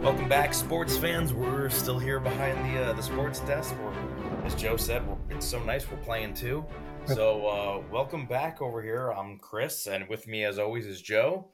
Welcome 0.00 0.30
back, 0.30 0.54
sports 0.54 0.96
fans. 0.96 1.34
We're 1.34 1.68
still 1.68 1.98
here 1.98 2.20
behind 2.20 2.56
the 2.64 2.84
uh, 2.84 2.92
the 2.94 3.02
sports 3.02 3.40
desk. 3.40 3.74
We're, 3.82 3.92
as 4.46 4.54
Joe 4.54 4.78
said, 4.78 5.06
we're, 5.06 5.18
it's 5.28 5.44
so 5.44 5.62
nice. 5.62 5.90
We're 5.90 5.98
playing 5.98 6.32
too. 6.32 6.64
So, 7.04 7.46
uh, 7.46 7.82
welcome 7.92 8.24
back 8.24 8.62
over 8.62 8.80
here. 8.80 9.10
I'm 9.10 9.38
Chris, 9.38 9.86
and 9.86 10.08
with 10.08 10.26
me, 10.26 10.44
as 10.44 10.58
always, 10.58 10.86
is 10.86 11.02
Joe. 11.02 11.48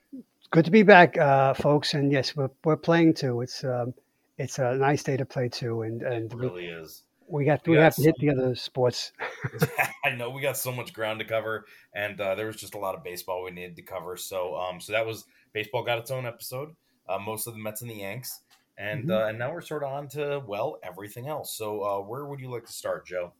Good 0.53 0.65
to 0.65 0.71
be 0.71 0.85
back, 0.85 1.19
uh, 1.19 1.55
folks. 1.55 1.95
And 1.95 2.13
yes, 2.13 2.37
we're, 2.37 2.49
we're 2.65 2.77
playing 2.77 3.15
too. 3.15 3.41
It's 3.41 3.65
um, 3.65 3.93
it's 4.39 4.61
a 4.61 4.77
nice 4.77 5.03
day 5.03 5.17
to 5.17 5.27
play 5.27 5.49
too, 5.49 5.83
and 5.83 6.03
and 6.03 6.33
It 6.33 6.39
really 6.39 6.67
is. 6.67 7.03
we, 7.27 7.41
we 7.41 7.47
got 7.47 7.67
we 7.67 7.73
we 7.73 7.77
got 7.79 7.83
have 7.83 7.95
to 7.97 8.03
hit 8.03 8.15
the 8.21 8.31
other 8.31 8.55
sports. 8.55 9.11
I 10.05 10.11
know 10.11 10.31
we 10.31 10.41
got 10.41 10.57
so 10.57 10.71
much 10.71 10.93
ground 10.93 11.19
to 11.19 11.27
cover, 11.27 11.65
and 11.95 12.21
uh, 12.21 12.37
there 12.37 12.47
was 12.47 12.57
just 12.57 12.77
a 12.77 12.79
lot 12.79 12.95
of 12.95 13.03
baseball 13.03 13.43
we 13.43 13.51
needed 13.51 13.75
to 13.75 13.83
cover. 13.83 14.17
So, 14.17 14.55
um, 14.55 14.81
so 14.81 14.93
that 14.93 15.05
was 15.05 15.25
baseball 15.53 15.83
got 15.83 15.99
its 15.99 16.13
own 16.13 16.27
episode. 16.27 16.77
Uh, 17.09 17.19
most 17.19 17.47
of 17.47 17.55
the 17.55 17.61
Mets 17.61 17.83
and 17.83 17.91
the 17.91 17.95
Yanks, 17.97 18.41
and 18.79 19.05
Mhm. 19.05 19.11
uh, 19.11 19.27
and 19.29 19.39
now 19.39 19.53
we're 19.53 19.61
sort 19.61 19.83
of 19.83 19.93
on 19.93 20.09
to 20.09 20.43
well 20.47 20.79
everything 20.83 21.29
else. 21.29 21.55
So, 21.57 21.83
uh, 21.83 22.01
where 22.01 22.25
would 22.27 22.41
you 22.41 22.51
like 22.51 22.67
to 22.67 22.73
start, 22.73 23.07
Joe? 23.07 23.33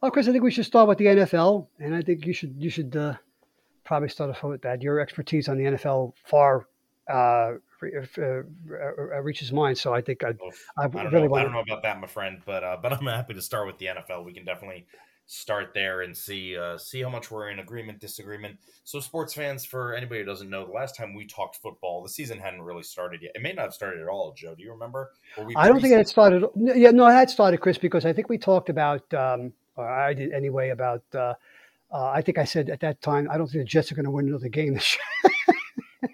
Well, 0.00 0.10
Chris, 0.10 0.28
I 0.28 0.32
think 0.32 0.44
we 0.44 0.50
should 0.50 0.64
start 0.64 0.88
with 0.88 0.98
the 0.98 1.06
NFL, 1.08 1.68
and 1.78 1.94
I 1.94 2.00
think 2.02 2.26
you 2.26 2.32
should 2.32 2.54
you 2.58 2.70
should 2.70 2.96
uh, 2.96 3.14
probably 3.84 4.08
start 4.08 4.30
off 4.30 4.42
with 4.42 4.62
that. 4.62 4.82
Your 4.82 5.00
expertise 5.00 5.48
on 5.48 5.58
the 5.58 5.64
NFL 5.64 6.14
far 6.24 6.66
uh, 7.08 7.54
uh, 7.82 8.42
reaches 9.22 9.52
mine, 9.52 9.74
so 9.74 9.92
I 9.92 10.00
think 10.00 10.22
I, 10.24 10.30
Oof. 10.30 10.66
I 10.78 10.84
I 10.84 10.86
really 10.86 11.28
know. 11.28 11.34
I 11.34 11.42
don't 11.42 11.52
know 11.52 11.60
about 11.60 11.82
that, 11.82 12.00
my 12.00 12.06
friend, 12.06 12.40
but 12.46 12.62
uh, 12.62 12.76
but 12.82 12.92
I'm 12.92 13.06
happy 13.06 13.34
to 13.34 13.42
start 13.42 13.66
with 13.66 13.78
the 13.78 13.86
NFL. 13.86 14.24
We 14.24 14.32
can 14.32 14.44
definitely 14.44 14.86
start 15.32 15.72
there 15.74 16.02
and 16.02 16.16
see 16.16 16.56
uh, 16.56 16.76
see 16.76 17.00
how 17.00 17.08
much 17.08 17.30
we're 17.30 17.50
in 17.50 17.60
agreement, 17.60 18.00
disagreement. 18.00 18.58
So, 18.82 18.98
sports 18.98 19.32
fans, 19.32 19.64
for 19.64 19.94
anybody 19.94 20.20
who 20.20 20.26
doesn't 20.26 20.50
know, 20.50 20.66
the 20.66 20.72
last 20.72 20.96
time 20.96 21.14
we 21.14 21.24
talked 21.24 21.56
football, 21.56 22.02
the 22.02 22.08
season 22.08 22.38
hadn't 22.38 22.62
really 22.62 22.82
started 22.82 23.22
yet. 23.22 23.32
It 23.36 23.42
may 23.42 23.52
not 23.52 23.62
have 23.62 23.74
started 23.74 24.00
at 24.02 24.08
all. 24.08 24.34
Joe, 24.36 24.54
do 24.56 24.64
you 24.64 24.72
remember? 24.72 25.12
We 25.38 25.54
I 25.54 25.68
don't 25.68 25.80
think 25.80 25.94
it 25.94 25.98
had 25.98 26.08
started. 26.08 26.44
Yeah, 26.56 26.90
no, 26.90 27.06
it 27.06 27.12
had 27.12 27.30
started, 27.30 27.58
Chris, 27.58 27.78
because 27.78 28.04
I 28.04 28.12
think 28.12 28.28
we 28.28 28.38
talked 28.38 28.68
about, 28.68 29.12
um, 29.14 29.52
or 29.76 29.88
I 29.88 30.14
did 30.14 30.32
anyway, 30.32 30.70
about. 30.70 31.04
Uh, 31.14 31.34
uh, 31.92 32.10
I 32.10 32.22
think 32.22 32.38
I 32.38 32.44
said 32.44 32.70
at 32.70 32.80
that 32.80 33.02
time, 33.02 33.28
I 33.30 33.36
don't 33.36 33.48
think 33.48 33.64
the 33.64 33.68
Jets 33.68 33.90
are 33.90 33.96
going 33.96 34.04
to 34.04 34.12
win 34.12 34.28
another 34.28 34.48
game 34.48 34.74
this 34.74 34.94
year. 34.94 35.32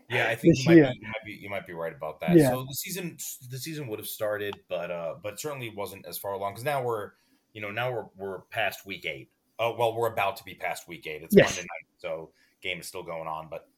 Yeah, 0.09 0.29
I 0.29 0.35
think 0.37 0.57
you 0.59 0.65
might, 0.67 0.75
be, 0.75 0.99
you 1.01 1.09
might 1.09 1.25
be 1.25 1.33
you 1.33 1.51
might 1.51 1.67
be 1.67 1.73
right 1.73 1.93
about 1.93 2.21
that. 2.21 2.37
Yeah. 2.37 2.51
So 2.51 2.65
the 2.69 2.75
season 2.75 3.17
the 3.51 3.59
season 3.59 3.89
would 3.89 3.99
have 3.99 4.09
started, 4.09 4.57
but 4.69 4.91
uh, 4.91 5.15
but 5.23 5.39
certainly 5.41 5.71
wasn't 5.71 6.07
as 6.07 6.17
far 6.17 6.33
along 6.33 6.53
because 6.53 6.65
now 6.65 6.83
we're 6.83 7.11
you 7.57 7.63
know 7.63 7.73
now 7.73 7.91
we're 7.91 8.07
we're 8.17 8.41
past 8.51 8.87
week 8.87 9.07
eight. 9.07 9.31
Oh 9.59 9.75
well, 9.79 9.97
we're 9.97 10.13
about 10.13 10.37
to 10.37 10.45
be 10.45 10.55
past 10.55 10.87
week 10.87 11.07
eight. 11.09 11.23
It's 11.23 11.39
Yes. 11.39 11.57
Monday 11.57 11.63
night, 11.63 11.89
so 11.97 12.33
game 12.63 12.81
is 12.81 12.87
still 12.87 13.03
going 13.03 13.27
on. 13.29 13.49
But 13.49 13.71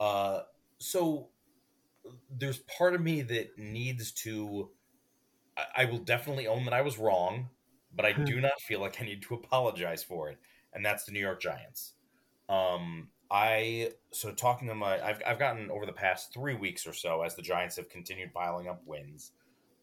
uh, 0.00 0.42
so 0.78 1.30
there's 2.30 2.58
part 2.60 2.94
of 2.94 3.00
me 3.00 3.22
that 3.22 3.58
needs 3.58 4.12
to. 4.12 4.70
I, 5.56 5.64
I 5.78 5.84
will 5.86 5.98
definitely 5.98 6.46
own 6.46 6.64
that 6.66 6.74
I 6.74 6.82
was 6.82 6.98
wrong, 6.98 7.50
but 7.94 8.06
I 8.06 8.12
Hmm. 8.16 8.24
do 8.24 8.40
not 8.40 8.60
feel 8.60 8.80
like 8.80 9.00
I 9.00 9.06
need 9.06 9.22
to 9.24 9.34
apologize 9.34 10.04
for 10.04 10.30
it, 10.30 10.38
and 10.72 10.84
that's 10.84 11.04
the 11.04 11.12
New 11.12 11.20
York 11.20 11.40
Giants. 11.42 11.94
Um, 12.48 13.10
I 13.30 13.92
so 14.12 14.32
talking 14.32 14.68
to 14.68 14.76
my, 14.76 15.00
I've 15.04 15.22
I've 15.26 15.38
gotten 15.38 15.70
over 15.70 15.86
the 15.86 15.92
past 15.92 16.34
three 16.34 16.54
weeks 16.54 16.86
or 16.86 16.94
so 16.94 17.22
as 17.22 17.36
the 17.36 17.42
Giants 17.42 17.76
have 17.76 17.90
continued 17.90 18.34
piling 18.34 18.68
up 18.68 18.82
wins. 18.86 19.32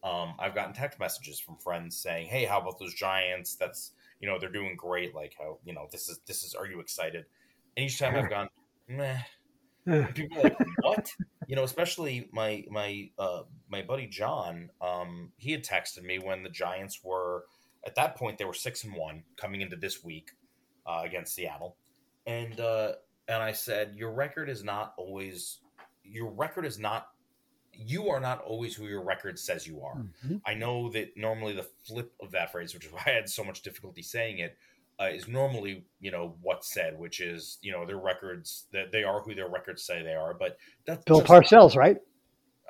Um, 0.04 0.34
I've 0.38 0.54
gotten 0.54 0.74
text 0.74 1.00
messages 1.00 1.40
from 1.40 1.56
friends 1.56 1.96
saying, 1.96 2.26
"Hey, 2.26 2.44
how 2.44 2.60
about 2.60 2.78
those 2.78 2.94
Giants? 2.94 3.56
That's 3.56 3.92
you 4.20 4.28
know 4.28 4.38
they're 4.38 4.52
doing 4.52 4.76
great. 4.76 5.14
Like 5.14 5.34
how 5.38 5.58
you 5.64 5.72
know 5.72 5.88
this 5.90 6.08
is 6.08 6.20
this 6.26 6.44
is. 6.44 6.54
Are 6.54 6.66
you 6.66 6.80
excited?" 6.80 7.24
And 7.76 7.86
each 7.86 7.98
time 7.98 8.14
I've 8.14 8.30
gone, 8.30 8.48
meh. 8.86 9.18
And 9.86 10.14
people 10.14 10.38
are 10.38 10.42
like, 10.44 10.58
"What?" 10.82 11.10
You 11.48 11.56
know, 11.56 11.64
especially 11.64 12.28
my 12.32 12.64
my 12.70 13.10
uh, 13.18 13.42
my 13.68 13.80
buddy 13.80 14.06
John. 14.06 14.70
Um, 14.82 15.32
he 15.38 15.52
had 15.52 15.64
texted 15.64 16.02
me 16.02 16.18
when 16.18 16.42
the 16.42 16.50
Giants 16.50 17.00
were 17.02 17.44
at 17.86 17.94
that 17.94 18.16
point 18.16 18.38
they 18.38 18.44
were 18.44 18.54
six 18.54 18.84
and 18.84 18.94
one 18.94 19.22
coming 19.36 19.62
into 19.62 19.76
this 19.76 20.04
week 20.04 20.32
uh, 20.86 21.00
against 21.02 21.34
Seattle, 21.34 21.76
and 22.26 22.60
uh, 22.60 22.92
and 23.26 23.42
I 23.42 23.52
said, 23.52 23.94
"Your 23.96 24.12
record 24.12 24.50
is 24.50 24.62
not 24.62 24.92
always 24.98 25.60
your 26.02 26.30
record 26.30 26.66
is 26.66 26.78
not 26.78 27.08
you 27.78 28.08
are 28.10 28.20
not 28.20 28.40
always 28.42 28.74
who 28.74 28.86
your 28.86 29.02
record 29.02 29.38
says 29.38 29.66
you 29.66 29.82
are." 29.82 29.96
mhm. 30.26 30.40
I 30.46 30.54
know 30.54 30.90
that 30.90 31.16
normally 31.16 31.54
the 31.54 31.68
flip 31.84 32.12
of 32.20 32.30
that 32.32 32.52
phrase, 32.52 32.74
which 32.74 32.84
is 32.86 32.92
why 32.92 33.02
I 33.06 33.10
had 33.10 33.28
so 33.28 33.44
much 33.44 33.62
difficulty 33.62 34.02
saying 34.02 34.38
it, 34.38 34.56
uh, 35.00 35.04
is 35.12 35.26
normally 35.28 35.84
you 36.00 36.10
know 36.10 36.36
what's 36.42 36.72
said, 36.72 36.98
which 36.98 37.20
is 37.20 37.58
you 37.62 37.72
know 37.72 37.84
their 37.86 37.98
records 37.98 38.66
that 38.72 38.92
they 38.92 39.04
are 39.04 39.20
who 39.20 39.34
their 39.34 39.48
records 39.48 39.82
say 39.82 40.02
they 40.02 40.14
are. 40.14 40.34
But 40.34 40.56
that's 40.86 41.04
Bill 41.04 41.20
Parcells, 41.22 41.76
right? 41.76 41.98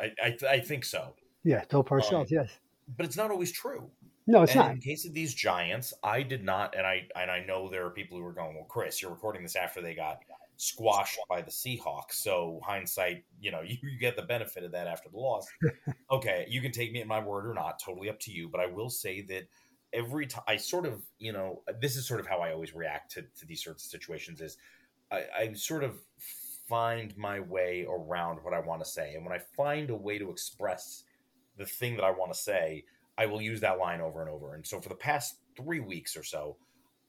I, 0.00 0.12
I 0.22 0.37
I 0.48 0.60
think 0.60 0.84
so, 0.84 1.14
Yeah, 1.44 1.64
Bill 1.70 1.84
Parcells. 1.84 2.31
yes. 2.31 2.50
but 2.97 3.06
it's 3.06 3.16
not 3.16 3.31
always 3.31 3.53
true. 3.53 3.91
No, 4.26 4.43
it's 4.43 4.53
and 4.53 4.60
not. 4.60 4.70
in 4.72 4.81
case 4.81 5.04
of 5.04 5.12
these 5.12 5.34
Giants, 5.34 5.93
I 6.03 6.22
did 6.22 6.43
not, 6.43 6.75
and 6.75 6.87
I 6.87 7.06
and 7.14 7.31
I 7.31 7.44
know 7.44 7.69
there 7.69 7.84
are 7.84 7.91
people 7.91 8.16
who 8.19 8.25
are 8.25 8.32
going, 8.32 8.54
well, 8.54 8.64
Chris, 8.64 9.03
you're 9.03 9.10
recording 9.10 9.43
this 9.43 9.54
after 9.54 9.82
they 9.82 9.94
got 9.94 10.20
squashed 10.56 11.19
by 11.28 11.42
the 11.42 11.50
Seahawks, 11.50 12.12
so 12.12 12.60
hindsight, 12.65 13.25
you 13.41 13.50
know, 13.50 13.60
you, 13.66 13.76
you 13.82 13.98
get 13.98 14.16
the 14.16 14.22
benefit 14.22 14.65
of 14.65 14.72
that 14.72 14.87
after 14.87 15.09
the 15.09 15.19
loss. 15.19 15.47
okay, 16.10 16.47
you 16.48 16.60
can 16.60 16.72
take 16.72 16.92
me 16.92 17.00
at 17.00 17.06
my 17.06 17.20
word 17.20 17.47
or 17.47 17.54
not, 17.54 17.81
totally 17.84 18.09
up 18.09 18.20
to 18.20 18.31
you. 18.31 18.48
But 18.48 18.60
I 18.60 18.66
will 18.66 18.91
say 18.91 19.22
that 19.22 19.48
every 19.93 20.26
time 20.26 20.44
I 20.47 20.56
sort 20.56 20.87
of, 20.87 21.03
you 21.19 21.32
know, 21.32 21.62
this 21.81 21.97
is 21.97 22.06
sort 22.06 22.20
of 22.20 22.26
how 22.26 22.38
I 22.38 22.53
always 22.53 22.75
react 22.75 23.12
to, 23.12 23.22
to 23.22 23.47
these 23.47 23.62
sorts 23.62 23.84
of 23.84 23.91
situations 23.91 24.41
is 24.41 24.56
I, 25.10 25.25
I 25.38 25.53
sort 25.53 25.84
of 25.84 25.98
find 26.69 27.16
my 27.16 27.41
way 27.41 27.87
around 27.88 28.38
what 28.43 28.54
I 28.54 28.60
want 28.60 28.82
to 28.82 28.88
say, 28.88 29.14
and 29.14 29.25
when 29.25 29.34
I 29.34 29.43
find 29.56 29.91
a 29.91 29.97
way 29.97 30.19
to 30.19 30.31
express 30.31 31.04
the 31.56 31.66
thing 31.66 31.97
that 31.97 32.04
I 32.04 32.10
want 32.10 32.32
to 32.32 32.38
say, 32.38 32.84
I 33.16 33.26
will 33.26 33.41
use 33.41 33.60
that 33.60 33.78
line 33.78 34.00
over 34.00 34.20
and 34.20 34.31
over. 34.31 34.54
And 34.54 34.66
so 34.66 34.81
for 34.81 34.88
the 34.88 34.94
past 34.94 35.38
three 35.56 35.81
weeks 35.81 36.16
or 36.16 36.25
so, 36.25 36.56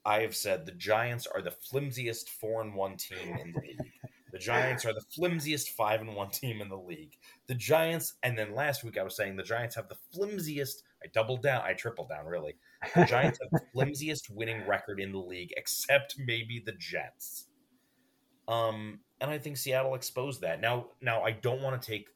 I 0.06 0.20
have 0.20 0.36
said 0.36 0.64
the 0.64 0.72
Giants 0.72 1.26
are 1.26 1.42
the 1.42 1.50
flimsiest 1.50 2.30
four 2.30 2.62
and 2.62 2.74
one 2.74 2.96
team 2.96 3.36
in 3.42 3.52
the 3.52 3.60
league. 3.60 3.92
The 4.30 4.38
Giants 4.38 4.84
are 4.84 4.92
the 4.92 5.04
flimsiest 5.14 5.70
five 5.70 6.00
and 6.00 6.14
one 6.14 6.30
team 6.30 6.60
in 6.60 6.68
the 6.68 6.76
league. 6.76 7.16
The 7.48 7.54
Giants, 7.54 8.14
and 8.22 8.38
then 8.38 8.54
last 8.54 8.84
week 8.84 8.98
I 8.98 9.02
was 9.02 9.16
saying 9.16 9.34
the 9.34 9.42
Giants 9.42 9.74
have 9.74 9.88
the 9.88 9.96
flimsiest. 10.12 10.84
I 11.02 11.08
doubled 11.12 11.42
down. 11.42 11.62
I 11.64 11.72
tripled 11.72 12.08
down. 12.08 12.24
Really, 12.24 12.54
the 12.94 13.04
Giants 13.04 13.40
have 13.42 13.50
the 13.50 13.66
flimsiest 13.72 14.30
winning 14.30 14.64
record 14.64 15.00
in 15.00 15.10
the 15.10 15.18
league, 15.18 15.52
except 15.56 16.16
maybe 16.18 16.62
the 16.64 16.72
Jets. 16.78 17.46
Um, 18.46 19.00
and 19.20 19.28
I 19.28 19.38
think 19.38 19.56
Seattle 19.56 19.96
exposed 19.96 20.40
that. 20.42 20.60
Now, 20.60 20.88
now 21.00 21.22
I 21.22 21.32
don't 21.32 21.62
want 21.62 21.80
to 21.82 21.86
take. 21.86 22.08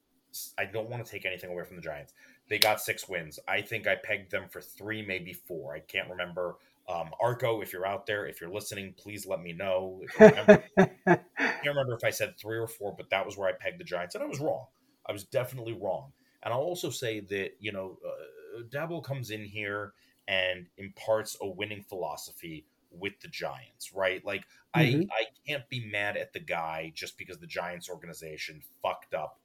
I 0.57 0.65
don't 0.65 0.89
want 0.89 1.05
to 1.05 1.11
take 1.11 1.27
anything 1.27 1.51
away 1.51 1.65
from 1.65 1.75
the 1.75 1.83
Giants. 1.83 2.13
They 2.49 2.59
got 2.59 2.81
six 2.81 3.09
wins. 3.09 3.41
I 3.49 3.63
think 3.63 3.89
I 3.89 3.97
pegged 3.97 4.31
them 4.31 4.45
for 4.49 4.61
three, 4.61 5.05
maybe 5.05 5.33
four. 5.33 5.75
I 5.75 5.81
can't 5.81 6.09
remember. 6.09 6.57
Um, 6.91 7.11
Arco, 7.21 7.61
if 7.61 7.73
you're 7.73 7.87
out 7.87 8.07
there, 8.07 8.27
if 8.27 8.41
you're 8.41 8.51
listening, 8.51 8.95
please 8.97 9.27
let 9.27 9.41
me 9.41 9.53
know. 9.53 10.03
Remember, 10.19 10.65
I 10.77 11.19
can't 11.37 11.77
remember 11.77 11.95
if 11.95 12.05
I 12.05 12.11
said 12.11 12.35
three 12.39 12.59
or 12.59 12.67
four, 12.67 12.95
but 12.97 13.11
that 13.11 13.25
was 13.25 13.37
where 13.37 13.49
I 13.49 13.53
pegged 13.53 13.79
the 13.79 13.85
Giants, 13.85 14.15
and 14.15 14.25
I 14.25 14.27
was 14.27 14.41
wrong. 14.41 14.67
I 15.07 15.13
was 15.13 15.25
definitely 15.25 15.73
wrong. 15.73 16.13
And 16.43 16.53
I'll 16.53 16.61
also 16.61 16.91
say 16.91 17.21
that 17.21 17.51
you 17.61 17.73
know, 17.73 17.99
uh, 18.07 18.63
Daboll 18.71 19.05
comes 19.05 19.31
in 19.31 19.45
here 19.45 19.93
and 20.27 20.67
imparts 20.79 21.37
a 21.41 21.47
winning 21.47 21.83
philosophy 21.83 22.65
with 22.91 23.19
the 23.21 23.29
Giants, 23.29 23.93
right? 23.95 24.25
Like 24.25 24.45
Mhm. 24.77 25.07
I, 25.09 25.13
I 25.13 25.25
can't 25.47 25.69
be 25.69 25.87
mad 25.91 26.17
at 26.17 26.33
the 26.33 26.41
guy 26.41 26.93
just 26.95 27.19
because 27.19 27.39
the 27.39 27.47
Giants 27.47 27.89
organization 27.89 28.63
fucked 28.83 29.15
up 29.15 29.39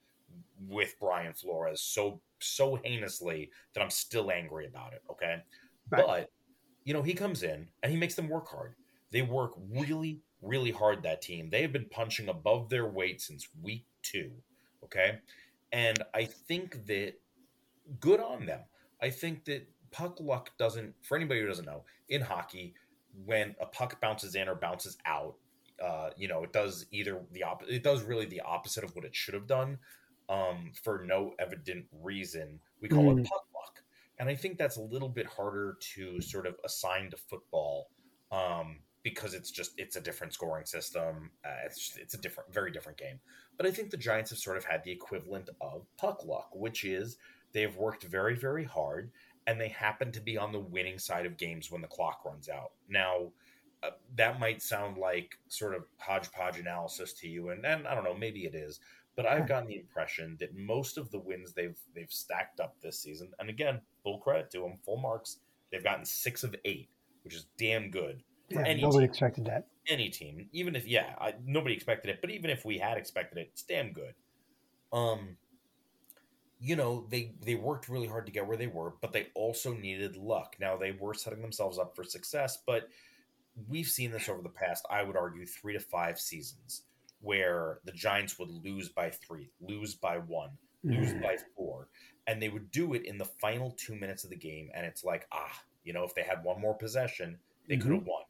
with 0.67 0.95
Brian 0.99 1.33
Flores 1.33 1.81
so 1.81 2.21
so 2.39 2.75
heinously 2.83 3.51
that 3.73 3.81
I'm 3.81 3.89
still 3.89 4.31
angry 4.31 4.67
about 4.67 4.93
it. 4.93 5.03
Okay, 5.11 5.41
Right. 5.89 6.05
but 6.05 6.29
you 6.85 6.93
know 6.93 7.01
he 7.01 7.13
comes 7.13 7.43
in 7.43 7.67
and 7.83 7.91
he 7.91 7.97
makes 7.97 8.15
them 8.15 8.29
work 8.29 8.47
hard. 8.47 8.75
They 9.11 9.21
work 9.21 9.51
really 9.69 10.21
really 10.41 10.71
hard. 10.71 11.03
That 11.03 11.21
team 11.21 11.49
they 11.49 11.61
have 11.61 11.73
been 11.73 11.89
punching 11.89 12.29
above 12.29 12.69
their 12.69 12.85
weight 12.87 13.21
since 13.21 13.47
week 13.61 13.85
two. 14.01 14.31
Okay, 14.83 15.19
and 15.71 16.01
I 16.13 16.25
think 16.25 16.85
that 16.85 17.15
good 17.99 18.19
on 18.19 18.45
them. 18.45 18.61
I 19.01 19.09
think 19.09 19.45
that 19.45 19.67
puck 19.91 20.19
luck 20.19 20.51
doesn't. 20.57 20.93
For 21.03 21.17
anybody 21.17 21.41
who 21.41 21.47
doesn't 21.47 21.65
know, 21.65 21.83
in 22.09 22.21
hockey, 22.21 22.73
when 23.25 23.55
a 23.59 23.65
puck 23.65 23.99
bounces 24.01 24.35
in 24.35 24.47
or 24.47 24.55
bounces 24.55 24.97
out, 25.05 25.35
uh, 25.83 26.09
you 26.17 26.27
know, 26.27 26.43
it 26.43 26.53
does 26.53 26.85
either 26.91 27.21
the 27.31 27.43
op- 27.43 27.67
it 27.67 27.83
does 27.83 28.03
really 28.03 28.25
the 28.25 28.41
opposite 28.41 28.83
of 28.83 28.95
what 28.95 29.05
it 29.05 29.15
should 29.15 29.33
have 29.33 29.47
done, 29.47 29.77
um, 30.29 30.71
for 30.83 31.03
no 31.05 31.33
evident 31.39 31.85
reason. 32.01 32.59
We 32.81 32.89
call 32.89 33.05
Mm. 33.05 33.21
it 33.21 33.27
puck 33.27 33.45
luck, 33.53 33.54
and 34.19 34.29
I 34.29 34.35
think 34.35 34.57
that's 34.57 34.77
a 34.77 34.81
little 34.81 35.09
bit 35.09 35.27
harder 35.27 35.77
to 35.95 36.21
sort 36.21 36.47
of 36.47 36.55
assign 36.63 37.11
to 37.11 37.17
football, 37.17 37.89
um, 38.31 38.79
because 39.03 39.33
it's 39.33 39.51
just 39.51 39.71
it's 39.77 39.95
a 39.95 40.01
different 40.01 40.33
scoring 40.33 40.65
system. 40.65 41.31
Uh, 41.43 41.65
it's 41.65 41.97
it's 41.97 42.13
a 42.13 42.17
different, 42.17 42.53
very 42.53 42.71
different 42.71 42.97
game. 42.97 43.19
But 43.57 43.65
I 43.65 43.71
think 43.71 43.89
the 43.89 43.97
Giants 43.97 44.31
have 44.31 44.39
sort 44.39 44.57
of 44.57 44.65
had 44.65 44.83
the 44.83 44.91
equivalent 44.91 45.49
of 45.61 45.85
puck 45.97 46.25
luck, 46.25 46.49
which 46.53 46.83
is 46.83 47.17
they've 47.53 47.75
worked 47.75 48.03
very, 48.03 48.35
very 48.35 48.65
hard 48.65 49.11
and 49.47 49.59
they 49.59 49.67
happen 49.69 50.11
to 50.11 50.19
be 50.19 50.37
on 50.37 50.51
the 50.51 50.59
winning 50.59 50.97
side 50.97 51.25
of 51.25 51.37
games 51.37 51.71
when 51.71 51.81
the 51.81 51.87
clock 51.87 52.25
runs 52.25 52.49
out. 52.49 52.71
Now, 52.89 53.31
uh, 53.83 53.91
that 54.15 54.39
might 54.39 54.61
sound 54.61 54.97
like 54.97 55.37
sort 55.47 55.75
of 55.75 55.85
hodgepodge 55.97 56.59
analysis 56.59 57.13
to 57.13 57.27
you, 57.27 57.49
and, 57.49 57.65
and 57.65 57.87
I 57.87 57.93
don't 57.93 58.03
know, 58.03 58.15
maybe 58.15 58.45
it 58.45 58.55
is, 58.55 58.79
but 59.15 59.25
I've 59.25 59.47
gotten 59.47 59.67
the 59.67 59.79
impression 59.79 60.35
that 60.39 60.55
most 60.55 60.97
of 60.97 61.11
the 61.11 61.19
wins 61.19 61.53
they've 61.53 61.77
they've 61.93 62.11
stacked 62.11 62.59
up 62.59 62.75
this 62.81 62.99
season, 62.99 63.31
and 63.39 63.49
again, 63.49 63.79
full 64.05 64.19
credit 64.19 64.49
to 64.51 64.59
them, 64.59 64.77
full 64.85 64.97
marks. 64.97 65.39
They've 65.71 65.83
gotten 65.83 66.05
six 66.05 66.43
of 66.43 66.55
eight, 66.63 66.87
which 67.23 67.33
is 67.33 67.47
damn 67.57 67.91
good 67.91 68.23
for 68.53 68.61
yeah, 68.61 68.67
any 68.67 68.81
nobody 68.81 68.99
team. 68.99 69.09
expected 69.09 69.45
that. 69.45 69.67
Any 69.89 70.09
team, 70.09 70.47
even 70.53 70.75
if 70.75 70.87
yeah, 70.87 71.15
I, 71.19 71.33
nobody 71.45 71.75
expected 71.75 72.09
it, 72.11 72.21
but 72.21 72.29
even 72.29 72.49
if 72.49 72.63
we 72.63 72.77
had 72.77 72.97
expected 72.97 73.39
it, 73.39 73.49
it's 73.51 73.63
damn 73.63 73.91
good. 73.91 74.13
Um, 74.93 75.35
you 76.61 76.75
know 76.75 77.05
they 77.09 77.33
they 77.43 77.55
worked 77.55 77.89
really 77.89 78.07
hard 78.07 78.25
to 78.27 78.31
get 78.31 78.47
where 78.47 78.57
they 78.57 78.67
were, 78.67 78.93
but 79.01 79.11
they 79.11 79.27
also 79.33 79.73
needed 79.73 80.15
luck. 80.15 80.55
Now 80.59 80.77
they 80.77 80.91
were 80.91 81.13
setting 81.13 81.41
themselves 81.41 81.77
up 81.77 81.95
for 81.95 82.03
success, 82.03 82.57
but 82.65 82.87
we've 83.67 83.87
seen 83.87 84.11
this 84.11 84.29
over 84.29 84.41
the 84.41 84.49
past, 84.49 84.85
I 84.89 85.03
would 85.03 85.17
argue, 85.17 85.45
three 85.45 85.73
to 85.73 85.79
five 85.79 86.19
seasons 86.19 86.83
where 87.21 87.79
the 87.85 87.91
Giants 87.91 88.37
would 88.37 88.49
lose 88.49 88.89
by 88.89 89.09
three, 89.09 89.49
lose 89.59 89.95
by 89.95 90.17
one, 90.17 90.51
lose 90.83 91.13
mm. 91.13 91.21
by 91.21 91.37
four, 91.55 91.87
and 92.27 92.41
they 92.41 92.49
would 92.49 92.71
do 92.71 92.93
it 92.93 93.05
in 93.05 93.17
the 93.17 93.25
final 93.25 93.71
two 93.71 93.95
minutes 93.95 94.23
of 94.23 94.29
the 94.29 94.35
game. 94.35 94.69
And 94.73 94.85
it's 94.85 95.03
like, 95.03 95.27
ah, 95.31 95.61
you 95.83 95.93
know, 95.93 96.03
if 96.03 96.15
they 96.15 96.23
had 96.23 96.43
one 96.43 96.59
more 96.59 96.73
possession, 96.73 97.37
they 97.67 97.75
mm-hmm. 97.75 97.83
could 97.83 97.95
have 97.95 98.07
won. 98.07 98.23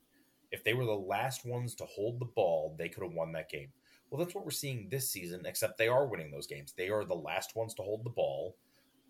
If 0.52 0.64
they 0.64 0.74
were 0.74 0.86
the 0.86 0.92
last 0.92 1.46
ones 1.46 1.76
to 1.76 1.86
hold 1.86 2.20
the 2.20 2.26
ball, 2.26 2.76
they 2.78 2.90
could 2.90 3.04
have 3.04 3.14
won 3.14 3.32
that 3.34 3.50
game. 3.50 3.70
Well, 4.10 4.24
that's 4.24 4.36
what 4.36 4.46
we're 4.46 4.52
seeing 4.52 4.88
this 4.90 5.10
season, 5.10 5.46
except 5.46 5.78
they 5.78 5.88
are 5.88 6.08
winning 6.08 6.32
those 6.32 6.48
games. 6.48 6.74
They 6.78 6.90
are 6.90 7.04
the 7.04 7.16
last 7.16 7.56
ones 7.56 7.74
to 7.76 7.82
hold 7.82 8.06
the 8.06 8.12
ball 8.12 8.56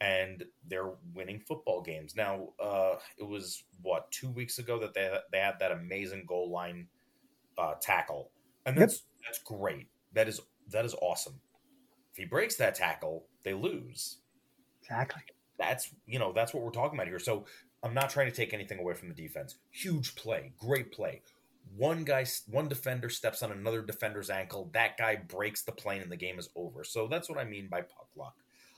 and 0.01 0.43
they're 0.67 0.91
winning 1.13 1.39
football 1.39 1.81
games. 1.81 2.15
Now, 2.15 2.49
uh, 2.59 2.95
it 3.17 3.23
was 3.27 3.63
what 3.81 4.11
two 4.11 4.29
weeks 4.29 4.59
ago 4.59 4.79
that 4.79 4.93
they 4.93 5.17
they 5.31 5.39
had 5.39 5.59
that 5.59 5.71
amazing 5.71 6.25
goal 6.27 6.49
line 6.51 6.87
uh, 7.57 7.75
tackle, 7.81 8.31
and 8.65 8.77
that's 8.77 8.95
yep. 8.95 9.25
that's 9.25 9.39
great. 9.39 9.87
That 10.13 10.27
is 10.27 10.41
that 10.71 10.85
is 10.85 10.95
awesome. 11.01 11.39
If 12.11 12.17
he 12.17 12.25
breaks 12.25 12.55
that 12.57 12.75
tackle, 12.75 13.27
they 13.43 13.53
lose. 13.53 14.17
Exactly. 14.89 15.21
That's 15.57 15.93
you 16.05 16.19
know 16.19 16.33
that's 16.33 16.53
what 16.53 16.63
we're 16.63 16.71
talking 16.71 16.97
about 16.97 17.07
here. 17.07 17.19
So 17.19 17.45
I'm 17.83 17.93
not 17.93 18.09
trying 18.09 18.29
to 18.29 18.35
take 18.35 18.53
anything 18.53 18.79
away 18.79 18.93
from 18.93 19.09
the 19.09 19.15
defense. 19.15 19.55
Huge 19.71 20.15
play, 20.15 20.51
great 20.57 20.91
play. 20.91 21.21
One 21.75 22.03
guy, 22.03 22.25
one 22.49 22.67
defender 22.67 23.09
steps 23.09 23.41
on 23.41 23.51
another 23.51 23.81
defender's 23.81 24.29
ankle. 24.29 24.69
That 24.73 24.97
guy 24.97 25.15
breaks 25.15 25.63
the 25.63 25.71
plane, 25.71 26.01
and 26.01 26.11
the 26.11 26.17
game 26.17 26.37
is 26.37 26.49
over. 26.55 26.83
So 26.83 27.07
that's 27.07 27.29
what 27.29 27.39
I 27.39 27.45
mean 27.45 27.67
by 27.69 27.81
puck 27.81 28.09
luck. 28.15 28.35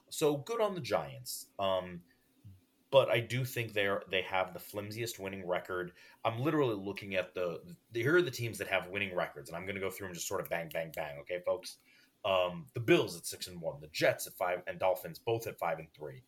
So 0.09 0.38
good 0.38 0.62
on 0.62 0.75
the 0.75 0.81
Giants. 0.81 1.48
Um, 1.59 2.01
but 2.89 3.10
I 3.10 3.19
do 3.19 3.44
think 3.44 3.74
they're 3.74 4.03
they 4.12 4.21
have 4.24 4.53
the 4.53 4.60
flimsiest 4.60 5.19
winning 5.19 5.45
record. 5.45 5.92
I'm 6.24 6.39
literally 6.39 6.75
looking 6.75 7.15
at 7.15 7.33
the, 7.33 7.60
the 7.92 8.01
here 8.01 8.15
are 8.15 8.21
the 8.21 8.31
teams 8.31 8.57
that 8.60 8.68
have 8.68 8.88
winning 8.88 9.15
records, 9.15 9.50
and 9.50 9.57
I'm 9.57 9.63
going 9.63 9.75
to 9.75 9.81
go 9.81 9.89
through 9.89 10.07
them 10.07 10.13
just 10.13 10.27
sort 10.27 10.42
of 10.42 10.50
bang, 10.50 10.69
bang, 10.74 10.92
bang. 10.95 11.18
Okay, 11.21 11.39
folks. 11.45 11.77
Um, 12.27 12.65
the 12.74 12.81
Bills 12.81 13.15
at 13.15 13.25
six 13.25 13.47
and 13.47 13.62
one, 13.62 13.79
the 13.79 13.88
Jets 13.88 14.27
at 14.27 14.33
five, 14.33 14.62
and 14.68 14.79
Dolphins 14.79 15.18
both 15.18 15.47
at 15.47 15.57
five 15.57 15.79
and 15.79 15.88
three. 15.94 16.24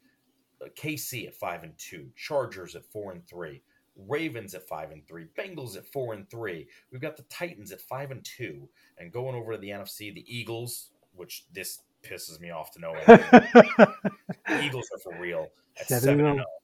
Uh, 0.64 0.70
KC 0.78 1.28
at 1.28 1.36
five 1.36 1.64
and 1.64 1.74
two, 1.78 2.08
Chargers 2.16 2.76
at 2.76 2.86
four 2.86 3.12
and 3.12 3.28
three, 3.28 3.62
Ravens 4.08 4.56
at 4.56 4.68
five 4.68 4.92
and 4.92 5.06
three, 5.08 5.26
Bengals 5.38 5.76
at 5.76 5.86
four 5.86 6.14
and 6.14 6.30
three. 6.30 6.68
We've 6.92 7.02
got 7.02 7.18
the 7.18 7.24
Titans 7.24 7.72
at 7.74 7.82
five 7.82 8.12
and 8.12 8.24
two, 8.24 8.70
and 8.98 9.12
going 9.12 9.36
over 9.36 9.54
to 9.54 9.58
the 9.58 9.70
NFC, 9.70 10.14
the 10.14 10.24
Eagles, 10.26 10.92
which 11.16 11.46
this 11.52 11.80
pisses 12.02 12.40
me 12.40 12.50
off 12.50 12.72
to 12.72 12.80
no 12.80 12.94
end. 12.94 14.64
Eagles 14.64 14.88
are 14.94 15.00
for 15.00 15.20
real 15.20 15.48
at 15.80 15.88
seven, 15.88 16.26
and 16.26 16.36
zero. 16.36 16.46
Oh. 16.46 16.56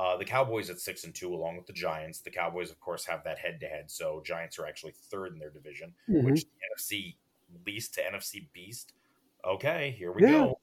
Uh, 0.00 0.16
the 0.16 0.24
Cowboys 0.24 0.70
at 0.70 0.78
six 0.78 1.04
and 1.04 1.14
two, 1.14 1.34
along 1.34 1.56
with 1.56 1.66
the 1.66 1.72
Giants. 1.72 2.20
The 2.20 2.30
Cowboys, 2.30 2.70
of 2.70 2.80
course, 2.80 3.04
have 3.04 3.24
that 3.24 3.38
head 3.38 3.60
to 3.60 3.66
head. 3.66 3.90
So 3.90 4.22
Giants 4.24 4.58
are 4.58 4.66
actually 4.66 4.94
third 5.10 5.32
in 5.32 5.38
their 5.38 5.50
division, 5.50 5.92
mm-hmm. 6.08 6.24
which 6.24 6.44
the 6.44 6.50
NFC 6.72 7.16
least 7.66 7.94
to 7.94 8.02
NFC 8.02 8.46
beast. 8.52 8.92
Okay, 9.44 9.94
here 9.96 10.12
we 10.12 10.22
yeah. 10.22 10.32
go. 10.32 10.60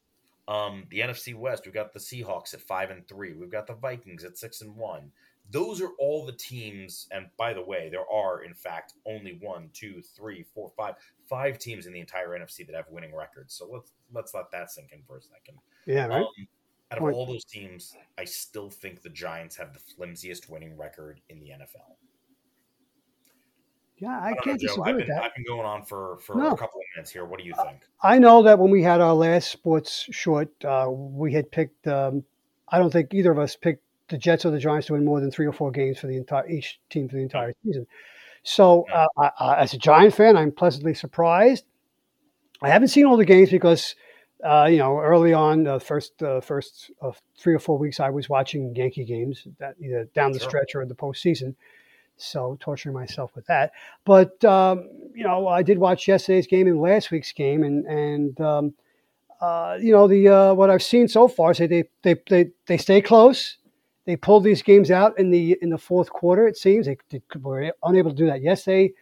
Um, 0.48 0.86
the 0.90 1.00
NFC 1.00 1.34
West, 1.36 1.64
we've 1.66 1.74
got 1.74 1.94
the 1.94 2.00
Seahawks 2.00 2.54
at 2.54 2.62
five 2.62 2.92
and 2.92 3.08
three. 3.08 3.34
We've 3.34 3.52
got 3.52 3.68
the 3.68 3.74
Vikings 3.74 4.24
at 4.24 4.38
six 4.38 4.62
and 4.62 4.76
one. 4.76 5.12
Those 5.52 5.82
are 5.82 5.90
all 6.00 6.26
the 6.26 6.34
teams. 6.34 7.08
And 7.12 7.28
by 7.38 7.54
the 7.54 7.64
way, 7.64 7.90
there 7.90 8.10
are 8.12 8.44
in 8.44 8.54
fact 8.54 8.94
only 9.06 9.38
one, 9.42 9.70
two, 9.74 10.02
three, 10.02 10.44
four, 10.54 10.72
five, 10.76 10.96
five 11.28 11.58
teams 11.58 11.88
in 11.88 11.94
the 11.94 12.00
entire 12.00 12.30
NFC 12.30 12.66
that 12.66 12.76
have 12.76 12.90
winning 12.90 13.16
records. 13.16 13.54
So 13.54 13.68
let's 13.72 13.92
let's 14.14 14.34
let 14.34 14.52
that 14.52 14.72
sink 14.72 14.92
in 14.92 15.02
for 15.08 15.18
a 15.18 15.22
second. 15.22 15.58
Yeah, 15.86 16.08
right. 16.08 16.22
Um, 16.22 16.48
out 16.92 17.00
of 17.00 17.16
all 17.16 17.26
those 17.26 17.46
teams, 17.46 17.96
I 18.18 18.26
still 18.26 18.70
think 18.70 19.02
the 19.02 19.10
Giants 19.10 19.56
have 19.58 19.74
the 19.74 19.80
flimsiest 19.80 20.50
winning 20.50 20.78
record 20.78 21.20
in 21.30 21.40
the 21.40 21.48
NFL. 21.48 21.96
Yeah, 23.98 24.20
I, 24.20 24.30
I 24.30 24.34
can't 24.34 24.46
know, 24.48 24.58
disagree 24.58 24.90
I've 24.90 24.96
with 24.96 25.08
been, 25.08 25.16
that. 25.16 25.24
I've 25.24 25.36
been 25.36 25.46
going 25.46 25.66
on 25.66 25.84
for, 25.84 26.18
for 26.18 26.36
no. 26.36 26.48
a 26.48 26.58
couple 26.58 26.80
of 26.80 26.86
minutes 26.96 27.12
here. 27.12 27.26
What 27.26 27.40
do 27.40 27.46
you 27.46 27.54
think? 27.64 27.82
I 28.04 28.20
know 28.20 28.44
that 28.44 28.60
when 28.60 28.70
we 28.70 28.84
had 28.84 29.00
our 29.00 29.14
last 29.14 29.52
sports 29.52 30.08
short, 30.12 30.50
uh, 30.66 30.88
we 30.90 31.32
had 31.32 31.50
picked. 31.50 31.88
Um, 31.88 32.24
I 32.68 32.78
don't 32.78 32.92
think 32.92 33.14
either 33.14 33.32
of 33.32 33.40
us 33.40 33.56
picked 33.56 33.84
the 34.10 34.18
Jets 34.18 34.46
or 34.46 34.52
the 34.52 34.60
Giants 34.60 34.88
to 34.88 34.94
win 34.94 35.06
more 35.06 35.22
than 35.22 35.32
three 35.32 35.46
or 35.46 35.54
four 35.54 35.72
games 35.72 36.00
for 36.00 36.08
the 36.08 36.18
entire 36.18 36.48
each 36.50 36.80
team 36.90 37.08
for 37.08 37.16
the 37.16 37.22
entire 37.22 37.54
season. 37.64 37.88
So, 38.44 38.86
uh, 38.94 39.08
I, 39.18 39.56
as 39.56 39.74
a 39.74 39.78
Giant 39.78 40.14
fan, 40.14 40.38
I'm 40.38 40.52
pleasantly 40.52 40.94
surprised. 40.94 41.66
I 42.62 42.70
haven't 42.70 42.90
seen 42.90 43.06
all 43.06 43.18
the 43.18 43.26
games 43.26 43.50
because, 43.50 43.96
uh, 44.44 44.68
you 44.70 44.78
know, 44.78 45.00
early 45.00 45.34
on, 45.34 45.64
the 45.64 45.80
first 45.80 46.22
uh, 46.22 46.42
first 46.42 46.92
three 47.38 47.56
or 47.56 47.60
four 47.60 47.78
weeks, 47.78 48.00
I 48.00 48.10
was 48.10 48.30
watching 48.30 48.76
Yankee 48.76 49.06
games, 49.06 49.48
that 49.60 49.76
either 49.80 50.06
down 50.14 50.32
the 50.32 50.40
sure. 50.40 50.50
stretch 50.50 50.76
or 50.76 50.82
in 50.82 50.90
the 50.90 50.96
postseason. 50.96 51.56
So 52.18 52.58
torturing 52.60 52.96
myself 52.96 53.36
with 53.36 53.46
that. 53.48 53.72
But 54.06 54.44
um, 54.46 54.90
you 55.14 55.24
know, 55.24 55.48
I 55.48 55.64
did 55.64 55.78
watch 55.78 56.08
yesterday's 56.08 56.48
game 56.48 56.68
and 56.68 56.80
last 56.80 57.12
week's 57.12 57.32
game, 57.32 57.64
and 57.64 57.86
and 57.86 58.42
um, 58.42 58.74
uh, 59.42 59.78
you 59.80 59.92
know 59.92 60.08
the 60.08 60.30
uh, 60.30 60.54
what 60.54 60.70
I've 60.70 60.84
seen 60.84 61.08
so 61.08 61.28
far 61.28 61.52
is 61.52 61.58
they 61.58 61.84
they 62.04 62.16
they 62.30 62.52
they 62.68 62.78
stay 62.78 63.02
close 63.02 63.58
they 64.06 64.16
pulled 64.16 64.44
these 64.44 64.62
games 64.62 64.92
out 64.92 65.18
in 65.20 65.32
the 65.32 65.58
in 65.62 65.70
the 65.70 65.78
fourth 65.78 66.10
quarter. 66.10 66.48
It 66.48 66.58
seems 66.58 66.86
they, 66.86 66.98
they 67.10 67.22
were 67.42 67.72
unable 67.84 68.12
to 68.12 68.16
do 68.16 68.28
that 68.28 68.42
yesterday. 68.42 68.94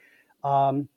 Um, 0.44 0.88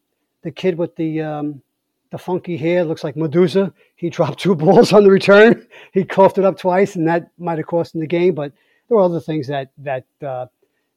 the 0.42 0.52
kid 0.52 0.78
with 0.78 0.94
the 0.96 1.22
um, 1.22 1.62
the 2.10 2.18
funky 2.18 2.56
hair 2.56 2.84
looks 2.84 3.02
like 3.02 3.16
Medusa. 3.16 3.74
He 3.96 4.08
dropped 4.16 4.38
two 4.38 4.54
balls 4.54 4.92
on 4.92 5.04
the 5.04 5.10
return. 5.10 5.66
He 5.92 6.04
coughed 6.04 6.38
it 6.38 6.44
up 6.44 6.58
twice, 6.58 6.94
and 6.94 7.08
that 7.08 7.30
might 7.38 7.58
have 7.58 7.66
cost 7.66 7.94
him 7.94 8.00
the 8.00 8.06
game. 8.06 8.34
But 8.34 8.52
there 8.88 8.96
were 8.96 9.02
other 9.02 9.20
things 9.20 9.48
that 9.48 9.72
that 9.78 10.04
uh, 10.22 10.46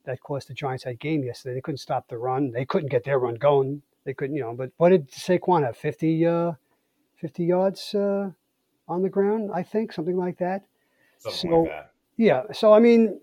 that 0.09 0.21
cost 0.21 0.47
the 0.47 0.53
Giants 0.53 0.83
that 0.83 0.99
game 0.99 1.23
yesterday. 1.23 1.55
They 1.55 1.61
couldn't 1.61 1.77
stop 1.77 2.07
the 2.07 2.17
run. 2.17 2.51
They 2.51 2.65
couldn't 2.65 2.89
get 2.89 3.03
their 3.03 3.19
run 3.19 3.35
going. 3.35 3.81
They 4.05 4.13
couldn't, 4.13 4.35
you 4.35 4.41
know. 4.41 4.53
But 4.53 4.71
what 4.77 4.89
did 4.89 5.09
Saquon 5.11 5.63
have? 5.63 5.77
50, 5.77 6.25
uh, 6.25 6.51
50 7.17 7.43
yards 7.43 7.95
uh, 7.95 8.31
on 8.87 9.01
the 9.03 9.09
ground, 9.09 9.51
I 9.53 9.63
think, 9.63 9.93
something 9.93 10.17
like 10.17 10.37
that. 10.39 10.65
Something 11.19 11.51
so, 11.51 11.61
like 11.61 11.69
that. 11.69 11.91
Yeah. 12.17 12.43
So 12.51 12.73
I 12.73 12.79
mean, 12.79 13.19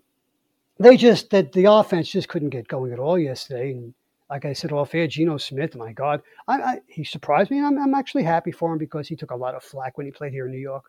they 0.78 0.96
just 0.96 1.30
that 1.30 1.52
the 1.52 1.66
offense 1.66 2.08
just 2.08 2.28
couldn't 2.28 2.50
get 2.50 2.68
going 2.68 2.92
at 2.92 2.98
all 2.98 3.18
yesterday. 3.18 3.72
And 3.72 3.94
like 4.30 4.44
I 4.44 4.52
said 4.52 4.72
off 4.72 4.94
air, 4.94 5.06
Geno 5.06 5.38
Smith, 5.38 5.74
my 5.76 5.92
God, 5.92 6.22
I, 6.46 6.60
I, 6.60 6.80
he 6.86 7.04
surprised 7.04 7.50
me. 7.50 7.60
I'm, 7.60 7.78
I'm 7.78 7.94
actually 7.94 8.24
happy 8.24 8.52
for 8.52 8.72
him 8.72 8.78
because 8.78 9.08
he 9.08 9.16
took 9.16 9.30
a 9.30 9.36
lot 9.36 9.54
of 9.54 9.62
flack 9.62 9.96
when 9.96 10.06
he 10.06 10.12
played 10.12 10.32
here 10.32 10.46
in 10.46 10.52
New 10.52 10.58
York. 10.58 10.84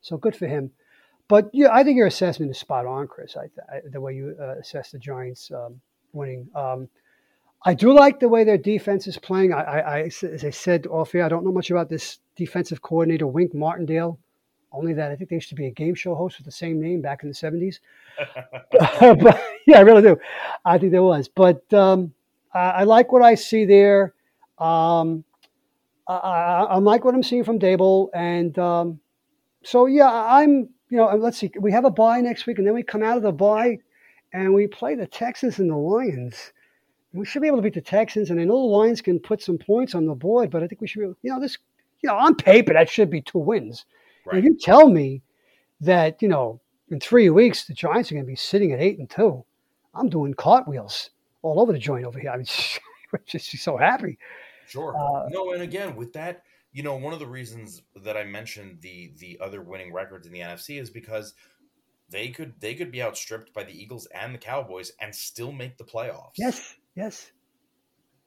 So 0.00 0.16
good 0.16 0.36
for 0.36 0.46
him. 0.46 0.70
But 1.28 1.50
yeah, 1.52 1.68
I 1.72 1.82
think 1.82 1.96
your 1.96 2.06
assessment 2.06 2.50
is 2.50 2.58
spot 2.58 2.86
on, 2.86 3.08
Chris. 3.08 3.36
I, 3.36 3.44
I 3.74 3.80
the 3.90 4.00
way 4.00 4.14
you 4.14 4.36
uh, 4.40 4.58
assess 4.58 4.92
the 4.92 4.98
Giants 4.98 5.50
um, 5.50 5.80
winning. 6.12 6.48
Um, 6.54 6.88
I 7.64 7.74
do 7.74 7.92
like 7.92 8.20
the 8.20 8.28
way 8.28 8.44
their 8.44 8.58
defense 8.58 9.08
is 9.08 9.18
playing. 9.18 9.52
I, 9.52 9.80
I, 9.80 10.00
as 10.02 10.44
I 10.44 10.50
said 10.50 10.86
off 10.86 11.14
air, 11.14 11.24
I 11.24 11.28
don't 11.28 11.44
know 11.44 11.50
much 11.50 11.70
about 11.70 11.88
this 11.88 12.18
defensive 12.36 12.80
coordinator, 12.80 13.26
Wink 13.26 13.54
Martindale. 13.54 14.20
Only 14.70 14.92
that 14.94 15.10
I 15.10 15.16
think 15.16 15.30
they 15.30 15.36
used 15.36 15.48
to 15.48 15.54
be 15.56 15.66
a 15.66 15.70
game 15.70 15.94
show 15.94 16.14
host 16.14 16.38
with 16.38 16.44
the 16.44 16.52
same 16.52 16.80
name 16.80 17.00
back 17.00 17.22
in 17.22 17.28
the 17.28 17.34
70s. 17.34 17.80
but, 19.20 19.42
yeah, 19.66 19.78
I 19.78 19.80
really 19.80 20.02
do. 20.02 20.16
I 20.64 20.78
think 20.78 20.92
there 20.92 21.02
was. 21.02 21.28
But 21.28 21.72
um, 21.72 22.12
I, 22.54 22.58
I, 22.58 22.82
like 22.84 23.10
what 23.10 23.22
I 23.22 23.34
see 23.34 23.64
there. 23.64 24.14
Um, 24.58 25.24
I, 26.06 26.14
I, 26.68 26.78
like 26.78 27.04
what 27.04 27.14
I'm 27.14 27.22
seeing 27.22 27.42
from 27.42 27.58
Daboll. 27.58 28.10
And 28.14 28.56
um, 28.58 29.00
so, 29.64 29.86
yeah, 29.86 30.10
I'm, 30.10 30.68
you 30.88 30.96
know, 30.96 31.06
let's 31.16 31.38
see. 31.38 31.50
We 31.58 31.72
have 31.72 31.84
a 31.84 31.90
bye 31.90 32.20
next 32.20 32.46
week, 32.46 32.58
and 32.58 32.66
then 32.66 32.74
we 32.74 32.82
come 32.82 33.02
out 33.02 33.16
of 33.16 33.22
the 33.22 33.32
bye 33.32 33.78
and 34.32 34.52
we 34.52 34.66
play 34.66 34.94
the 34.94 35.06
Texans 35.06 35.58
and 35.58 35.70
the 35.70 35.76
Lions. 35.76 36.52
We 37.12 37.24
should 37.24 37.42
be 37.42 37.48
able 37.48 37.58
to 37.58 37.62
beat 37.62 37.74
the 37.74 37.80
Texans, 37.80 38.30
and 38.30 38.40
I 38.40 38.44
know 38.44 38.60
the 38.60 38.76
Lions 38.76 39.00
can 39.00 39.18
put 39.18 39.42
some 39.42 39.58
points 39.58 39.94
on 39.94 40.06
the 40.06 40.14
board, 40.14 40.50
but 40.50 40.62
I 40.62 40.66
think 40.66 40.80
we 40.80 40.86
should 40.86 41.00
be, 41.00 41.06
you 41.22 41.32
know, 41.32 41.40
this, 41.40 41.56
you 42.02 42.08
know, 42.08 42.16
on 42.16 42.34
paper, 42.34 42.72
that 42.72 42.90
should 42.90 43.10
be 43.10 43.22
two 43.22 43.38
wins. 43.38 43.86
Right. 44.26 44.38
If 44.38 44.44
you 44.44 44.56
tell 44.56 44.88
me 44.88 45.22
that, 45.80 46.20
you 46.20 46.28
know, 46.28 46.60
in 46.90 47.00
three 47.00 47.30
weeks 47.30 47.64
the 47.64 47.74
Giants 47.74 48.10
are 48.10 48.14
going 48.14 48.24
to 48.24 48.30
be 48.30 48.36
sitting 48.36 48.72
at 48.72 48.80
eight 48.80 48.98
and 48.98 49.08
two, 49.08 49.44
I'm 49.94 50.08
doing 50.08 50.34
cartwheels 50.34 51.10
all 51.42 51.60
over 51.60 51.72
the 51.72 51.78
joint 51.78 52.04
over 52.04 52.18
here. 52.18 52.30
I'm 52.34 52.44
just, 52.44 52.80
just 53.26 53.50
so 53.58 53.76
happy. 53.76 54.18
Sure. 54.66 54.94
Uh, 54.96 55.28
no, 55.30 55.52
and 55.52 55.62
again, 55.62 55.96
with 55.96 56.12
that, 56.14 56.42
you 56.76 56.82
know, 56.82 56.94
one 56.94 57.14
of 57.14 57.18
the 57.18 57.26
reasons 57.26 57.80
that 58.04 58.18
I 58.18 58.24
mentioned 58.24 58.82
the 58.82 59.10
the 59.16 59.40
other 59.42 59.62
winning 59.62 59.94
records 59.94 60.26
in 60.26 60.32
the 60.34 60.40
NFC 60.40 60.78
is 60.78 60.90
because 60.90 61.32
they 62.10 62.28
could 62.28 62.60
they 62.60 62.74
could 62.74 62.92
be 62.92 63.02
outstripped 63.02 63.54
by 63.54 63.64
the 63.64 63.72
Eagles 63.72 64.06
and 64.14 64.34
the 64.34 64.38
Cowboys 64.38 64.92
and 65.00 65.14
still 65.14 65.52
make 65.52 65.78
the 65.78 65.84
playoffs. 65.84 66.34
Yes, 66.36 66.74
yes. 66.94 67.32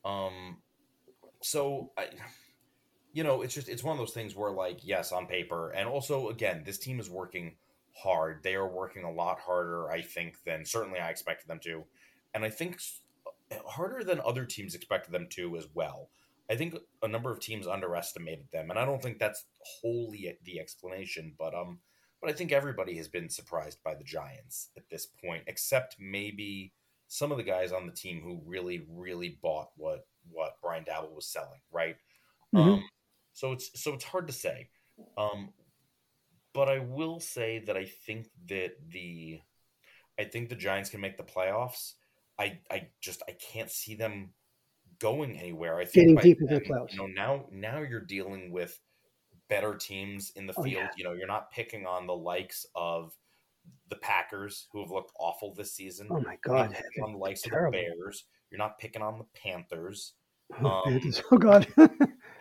Um, 0.04 0.64
so 1.44 1.92
I, 1.96 2.08
you 3.14 3.24
know, 3.24 3.44
it's 3.44 3.54
just 3.54 3.70
it's 3.70 3.84
one 3.84 3.92
of 3.94 4.00
those 4.00 4.16
things 4.16 4.36
where 4.36 4.52
like 4.52 4.80
yes, 4.82 5.12
on 5.12 5.28
paper, 5.28 5.70
and 5.70 5.88
also 5.88 6.30
again, 6.30 6.64
this 6.66 6.80
team 6.80 7.00
is 7.00 7.08
working 7.08 7.56
hard. 7.96 8.40
They 8.42 8.56
are 8.56 8.68
working 8.68 9.04
a 9.04 9.12
lot 9.12 9.40
harder, 9.40 9.92
I 9.92 10.02
think, 10.02 10.44
than 10.44 10.66
certainly 10.66 11.00
I 11.00 11.12
expected 11.12 11.48
them 11.48 11.60
to, 11.66 11.84
and 12.34 12.44
I 12.44 12.50
think 12.50 12.80
harder 13.68 14.04
than 14.04 14.20
other 14.26 14.46
teams 14.46 14.74
expected 14.74 15.12
them 15.12 15.28
to 15.34 15.56
as 15.56 15.68
well. 15.76 16.10
I 16.50 16.56
think 16.56 16.76
a 17.04 17.08
number 17.08 17.32
of 17.32 17.40
teams 17.40 17.68
underestimated 17.68 18.48
them, 18.52 18.70
and 18.70 18.80
I 18.80 18.86
don't 18.86 19.02
think 19.02 19.20
that's 19.20 19.46
wholly 19.60 20.36
the 20.44 20.60
explanation. 20.60 21.34
But 21.38 21.54
um, 21.54 21.80
but 22.22 22.30
I 22.30 22.34
think 22.34 22.52
everybody 22.52 22.98
has 22.98 23.08
been 23.08 23.30
surprised 23.30 23.80
by 23.84 23.96
the 23.96 24.04
Giants 24.04 24.70
at 24.78 24.90
this 24.90 25.06
point, 25.06 25.44
except 25.48 25.96
maybe 26.00 26.74
some 27.08 27.32
of 27.32 27.38
the 27.38 27.44
guys 27.44 27.72
on 27.72 27.86
the 27.86 27.92
team 27.92 28.22
who 28.22 28.42
really, 28.46 28.86
really 28.90 29.38
bought 29.42 29.70
what 29.76 30.06
what 30.32 30.58
Brian 30.62 30.84
Daboll 30.84 31.16
was 31.16 31.28
selling, 31.28 31.60
right? 31.72 31.96
Mm-hmm. 32.56 32.70
Um, 32.70 32.84
so 33.34 33.52
it's 33.52 33.82
so 33.82 33.94
it's 33.94 34.04
hard 34.04 34.28
to 34.28 34.34
say. 34.34 34.70
Um, 35.18 35.50
but 36.54 36.68
I 36.68 36.80
will 36.80 37.20
say 37.20 37.64
that 37.68 37.78
I 37.78 37.86
think 37.86 38.28
that 38.48 38.72
the 38.90 39.40
I 40.20 40.26
think 40.26 40.50
the 40.50 40.56
Giants 40.56 40.90
can 40.90 41.02
make 41.02 41.18
the 41.18 41.24
playoffs. 41.24 41.94
I 42.38 42.60
I 42.72 42.88
just 43.02 43.22
I 43.28 43.34
can't 43.34 43.72
see 43.72 43.96
them 43.96 44.32
going 45.00 45.38
anywhere. 45.38 45.78
I 45.78 45.86
think 45.86 46.20
getting 46.20 46.38
deep 46.38 46.42
into 46.42 46.56
the 46.56 46.62
playoffs. 46.62 46.94
You 46.94 47.00
know, 47.00 47.08
now 47.08 47.46
now 47.52 47.80
you're 47.80 48.02
dealing 48.02 48.52
with 48.52 48.80
better 49.50 49.76
teams 49.76 50.32
in 50.36 50.46
the 50.46 50.54
oh, 50.58 50.64
field. 50.64 50.84
Yeah. 50.84 50.90
You 50.98 51.04
know, 51.06 51.14
you're 51.14 51.28
not 51.28 51.52
picking 51.52 51.86
on 51.86 52.08
the 52.08 52.16
likes 52.16 52.66
of 52.76 53.14
the 53.90 53.98
Packers 53.98 54.68
who 54.72 54.82
have 54.82 54.92
looked 54.92 55.12
awful 55.20 55.54
this 55.54 55.74
season. 55.74 56.08
Oh 56.10 56.22
my 56.22 56.38
god! 56.44 56.76
on 57.04 57.14
the 57.14 57.18
likes 57.18 57.42
terrible. 57.42 57.78
of 57.78 57.86
the 57.86 57.90
Bears. 57.98 58.26
You're 58.52 58.60
not 58.60 58.80
picking 58.80 59.02
on 59.02 59.18
the 59.18 59.26
Panthers. 59.40 60.14
Oh, 60.62 60.82
um, 60.86 61.00
oh 61.32 61.38
god. 61.38 61.68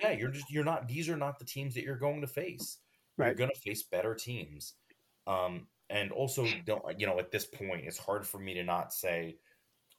yeah, 0.01 0.13
you're 0.13 0.31
just 0.31 0.51
you're 0.51 0.65
not. 0.65 0.89
These 0.89 1.09
are 1.09 1.17
not 1.17 1.39
the 1.39 1.45
teams 1.45 1.75
that 1.75 1.85
you're 1.85 1.97
going 1.99 2.21
to 2.21 2.27
face. 2.27 2.79
Right. 3.17 3.29
You're 3.29 3.35
going 3.35 3.51
to 3.53 3.61
face 3.61 3.83
better 3.83 4.15
teams. 4.15 4.75
Um, 5.27 5.67
and 5.91 6.13
also, 6.13 6.47
don't 6.67 6.83
you 6.99 7.07
know? 7.07 7.19
At 7.19 7.31
this 7.31 7.47
point, 7.47 7.85
it's 7.85 7.99
hard 7.99 8.27
for 8.27 8.39
me 8.39 8.55
to 8.55 8.65
not 8.65 8.93
say, 8.93 9.37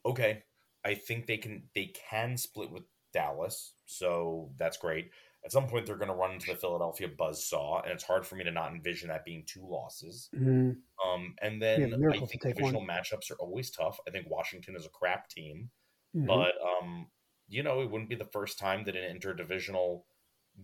okay, 0.06 0.44
I 0.90 0.96
think 0.96 1.28
they 1.28 1.38
can 1.38 1.64
they 1.76 1.94
can 2.10 2.36
split 2.36 2.72
with 2.72 2.82
Dallas, 3.14 3.74
so 3.86 4.50
that's 4.58 4.78
great. 4.78 5.12
At 5.46 5.52
some 5.52 5.68
point, 5.68 5.86
they're 5.86 5.96
going 5.96 6.10
to 6.10 6.16
run 6.16 6.32
into 6.32 6.48
the 6.48 6.58
Philadelphia 6.58 7.08
buzzsaw, 7.08 7.84
and 7.84 7.94
it's 7.94 8.04
hard 8.04 8.26
for 8.26 8.36
me 8.36 8.44
to 8.44 8.52
not 8.52 8.74
envision 8.74 9.10
that 9.10 9.24
being 9.24 9.44
two 9.46 9.66
losses. 9.70 10.30
Mm-hmm. 10.36 10.72
Um, 11.08 11.36
and 11.42 11.62
then 11.62 11.96
yeah, 12.02 12.10
I 12.10 12.26
think 12.26 12.42
divisional 12.42 12.86
one. 12.86 12.90
matchups 12.90 13.30
are 13.30 13.36
always 13.36 13.70
tough. 13.70 14.00
I 14.08 14.12
think 14.12 14.30
Washington 14.30 14.76
is 14.76 14.88
a 14.88 14.90
crap 14.90 15.30
team, 15.30 15.70
mm-hmm. 16.16 16.26
but 16.26 16.54
um, 16.82 17.06
you 17.48 17.62
know, 17.62 17.82
it 17.82 17.92
wouldn't 17.92 18.10
be 18.10 18.16
the 18.16 18.26
first 18.26 18.58
time 18.58 18.84
that 18.86 18.96
an 18.96 19.18
interdivisional 19.18 20.02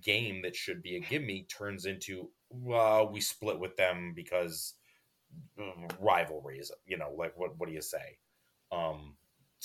game 0.01 0.41
that 0.41 0.55
should 0.55 0.81
be 0.81 0.95
a 0.95 1.01
gimme 1.01 1.45
turns 1.55 1.85
into 1.85 2.31
well, 2.49 3.11
we 3.11 3.21
split 3.21 3.59
with 3.59 3.77
them 3.77 4.13
because 4.15 4.73
uh, 5.59 5.87
rivalries. 5.99 6.71
You 6.87 6.97
know, 6.97 7.13
like 7.15 7.37
what 7.37 7.57
what 7.59 7.69
do 7.69 7.75
you 7.75 7.81
say? 7.81 8.17
Um, 8.71 9.13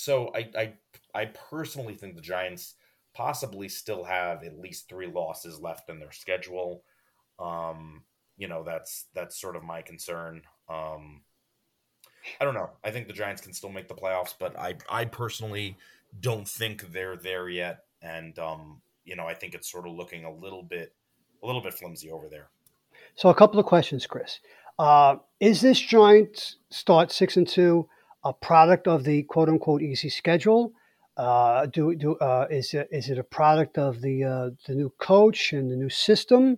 so 0.00 0.32
I, 0.34 0.50
I 0.56 0.72
I 1.14 1.24
personally 1.26 1.94
think 1.94 2.14
the 2.14 2.22
Giants 2.22 2.74
possibly 3.14 3.68
still 3.68 4.04
have 4.04 4.44
at 4.44 4.58
least 4.58 4.88
three 4.88 5.06
losses 5.06 5.60
left 5.60 5.90
in 5.90 5.98
their 5.98 6.12
schedule. 6.12 6.84
Um, 7.38 8.02
you 8.36 8.48
know, 8.48 8.62
that's 8.64 9.06
that's 9.14 9.40
sort 9.40 9.56
of 9.56 9.62
my 9.62 9.82
concern. 9.82 10.42
Um, 10.68 11.22
I 12.40 12.44
don't 12.44 12.54
know. 12.54 12.70
I 12.84 12.90
think 12.90 13.06
the 13.06 13.12
Giants 13.12 13.42
can 13.42 13.52
still 13.52 13.70
make 13.70 13.88
the 13.88 13.94
playoffs, 13.94 14.34
but 14.38 14.58
I 14.58 14.76
I 14.88 15.04
personally 15.04 15.76
don't 16.20 16.48
think 16.48 16.92
they're 16.92 17.16
there 17.16 17.48
yet, 17.48 17.84
and 18.02 18.38
um, 18.38 18.80
you 19.04 19.16
know, 19.16 19.26
I 19.26 19.34
think 19.34 19.54
it's 19.54 19.70
sort 19.70 19.86
of 19.86 19.92
looking 19.92 20.24
a 20.24 20.32
little 20.32 20.62
bit 20.62 20.94
a 21.42 21.46
little 21.46 21.62
bit 21.62 21.74
flimsy 21.74 22.10
over 22.10 22.28
there. 22.28 22.48
So, 23.16 23.28
a 23.28 23.34
couple 23.34 23.60
of 23.60 23.66
questions, 23.66 24.06
Chris. 24.06 24.40
Uh, 24.78 25.16
is 25.40 25.60
this 25.60 25.78
Giants 25.78 26.56
start 26.70 27.12
six 27.12 27.36
and 27.36 27.46
two 27.46 27.88
a 28.24 28.32
product 28.32 28.86
of 28.86 29.04
the 29.04 29.22
quote 29.24 29.48
unquote 29.48 29.82
easy 29.82 30.08
schedule? 30.08 30.72
Uh, 31.16 31.66
do, 31.66 31.94
do 31.94 32.16
uh, 32.16 32.46
is 32.50 32.72
it 32.74 32.88
is 32.90 33.10
it 33.10 33.18
a 33.18 33.24
product 33.24 33.78
of 33.78 34.00
the 34.00 34.24
uh, 34.24 34.50
the 34.66 34.74
new 34.74 34.90
coach 34.98 35.52
and 35.52 35.70
the 35.70 35.76
new 35.76 35.90
system? 35.90 36.56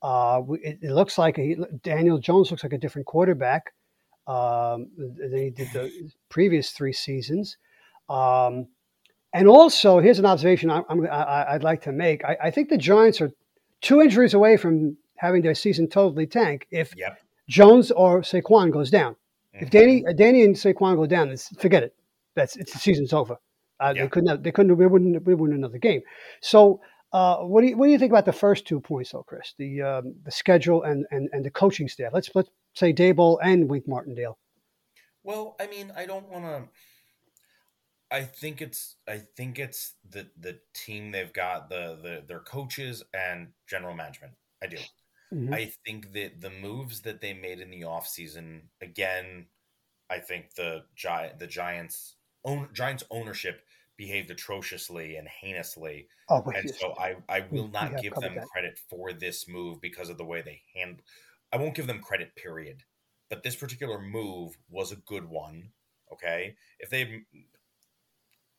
Uh, 0.00 0.42
it, 0.62 0.78
it, 0.82 0.90
looks 0.92 1.18
like 1.18 1.38
a, 1.38 1.56
Daniel 1.82 2.18
Jones 2.18 2.52
looks 2.52 2.62
like 2.62 2.72
a 2.72 2.78
different 2.78 3.06
quarterback 3.06 3.72
um, 4.28 4.88
than 4.96 5.36
he 5.36 5.50
did 5.50 5.68
the 5.72 5.90
previous 6.28 6.70
three 6.70 6.92
seasons. 6.92 7.56
Um, 8.08 8.68
and 9.34 9.48
also, 9.48 9.98
here's 9.98 10.18
an 10.18 10.26
observation 10.26 10.70
I, 10.70 10.82
would 11.52 11.64
like 11.64 11.82
to 11.82 11.92
make. 11.92 12.24
I, 12.24 12.36
I, 12.44 12.50
think 12.50 12.68
the 12.68 12.78
Giants 12.78 13.20
are 13.20 13.30
two 13.80 14.00
injuries 14.00 14.34
away 14.34 14.56
from 14.56 14.96
having 15.16 15.42
their 15.42 15.54
season 15.54 15.88
totally 15.88 16.26
tank 16.26 16.66
if 16.70 16.94
yep. 16.96 17.18
Jones 17.48 17.90
or 17.90 18.22
Saquon 18.22 18.70
goes 18.70 18.90
down. 18.90 19.16
If 19.60 19.70
Danny, 19.70 20.04
Danny 20.14 20.44
and 20.44 20.54
Saquon 20.54 20.96
go 20.96 21.06
down, 21.06 21.36
forget 21.58 21.82
it. 21.82 21.94
That's 22.34 22.56
it's 22.56 22.72
the 22.72 22.78
season's 22.78 23.12
over. 23.12 23.36
Uh, 23.80 23.92
yeah. 23.94 24.02
They 24.02 24.08
couldn't. 24.08 24.28
Have, 24.28 24.42
they 24.42 24.52
couldn't. 24.52 24.76
We 24.76 24.86
wouldn't. 24.86 25.24
We 25.24 25.34
win 25.34 25.52
another 25.52 25.78
game. 25.78 26.02
So, 26.40 26.80
uh, 27.12 27.38
what 27.38 27.62
do 27.62 27.68
you 27.68 27.76
what 27.76 27.86
do 27.86 27.92
you 27.92 27.98
think 27.98 28.12
about 28.12 28.24
the 28.24 28.32
first 28.32 28.66
two 28.66 28.80
points, 28.80 29.12
though, 29.12 29.22
Chris? 29.22 29.54
The 29.58 29.82
um, 29.82 30.14
the 30.24 30.30
schedule 30.30 30.82
and, 30.82 31.06
and 31.10 31.28
and 31.32 31.44
the 31.44 31.50
coaching 31.50 31.88
staff. 31.88 32.12
Let's 32.12 32.30
let's 32.34 32.50
say 32.74 32.92
Daboll 32.92 33.38
and 33.42 33.68
Wink 33.68 33.86
Martindale. 33.86 34.38
Well, 35.22 35.56
I 35.60 35.66
mean, 35.66 35.92
I 35.96 36.06
don't 36.06 36.28
want 36.28 36.44
to. 36.44 36.68
I 38.10 38.22
think 38.22 38.62
it's 38.62 38.96
I 39.06 39.18
think 39.36 39.58
it's 39.58 39.94
the 40.08 40.28
the 40.38 40.58
team 40.74 41.12
they've 41.12 41.32
got 41.32 41.68
the 41.68 41.98
the 42.02 42.24
their 42.26 42.40
coaches 42.40 43.04
and 43.14 43.48
general 43.68 43.94
management. 43.94 44.32
I 44.62 44.66
do. 44.66 44.78
Mm-hmm. 45.32 45.52
I 45.52 45.72
think 45.84 46.12
that 46.14 46.40
the 46.40 46.50
moves 46.50 47.00
that 47.02 47.20
they 47.20 47.34
made 47.34 47.60
in 47.60 47.70
the 47.70 47.82
offseason, 47.82 48.62
again, 48.80 49.46
I 50.08 50.18
think 50.18 50.54
the 50.54 50.84
Gi- 50.96 51.36
the 51.38 51.46
Giants 51.46 52.16
own 52.44 52.68
Giants 52.72 53.04
ownership 53.10 53.62
behaved 53.96 54.30
atrociously 54.30 55.16
and 55.16 55.28
heinously. 55.28 56.08
Oh, 56.30 56.42
and 56.54 56.70
so 56.70 56.94
I, 56.98 57.16
I 57.28 57.46
will 57.50 57.68
not 57.68 58.00
give 58.00 58.14
them 58.14 58.36
that. 58.36 58.46
credit 58.46 58.78
for 58.88 59.12
this 59.12 59.48
move 59.48 59.80
because 59.80 60.08
of 60.08 60.16
the 60.16 60.24
way 60.24 60.40
they 60.40 60.62
hand 60.74 61.02
I 61.52 61.56
won't 61.56 61.74
give 61.74 61.86
them 61.86 62.00
credit, 62.00 62.34
period. 62.36 62.84
But 63.30 63.42
this 63.42 63.56
particular 63.56 64.00
move 64.00 64.56
was 64.68 64.92
a 64.92 64.96
good 64.96 65.28
one. 65.28 65.70
Okay. 66.12 66.56
If 66.78 66.90
they 66.90 67.22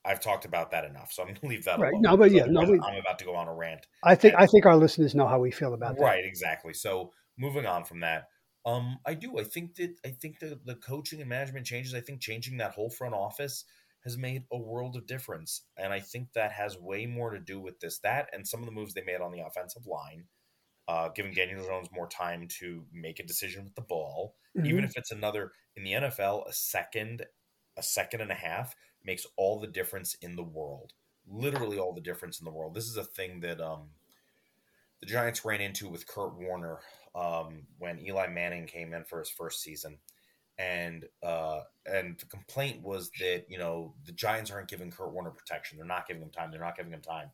I've 0.05 0.19
talked 0.19 0.45
about 0.45 0.71
that 0.71 0.85
enough, 0.85 1.11
so 1.11 1.21
I'm 1.21 1.29
going 1.29 1.35
to 1.41 1.47
leave 1.47 1.65
that 1.65 1.79
right. 1.79 1.91
alone. 1.91 2.01
No, 2.01 2.17
but 2.17 2.31
yeah, 2.31 2.45
no, 2.45 2.61
we, 2.61 2.79
I'm 2.79 2.99
about 2.99 3.19
to 3.19 3.25
go 3.25 3.35
on 3.35 3.47
a 3.47 3.53
rant. 3.53 3.87
I 4.03 4.15
think 4.15 4.33
and, 4.33 4.43
I 4.43 4.47
think 4.47 4.65
our 4.65 4.75
listeners 4.75 5.15
know 5.15 5.27
how 5.27 5.39
we 5.39 5.51
feel 5.51 5.73
about 5.73 5.97
that. 5.97 6.03
Right, 6.03 6.25
exactly. 6.25 6.73
So 6.73 7.11
moving 7.37 7.65
on 7.65 7.83
from 7.83 8.01
that, 8.01 8.27
um, 8.65 8.99
I 9.05 9.13
do. 9.13 9.39
I 9.39 9.43
think 9.43 9.75
that 9.75 9.95
I 10.05 10.09
think 10.09 10.39
the 10.39 10.59
the 10.65 10.75
coaching 10.75 11.21
and 11.21 11.29
management 11.29 11.65
changes. 11.65 11.93
I 11.93 12.01
think 12.01 12.21
changing 12.21 12.57
that 12.57 12.71
whole 12.71 12.89
front 12.89 13.13
office 13.13 13.65
has 14.03 14.17
made 14.17 14.43
a 14.51 14.57
world 14.57 14.95
of 14.95 15.07
difference, 15.07 15.63
and 15.77 15.91
I 15.91 15.99
think 15.99 16.33
that 16.33 16.51
has 16.53 16.77
way 16.77 17.05
more 17.05 17.31
to 17.31 17.39
do 17.39 17.59
with 17.59 17.79
this. 17.79 17.99
That 17.99 18.29
and 18.33 18.47
some 18.47 18.61
of 18.61 18.65
the 18.65 18.71
moves 18.71 18.93
they 18.93 19.03
made 19.03 19.21
on 19.21 19.31
the 19.31 19.41
offensive 19.45 19.85
line, 19.85 20.25
uh, 20.87 21.09
giving 21.09 21.33
Daniel 21.33 21.65
Jones 21.65 21.89
more 21.93 22.07
time 22.07 22.47
to 22.59 22.83
make 22.93 23.19
a 23.19 23.25
decision 23.25 23.63
with 23.63 23.75
the 23.75 23.81
ball, 23.81 24.35
mm-hmm. 24.57 24.67
even 24.67 24.83
if 24.83 24.91
it's 24.95 25.11
another 25.11 25.51
in 25.75 25.83
the 25.83 25.93
NFL, 25.93 26.47
a 26.47 26.53
second, 26.53 27.25
a 27.77 27.83
second 27.83 28.21
and 28.21 28.31
a 28.31 28.35
half 28.35 28.75
makes 29.05 29.25
all 29.37 29.59
the 29.59 29.67
difference 29.67 30.15
in 30.21 30.35
the 30.35 30.43
world. 30.43 30.93
Literally 31.27 31.77
all 31.77 31.93
the 31.93 32.01
difference 32.01 32.39
in 32.39 32.45
the 32.45 32.51
world. 32.51 32.73
This 32.73 32.87
is 32.87 32.97
a 32.97 33.03
thing 33.03 33.41
that 33.41 33.61
um, 33.61 33.89
the 34.99 35.05
Giants 35.05 35.45
ran 35.45 35.61
into 35.61 35.87
with 35.89 36.07
Kurt 36.07 36.37
Warner 36.37 36.79
um, 37.15 37.63
when 37.77 37.99
Eli 37.99 38.27
Manning 38.27 38.65
came 38.65 38.93
in 38.93 39.03
for 39.03 39.19
his 39.19 39.29
first 39.29 39.61
season. 39.61 39.97
And 40.57 41.05
uh, 41.23 41.61
and 41.85 42.19
the 42.19 42.25
complaint 42.25 42.83
was 42.83 43.09
that 43.19 43.45
you 43.47 43.57
know 43.57 43.93
the 44.05 44.11
Giants 44.11 44.51
aren't 44.51 44.67
giving 44.67 44.91
Kurt 44.91 45.13
Warner 45.13 45.29
protection. 45.29 45.77
They're 45.77 45.87
not 45.87 46.05
giving 46.05 46.21
him 46.21 46.31
time. 46.31 46.51
They're 46.51 46.59
not 46.59 46.75
giving 46.75 46.91
him 46.91 47.01
time. 47.01 47.31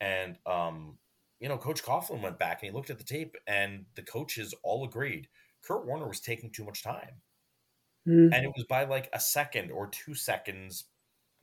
And 0.00 0.38
um, 0.46 0.96
you 1.38 1.48
know, 1.48 1.58
Coach 1.58 1.82
Coughlin 1.82 2.22
went 2.22 2.38
back 2.38 2.62
and 2.62 2.70
he 2.70 2.74
looked 2.74 2.88
at 2.88 2.96
the 2.96 3.04
tape, 3.04 3.36
and 3.46 3.84
the 3.94 4.02
coaches 4.02 4.54
all 4.62 4.84
agreed 4.84 5.28
Kurt 5.62 5.86
Warner 5.86 6.08
was 6.08 6.20
taking 6.20 6.50
too 6.50 6.64
much 6.64 6.82
time, 6.82 7.20
mm. 8.08 8.32
and 8.32 8.44
it 8.44 8.52
was 8.56 8.64
by 8.68 8.84
like 8.84 9.10
a 9.12 9.20
second 9.20 9.70
or 9.70 9.88
two 9.88 10.14
seconds 10.14 10.84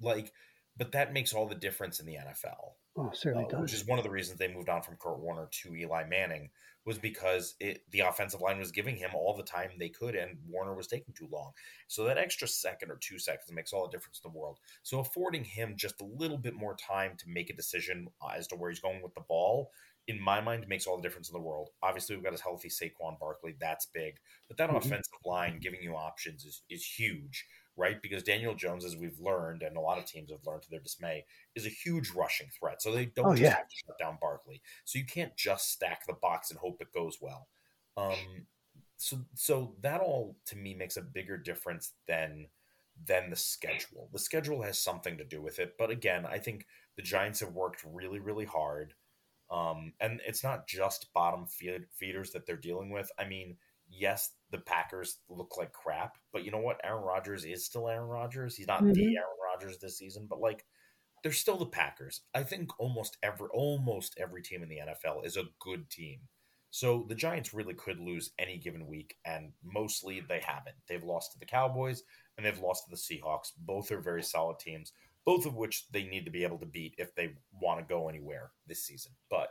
like, 0.02 0.32
but 0.78 0.94
that 0.94 1.14
makes 1.14 1.34
all 1.34 1.48
the 1.48 1.56
difference 1.56 2.00
in 2.00 2.06
the 2.06 2.16
NFL. 2.16 2.74
Oh, 2.98 3.12
certainly 3.14 3.46
uh, 3.46 3.50
does. 3.50 3.62
Which 3.62 3.74
is 3.74 3.86
one 3.86 4.00
of 4.00 4.04
the 4.04 4.10
reasons 4.10 4.40
they 4.40 4.54
moved 4.54 4.70
on 4.70 4.82
from 4.82 4.98
Kurt 4.98 5.20
Warner 5.20 5.48
to 5.64 5.76
Eli 5.76 6.06
Manning 6.06 6.50
was 6.86 6.98
because 6.98 7.56
it 7.60 7.84
the 7.92 8.00
offensive 8.00 8.42
line 8.42 8.58
was 8.58 8.72
giving 8.72 8.96
him 8.96 9.12
all 9.14 9.36
the 9.36 9.44
time 9.44 9.70
they 9.78 9.90
could, 9.90 10.16
and 10.16 10.38
Warner 10.48 10.74
was 10.74 10.88
taking 10.88 11.14
too 11.14 11.28
long. 11.32 11.52
So 11.88 12.06
that 12.06 12.18
extra 12.18 12.48
second 12.48 12.90
or 12.90 12.98
two 13.00 13.20
seconds 13.20 13.52
makes 13.52 13.74
all 13.74 13.86
the 13.86 13.92
difference 13.96 14.22
in 14.24 14.32
the 14.32 14.38
world. 14.38 14.58
So 14.84 15.00
affording 15.00 15.44
him 15.44 15.76
just 15.78 16.02
a 16.02 16.06
little 16.06 16.38
bit 16.38 16.56
more 16.56 16.76
time 16.76 17.12
to 17.18 17.26
make 17.30 17.50
a 17.50 17.56
decision 17.56 18.08
as 18.36 18.48
to 18.48 18.56
where 18.56 18.70
he's 18.70 18.80
going 18.80 19.04
with 19.04 19.14
the 19.14 19.22
ball, 19.28 19.72
in 20.08 20.20
my 20.20 20.42
mind, 20.42 20.68
makes 20.68 20.88
all 20.88 20.98
the 20.98 21.04
difference 21.04 21.30
in 21.30 21.34
the 21.34 21.46
world. 21.46 21.70
Obviously, 21.84 22.16
we've 22.16 22.26
got 22.26 22.38
a 22.38 22.42
healthy 22.42 22.70
Saquon 22.70 23.20
Barkley, 23.20 23.56
that's 23.60 23.86
big, 23.94 24.16
but 24.48 24.58
that 24.58 24.70
mm-hmm. 24.70 24.78
offensive 24.78 25.14
line 25.26 25.60
giving 25.62 25.84
you 25.84 25.94
options 25.96 26.46
is 26.46 26.64
is 26.70 26.84
huge 26.84 27.46
right? 27.80 28.02
Because 28.02 28.22
Daniel 28.24 28.54
Jones, 28.54 28.84
as 28.84 28.98
we've 28.98 29.20
learned, 29.20 29.64
and 29.64 29.78
a 29.78 29.82
lot 29.82 29.98
of 29.98 30.06
teams 30.06 30.30
have 30.32 30.46
learned 30.46 30.64
to 30.64 30.70
their 30.70 30.82
dismay, 30.82 31.26
is 31.56 31.66
a 31.66 31.70
huge 31.70 32.12
rushing 32.12 32.48
threat. 32.60 32.82
So 32.82 32.92
they 32.92 33.06
don't 33.06 33.28
Oh, 33.28 33.32
just 33.32 33.42
yeah. 33.42 33.56
have 33.58 33.68
to 33.70 33.76
shut 33.76 33.98
down 33.98 34.18
Barkley. 34.22 34.62
So 34.86 35.00
you 35.00 35.06
can't 35.06 35.36
just 35.38 35.72
stack 35.72 36.06
the 36.06 36.14
box 36.14 36.52
and 36.52 36.60
hope 36.60 36.82
it 36.82 36.94
goes 36.94 37.18
well. 37.22 37.48
Um, 37.98 38.46
so 38.98 39.20
so 39.34 39.76
that 39.82 40.02
all 40.02 40.36
to 40.48 40.58
me 40.58 40.74
makes 40.74 40.98
a 40.98 41.02
bigger 41.02 41.38
difference 41.38 41.94
than 42.08 42.48
than 43.06 43.30
the 43.30 43.36
schedule. 43.36 44.10
The 44.12 44.20
schedule 44.20 44.62
has 44.62 44.78
something 44.78 45.18
to 45.18 45.24
do 45.24 45.42
with 45.42 45.60
it, 45.60 45.76
but 45.80 45.90
again, 45.90 46.26
I 46.26 46.38
think 46.38 46.66
the 46.98 47.02
Giants 47.02 47.40
have 47.40 47.54
worked 47.54 47.86
really 47.86 48.20
really 48.20 48.46
hard. 48.46 48.94
Um, 49.50 49.94
and 50.00 50.22
it's 50.28 50.44
not 50.44 50.68
just 50.68 51.12
bottom 51.14 51.48
feed, 51.48 51.86
feeders 51.96 52.32
that 52.32 52.46
they're 52.46 52.56
dealing 52.58 52.92
with. 52.92 53.10
I 53.18 53.26
mean, 53.26 53.58
yes, 53.90 54.32
the 54.52 54.60
Packers 54.60 55.20
look 55.30 55.58
like 55.58 55.74
crap, 55.74 56.18
but 56.32 56.44
you 56.44 56.52
know 56.52 56.60
what? 56.60 56.80
Aaron 56.84 57.04
Rodgers 57.04 57.46
is 57.46 57.66
still 57.66 57.88
Aaron 57.88 58.08
Rodgers. 58.08 58.56
He's 58.56 58.68
not 58.68 58.82
the 58.84 58.92
Mhm. 58.94 59.16
Aaron 59.16 59.38
Rodgers 59.44 59.78
this 59.80 59.98
season, 59.98 60.28
but 60.28 60.40
like 60.40 60.66
they're 61.24 61.32
still 61.34 61.58
the 61.58 61.66
Packers. 61.66 62.22
I 62.34 62.44
think 62.44 62.80
almost 62.80 63.18
every 63.24 63.50
almost 63.50 64.18
every 64.18 64.42
team 64.42 64.64
in 64.64 64.70
the 64.70 64.80
NFL 64.80 65.22
is 65.24 65.38
a 65.38 65.50
good 65.60 65.90
team. 65.90 66.28
So 66.72 67.04
the 67.10 67.16
Giants 67.16 67.54
really 67.54 67.74
could 67.74 68.00
lose 68.00 68.32
any 68.38 68.58
given 68.58 68.88
week, 68.88 69.18
and 69.26 69.54
mostly 69.64 70.20
they 70.22 70.40
haven't. 70.40 70.78
They've 70.88 71.04
lost 71.04 71.34
to 71.34 71.40
the 71.40 71.46
Cowboys 71.46 72.04
and 72.38 72.46
they've 72.46 72.60
lost 72.60 72.86
to 72.86 72.92
the 72.92 72.96
Seahawks. 72.96 73.54
Both 73.58 73.92
are 73.92 74.00
very 74.00 74.24
solid 74.24 74.60
teams, 74.60 74.94
both 75.26 75.46
of 75.46 75.56
which 75.56 75.90
they 75.90 76.04
need 76.04 76.26
to 76.26 76.32
be 76.32 76.44
able 76.44 76.60
to 76.60 76.66
beat 76.66 76.96
if 76.98 77.14
they 77.16 77.36
want 77.52 77.80
to 77.80 77.86
go 77.86 78.08
anywhere 78.08 78.52
this 78.68 78.84
season. 78.86 79.12
But 79.30 79.50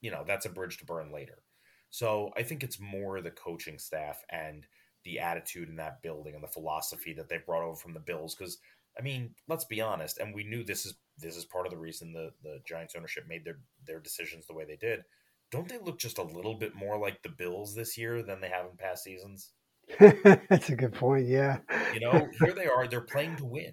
you 0.00 0.10
know, 0.10 0.24
that's 0.24 0.46
a 0.46 0.50
bridge 0.50 0.78
to 0.78 0.84
burn 0.84 1.10
later. 1.12 1.42
So 1.90 2.30
I 2.36 2.42
think 2.42 2.62
it's 2.62 2.80
more 2.80 3.20
the 3.20 3.30
coaching 3.30 3.78
staff 3.78 4.22
and 4.30 4.64
the 5.04 5.20
attitude 5.20 5.68
in 5.68 5.76
that 5.76 6.02
building 6.02 6.34
and 6.34 6.42
the 6.42 6.48
philosophy 6.48 7.14
that 7.14 7.28
they 7.28 7.38
brought 7.38 7.62
over 7.64 7.76
from 7.76 7.94
the 7.94 8.00
Bills. 8.00 8.34
Because 8.34 8.58
I 8.98 9.02
mean, 9.02 9.34
let's 9.48 9.64
be 9.64 9.80
honest, 9.80 10.18
and 10.18 10.34
we 10.34 10.44
knew 10.44 10.64
this 10.64 10.84
is 10.86 10.94
this 11.16 11.36
is 11.36 11.44
part 11.44 11.66
of 11.66 11.70
the 11.72 11.78
reason 11.78 12.12
the 12.12 12.30
the 12.42 12.60
Giants 12.66 12.94
ownership 12.96 13.24
made 13.28 13.44
their 13.44 13.58
their 13.86 14.00
decisions 14.00 14.46
the 14.46 14.54
way 14.54 14.64
they 14.64 14.76
did. 14.76 15.02
Don't 15.50 15.68
they 15.68 15.78
look 15.78 15.98
just 15.98 16.18
a 16.18 16.22
little 16.22 16.54
bit 16.54 16.74
more 16.74 16.98
like 16.98 17.22
the 17.22 17.30
Bills 17.30 17.74
this 17.74 17.96
year 17.96 18.22
than 18.22 18.40
they 18.40 18.50
have 18.50 18.66
in 18.66 18.76
past 18.76 19.04
seasons? 19.04 19.52
That's 19.98 20.68
a 20.68 20.76
good 20.76 20.92
point. 20.92 21.26
Yeah. 21.26 21.60
You 21.94 22.00
know, 22.00 22.28
here 22.38 22.52
they 22.52 22.66
are, 22.66 22.86
they're 22.90 23.00
playing 23.00 23.36
to 23.36 23.46
win, 23.46 23.72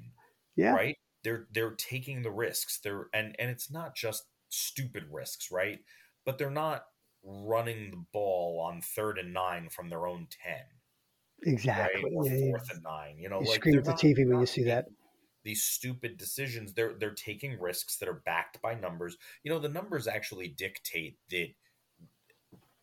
Yeah. 0.56 0.72
right? 0.74 0.96
They're 1.24 1.48
they're 1.52 1.76
taking 1.76 2.22
the 2.22 2.32
risks. 2.32 2.80
They're 2.80 3.08
and 3.14 3.36
and 3.40 3.50
it's 3.50 3.70
not 3.70 3.96
just 3.96 4.24
stupid 4.50 5.04
risks, 5.12 5.52
right? 5.52 5.80
But 6.26 6.38
they're 6.38 6.50
not 6.50 6.86
running 7.26 7.92
the 7.92 8.06
ball 8.14 8.60
on 8.62 8.82
third 8.82 9.18
and 9.18 9.34
nine 9.34 9.70
from 9.70 9.90
their 9.90 10.08
own 10.08 10.28
ten, 10.30 10.64
Exactly. 11.44 12.04
right? 12.04 12.14
Or 12.16 12.26
Yeah, 12.26 12.40
fourth 12.40 12.72
and 12.72 12.84
nine. 12.84 13.18
You 13.20 13.30
know, 13.30 13.40
you 13.40 13.48
like 13.48 13.62
scream 13.62 13.78
at 13.78 13.86
the 13.86 13.94
TV 13.94 14.26
when 14.26 14.40
you 14.40 14.46
see 14.46 14.64
that. 14.64 14.88
These 15.44 15.64
stupid 15.64 16.18
decisions. 16.18 16.74
They're 16.74 16.94
they're 16.94 17.14
taking 17.14 17.60
risks 17.60 17.98
that 17.98 18.10
are 18.10 18.14
backed 18.26 18.62
by 18.62 18.74
numbers. 18.74 19.18
You 19.44 19.52
know, 19.52 19.60
the 19.60 19.70
numbers 19.70 20.08
actually 20.08 20.48
dictate 20.48 21.20
that. 21.30 21.50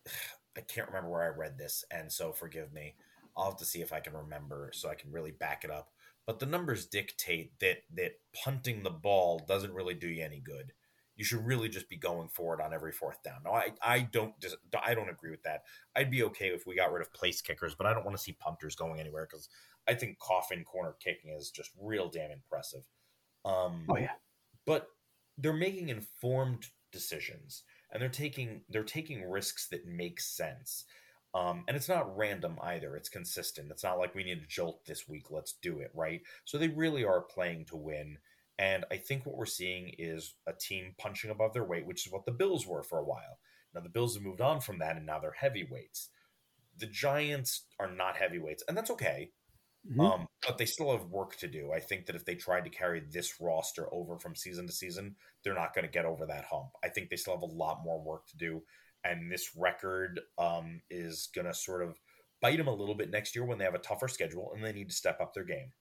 I 0.55 0.61
can't 0.61 0.87
remember 0.87 1.09
where 1.09 1.23
I 1.23 1.35
read 1.35 1.57
this, 1.57 1.83
and 1.89 2.11
so 2.11 2.31
forgive 2.31 2.71
me. 2.71 2.95
I'll 3.35 3.45
have 3.45 3.57
to 3.57 3.65
see 3.65 3.81
if 3.81 3.91
I 3.91 3.99
can 3.99 4.13
remember 4.13 4.69
so 4.73 4.87
I 4.87 4.95
can 4.95 5.11
really 5.11 5.31
back 5.31 5.63
it 5.63 5.71
up. 5.71 5.89
But 6.27 6.39
the 6.39 6.45
numbers 6.45 6.85
dictate 6.85 7.59
that 7.59 7.79
that 7.95 8.19
punting 8.33 8.83
the 8.83 8.91
ball 8.91 9.39
doesn't 9.39 9.73
really 9.73 9.95
do 9.95 10.07
you 10.07 10.23
any 10.23 10.39
good. 10.39 10.73
You 11.15 11.23
should 11.25 11.45
really 11.45 11.69
just 11.69 11.89
be 11.89 11.95
going 11.97 12.27
for 12.29 12.53
it 12.53 12.61
on 12.61 12.73
every 12.73 12.91
fourth 12.91 13.21
down. 13.23 13.41
No, 13.45 13.51
I, 13.51 13.71
I 13.81 13.99
don't 14.11 14.37
dis- 14.39 14.55
I 14.83 14.93
don't 14.95 15.09
agree 15.09 15.31
with 15.31 15.43
that. 15.43 15.63
I'd 15.95 16.11
be 16.11 16.23
okay 16.23 16.47
if 16.47 16.65
we 16.65 16.75
got 16.75 16.91
rid 16.91 17.01
of 17.01 17.13
place 17.13 17.41
kickers, 17.41 17.75
but 17.75 17.85
I 17.85 17.93
don't 17.93 18.05
want 18.05 18.17
to 18.17 18.23
see 18.23 18.33
punters 18.33 18.75
going 18.75 18.99
anywhere 18.99 19.27
because 19.29 19.49
I 19.87 19.93
think 19.93 20.17
coffin 20.19 20.63
corner 20.63 20.95
kicking 20.99 21.31
is 21.31 21.51
just 21.51 21.71
real 21.79 22.09
damn 22.09 22.31
impressive. 22.31 22.83
Um, 23.45 23.85
Oh 23.89 23.97
yeah. 23.97 24.11
but 24.65 24.87
they're 25.37 25.53
making 25.53 25.89
informed 25.89 26.67
decisions 26.91 27.63
and 27.91 28.01
they're 28.01 28.09
taking 28.09 28.61
they're 28.69 28.83
taking 28.83 29.29
risks 29.29 29.67
that 29.67 29.85
make 29.85 30.19
sense 30.21 30.85
um, 31.33 31.63
and 31.67 31.75
it's 31.75 31.89
not 31.89 32.15
random 32.15 32.57
either 32.61 32.95
it's 32.95 33.09
consistent 33.09 33.71
it's 33.71 33.83
not 33.83 33.97
like 33.97 34.13
we 34.13 34.23
need 34.23 34.37
a 34.37 34.47
jolt 34.47 34.85
this 34.85 35.07
week 35.09 35.31
let's 35.31 35.53
do 35.61 35.79
it 35.79 35.89
right 35.95 36.21
so 36.45 36.57
they 36.57 36.67
really 36.67 37.03
are 37.03 37.21
playing 37.21 37.65
to 37.65 37.75
win 37.75 38.17
and 38.59 38.85
i 38.91 38.97
think 38.97 39.25
what 39.25 39.35
we're 39.35 39.45
seeing 39.45 39.91
is 39.97 40.35
a 40.47 40.53
team 40.53 40.93
punching 40.97 41.31
above 41.31 41.53
their 41.53 41.63
weight 41.63 41.85
which 41.85 42.05
is 42.05 42.11
what 42.11 42.25
the 42.25 42.31
bills 42.31 42.67
were 42.67 42.83
for 42.83 42.99
a 42.99 43.05
while 43.05 43.39
now 43.73 43.81
the 43.81 43.89
bills 43.89 44.15
have 44.15 44.23
moved 44.23 44.41
on 44.41 44.59
from 44.59 44.79
that 44.79 44.95
and 44.97 45.05
now 45.05 45.19
they're 45.19 45.31
heavyweights 45.31 46.09
the 46.77 46.87
giants 46.87 47.65
are 47.79 47.91
not 47.91 48.17
heavyweights 48.17 48.63
and 48.67 48.75
that's 48.77 48.91
okay 48.91 49.31
Mhm. 49.89 49.99
um, 49.99 50.27
but 50.45 50.57
they 50.57 50.65
still 50.65 50.91
have 50.91 51.05
work 51.09 51.35
to 51.37 51.47
do. 51.47 51.73
I 51.73 51.79
think 51.81 52.05
that 52.05 52.15
if 52.15 52.23
they 52.23 52.35
tried 52.35 52.63
to 52.63 52.69
carry 52.69 53.01
this 53.01 53.39
roster 53.41 53.93
over 53.93 54.17
from 54.17 54.35
season 54.35 54.65
to 54.67 54.73
season, 54.73 55.15
they're 55.43 55.53
not 55.53 55.73
going 55.73 55.85
to 55.85 55.91
get 55.91 56.05
over 56.05 56.25
that 56.25 56.45
hump. 56.45 56.69
I 56.83 56.89
think 56.89 57.09
they 57.09 57.17
still 57.17 57.33
have 57.33 57.43
a 57.43 57.45
lot 57.45 57.83
more 57.83 58.01
work 58.01 58.27
to 58.27 58.37
do, 58.37 58.63
and 59.03 59.29
this 59.29 59.55
record 59.57 60.21
um, 60.37 60.81
is 60.89 61.27
going 61.35 61.47
to 61.47 61.53
sort 61.53 61.83
of 61.83 61.99
bite 62.41 62.57
them 62.57 62.67
a 62.67 62.73
little 62.73 62.95
bit 62.95 63.09
next 63.09 63.35
year 63.35 63.45
when 63.45 63.57
they 63.57 63.65
have 63.65 63.75
a 63.75 63.79
tougher 63.79 64.07
schedule 64.07 64.53
and 64.53 64.63
they 64.63 64.71
need 64.73 64.89
to 64.89 64.95
step 64.95 65.19
up 65.19 65.33
their 65.33 65.43
game. 65.43 65.73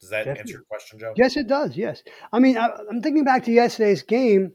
Does 0.00 0.10
that 0.10 0.24
Definitely. 0.24 0.40
answer 0.40 0.52
your 0.52 0.62
question, 0.62 0.98
Joe? 0.98 1.12
Yes, 1.16 1.36
it 1.36 1.46
does. 1.46 1.76
Yes. 1.76 2.02
I 2.32 2.38
mean, 2.38 2.56
I, 2.56 2.70
I'm 2.90 3.02
thinking 3.02 3.24
back 3.24 3.44
to 3.44 3.52
yesterday's 3.52 4.02
game. 4.02 4.52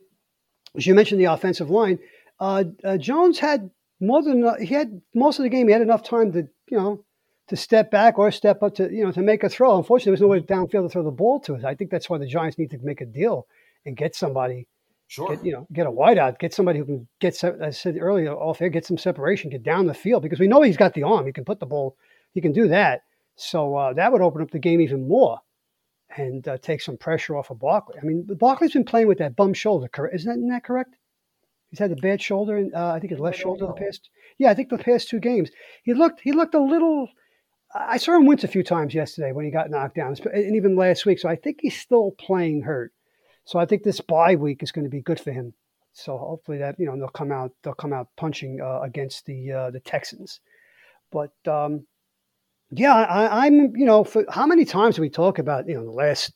As 0.75 0.85
you 0.87 0.95
mentioned, 0.95 1.21
the 1.21 1.25
offensive 1.25 1.69
line. 1.69 1.99
Uh, 2.39 2.65
uh, 2.83 2.97
Jones 2.97 3.39
had 3.39 3.69
more 3.99 4.21
than 4.23 4.43
uh, 4.43 4.55
he 4.55 4.73
had 4.73 5.01
most 5.13 5.39
of 5.39 5.43
the 5.43 5.49
game. 5.49 5.67
He 5.67 5.73
had 5.73 5.81
enough 5.81 6.03
time 6.03 6.31
to 6.33 6.47
you 6.69 6.77
know 6.77 7.05
to 7.47 7.55
step 7.55 7.91
back 7.91 8.17
or 8.17 8.31
step 8.31 8.63
up 8.63 8.75
to 8.75 8.91
you 8.91 9.05
know 9.05 9.11
to 9.11 9.21
make 9.21 9.43
a 9.43 9.49
throw. 9.49 9.77
Unfortunately, 9.77 10.17
there 10.17 10.27
was 10.27 10.45
no 10.49 10.55
way 10.55 10.65
downfield 10.65 10.87
to 10.87 10.89
throw 10.89 11.03
the 11.03 11.11
ball 11.11 11.39
to. 11.41 11.55
Us. 11.55 11.63
I 11.63 11.75
think 11.75 11.91
that's 11.91 12.09
why 12.09 12.17
the 12.17 12.27
Giants 12.27 12.57
need 12.57 12.71
to 12.71 12.79
make 12.79 13.01
a 13.01 13.05
deal 13.05 13.47
and 13.85 13.95
get 13.95 14.15
somebody 14.15 14.67
Sure. 15.07 15.35
get, 15.35 15.45
you 15.45 15.51
know, 15.51 15.67
get 15.71 15.85
a 15.85 15.91
wideout, 15.91 16.39
get 16.39 16.53
somebody 16.53 16.79
who 16.79 16.85
can 16.85 17.07
get, 17.19 17.35
as 17.43 17.61
I 17.61 17.69
said 17.69 17.97
earlier, 17.99 18.33
off 18.33 18.59
air, 18.59 18.69
get 18.69 18.85
some 18.85 18.97
separation, 18.97 19.51
get 19.51 19.61
down 19.61 19.85
the 19.85 19.93
field 19.93 20.23
because 20.23 20.39
we 20.39 20.47
know 20.47 20.63
he's 20.63 20.77
got 20.77 20.95
the 20.95 21.03
arm. 21.03 21.27
He 21.27 21.31
can 21.31 21.45
put 21.45 21.59
the 21.59 21.67
ball, 21.67 21.95
he 22.33 22.41
can 22.41 22.51
do 22.51 22.67
that. 22.69 23.03
So 23.35 23.75
uh, 23.75 23.93
that 23.93 24.11
would 24.11 24.21
open 24.21 24.41
up 24.41 24.51
the 24.51 24.59
game 24.59 24.81
even 24.81 25.07
more 25.07 25.39
and 26.17 26.47
uh, 26.47 26.57
take 26.57 26.81
some 26.81 26.97
pressure 26.97 27.35
off 27.35 27.49
of 27.49 27.59
Barkley. 27.59 27.95
I 28.01 28.05
mean, 28.05 28.25
Barkley's 28.39 28.73
been 28.73 28.85
playing 28.85 29.07
with 29.07 29.17
that 29.17 29.35
bum 29.35 29.53
shoulder, 29.53 29.87
correct? 29.87 30.15
Isn't 30.15 30.29
that, 30.29 30.37
isn't 30.37 30.49
that 30.49 30.63
correct? 30.63 30.95
He's 31.69 31.79
had 31.79 31.91
a 31.91 31.95
bad 31.95 32.21
shoulder, 32.21 32.55
and 32.57 32.73
uh, 32.73 32.93
I 32.93 32.99
think 32.99 33.11
his 33.11 33.19
left 33.19 33.37
shoulder 33.37 33.67
the 33.67 33.73
past. 33.73 34.09
Yeah, 34.37 34.49
I 34.49 34.53
think 34.53 34.69
the 34.69 34.77
past 34.77 35.09
two 35.09 35.19
games, 35.19 35.49
he 35.83 35.93
looked 35.93 36.21
he 36.21 36.31
looked 36.31 36.55
a 36.55 36.61
little. 36.61 37.09
I 37.73 37.97
saw 37.97 38.15
him 38.15 38.25
wince 38.25 38.45
a 38.45 38.47
few 38.47 38.63
times 38.63 38.93
yesterday 38.93 39.33
when 39.33 39.43
he 39.43 39.51
got 39.51 39.69
knocked 39.69 39.95
down, 39.95 40.15
and 40.31 40.55
even 40.55 40.77
last 40.77 41.05
week. 41.05 41.19
So 41.19 41.27
I 41.27 41.35
think 41.35 41.59
he's 41.61 41.77
still 41.77 42.11
playing 42.11 42.61
hurt. 42.61 42.93
So 43.43 43.59
I 43.59 43.65
think 43.65 43.83
this 43.83 43.99
bye 43.99 44.35
week 44.35 44.63
is 44.63 44.71
going 44.71 44.85
to 44.85 44.89
be 44.89 45.01
good 45.01 45.19
for 45.19 45.31
him. 45.31 45.53
So 45.91 46.17
hopefully 46.17 46.59
that 46.59 46.79
you 46.79 46.85
know 46.85 46.97
they'll 46.97 47.09
come 47.09 47.31
out 47.31 47.51
they'll 47.63 47.73
come 47.73 47.93
out 47.93 48.07
punching 48.15 48.61
uh, 48.61 48.81
against 48.81 49.25
the 49.25 49.51
uh, 49.51 49.71
the 49.71 49.79
Texans. 49.79 50.39
But 51.11 51.33
um, 51.47 51.87
yeah, 52.71 52.93
I, 52.93 53.45
I'm 53.45 53.75
you 53.75 53.85
know 53.85 54.03
for 54.03 54.25
how 54.29 54.45
many 54.45 54.65
times 54.65 54.95
do 54.95 55.01
we 55.01 55.09
talk 55.09 55.39
about 55.39 55.67
you 55.67 55.75
know 55.75 55.85
the 55.85 55.91
last 55.91 56.33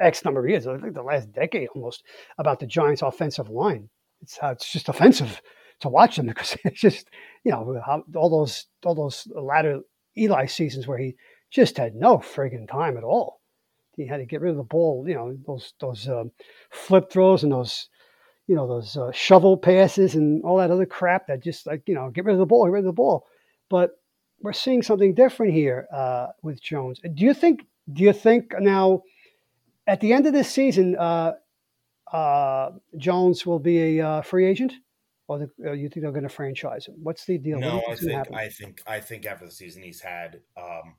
X 0.00 0.24
number 0.24 0.40
of 0.44 0.48
years, 0.48 0.66
I 0.66 0.78
think 0.78 0.94
the 0.94 1.02
last 1.02 1.32
decade 1.32 1.68
almost 1.74 2.04
about 2.38 2.60
the 2.60 2.66
Giants' 2.66 3.02
offensive 3.02 3.50
line. 3.50 3.88
It's 4.22 4.36
how 4.36 4.50
it's 4.50 4.70
just 4.70 4.88
offensive 4.88 5.40
to 5.80 5.88
watch 5.88 6.16
them 6.16 6.26
because 6.28 6.56
it's 6.64 6.80
just 6.80 7.08
you 7.44 7.52
know 7.52 7.80
how, 7.84 8.04
all 8.16 8.30
those 8.30 8.66
all 8.84 8.94
those 8.94 9.26
latter 9.34 9.80
Eli 10.16 10.46
seasons 10.46 10.86
where 10.86 10.98
he 10.98 11.14
just 11.50 11.76
had 11.76 11.94
no 11.94 12.18
friggin' 12.18 12.68
time 12.68 12.96
at 12.96 13.04
all. 13.04 13.40
He 13.96 14.06
had 14.06 14.18
to 14.18 14.26
get 14.26 14.40
rid 14.40 14.52
of 14.52 14.56
the 14.56 14.62
ball, 14.62 15.04
you 15.06 15.14
know, 15.14 15.36
those 15.46 15.74
those 15.80 16.08
um, 16.08 16.30
flip 16.70 17.10
throws 17.10 17.42
and 17.42 17.52
those 17.52 17.88
you 18.46 18.54
know 18.54 18.66
those 18.66 18.96
uh, 18.96 19.12
shovel 19.12 19.56
passes 19.56 20.14
and 20.14 20.42
all 20.44 20.58
that 20.58 20.70
other 20.70 20.86
crap 20.86 21.26
that 21.26 21.42
just 21.42 21.66
like 21.66 21.82
you 21.86 21.94
know 21.94 22.10
get 22.10 22.24
rid 22.24 22.34
of 22.34 22.38
the 22.38 22.46
ball, 22.46 22.64
get 22.64 22.72
rid 22.72 22.80
of 22.80 22.86
the 22.86 22.92
ball. 22.92 23.26
But 23.68 23.90
we're 24.42 24.52
seeing 24.52 24.82
something 24.82 25.14
different 25.14 25.52
here 25.52 25.86
uh, 25.92 26.28
with 26.42 26.60
Jones. 26.60 27.00
Do 27.00 27.24
you 27.24 27.34
think? 27.34 27.66
Do 27.92 28.02
you 28.02 28.12
think 28.12 28.52
now 28.60 29.02
at 29.86 30.00
the 30.00 30.12
end 30.12 30.26
of 30.26 30.32
this 30.32 30.50
season, 30.50 30.96
uh, 30.96 31.32
uh, 32.12 32.70
Jones 32.96 33.46
will 33.46 33.58
be 33.58 33.98
a 33.98 34.06
uh, 34.06 34.22
free 34.22 34.46
agent, 34.46 34.72
or 35.28 35.38
the, 35.38 35.50
uh, 35.66 35.72
you 35.72 35.88
think 35.88 36.02
they're 36.02 36.12
going 36.12 36.22
to 36.22 36.28
franchise 36.28 36.86
him? 36.86 36.96
What's 37.02 37.24
the 37.24 37.38
deal? 37.38 37.58
You 37.58 37.64
No, 37.64 37.82
I 37.88 37.94
think 37.94 38.12
happen? 38.12 38.34
I 38.34 38.48
think 38.48 38.82
I 38.86 39.00
think 39.00 39.26
after 39.26 39.46
the 39.46 39.52
season 39.52 39.82
he's 39.82 40.00
had, 40.00 40.40
um, 40.56 40.96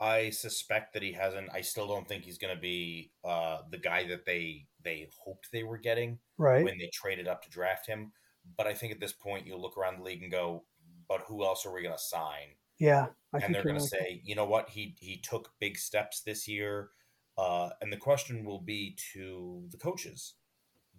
I 0.00 0.30
suspect 0.30 0.94
that 0.94 1.02
he 1.02 1.12
hasn't. 1.12 1.48
I 1.52 1.60
still 1.60 1.86
don't 1.86 2.08
think 2.08 2.24
he's 2.24 2.38
going 2.38 2.54
to 2.54 2.60
be 2.60 3.10
uh, 3.24 3.58
the 3.70 3.78
guy 3.78 4.06
that 4.08 4.24
they 4.24 4.66
they 4.82 5.08
hoped 5.24 5.48
they 5.52 5.62
were 5.62 5.78
getting 5.78 6.18
right. 6.38 6.64
when 6.64 6.78
they 6.78 6.90
traded 6.92 7.28
up 7.28 7.42
to 7.42 7.50
draft 7.50 7.86
him. 7.86 8.12
But 8.56 8.66
I 8.66 8.74
think 8.74 8.92
at 8.92 9.00
this 9.00 9.12
point 9.12 9.46
you'll 9.46 9.62
look 9.62 9.78
around 9.78 9.98
the 9.98 10.04
league 10.04 10.22
and 10.22 10.30
go, 10.30 10.64
"But 11.08 11.22
who 11.26 11.44
else 11.44 11.66
are 11.66 11.72
we 11.72 11.82
going 11.82 11.94
to 11.94 12.00
sign?" 12.00 12.56
Yeah, 12.78 13.08
I 13.32 13.40
and 13.40 13.54
they're 13.54 13.64
going 13.64 13.78
to 13.78 13.84
say, 13.84 14.20
"You 14.24 14.34
know 14.34 14.44
what? 14.46 14.70
He 14.70 14.96
he 15.00 15.18
took 15.20 15.52
big 15.60 15.78
steps 15.78 16.22
this 16.22 16.48
year." 16.48 16.90
Uh, 17.36 17.70
and 17.80 17.92
the 17.92 17.96
question 17.96 18.44
will 18.44 18.60
be 18.60 18.96
to 19.12 19.66
the 19.70 19.78
coaches: 19.78 20.34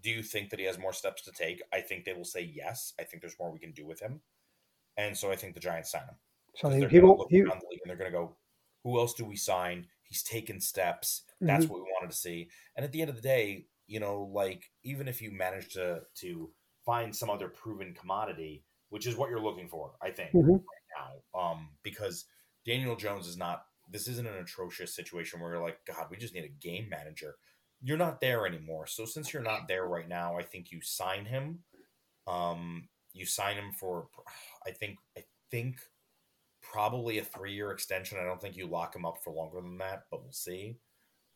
Do 0.01 0.11
you 0.11 0.23
think 0.23 0.49
that 0.51 0.59
he 0.59 0.65
has 0.65 0.79
more 0.79 0.93
steps 0.93 1.23
to 1.23 1.31
take? 1.33 1.61
I 1.73 1.81
think 1.81 2.05
they 2.05 2.13
will 2.13 2.25
say 2.25 2.41
yes. 2.41 2.93
I 2.99 3.03
think 3.05 3.21
there's 3.21 3.39
more 3.39 3.51
we 3.51 3.59
can 3.59 3.73
do 3.73 3.85
with 3.87 4.01
him, 4.01 4.21
and 4.97 5.17
so 5.17 5.31
I 5.31 5.35
think 5.35 5.53
the 5.53 5.59
Giants 5.59 5.91
sign 5.91 6.03
him. 6.07 6.17
So 6.55 6.69
they're 6.79 6.89
he 6.89 6.99
going 6.99 7.05
to 7.05 7.11
won't. 7.11 7.17
look 7.17 7.29
He, 7.29 7.41
the 7.43 7.53
league 7.69 7.81
and 7.83 7.89
they're 7.89 7.97
going 7.97 8.11
to 8.11 8.17
go, 8.17 8.37
Who 8.83 8.99
else 8.99 9.13
do 9.13 9.25
we 9.25 9.35
sign? 9.35 9.87
He's 10.03 10.23
taken 10.23 10.61
steps. 10.61 11.23
That's 11.45 11.67
Mhm. 11.67 11.69
what 11.69 11.77
we 11.81 11.91
wanted 11.91 12.11
to 12.11 12.17
see. 12.17 12.49
And 12.75 12.85
at 12.85 12.91
the 12.91 13.01
end 13.01 13.09
of 13.09 13.15
the 13.15 13.21
day, 13.21 13.67
you 13.87 13.99
know, 13.99 14.23
like 14.23 14.71
even 14.83 15.07
if 15.07 15.21
you 15.21 15.31
manage 15.31 15.73
to 15.73 16.03
to 16.15 16.53
find 16.85 17.15
some 17.15 17.29
other 17.29 17.49
proven 17.49 17.93
commodity, 17.93 18.65
which 18.89 19.07
is 19.07 19.15
what 19.17 19.29
you're 19.29 19.41
looking 19.41 19.67
for, 19.69 19.97
I 20.01 20.11
think 20.11 20.33
Mhm. 20.33 20.65
Now, 20.95 21.39
um, 21.39 21.69
because 21.83 22.25
Daniel 22.65 22.95
Jones 22.95 23.27
is 23.27 23.37
not. 23.37 23.63
This 23.91 24.07
isn't 24.07 24.27
an 24.27 24.37
atrocious 24.37 24.95
situation 24.95 25.39
where 25.39 25.53
you're 25.53 25.63
like, 25.63 25.77
God, 25.85 26.07
we 26.09 26.17
just 26.17 26.33
need 26.33 26.45
a 26.45 26.65
game 26.65 26.87
manager. 26.89 27.35
You're 27.83 27.97
not 27.97 28.19
there 28.19 28.47
anymore. 28.47 28.87
So 28.87 29.05
since 29.05 29.31
you're 29.31 29.43
not 29.43 29.67
there 29.67 29.85
right 29.85 30.09
now, 30.09 30.37
I 30.37 30.43
think 30.43 30.71
you 30.71 30.81
sign 30.81 31.25
him. 31.25 31.59
Um, 32.25 32.87
you 33.13 33.25
sign 33.25 33.57
him 33.57 33.71
for, 33.79 34.07
I 34.65 34.71
think, 34.71 34.97
I 35.15 35.23
think 35.51 35.77
probably 36.63 37.19
a 37.19 37.23
three 37.23 37.53
year 37.53 37.71
extension. 37.71 38.17
I 38.19 38.25
don't 38.25 38.41
think 38.41 38.57
you 38.57 38.65
lock 38.65 38.95
him 38.95 39.05
up 39.05 39.17
for 39.23 39.31
longer 39.31 39.61
than 39.61 39.77
that, 39.77 40.03
but 40.09 40.23
we'll 40.23 40.31
see. 40.31 40.77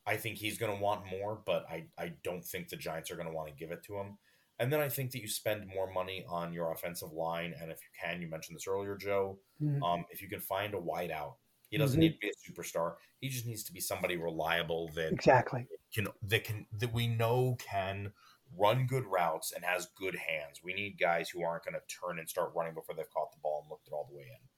I 0.07 0.17
think 0.17 0.37
he's 0.37 0.57
going 0.57 0.75
to 0.75 0.81
want 0.81 1.05
more, 1.05 1.41
but 1.45 1.65
I, 1.69 1.85
I 1.99 2.13
don't 2.23 2.43
think 2.43 2.69
the 2.69 2.75
Giants 2.75 3.11
are 3.11 3.15
going 3.15 3.27
to 3.27 3.33
want 3.33 3.47
to 3.47 3.53
give 3.53 3.71
it 3.71 3.83
to 3.83 3.97
him. 3.97 4.17
And 4.59 4.71
then 4.71 4.81
I 4.81 4.89
think 4.89 5.11
that 5.11 5.21
you 5.21 5.27
spend 5.27 5.67
more 5.67 5.91
money 5.91 6.25
on 6.27 6.51
your 6.53 6.71
offensive 6.71 7.13
line. 7.13 7.53
And 7.61 7.71
if 7.71 7.79
you 7.81 7.89
can, 8.01 8.21
you 8.21 8.27
mentioned 8.27 8.55
this 8.57 8.67
earlier, 8.67 8.97
Joe, 8.97 9.39
Mhm. 9.61 9.81
um, 9.81 10.05
if 10.11 10.21
you 10.21 10.27
can 10.27 10.41
find 10.41 10.73
a 10.73 10.77
wideout, 10.77 11.37
he 11.69 11.77
doesn't 11.77 11.97
Mhm. 11.97 12.01
need 12.01 12.13
to 12.13 12.19
be 12.19 12.29
a 12.29 12.51
superstar. 12.51 12.95
He 13.21 13.29
just 13.29 13.45
needs 13.45 13.63
to 13.63 13.73
be 13.73 13.79
somebody 13.79 14.17
reliable 14.17 14.89
that 14.95 15.13
Exactly. 15.13 15.67
can 15.93 16.07
that 16.23 16.43
can 16.43 16.67
that 16.73 16.91
we 16.93 17.07
know 17.07 17.55
can 17.55 18.13
run 18.57 18.85
good 18.87 19.05
routes 19.05 19.51
and 19.53 19.63
has 19.63 19.87
good 19.95 20.15
hands. 20.15 20.61
We 20.63 20.73
need 20.73 20.99
guys 20.99 21.29
who 21.29 21.43
aren't 21.43 21.63
going 21.63 21.75
to 21.75 21.81
turn 21.87 22.19
and 22.19 22.27
start 22.27 22.53
running 22.55 22.73
before 22.73 22.95
they've 22.95 23.09
caught 23.11 23.31
the 23.31 23.39
ball 23.41 23.61
and 23.61 23.69
looked 23.69 23.87
it 23.87 23.93
all 23.93 24.07
the 24.09 24.15
way 24.15 24.23
in. 24.23 24.49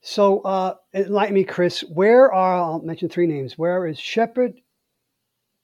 So, 0.00 0.40
uh, 0.40 0.76
enlighten 0.94 1.34
me, 1.34 1.44
Chris. 1.44 1.80
Where 1.82 2.32
are 2.32 2.56
I'll 2.56 2.80
mention 2.82 3.08
three 3.08 3.26
names. 3.26 3.58
Where 3.58 3.86
is 3.86 3.98
Shepard, 3.98 4.60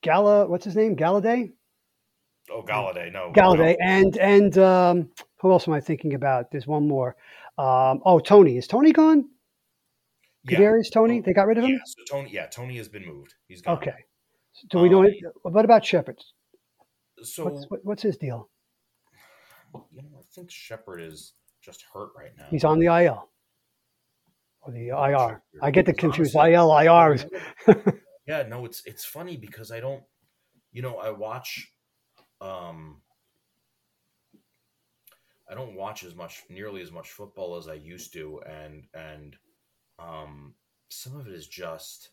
Gala? 0.02 0.46
What's 0.48 0.64
his 0.64 0.76
name? 0.76 0.96
Golladay. 0.96 1.52
Oh, 2.50 2.62
Golladay, 2.62 3.12
no, 3.12 3.32
Golladay, 3.34 3.76
and 3.80 4.16
and 4.18 4.56
um, 4.58 5.08
who 5.40 5.52
else 5.52 5.68
am 5.68 5.74
I 5.74 5.80
thinking 5.80 6.14
about? 6.14 6.50
There's 6.50 6.66
one 6.66 6.86
more. 6.88 7.16
Um, 7.58 8.00
oh, 8.04 8.20
Toney. 8.20 8.56
Is 8.56 8.66
Toney 8.66 8.92
gone? 8.92 9.28
Yeah, 10.44 10.58
Kadarius 10.58 10.90
Toney. 10.92 11.20
They 11.20 11.32
got 11.32 11.46
rid 11.46 11.58
of 11.58 11.64
him. 11.64 11.70
yeah. 11.70 11.78
So 11.84 12.16
Toney, 12.16 12.30
yeah, 12.32 12.46
Toney 12.46 12.76
has 12.78 12.88
been 12.88 13.06
moved. 13.06 13.34
He's 13.48 13.60
gone. 13.60 13.76
Okay. 13.78 13.94
Do 14.70 14.78
we 14.78 14.88
know? 14.88 15.02
Um, 15.04 15.10
what 15.42 15.64
about 15.64 15.84
Shepard? 15.84 16.18
So 17.22 17.44
What's 17.44 17.66
what, 17.68 17.80
what's 17.84 18.02
his 18.02 18.16
deal? 18.16 18.48
you 19.92 20.02
know, 20.02 20.18
I 20.18 20.22
think 20.34 20.50
Shepard 20.50 21.00
is 21.00 21.34
just 21.60 21.84
hurt 21.92 22.10
right 22.16 22.30
now. 22.36 22.46
He's 22.50 22.64
on 22.64 22.78
the 22.78 22.86
IL 22.86 23.28
or 24.62 24.72
the 24.72 24.88
IR. 24.88 25.42
I 25.62 25.70
get 25.70 25.86
the 25.86 25.92
confused. 25.92 26.34
IL, 26.34 26.76
IR. 26.76 27.18
yeah 28.28 28.42
no 28.46 28.64
it's 28.66 28.82
it's 28.84 29.04
funny 29.04 29.36
because 29.36 29.72
i 29.72 29.80
don't 29.80 30.02
you 30.70 30.82
know 30.82 30.98
i 30.98 31.10
watch 31.10 31.72
um 32.40 33.00
i 35.50 35.54
don't 35.54 35.74
watch 35.74 36.04
as 36.04 36.14
much 36.14 36.42
nearly 36.48 36.82
as 36.82 36.92
much 36.92 37.10
football 37.10 37.56
as 37.56 37.68
i 37.68 37.74
used 37.74 38.12
to 38.12 38.40
and 38.46 38.84
and 38.94 39.36
um 39.98 40.54
some 40.88 41.16
of 41.16 41.26
it 41.26 41.34
is 41.34 41.46
just 41.46 42.10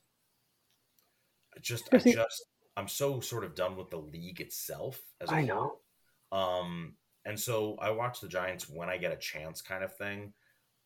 just 1.62 1.88
I 1.94 1.98
just 1.98 2.46
I'm 2.78 2.88
so 2.88 3.20
sort 3.20 3.44
of 3.44 3.56
done 3.56 3.78
with 3.78 3.90
the 3.90 3.98
league 3.98 4.42
itself 4.42 5.00
as 5.22 5.32
I 5.32 5.44
know. 5.44 5.78
Um, 6.32 6.96
and 7.26 7.40
so 7.40 7.78
I 7.80 7.92
watch 7.92 8.20
the 8.20 8.28
Giants 8.28 8.70
when 8.70 8.90
I 8.90 8.98
get 8.98 9.14
a 9.14 9.18
chance, 9.18 9.62
kind 9.62 9.84
of 9.84 9.96
thing. 9.96 10.34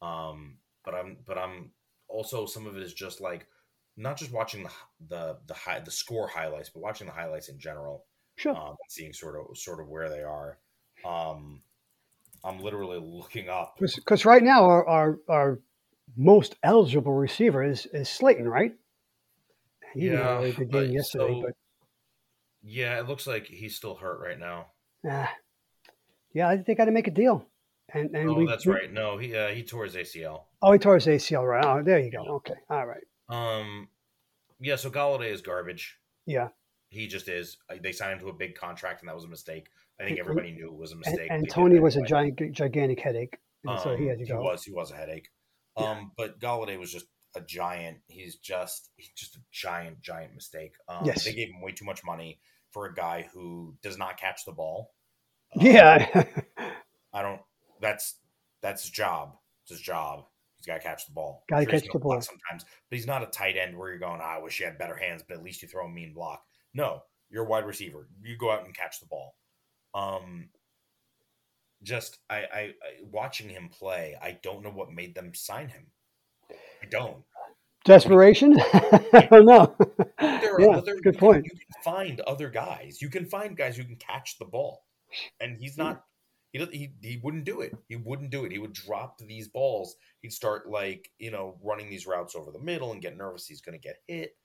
Um, 0.02 0.58
but 0.86 0.94
I'm, 0.94 1.18
but 1.26 1.38
I'm 1.38 1.72
also 2.08 2.46
some 2.46 2.68
of 2.68 2.78
it 2.78 2.84
is 2.84 2.94
just 2.94 3.22
like 3.22 3.48
not 3.98 4.18
just 4.18 4.32
watching 4.32 4.64
the 4.64 4.70
the 5.08 5.38
the 5.48 5.54
high 5.54 5.80
the 5.80 5.92
score 5.92 6.28
highlights, 6.28 6.70
but 6.70 6.84
watching 6.84 7.08
the 7.08 7.14
highlights 7.14 7.50
in 7.50 7.60
general, 7.60 8.06
Sure. 8.40 8.56
um, 8.56 8.76
seeing 8.88 9.12
sort 9.12 9.36
of 9.36 9.58
sort 9.58 9.82
of 9.82 9.90
where 9.90 10.10
they 10.10 10.24
are. 10.24 10.58
Um, 11.06 11.62
I'm 12.44 12.62
literally 12.62 12.98
looking 12.98 13.50
up. 13.50 13.76
Because 13.80 14.24
right 14.24 14.42
now 14.42 14.64
our, 14.64 14.88
our 14.88 15.20
our 15.28 15.60
most 16.16 16.56
eligible 16.64 17.14
receiver 17.14 17.64
is 17.64 17.86
is 17.88 18.08
Slayton, 18.10 18.48
right? 18.48 18.74
He 19.94 20.08
Yeah, 20.08 20.38
really 20.38 20.52
good 20.54 20.72
game 20.72 20.92
yesterday, 20.92 21.42
so- 21.42 21.52
Yeah, 22.64 23.00
it 23.00 23.08
looks 23.08 23.28
like 23.28 23.46
he's 23.48 23.76
still 23.76 23.96
hurt 23.96 24.20
right 24.22 24.40
now. 24.40 24.68
but 25.04 25.10
uh, 25.12 25.28
yeah, 26.34 26.48
I 26.48 26.56
think 26.56 26.68
they 26.68 26.76
got 26.76 26.86
to 26.86 26.92
make 26.92 27.08
a 27.08 27.12
deal. 27.12 27.46
And 27.94 28.16
and 28.16 28.30
Oh, 28.30 28.34
we, 28.36 28.46
that's 28.48 28.66
we- 28.66 28.74
right. 28.74 28.92
No, 28.92 29.18
he 29.18 29.36
uh, 29.36 29.50
he 29.50 29.64
tore 29.64 29.84
his 29.84 29.96
ACL. 29.96 30.44
Oh, 30.62 30.72
he 30.72 30.80
tore 30.80 30.96
his 30.96 31.08
ACL, 31.08 31.46
right? 31.46 31.66
Oh, 31.66 31.84
there 31.84 32.00
you 32.00 32.12
go. 32.12 32.24
Okay, 32.36 32.56
all 32.70 32.86
right. 32.86 33.04
Um, 33.28 33.90
yeah. 34.62 34.76
So 34.78 34.90
Golladay 34.90 35.32
is 35.32 35.42
garbage. 35.42 35.98
Yeah, 36.26 36.50
He 36.90 37.08
just 37.08 37.28
is. 37.28 37.58
Uh, 37.70 37.76
They 37.82 37.92
signed 37.92 38.14
him 38.14 38.20
to 38.20 38.30
a 38.30 38.34
big 38.34 38.56
contract, 38.56 39.02
and 39.02 39.10
that 39.10 39.16
was 39.16 39.24
a 39.26 39.30
mistake. 39.30 39.68
I 40.00 40.06
think 40.06 40.20
everybody 40.20 40.52
knew 40.52 40.68
it 40.68 40.74
was 40.78 40.92
a 40.92 40.96
mistake. 40.96 41.28
and 41.30 41.44
did 41.44 41.52
Toney 41.54 41.80
was 41.80 41.96
a 41.98 42.02
giant, 42.02 42.40
gigantic 42.52 43.00
headache, 43.00 43.38
and 43.66 43.80
so 43.82 43.96
he 43.96 44.08
had 44.08 44.18
to 44.20 44.24
Um, 44.32 44.38
go. 44.38 44.44
was. 44.44 44.64
He 44.64 44.72
was 44.72 44.92
a 44.92 44.96
headache. 44.96 45.28
Yeah. 45.78 45.92
Um, 45.92 46.12
but 46.18 46.40
Golladay 46.40 46.80
was 46.80 46.92
just 46.92 47.06
a 47.36 47.42
giant. 47.42 48.00
He's 48.08 48.38
just 48.38 48.90
he's 48.98 49.10
just 49.16 49.36
a 49.36 49.40
giant, 49.52 50.02
giant 50.02 50.34
mistake. 50.34 50.74
Um, 50.88 51.06
Yes. 51.06 51.26
They 51.26 51.34
gave 51.34 51.50
him 51.50 51.62
way 51.62 51.72
too 51.74 51.86
much 51.86 52.04
money 52.04 52.40
for 52.72 52.86
a 52.88 52.94
guy 52.94 53.30
who 53.34 53.76
does 53.84 53.98
not 53.98 54.18
catch 54.18 54.46
the 54.46 54.52
ball. 54.52 54.94
Um, 55.56 55.66
Yeah, 55.66 56.24
I 57.14 57.22
don't. 57.22 57.42
That's 57.82 58.20
that's 58.62 58.82
his 58.84 58.92
job. 58.92 59.38
It's 59.64 59.72
his 59.72 59.82
job. 59.82 60.26
He's 60.58 60.66
got 60.66 60.76
to 60.76 60.80
catch 60.82 61.06
the 61.06 61.14
ball. 61.14 61.44
Gotta 61.50 61.64
Sure, 61.64 61.72
catch 61.72 61.88
the 61.94 62.00
ball. 62.00 62.20
sometimes, 62.22 62.64
but 62.90 62.98
he's 62.98 63.08
not 63.08 63.24
a 63.24 63.28
tight 63.28 63.56
end 63.56 63.78
where 63.78 63.90
you're 63.90 64.00
going. 64.00 64.20
"Ah, 64.22 64.36
I 64.36 64.40
wish 64.40 64.58
he 64.58 64.66
had 64.66 64.78
better 64.78 64.96
hands, 64.96 65.24
but 65.28 65.38
at 65.38 65.44
least 65.44 65.62
you 65.62 65.68
throw 65.70 65.86
a 65.86 65.90
mean 65.90 66.14
block. 66.14 66.44
No, 66.74 67.04
you're 67.30 67.46
a 67.46 67.50
wide 67.50 67.66
receiver. 67.66 68.08
You 68.22 68.38
go 68.38 68.52
out 68.52 68.66
and 68.66 68.76
catch 68.76 69.00
the 69.00 69.08
ball. 69.08 69.36
Um, 69.94 70.50
just 71.84 72.20
I, 72.30 72.36
I, 72.36 72.60
I 72.60 72.74
watching 73.12 73.50
him 73.50 73.70
play. 73.70 74.16
I 74.22 74.38
don't 74.44 74.64
know 74.64 74.72
what 74.72 74.92
made 74.92 75.16
them 75.16 75.34
sign 75.34 75.70
him. 75.70 75.88
I 76.52 76.86
don't. 76.90 77.24
desperation. 77.86 78.56
I 78.74 79.28
don't 79.30 79.46
know. 79.46 79.76
There 80.20 80.56
are 80.56 80.62
yeah, 80.62 80.68
other, 80.70 80.96
good 80.96 81.16
you 81.16 81.20
point. 81.20 81.46
Can, 81.46 81.58
you 81.58 81.66
can 81.74 81.84
find 81.84 82.20
other 82.22 82.50
guys. 82.50 83.02
You 83.02 83.10
can 83.10 83.26
find 83.26 83.56
guys 83.56 83.78
who 83.78 83.84
can 83.84 83.96
catch 83.96 84.38
the 84.38 84.46
ball, 84.46 84.84
and 85.40 85.58
he's 85.58 85.78
not. 85.78 86.04
He, 86.52 86.66
he 86.66 86.92
he 87.02 87.20
wouldn't 87.24 87.46
do 87.46 87.62
it. 87.62 87.78
He 87.88 87.96
wouldn't 87.96 88.32
do 88.32 88.44
it. 88.46 88.52
He 88.52 88.58
would 88.58 88.74
drop 88.74 89.20
these 89.20 89.48
balls. 89.48 89.96
He'd 90.22 90.34
start 90.34 90.70
like 90.70 91.10
you 91.20 91.32
know 91.32 91.58
running 91.64 91.90
these 91.90 92.08
routes 92.08 92.36
over 92.36 92.52
the 92.52 92.60
middle 92.60 92.92
and 92.92 93.02
get 93.02 93.18
nervous. 93.18 93.46
He's 93.46 93.62
going 93.62 93.80
to 93.80 93.88
get 93.88 93.98
hit. 94.08 94.36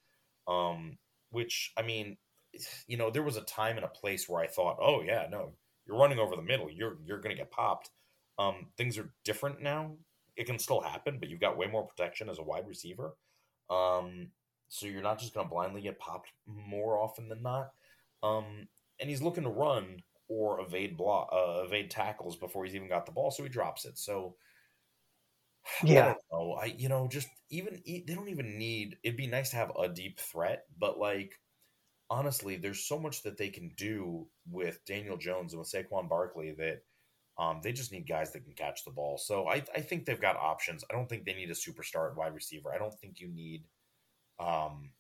Um, 0.46 0.98
which 1.34 1.72
I 1.76 1.82
mean, 1.82 2.16
you 2.86 2.96
know, 2.96 3.10
there 3.10 3.22
was 3.22 3.36
a 3.36 3.42
time 3.42 3.76
and 3.76 3.84
a 3.84 3.88
place 3.88 4.28
where 4.28 4.42
I 4.42 4.46
thought, 4.46 4.78
oh 4.80 5.02
yeah, 5.02 5.26
no, 5.30 5.52
you're 5.86 5.98
running 5.98 6.18
over 6.18 6.36
the 6.36 6.42
middle. 6.42 6.70
You're 6.70 6.96
you're 7.04 7.18
to 7.18 7.34
get 7.34 7.50
popped. 7.50 7.90
Um, 8.38 8.66
things 8.76 8.98
are 8.98 9.12
different 9.24 9.60
now. 9.60 9.96
It 10.36 10.46
can 10.46 10.58
still 10.58 10.80
happen, 10.80 11.18
but 11.20 11.28
you've 11.28 11.40
got 11.40 11.56
way 11.56 11.66
more 11.66 11.86
protection 11.86 12.28
as 12.28 12.38
a 12.38 12.42
wide 12.42 12.66
receiver. 12.66 13.14
Um, 13.70 14.28
so 14.68 14.86
you're 14.86 15.02
not 15.02 15.20
just 15.20 15.34
to 15.34 15.44
blindly 15.44 15.82
get 15.82 16.00
popped 16.00 16.30
more 16.46 16.98
often 16.98 17.28
than 17.28 17.42
not. 17.42 17.70
Um, 18.22 18.66
and 19.00 19.08
he's 19.08 19.22
looking 19.22 19.44
to 19.44 19.50
run 19.50 20.02
or 20.28 20.60
evade 20.60 20.96
block, 20.96 21.28
uh, 21.32 21.62
evade 21.64 21.90
tackles 21.90 22.36
before 22.36 22.64
he's 22.64 22.74
even 22.74 22.88
got 22.88 23.06
the 23.06 23.12
ball, 23.12 23.30
so 23.30 23.42
he 23.42 23.48
drops 23.48 23.84
it. 23.84 23.98
So 23.98 24.34
Yeah. 25.82 26.14
Oh, 26.32 26.52
I 26.52 26.66
you 26.66 26.88
know 26.88 27.08
just 27.08 27.28
even 27.50 27.82
they 27.86 28.14
don't 28.14 28.28
even 28.28 28.58
need. 28.58 28.96
It'd 29.02 29.16
be 29.16 29.26
nice 29.26 29.50
to 29.50 29.56
have 29.56 29.72
a 29.78 29.88
deep 29.88 30.18
threat, 30.20 30.64
but 30.78 30.98
like 30.98 31.34
honestly, 32.10 32.56
there's 32.56 32.86
so 32.86 32.98
much 32.98 33.22
that 33.22 33.38
they 33.38 33.48
can 33.48 33.72
do 33.76 34.26
with 34.50 34.84
Daniel 34.86 35.16
Jones 35.16 35.52
and 35.52 35.60
with 35.60 35.70
Saquon 35.70 36.08
Barkley 36.08 36.54
that 36.58 36.82
um, 37.38 37.60
they 37.62 37.72
just 37.72 37.92
need 37.92 38.06
guys 38.06 38.32
that 38.32 38.44
can 38.44 38.52
catch 38.52 38.84
the 38.84 38.92
ball. 38.92 39.18
So 39.18 39.48
I, 39.48 39.64
I 39.74 39.80
think 39.80 40.04
they've 40.04 40.20
got 40.20 40.36
options. 40.36 40.84
I 40.88 40.94
don't 40.94 41.08
think 41.08 41.24
they 41.24 41.34
need 41.34 41.50
a 41.50 41.54
superstar 41.54 42.10
at 42.10 42.16
wide 42.16 42.34
receiver. 42.34 42.72
I 42.72 42.78
don't 42.78 42.94
think 42.94 43.20
you 43.20 43.28
need 43.28 43.64
um 44.40 44.90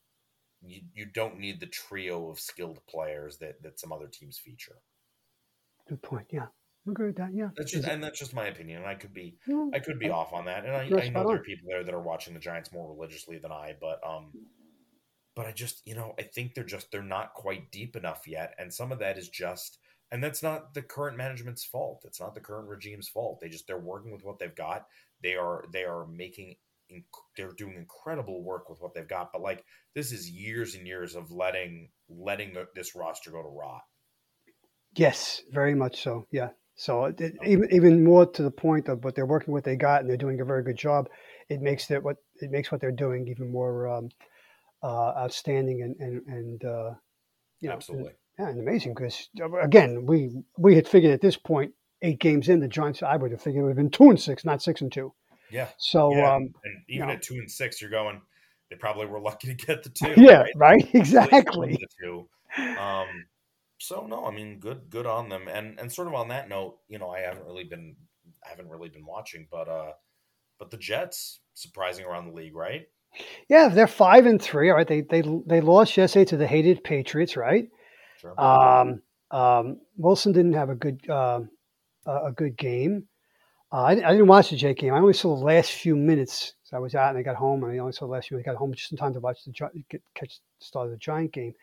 you, 0.62 0.80
you 0.94 1.06
don't 1.06 1.38
need 1.38 1.60
the 1.60 1.66
trio 1.66 2.30
of 2.30 2.38
skilled 2.38 2.80
players 2.88 3.38
that 3.38 3.62
that 3.62 3.78
some 3.78 3.92
other 3.92 4.06
teams 4.06 4.38
feature. 4.38 4.76
Good 5.88 6.02
point. 6.02 6.28
Yeah, 6.30 6.46
I 6.46 6.63
agree 6.90 7.06
with 7.08 7.16
that. 7.16 7.30
Yeah. 7.34 7.48
That's 7.56 7.72
just 7.72 7.86
and 7.88 8.02
that's 8.02 8.18
just 8.18 8.34
my 8.34 8.46
opinion. 8.46 8.78
And 8.78 8.86
I 8.86 8.94
could 8.94 9.14
be 9.14 9.36
Yeah. 9.46 9.68
I 9.72 9.78
could 9.78 9.98
be 9.98 10.10
off 10.10 10.32
on 10.32 10.46
that, 10.46 10.64
and 10.64 10.74
I, 10.74 10.82
I 11.04 11.08
know 11.08 11.26
there 11.26 11.36
are 11.36 11.42
people 11.42 11.68
there 11.68 11.84
that 11.84 11.94
are 11.94 12.02
watching 12.02 12.34
the 12.34 12.40
Giants 12.40 12.72
more 12.72 12.92
religiously 12.92 13.38
than 13.38 13.52
I, 13.52 13.74
but 13.80 14.00
um, 14.06 14.32
but 15.34 15.46
I 15.46 15.52
just 15.52 15.82
you 15.86 15.94
know 15.94 16.14
I 16.18 16.22
think 16.22 16.54
they're 16.54 16.64
just 16.64 16.90
they're 16.90 17.02
not 17.02 17.34
quite 17.34 17.70
deep 17.70 17.96
enough 17.96 18.26
yet, 18.26 18.54
and 18.58 18.72
some 18.72 18.92
of 18.92 18.98
that 18.98 19.18
is 19.18 19.28
just, 19.28 19.78
and 20.10 20.22
that's 20.22 20.42
not 20.42 20.74
the 20.74 20.82
current 20.82 21.16
management's 21.16 21.64
fault. 21.64 22.02
It's 22.04 22.20
not 22.20 22.34
the 22.34 22.40
current 22.40 22.68
regime's 22.68 23.08
fault. 23.08 23.40
They 23.40 23.48
just 23.48 23.66
they're 23.66 23.78
working 23.78 24.12
with 24.12 24.24
what 24.24 24.38
they've 24.38 24.54
got. 24.54 24.86
They 25.22 25.36
are 25.36 25.64
they 25.72 25.84
are 25.84 26.06
making 26.06 26.56
inc- 26.92 27.04
they're 27.36 27.52
doing 27.52 27.76
incredible 27.76 28.42
work 28.42 28.68
with 28.68 28.80
what 28.80 28.94
they've 28.94 29.08
got, 29.08 29.32
but 29.32 29.42
like 29.42 29.64
this 29.94 30.12
is 30.12 30.30
years 30.30 30.74
and 30.74 30.86
years 30.86 31.14
of 31.14 31.30
letting 31.30 31.90
letting 32.08 32.52
the, 32.54 32.66
this 32.74 32.94
roster 32.94 33.30
go 33.30 33.42
to 33.42 33.48
rot. 33.48 33.82
Yes, 34.96 35.42
very 35.50 35.74
much 35.74 36.02
so. 36.02 36.26
Yeah. 36.30 36.50
So 36.76 37.04
it, 37.04 37.20
it- 37.20 37.34
even 37.46 37.68
even 37.72 38.04
more 38.04 38.26
to 38.26 38.42
the 38.42 38.50
point 38.50 38.88
of 38.88 39.04
what 39.04 39.14
they're 39.14 39.26
working 39.26 39.54
with, 39.54 39.64
they 39.64 39.76
got, 39.76 40.00
and 40.00 40.10
they're 40.10 40.16
doing 40.16 40.40
a 40.40 40.44
very 40.44 40.62
good 40.62 40.76
job. 40.76 41.08
it 41.48 41.60
makes 41.60 41.86
that 41.88 42.02
what 42.02 42.16
it 42.40 42.50
makes 42.50 42.72
what 42.72 42.80
they're 42.80 42.90
doing 42.90 43.28
even 43.28 43.50
more 43.50 43.86
um, 43.88 44.08
uh, 44.82 45.12
outstanding 45.16 45.82
and 45.82 45.96
and 46.00 46.26
and 46.26 46.64
uh, 46.64 46.94
you 47.60 47.68
know, 47.68 47.74
Absolutely. 47.76 48.12
yeah, 48.38 48.48
and 48.48 48.60
amazing 48.60 48.94
because 48.94 49.28
again, 49.62 50.04
we 50.06 50.30
we 50.58 50.74
had 50.74 50.88
figured 50.88 51.12
at 51.12 51.20
this 51.20 51.36
point, 51.36 51.72
eight 52.02 52.18
games 52.18 52.48
in, 52.48 52.60
the 52.60 52.68
Giants. 52.68 53.02
I 53.02 53.16
would 53.16 53.30
have 53.30 53.40
figured 53.42 53.60
it 53.60 53.64
would 53.66 53.70
have 53.70 53.76
been 53.76 53.90
two 53.90 54.10
and 54.10 54.20
six, 54.20 54.44
not 54.44 54.62
six 54.62 54.80
and 54.80 54.90
two. 54.92 55.12
Yeah. 55.50 55.68
So 55.78 56.10
Yeah. 56.12 56.34
um, 56.34 56.42
And 56.64 56.82
even 56.88 57.06
No. 57.08 57.14
at 57.14 57.22
two 57.22 57.34
and 57.34 57.50
six, 57.50 57.80
you're 57.80 57.90
going. 57.90 58.20
They 58.70 58.76
probably 58.76 59.06
were 59.06 59.20
lucky 59.20 59.54
to 59.54 59.54
get 59.54 59.82
the 59.84 59.90
two. 60.00 60.14
yeah, 60.16 60.38
right? 60.40 60.52
right, 60.56 60.94
exactly. 60.94 61.78
The 61.80 61.86
two. 62.02 62.28
Um, 62.78 63.26
so 63.78 64.06
no, 64.06 64.24
I 64.24 64.30
mean, 64.30 64.58
good, 64.58 64.90
good 64.90 65.06
on 65.06 65.28
them. 65.28 65.48
And 65.48 65.78
and 65.78 65.92
sort 65.92 66.08
of 66.08 66.14
on 66.14 66.28
that 66.28 66.48
note, 66.48 66.78
you 66.88 66.98
know, 66.98 67.10
I 67.10 67.20
haven't 67.20 67.44
really 67.44 67.64
been, 67.64 67.96
I 68.44 68.50
haven't 68.50 68.68
really 68.68 68.88
been 68.88 69.06
watching, 69.06 69.46
but 69.50 69.68
uh, 69.68 69.92
but 70.58 70.70
the 70.70 70.76
Jets 70.76 71.40
surprising 71.54 72.04
around 72.04 72.26
the 72.26 72.34
league, 72.34 72.54
right? 72.54 72.88
Yeah, 73.48 73.68
they're 73.68 73.86
five 73.86 74.26
and 74.26 74.40
three. 74.40 74.70
All 74.70 74.76
right, 74.76 74.86
they 74.86 75.02
they 75.02 75.22
they 75.46 75.60
lost 75.60 75.96
yesterday 75.96 76.24
to 76.26 76.36
the 76.36 76.46
hated 76.46 76.82
Patriots, 76.82 77.36
right? 77.36 77.68
Sure. 78.20 78.40
Um, 78.40 79.02
um, 79.30 79.80
Wilson 79.96 80.32
didn't 80.32 80.54
have 80.54 80.70
a 80.70 80.74
good 80.74 81.08
um 81.10 81.50
a 82.06 82.32
good 82.32 82.56
game. 82.56 83.08
Uh, 83.72 83.82
I, 83.82 83.90
I 83.92 84.12
didn't 84.12 84.26
watch 84.26 84.50
the 84.50 84.56
Jet 84.56 84.74
game. 84.74 84.94
I 84.94 84.98
only 84.98 85.14
saw 85.14 85.36
the 85.36 85.44
last 85.44 85.72
few 85.72 85.96
minutes. 85.96 86.54
So 86.62 86.76
I 86.76 86.80
was 86.80 86.94
out 86.94 87.10
and 87.10 87.18
I 87.18 87.22
got 87.22 87.36
home, 87.36 87.64
and 87.64 87.72
I 87.72 87.78
only 87.78 87.92
saw 87.92 88.06
the 88.06 88.12
last 88.12 88.28
few. 88.28 88.38
I 88.38 88.42
got 88.42 88.56
home 88.56 88.72
just 88.72 88.92
in 88.92 88.98
time 88.98 89.14
to 89.14 89.20
watch 89.20 89.38
the 89.44 89.52
catch 89.52 90.40
the 90.60 90.64
start 90.64 90.86
of 90.86 90.92
the 90.92 90.98
Giant 90.98 91.32
game. 91.32 91.54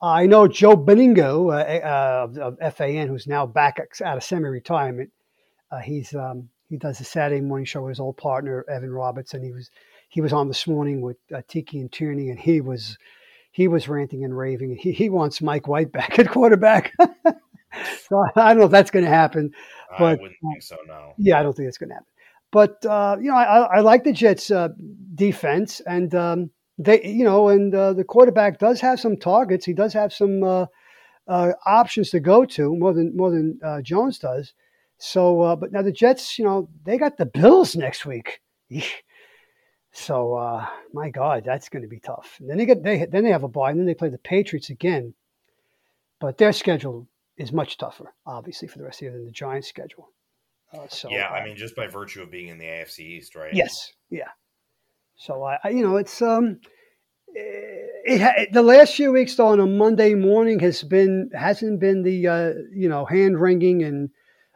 I 0.00 0.26
know 0.26 0.46
Joe 0.46 0.76
Benigno 0.76 1.52
uh, 1.52 1.86
uh, 1.86 2.26
of, 2.42 2.58
of 2.58 2.74
FAN, 2.76 3.08
who's 3.08 3.26
now 3.26 3.46
back 3.46 3.78
out 4.04 4.16
of 4.16 4.22
semi-retirement. 4.22 5.10
Uh, 5.70 5.80
he's 5.80 6.14
um, 6.14 6.48
he 6.68 6.76
does 6.76 6.98
the 6.98 7.04
Saturday 7.04 7.40
morning 7.40 7.64
show 7.64 7.82
with 7.82 7.90
his 7.90 8.00
old 8.00 8.16
partner 8.16 8.64
Evan 8.70 8.90
Roberts, 8.90 9.34
and 9.34 9.44
he 9.44 9.52
was 9.52 9.70
he 10.08 10.20
was 10.20 10.32
on 10.32 10.48
this 10.48 10.66
morning 10.66 11.00
with 11.00 11.16
uh, 11.34 11.42
Tiki 11.48 11.80
and 11.80 11.90
Tierney, 11.90 12.30
and 12.30 12.38
he 12.38 12.60
was 12.60 12.96
he 13.50 13.68
was 13.68 13.88
ranting 13.88 14.24
and 14.24 14.36
raving. 14.36 14.76
He 14.76 14.92
he 14.92 15.10
wants 15.10 15.42
Mike 15.42 15.66
White 15.66 15.92
back 15.92 16.18
at 16.18 16.30
quarterback. 16.30 16.92
so 18.08 18.24
I 18.36 18.50
don't 18.50 18.58
know 18.58 18.66
if 18.66 18.70
that's 18.70 18.90
going 18.90 19.04
to 19.04 19.10
happen. 19.10 19.52
I 19.98 20.12
wouldn't 20.12 20.36
think 20.40 20.62
so. 20.62 20.76
No. 20.86 21.14
Yeah, 21.18 21.40
I 21.40 21.42
don't 21.42 21.56
think 21.56 21.68
it's 21.68 21.78
going 21.78 21.88
to 21.88 21.96
happen. 21.96 22.06
But 22.50 22.84
uh, 22.86 23.16
you 23.20 23.30
know, 23.30 23.36
I, 23.36 23.42
I 23.42 23.76
I 23.76 23.80
like 23.80 24.04
the 24.04 24.12
Jets' 24.12 24.50
uh, 24.50 24.68
defense, 25.14 25.80
and 25.80 26.14
um, 26.14 26.50
they, 26.78 27.04
you 27.04 27.24
know, 27.24 27.48
and 27.48 27.74
uh, 27.74 27.92
the 27.92 28.04
quarterback 28.04 28.58
does 28.58 28.80
have 28.80 29.00
some 29.00 29.16
targets. 29.16 29.66
He 29.66 29.72
does 29.72 29.92
have 29.92 30.12
some 30.12 30.42
uh, 30.42 30.66
uh, 31.26 31.52
options 31.66 32.10
to 32.10 32.20
go 32.20 32.44
to 32.44 32.76
more 32.76 32.94
than 32.94 33.16
more 33.16 33.30
than 33.30 33.58
uh, 33.64 33.82
Jones 33.82 34.18
does. 34.18 34.54
So, 34.98 35.42
uh, 35.42 35.56
but 35.56 35.72
now 35.72 35.82
the 35.82 35.92
Jets, 35.92 36.38
you 36.38 36.44
know, 36.44 36.68
they 36.84 36.98
got 36.98 37.16
the 37.16 37.26
Bills 37.26 37.76
next 37.76 38.06
week. 38.06 38.40
So, 39.90 40.34
uh, 40.34 40.66
my 40.92 41.10
God, 41.10 41.42
that's 41.44 41.68
going 41.68 41.82
to 41.82 41.88
be 41.88 41.98
tough. 41.98 42.36
And 42.38 42.48
then 42.48 42.58
they 42.58 42.66
get 42.66 42.82
they 42.84 43.06
then 43.06 43.24
they 43.24 43.30
have 43.30 43.42
a 43.42 43.48
bye, 43.48 43.70
and 43.70 43.80
then 43.80 43.86
they 43.86 43.94
play 43.94 44.10
the 44.10 44.18
Patriots 44.18 44.70
again. 44.70 45.14
But 46.20 46.38
their 46.38 46.52
schedule 46.52 47.08
is 47.36 47.52
much 47.52 47.78
tougher, 47.78 48.14
obviously, 48.26 48.68
for 48.68 48.78
the 48.78 48.84
rest 48.84 48.96
of 48.96 49.00
the 49.00 49.04
year 49.06 49.12
than 49.14 49.24
the 49.24 49.32
Giants' 49.32 49.68
schedule. 49.68 50.10
Uh, 50.72 50.86
so, 50.88 51.08
yeah, 51.10 51.28
I 51.28 51.44
mean, 51.44 51.56
just 51.56 51.74
by 51.74 51.86
virtue 51.86 52.22
of 52.22 52.30
being 52.30 52.48
in 52.48 52.58
the 52.58 52.66
AFC 52.66 53.00
East, 53.00 53.34
right? 53.34 53.52
Yes, 53.54 53.92
yeah. 54.10 54.28
So 55.18 55.42
I, 55.42 55.58
I 55.64 55.68
you 55.70 55.82
know, 55.82 55.96
it's 55.96 56.22
um, 56.22 56.60
it, 57.34 58.20
ha- 58.20 58.46
the 58.52 58.62
last 58.62 58.94
few 58.94 59.12
weeks 59.12 59.34
though 59.34 59.48
on 59.48 59.60
a 59.60 59.66
Monday 59.66 60.14
morning 60.14 60.60
has 60.60 60.82
been 60.82 61.30
hasn't 61.34 61.80
been 61.80 62.02
the 62.02 62.26
uh, 62.26 62.52
you 62.72 62.88
know 62.88 63.04
hand 63.04 63.40
wringing 63.40 63.82
and 63.82 64.10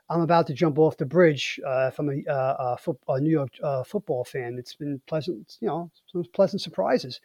I'm 0.08 0.20
about 0.20 0.46
to 0.48 0.54
jump 0.54 0.78
off 0.78 0.98
the 0.98 1.06
bridge 1.06 1.58
uh, 1.66 1.90
from 1.90 2.10
a, 2.10 2.30
uh, 2.30 2.56
a, 2.58 2.76
foot, 2.76 2.98
a 3.08 3.18
New 3.18 3.30
York 3.30 3.52
uh, 3.62 3.82
football 3.82 4.24
fan. 4.24 4.56
It's 4.58 4.74
been 4.74 5.00
pleasant, 5.06 5.56
you 5.60 5.68
know, 5.68 5.90
some 6.12 6.22
pleasant 6.34 6.60
surprises, 6.60 7.20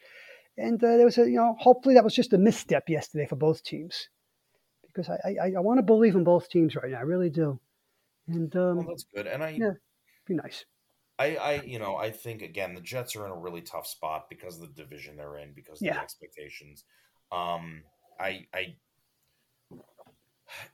and 0.57 0.81
uh, 0.81 0.95
there 0.95 1.05
was 1.05 1.17
a 1.17 1.29
you 1.29 1.35
know, 1.35 1.55
hopefully 1.59 1.95
that 1.95 2.03
was 2.03 2.15
just 2.15 2.33
a 2.33 2.37
misstep 2.37 2.89
yesterday 2.89 3.25
for 3.27 3.35
both 3.35 3.63
teams, 3.63 4.09
because 4.87 5.09
I 5.09 5.35
I, 5.41 5.51
I 5.57 5.59
want 5.59 5.79
to 5.79 5.83
believe 5.83 6.15
in 6.15 6.23
both 6.23 6.49
teams 6.49 6.75
right 6.75 6.91
now, 6.91 6.99
I 6.99 7.01
really 7.01 7.29
do, 7.29 7.59
and 8.27 8.55
um, 8.55 8.77
Well, 8.77 8.87
that's 8.87 9.05
good. 9.13 9.27
And 9.27 9.43
I, 9.43 9.49
Yeah. 9.49 9.73
be 10.25 10.35
nice. 10.35 10.65
I, 11.19 11.35
I, 11.35 11.61
you 11.63 11.79
know, 11.79 11.95
I 11.95 12.11
think 12.11 12.41
again 12.41 12.75
the 12.75 12.81
Jets 12.81 13.15
are 13.15 13.25
in 13.25 13.31
a 13.31 13.37
really 13.37 13.61
tough 13.61 13.87
spot 13.87 14.29
because 14.29 14.55
of 14.61 14.61
the 14.61 14.81
division 14.83 15.17
they're 15.17 15.37
in, 15.37 15.53
because 15.53 15.81
of 15.81 15.85
Yeah. 15.87 15.93
the 15.95 16.01
expectations. 16.01 16.83
Um, 17.31 17.83
I, 18.19 18.45
I, 18.53 18.75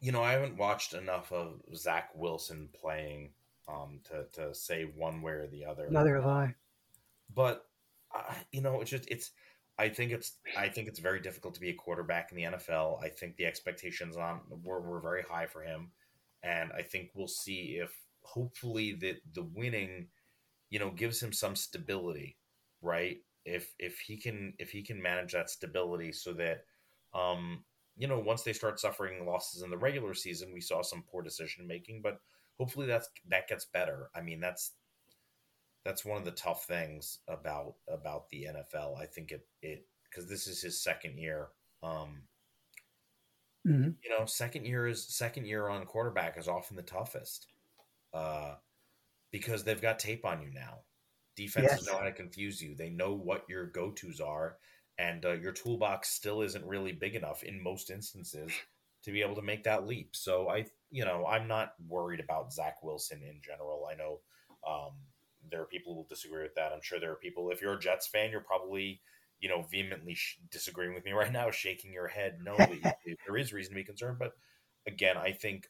you 0.02 0.12
know, 0.12 0.22
I 0.24 0.34
haven't 0.34 0.58
watched 0.58 0.94
enough 0.94 1.32
of 1.32 1.62
Zach 1.76 2.10
Wilson 2.16 2.70
playing 2.80 3.32
um, 3.68 4.00
to 4.06 4.26
to 4.34 4.54
say 4.54 4.84
one 4.84 5.22
way 5.22 5.34
or 5.34 5.48
the 5.48 5.66
other. 5.66 5.88
Neither 5.90 6.16
have 6.16 6.28
I. 6.28 6.56
but 7.34 7.66
uh, 8.16 8.34
you 8.52 8.62
know, 8.62 8.82
it's 8.82 8.92
just 8.92 9.10
it's. 9.10 9.32
I 9.80 9.90
think 9.90 10.12
it's 10.12 10.38
I 10.56 10.70
think 10.70 10.88
it's 10.88 11.00
very 11.00 11.20
difficult 11.20 11.56
to 11.56 11.60
be 11.60 11.70
a 11.70 11.74
quarterback 11.74 12.32
in 12.32 12.38
the 12.38 12.44
NFL. 12.44 13.04
I 13.04 13.10
think 13.10 13.38
the 13.38 13.48
expectations 13.48 14.16
on 14.16 14.42
were, 14.64 14.80
were 14.82 15.02
very 15.02 15.24
high 15.24 15.48
for 15.48 15.64
him, 15.64 15.90
and 16.44 16.72
I 16.72 16.84
think 16.84 17.10
we'll 17.16 17.28
see 17.28 17.80
if 17.82 17.92
hopefully 18.22 18.94
the 18.94 19.18
the 19.34 19.42
winning, 19.44 20.10
you 20.74 20.80
know, 20.80 20.92
gives 20.92 21.22
him 21.22 21.32
some 21.34 21.56
stability, 21.56 22.40
right? 22.82 23.20
If 23.46 23.76
if 23.80 24.00
he 24.00 24.18
can 24.18 24.56
if 24.60 24.72
he 24.72 24.84
can 24.84 25.02
manage 25.02 25.34
that 25.34 25.50
stability 25.52 26.12
so 26.14 26.34
that, 26.36 26.66
um, 27.14 27.66
you 27.96 28.08
know, 28.08 28.20
once 28.20 28.44
they 28.44 28.54
start 28.54 28.80
suffering 28.80 29.26
losses 29.26 29.62
in 29.62 29.70
the 29.70 29.78
regular 29.78 30.16
season, 30.16 30.54
we 30.54 30.62
saw 30.62 30.82
some 30.82 31.04
poor 31.04 31.22
decision 31.24 31.68
making, 31.68 32.02
but 32.02 32.22
hopefully 32.58 32.88
that's 32.88 33.10
that 33.28 33.48
gets 33.48 33.66
better. 33.66 34.10
I 34.16 34.22
mean, 34.22 34.40
that's 34.42 34.78
that's 35.84 36.06
one 36.06 36.18
of 36.18 36.26
the 36.26 36.32
tough 36.32 36.66
things 36.66 37.20
about 37.28 37.76
about 37.88 38.30
the 38.30 38.48
NFL. 38.48 38.96
I 38.96 39.06
think 39.06 39.32
it 39.32 39.48
it 39.62 39.90
because 40.10 40.28
this 40.30 40.48
is 40.48 40.62
his 40.62 40.82
second 40.82 41.18
year. 41.20 41.52
Um, 41.82 42.28
Mhm. 43.66 44.04
you 44.04 44.10
know, 44.10 44.26
second 44.26 44.66
year 44.66 44.88
is 44.88 45.06
second 45.08 45.46
year 45.46 45.70
on 45.70 45.86
quarterback 45.86 46.38
is 46.38 46.48
often 46.48 46.76
the 46.76 46.84
toughest, 46.84 47.48
uh, 48.14 48.58
because 49.34 49.66
they've 49.66 49.82
got 49.82 50.00
tape 50.00 50.26
on 50.26 50.42
you 50.42 50.52
now. 50.54 50.80
Defenses 51.36 51.80
Yes. 51.80 51.88
know 51.88 51.98
how 51.98 52.06
to 52.06 52.14
confuse 52.14 52.62
you. 52.62 52.76
They 52.76 52.92
know 52.92 53.14
what 53.14 53.46
your 53.50 53.66
go 53.68 53.92
tos 53.92 54.22
are, 54.22 54.60
and 55.00 55.26
uh, 55.26 55.34
your 55.34 55.52
toolbox 55.52 56.10
still 56.12 56.44
isn't 56.44 56.66
really 56.66 56.94
big 56.94 57.16
enough 57.16 57.44
in 57.44 57.62
most 57.62 57.90
instances 57.92 58.54
to 59.04 59.12
be 59.12 59.22
able 59.22 59.36
to 59.36 59.42
make 59.42 59.64
that 59.66 59.88
leap. 59.88 60.16
So 60.16 60.50
I, 60.50 60.68
you 60.92 61.04
know, 61.06 61.26
I'm 61.28 61.48
not 61.48 61.74
worried 61.90 62.22
about 62.22 62.54
Zach 62.54 62.84
Wilson 62.84 63.24
in 63.24 63.42
general. 63.42 63.88
I 63.92 63.96
know 63.96 64.22
um, 64.66 64.94
there 65.52 65.62
are 65.62 65.66
people 65.66 65.94
who 65.94 65.98
will 66.02 66.08
disagree 66.08 66.44
with 66.44 66.56
that. 66.56 66.72
I'm 66.72 66.82
sure 66.84 67.00
there 67.00 67.12
are 67.12 67.16
people. 67.16 67.50
If 67.50 67.62
you're 67.62 67.74
a 67.74 67.80
Jets 67.80 68.08
fan, 68.08 68.32
you're 68.32 68.42
probably 68.42 69.02
you 69.40 69.50
know 69.50 69.64
vehemently 69.64 70.14
sh- 70.16 70.40
disagreeing 70.52 70.94
with 70.94 71.06
me 71.06 71.12
right 71.14 71.34
now, 71.34 71.52
shaking 71.52 71.92
your 71.94 72.08
head. 72.08 72.40
No, 72.44 72.58
there 73.26 73.38
is 73.38 73.52
reason 73.54 73.74
to 73.74 73.76
be 73.76 73.84
concerned. 73.84 74.20
But 74.20 74.34
again, 74.88 75.18
I 75.18 75.32
think 75.32 75.68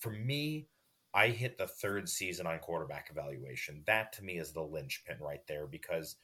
for 0.00 0.10
me, 0.10 0.66
I 1.14 1.28
hit 1.28 1.58
the 1.58 1.66
third 1.66 2.08
season 2.08 2.46
on 2.46 2.58
quarterback 2.58 3.08
evaluation. 3.10 3.82
That 3.86 4.12
to 4.14 4.24
me 4.24 4.38
is 4.38 4.52
the 4.52 4.62
linchpin 4.62 5.18
right 5.20 5.40
there 5.48 5.66
because 5.66 6.16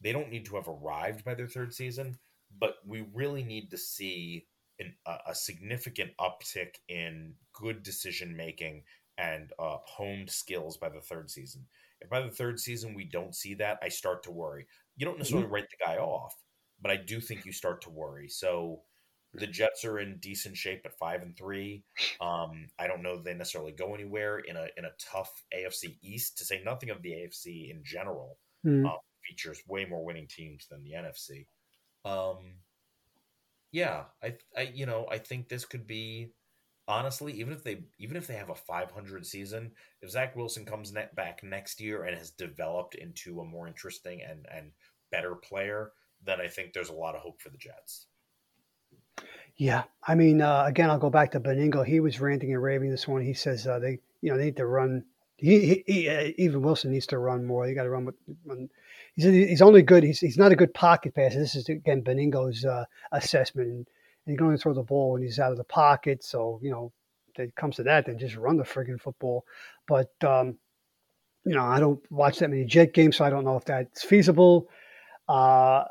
they 0.00 0.12
don't 0.12 0.30
need 0.30 0.46
to 0.46 0.56
have 0.56 0.68
arrived 0.68 1.24
by 1.24 1.34
their 1.34 1.46
third 1.46 1.72
season, 1.72 2.18
but 2.58 2.74
we 2.84 3.06
really 3.12 3.44
need 3.44 3.70
to 3.70 3.78
see 3.78 4.46
an, 4.80 4.94
a, 5.06 5.30
a 5.30 5.34
significant 5.34 6.10
uptick 6.20 6.74
in 6.88 7.34
good 7.52 7.82
decision 7.82 8.36
making 8.36 8.82
and 9.18 9.52
uh, 9.58 9.76
honed 9.86 10.30
skills 10.30 10.76
by 10.76 10.88
the 10.88 11.00
third 11.00 11.30
season. 11.30 11.66
If 12.00 12.10
by 12.10 12.20
the 12.20 12.30
third 12.30 12.58
season 12.58 12.94
we 12.94 13.04
don't 13.04 13.34
see 13.34 13.54
that, 13.54 13.78
I 13.82 13.88
start 13.88 14.24
to 14.24 14.32
worry. 14.32 14.66
You 14.96 15.06
don't 15.06 15.18
necessarily 15.18 15.46
write 15.46 15.68
the 15.70 15.84
guy 15.84 15.96
off, 15.98 16.34
but 16.80 16.90
I 16.90 16.96
do 16.96 17.20
think 17.20 17.44
you 17.44 17.52
start 17.52 17.82
to 17.82 17.90
worry. 17.90 18.28
So 18.28 18.82
the 19.34 19.46
Jets 19.46 19.84
are 19.84 19.98
in 19.98 20.18
decent 20.18 20.56
shape 20.56 20.82
at 20.84 20.98
five 20.98 21.22
and 21.22 21.36
three. 21.36 21.84
Um, 22.20 22.68
I 22.78 22.86
don't 22.86 23.02
know 23.02 23.16
that 23.16 23.24
they 23.24 23.34
necessarily 23.34 23.72
go 23.72 23.94
anywhere 23.94 24.38
in 24.38 24.56
a 24.56 24.68
in 24.76 24.84
a 24.84 24.92
tough 24.98 25.30
AFC 25.54 25.98
East. 26.02 26.38
To 26.38 26.44
say 26.44 26.62
nothing 26.64 26.90
of 26.90 27.02
the 27.02 27.10
AFC 27.12 27.70
in 27.70 27.82
general, 27.84 28.38
uh, 28.86 28.96
features 29.26 29.62
way 29.66 29.84
more 29.84 30.04
winning 30.04 30.26
teams 30.28 30.66
than 30.70 30.84
the 30.84 30.92
NFC. 30.92 31.46
Um, 32.04 32.56
yeah, 33.70 34.04
I, 34.22 34.34
I, 34.56 34.62
you 34.74 34.86
know, 34.86 35.06
I 35.10 35.18
think 35.18 35.48
this 35.48 35.64
could 35.64 35.86
be 35.86 36.32
honestly, 36.86 37.32
even 37.34 37.52
if 37.52 37.64
they, 37.64 37.84
even 37.98 38.16
if 38.16 38.26
they 38.26 38.34
have 38.34 38.50
a 38.50 38.54
500 38.54 39.26
season, 39.26 39.72
if 40.02 40.10
Zach 40.10 40.36
Wilson 40.36 40.66
comes 40.66 40.92
ne- 40.92 41.08
back 41.14 41.42
next 41.42 41.80
year 41.80 42.04
and 42.04 42.16
has 42.16 42.30
developed 42.30 42.94
into 42.94 43.40
a 43.40 43.44
more 43.44 43.66
interesting 43.66 44.20
and 44.22 44.46
and 44.54 44.72
better 45.10 45.34
player, 45.34 45.92
then 46.24 46.40
I 46.40 46.48
think 46.48 46.72
there's 46.72 46.90
a 46.90 46.94
lot 46.94 47.14
of 47.14 47.22
hope 47.22 47.40
for 47.40 47.50
the 47.50 47.58
Jets. 47.58 48.06
Yeah, 49.56 49.84
I 50.06 50.14
mean, 50.14 50.40
uh, 50.40 50.64
again, 50.66 50.90
I'll 50.90 50.98
go 50.98 51.10
back 51.10 51.32
to 51.32 51.40
Benigno. 51.40 51.84
He 51.84 52.00
was 52.00 52.20
ranting 52.20 52.52
and 52.52 52.62
raving 52.62 52.90
this 52.90 53.06
morning. 53.06 53.28
He 53.28 53.34
says 53.34 53.66
uh, 53.66 53.78
they, 53.78 54.00
you 54.20 54.30
know, 54.30 54.36
they 54.36 54.46
need 54.46 54.56
to 54.56 54.66
run. 54.66 55.04
He, 55.36 55.60
he, 55.60 55.84
he 55.86 56.08
uh, 56.08 56.30
even 56.38 56.62
Wilson 56.62 56.90
needs 56.90 57.06
to 57.08 57.18
run 57.18 57.44
more. 57.44 57.66
You 57.66 57.74
got 57.74 57.84
to 57.84 57.90
run 57.90 58.06
with. 58.06 58.14
Run. 58.44 58.68
He's 59.14 59.24
he's 59.24 59.62
only 59.62 59.82
good. 59.82 60.04
He's 60.04 60.20
he's 60.20 60.38
not 60.38 60.52
a 60.52 60.56
good 60.56 60.72
pocket 60.72 61.14
passer. 61.14 61.38
This 61.38 61.54
is 61.54 61.68
again 61.68 62.02
Benigno's 62.02 62.64
uh, 62.64 62.86
assessment, 63.12 63.68
and, 63.68 63.76
and 63.76 63.86
he's 64.26 64.38
going 64.38 64.56
to 64.56 64.60
throw 64.60 64.72
the 64.72 64.82
ball 64.82 65.12
when 65.12 65.22
he's 65.22 65.38
out 65.38 65.52
of 65.52 65.58
the 65.58 65.64
pocket. 65.64 66.24
So 66.24 66.58
you 66.62 66.70
know, 66.70 66.92
if 67.34 67.40
it 67.40 67.54
comes 67.54 67.76
to 67.76 67.82
that, 67.84 68.06
then 68.06 68.18
just 68.18 68.36
run 68.36 68.56
the 68.56 68.64
friggin' 68.64 69.00
football. 69.00 69.44
But 69.86 70.12
um, 70.24 70.56
you 71.44 71.54
know, 71.54 71.64
I 71.64 71.78
don't 71.78 72.00
watch 72.10 72.38
that 72.38 72.50
many 72.50 72.64
Jet 72.64 72.94
games, 72.94 73.16
so 73.16 73.24
I 73.24 73.30
don't 73.30 73.44
know 73.44 73.56
if 73.56 73.64
that's 73.64 74.02
feasible. 74.02 74.68
Uh, 75.28 75.84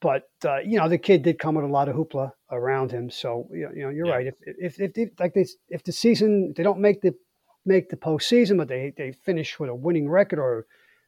but 0.00 0.28
uh, 0.44 0.58
you 0.58 0.78
know, 0.78 0.88
the 0.88 0.98
kid 0.98 1.22
did 1.22 1.38
come 1.38 1.54
with 1.56 1.64
a 1.64 1.68
lot 1.68 1.88
of 1.88 1.96
hoopla 1.96 2.32
around 2.50 2.90
him. 2.90 3.10
So 3.10 3.48
you 3.52 3.62
know, 3.62 3.70
you 3.74 3.82
know 3.82 3.88
you're 3.90 4.06
yeah. 4.06 4.12
right. 4.12 4.26
If, 4.26 4.34
if 4.46 4.80
if 4.80 4.92
if 4.96 5.20
like 5.20 5.34
they 5.34 5.46
if 5.68 5.82
the 5.84 5.92
season 5.92 6.54
they 6.56 6.62
don't 6.62 6.80
make 6.80 7.02
the 7.02 7.14
make 7.64 7.88
the 7.88 7.96
postseason, 7.96 8.56
but 8.56 8.68
they 8.68 8.92
they 8.96 9.12
finish 9.12 9.58
with 9.58 9.70
a 9.70 9.74
winning 9.74 10.08
record, 10.08 10.38
or 10.38 10.66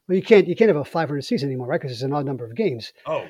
well, 0.08 0.16
you 0.16 0.22
can't 0.22 0.46
you 0.46 0.56
can't 0.56 0.68
have 0.68 0.76
a 0.76 0.84
500 0.84 1.22
season 1.22 1.48
anymore, 1.48 1.66
right? 1.66 1.80
Because 1.80 1.92
it's 1.92 2.02
an 2.02 2.12
odd 2.12 2.26
number 2.26 2.44
of 2.44 2.54
games. 2.54 2.92
Oh, 3.06 3.26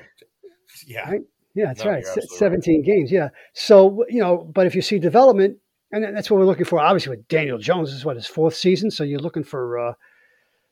yeah, 0.85 1.09
right? 1.09 1.21
yeah, 1.53 1.67
that's 1.67 1.83
no, 1.83 1.91
right. 1.91 2.05
17 2.05 2.79
right. 2.79 2.85
games, 2.85 3.11
yeah. 3.11 3.29
So 3.53 4.05
you 4.09 4.19
know, 4.19 4.49
but 4.53 4.67
if 4.67 4.75
you 4.75 4.81
see 4.81 4.99
development, 4.99 5.57
and 5.91 6.15
that's 6.15 6.29
what 6.29 6.39
we're 6.39 6.45
looking 6.45 6.65
for. 6.65 6.79
Obviously, 6.79 7.11
with 7.11 7.27
Daniel 7.27 7.57
Jones, 7.57 7.89
this 7.89 7.97
is 7.97 8.05
what 8.05 8.15
his 8.15 8.27
fourth 8.27 8.55
season, 8.55 8.91
so 8.91 9.03
you're 9.03 9.19
looking 9.19 9.43
for 9.43 9.79
uh, 9.79 9.93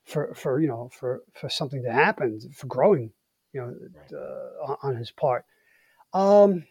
for 0.04 0.34
for 0.36 0.60
you 0.60 0.68
know 0.68 0.90
for 0.92 1.22
for 1.34 1.50
something 1.50 1.82
to 1.84 1.92
happen 1.92 2.40
for 2.54 2.68
growing, 2.68 3.12
you 3.54 3.62
know, 3.62 4.18
uh, 4.18 4.76
on 4.82 4.96
his 4.96 5.12
part. 5.12 5.46
Um, 6.14 6.66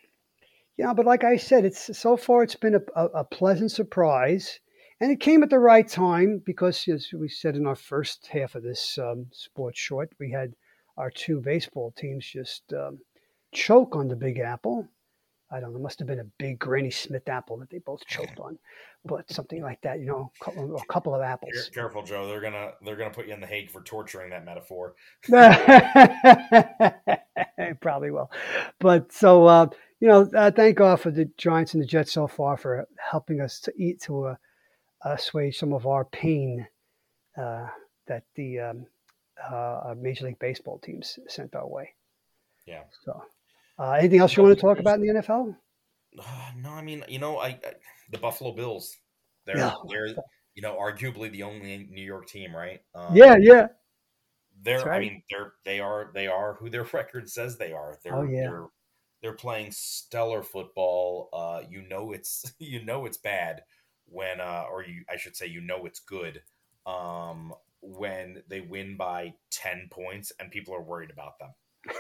yeah, 0.77 0.95
but 0.95 1.07
like 1.07 1.25
I 1.25 1.37
said, 1.37 1.65
it's 1.65 1.97
so 1.97 2.17
far 2.17 2.43
it's 2.43 2.57
been 2.57 2.75
a, 2.75 2.83
a, 2.97 3.07
a 3.07 3.25
pleasant 3.25 3.71
surprise 3.71 4.61
and 5.03 5.11
it 5.11 5.19
came 5.19 5.43
at 5.43 5.51
the 5.51 5.59
right 5.59 5.89
time 5.89 6.41
because, 6.47 6.87
as 6.87 7.13
we 7.13 7.29
said 7.29 7.57
in 7.57 7.67
our 7.67 7.75
first 7.75 8.29
half 8.29 8.55
of 8.55 8.63
this 8.63 8.97
um, 8.99 9.27
sports 9.33 9.81
short, 9.81 10.13
we 10.21 10.31
had 10.31 10.55
our 10.97 11.11
two 11.11 11.41
baseball 11.41 11.93
teams 11.99 12.25
just 12.25 12.73
um, 12.73 13.01
choke 13.51 13.97
on 13.97 14.07
the 14.07 14.15
Big 14.15 14.39
Apple. 14.39 14.87
I 15.53 15.61
don't 15.61 15.73
know, 15.73 15.79
it 15.79 15.83
must 15.83 15.99
have 15.99 16.09
been 16.09 16.21
a 16.21 16.27
big 16.39 16.59
Granny 16.59 16.91
Smith 16.91 17.29
apple 17.29 17.59
that 17.59 17.71
they 17.71 17.79
both 17.79 18.07
choked 18.07 18.41
on, 18.41 18.59
but 19.05 19.31
something 19.31 19.63
like 19.63 19.81
that, 19.83 20.01
you 20.01 20.07
know, 20.07 20.33
a 20.47 20.87
couple 20.89 21.15
of 21.15 21.21
apples. 21.21 21.71
Careful, 21.75 22.03
Joe. 22.03 22.27
They're 22.27 22.41
gonna 22.41 22.73
they're 22.83 22.97
gonna 22.97 23.11
put 23.11 23.27
you 23.27 23.35
in 23.35 23.41
the 23.41 23.47
Hague 23.47 23.71
for 23.71 23.83
torturing 23.83 24.31
that 24.31 24.45
metaphor. 24.45 24.95
Probably 27.81 28.11
will, 28.11 28.31
but 28.81 29.13
so 29.13 29.47
uh, 29.47 29.67
you 30.01 30.09
know, 30.09 30.29
uh, 30.35 30.51
thank 30.51 30.79
God 30.79 31.01
for 31.01 31.11
the 31.11 31.27
Giants 31.37 31.75
and 31.75 31.83
the 31.83 31.87
Jets 31.87 32.13
so 32.13 32.27
far 32.27 32.57
for 32.57 32.89
helping 32.99 33.41
us 33.41 33.61
to 33.61 33.73
eat 33.77 34.01
to 34.03 34.27
a 34.27 34.39
assuage 35.05 35.59
some 35.59 35.73
of 35.73 35.87
our 35.87 36.05
pain 36.05 36.67
uh, 37.37 37.67
that 38.07 38.25
the 38.35 38.61
um, 38.61 38.87
uh, 39.51 39.95
Major 39.97 40.27
League 40.27 40.39
Baseball 40.39 40.79
teams 40.79 41.19
sent 41.29 41.55
our 41.55 41.67
way. 41.67 41.95
Yeah. 42.67 42.83
So, 43.05 43.23
uh, 43.79 43.93
anything 43.93 44.21
else 44.21 44.37
you 44.37 44.43
want 44.43 44.55
to 44.55 44.61
talk 44.61 44.79
about 44.79 44.99
in 44.99 45.07
the 45.07 45.21
NFL? 45.21 45.57
Uh, 46.19 46.51
no, 46.57 46.71
I 46.71 46.83
mean, 46.83 47.05
you 47.09 47.19
know, 47.19 47.39
I, 47.39 47.49
I 47.49 47.59
the 48.11 48.19
Buffalo 48.19 48.53
Bills. 48.53 48.97
They're 49.47 49.57
yeah. 49.57 49.75
they're 49.89 50.15
you 50.55 50.63
know 50.63 50.77
arguably 50.77 51.31
the 51.33 51.43
only 51.43 51.89
New 51.91 52.05
York 52.05 52.29
team, 52.29 52.55
right? 52.55 52.81
Um, 52.95 53.17
yeah, 53.17 53.37
yeah. 53.41 53.69
They're 54.63 54.85
right. 54.85 54.97
I 54.97 55.01
mean 55.01 55.23
they're 55.31 55.53
they 55.65 55.81
are 55.81 56.11
they 56.15 56.29
are 56.29 56.55
who 56.55 56.71
their 56.71 56.85
record 56.93 57.29
says 57.29 57.57
they 57.57 57.73
are. 57.73 57.99
They're, 58.05 58.15
oh 58.15 58.23
yeah. 58.23 58.43
They're, 58.43 58.67
they're 59.23 59.33
playing 59.33 59.71
stellar 59.73 60.43
football. 60.43 61.29
Uh, 61.33 61.63
you 61.69 61.83
know 61.89 62.13
it's 62.13 62.53
you 62.59 62.85
know 62.85 63.07
it's 63.07 63.19
bad 63.19 63.63
when 64.05 64.41
uh, 64.41 64.65
or 64.71 64.85
you 64.85 65.05
I 65.11 65.17
should 65.17 65.37
say 65.37 65.47
you 65.47 65.61
know 65.61 65.87
it's 65.87 66.01
good 66.01 66.43
um, 66.87 67.55
when 67.81 68.43
they 68.49 68.61
win 68.61 68.97
by 68.97 69.35
10 69.51 69.89
points 69.91 70.33
and 70.39 70.51
people 70.51 70.75
are 70.75 70.83
worried 70.83 71.11
about 71.11 71.39
them. 71.39 71.51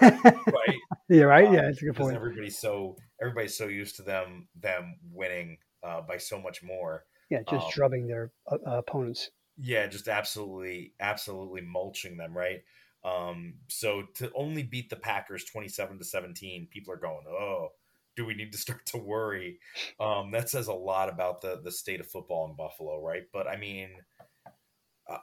Right? 0.00 0.76
Yeah, 1.08 1.24
right. 1.24 1.46
Um, 1.46 1.54
yeah, 1.54 1.68
it's 1.68 1.82
a 1.82 1.86
good 1.86 1.96
point. 1.96 2.16
Everybody's 2.16 2.58
so 2.58 2.96
everybody's 3.20 3.56
so 3.56 3.66
used 3.66 3.96
to 3.96 4.02
them 4.02 4.48
them 4.58 4.96
winning 5.12 5.58
uh, 5.82 6.00
by 6.00 6.16
so 6.16 6.40
much 6.40 6.62
more. 6.62 7.04
Yeah, 7.28 7.40
just 7.48 7.66
um, 7.66 7.70
drubbing 7.74 8.06
their 8.06 8.32
uh, 8.50 8.56
uh, 8.66 8.78
opponents. 8.78 9.30
Yeah, 9.58 9.86
just 9.86 10.08
absolutely, 10.08 10.94
absolutely 11.00 11.60
mulching 11.60 12.16
them, 12.16 12.34
right? 12.34 12.60
Um, 13.04 13.54
so 13.68 14.04
to 14.16 14.30
only 14.34 14.62
beat 14.62 14.88
the 14.88 14.96
Packers 14.96 15.44
twenty-seven 15.44 15.98
to 15.98 16.04
seventeen, 16.04 16.68
people 16.70 16.94
are 16.94 16.98
going, 16.98 17.26
"Oh, 17.28 17.68
do 18.16 18.24
we 18.24 18.34
need 18.34 18.52
to 18.52 18.58
start 18.58 18.84
to 18.86 18.98
worry? 18.98 19.58
Um, 20.00 20.30
that 20.32 20.48
says 20.48 20.68
a 20.68 20.72
lot 20.72 21.08
about 21.08 21.40
the 21.40 21.60
the 21.62 21.72
state 21.72 22.00
of 22.00 22.06
football 22.06 22.48
in 22.48 22.56
Buffalo, 22.56 23.02
right? 23.02 23.24
But 23.32 23.48
I 23.48 23.56
mean, 23.56 23.90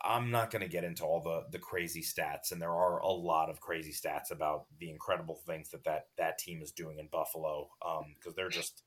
I'm 0.03 0.31
not 0.31 0.51
going 0.51 0.61
to 0.61 0.67
get 0.67 0.83
into 0.83 1.03
all 1.03 1.21
the 1.21 1.43
the 1.51 1.59
crazy 1.59 2.01
stats, 2.01 2.51
and 2.51 2.61
there 2.61 2.73
are 2.73 2.99
a 2.99 3.07
lot 3.09 3.49
of 3.49 3.61
crazy 3.61 3.91
stats 3.91 4.31
about 4.31 4.65
the 4.79 4.89
incredible 4.89 5.39
things 5.45 5.69
that 5.71 5.83
that 5.85 6.07
that 6.17 6.37
team 6.37 6.61
is 6.61 6.71
doing 6.71 6.99
in 6.99 7.07
Buffalo 7.11 7.69
because 7.79 8.01
um, 8.27 8.33
they're 8.35 8.49
just 8.49 8.83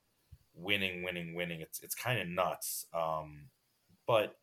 winning, 0.53 1.03
winning, 1.03 1.35
winning. 1.35 1.61
It's 1.61 1.81
it's 1.81 1.95
kind 1.95 2.19
of 2.19 2.27
nuts. 2.27 2.85
Um, 2.93 3.49
but 4.07 4.35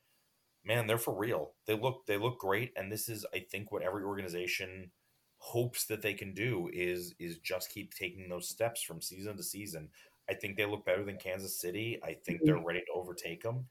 man, 0.65 0.87
they're 0.87 0.99
for 0.99 1.17
real. 1.17 1.53
They 1.67 1.75
look 1.75 2.07
they 2.07 2.17
look 2.17 2.39
great, 2.39 2.73
and 2.77 2.91
this 2.91 3.09
is 3.09 3.27
I 3.35 3.41
think 3.51 3.73
what 3.73 3.83
every 3.83 4.05
organization 4.05 4.91
hopes 5.39 5.87
that 5.87 6.03
they 6.03 6.15
can 6.15 6.35
do 6.35 6.69
is 6.73 7.15
is 7.19 7.39
just 7.39 7.73
keep 7.73 7.95
taking 7.95 8.29
those 8.29 8.49
steps 8.49 8.83
from 8.83 9.01
season 9.01 9.37
to 9.37 9.43
season. 9.43 9.89
I 10.29 10.35
think 10.35 10.57
they 10.57 10.67
look 10.67 10.85
better 10.85 11.05
than 11.05 11.17
Kansas 11.17 11.61
City. 11.61 11.99
I 12.05 12.15
think 12.25 12.41
they're 12.45 12.57
mm-hmm. 12.57 12.67
ready 12.67 12.81
to 12.81 12.93
overtake 12.95 13.43
them. 13.43 13.67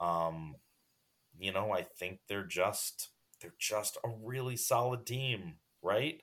Um, 0.00 0.56
you 1.38 1.52
know, 1.52 1.72
I 1.72 1.82
think 1.82 2.20
they're 2.28 2.46
just 2.46 3.10
they're 3.40 3.54
just 3.58 3.98
a 4.04 4.08
really 4.22 4.56
solid 4.56 5.06
team, 5.06 5.54
right? 5.82 6.20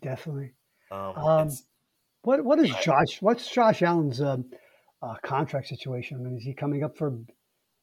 Definitely. 0.00 0.54
Um, 0.90 1.16
um 1.16 1.50
what 2.26 2.44
what 2.44 2.58
is 2.58 2.70
Josh? 2.82 3.20
What's 3.20 3.48
Josh 3.48 3.82
Allen's 3.82 4.20
um, 4.20 4.46
uh, 5.00 5.14
contract 5.22 5.68
situation? 5.68 6.18
I 6.18 6.24
mean, 6.24 6.36
is 6.36 6.42
he 6.42 6.54
coming 6.54 6.82
up 6.82 6.96
for? 6.96 7.08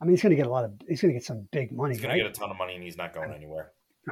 I 0.02 0.06
mean, 0.06 0.12
he's 0.12 0.22
going 0.22 0.32
to 0.32 0.36
get 0.36 0.48
a 0.48 0.50
lot 0.50 0.66
of. 0.66 0.74
He's 0.88 1.02
going 1.02 1.14
to 1.14 1.18
get 1.18 1.26
some 1.26 1.48
big 1.54 1.72
money. 1.72 1.94
He's 1.94 2.02
going 2.02 2.12
right? 2.12 2.18
to 2.18 2.24
get 2.24 2.38
a 2.38 2.40
ton 2.40 2.52
of 2.52 2.58
money, 2.58 2.76
and 2.76 2.84
he's 2.84 2.98
not 2.98 3.14
going 3.14 3.32
anywhere. 3.32 3.72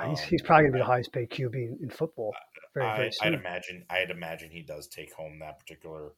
He's, 0.10 0.22
um, 0.22 0.28
he's 0.30 0.42
probably 0.42 0.64
going 0.64 0.72
to 0.72 0.76
be 0.78 0.80
the 0.80 0.86
highest 0.86 1.12
paid 1.12 1.30
QB 1.30 1.54
in, 1.54 1.80
in 1.84 1.90
football. 1.90 2.34
Very, 2.74 2.86
I, 2.86 2.96
very 2.96 3.12
I'd 3.24 3.34
imagine. 3.34 3.84
I'd 3.90 4.10
imagine 4.10 4.52
he 4.52 4.62
does 4.62 4.88
take 4.88 5.14
home 5.14 5.40
that 5.40 5.60
particular 5.60 6.12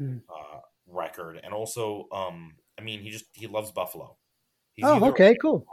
mm. 0.00 0.20
uh, 0.28 0.58
record, 0.88 1.40
and 1.40 1.54
also, 1.54 2.08
um, 2.10 2.56
I 2.76 2.82
mean, 2.82 3.02
he 3.02 3.10
just 3.10 3.26
he 3.34 3.46
loves 3.46 3.70
Buffalo. 3.70 4.16
He's 4.80 4.88
oh, 4.88 5.04
okay, 5.10 5.36
cool. 5.40 5.66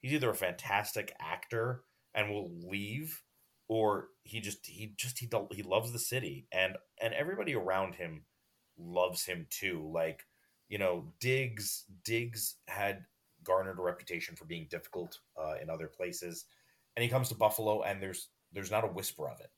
He's 0.00 0.12
either 0.12 0.30
a 0.30 0.34
fantastic 0.34 1.14
actor 1.20 1.82
and 2.14 2.30
will 2.30 2.50
leave, 2.68 3.22
or 3.68 4.08
he 4.22 4.40
just 4.40 4.66
he 4.66 4.94
just 4.96 5.18
he 5.18 5.28
he 5.50 5.62
loves 5.62 5.92
the 5.92 5.98
city, 5.98 6.46
and 6.52 6.76
and 7.00 7.14
everybody 7.14 7.54
around 7.54 7.94
him 7.94 8.24
loves 8.78 9.24
him 9.24 9.46
too. 9.50 9.90
Like 9.92 10.24
you 10.68 10.78
know, 10.78 11.12
Diggs 11.20 11.84
Diggs 12.04 12.56
had 12.68 13.04
garnered 13.42 13.78
a 13.78 13.82
reputation 13.82 14.36
for 14.36 14.46
being 14.46 14.66
difficult 14.70 15.18
uh, 15.38 15.54
in 15.62 15.68
other 15.68 15.86
places 15.88 16.46
and 16.96 17.02
he 17.02 17.08
comes 17.08 17.28
to 17.28 17.34
Buffalo, 17.34 17.82
and 17.82 18.00
there's 18.00 18.28
there's 18.52 18.70
not 18.70 18.84
a 18.84 18.88
whisper 18.88 19.28
of 19.28 19.40
it. 19.40 19.50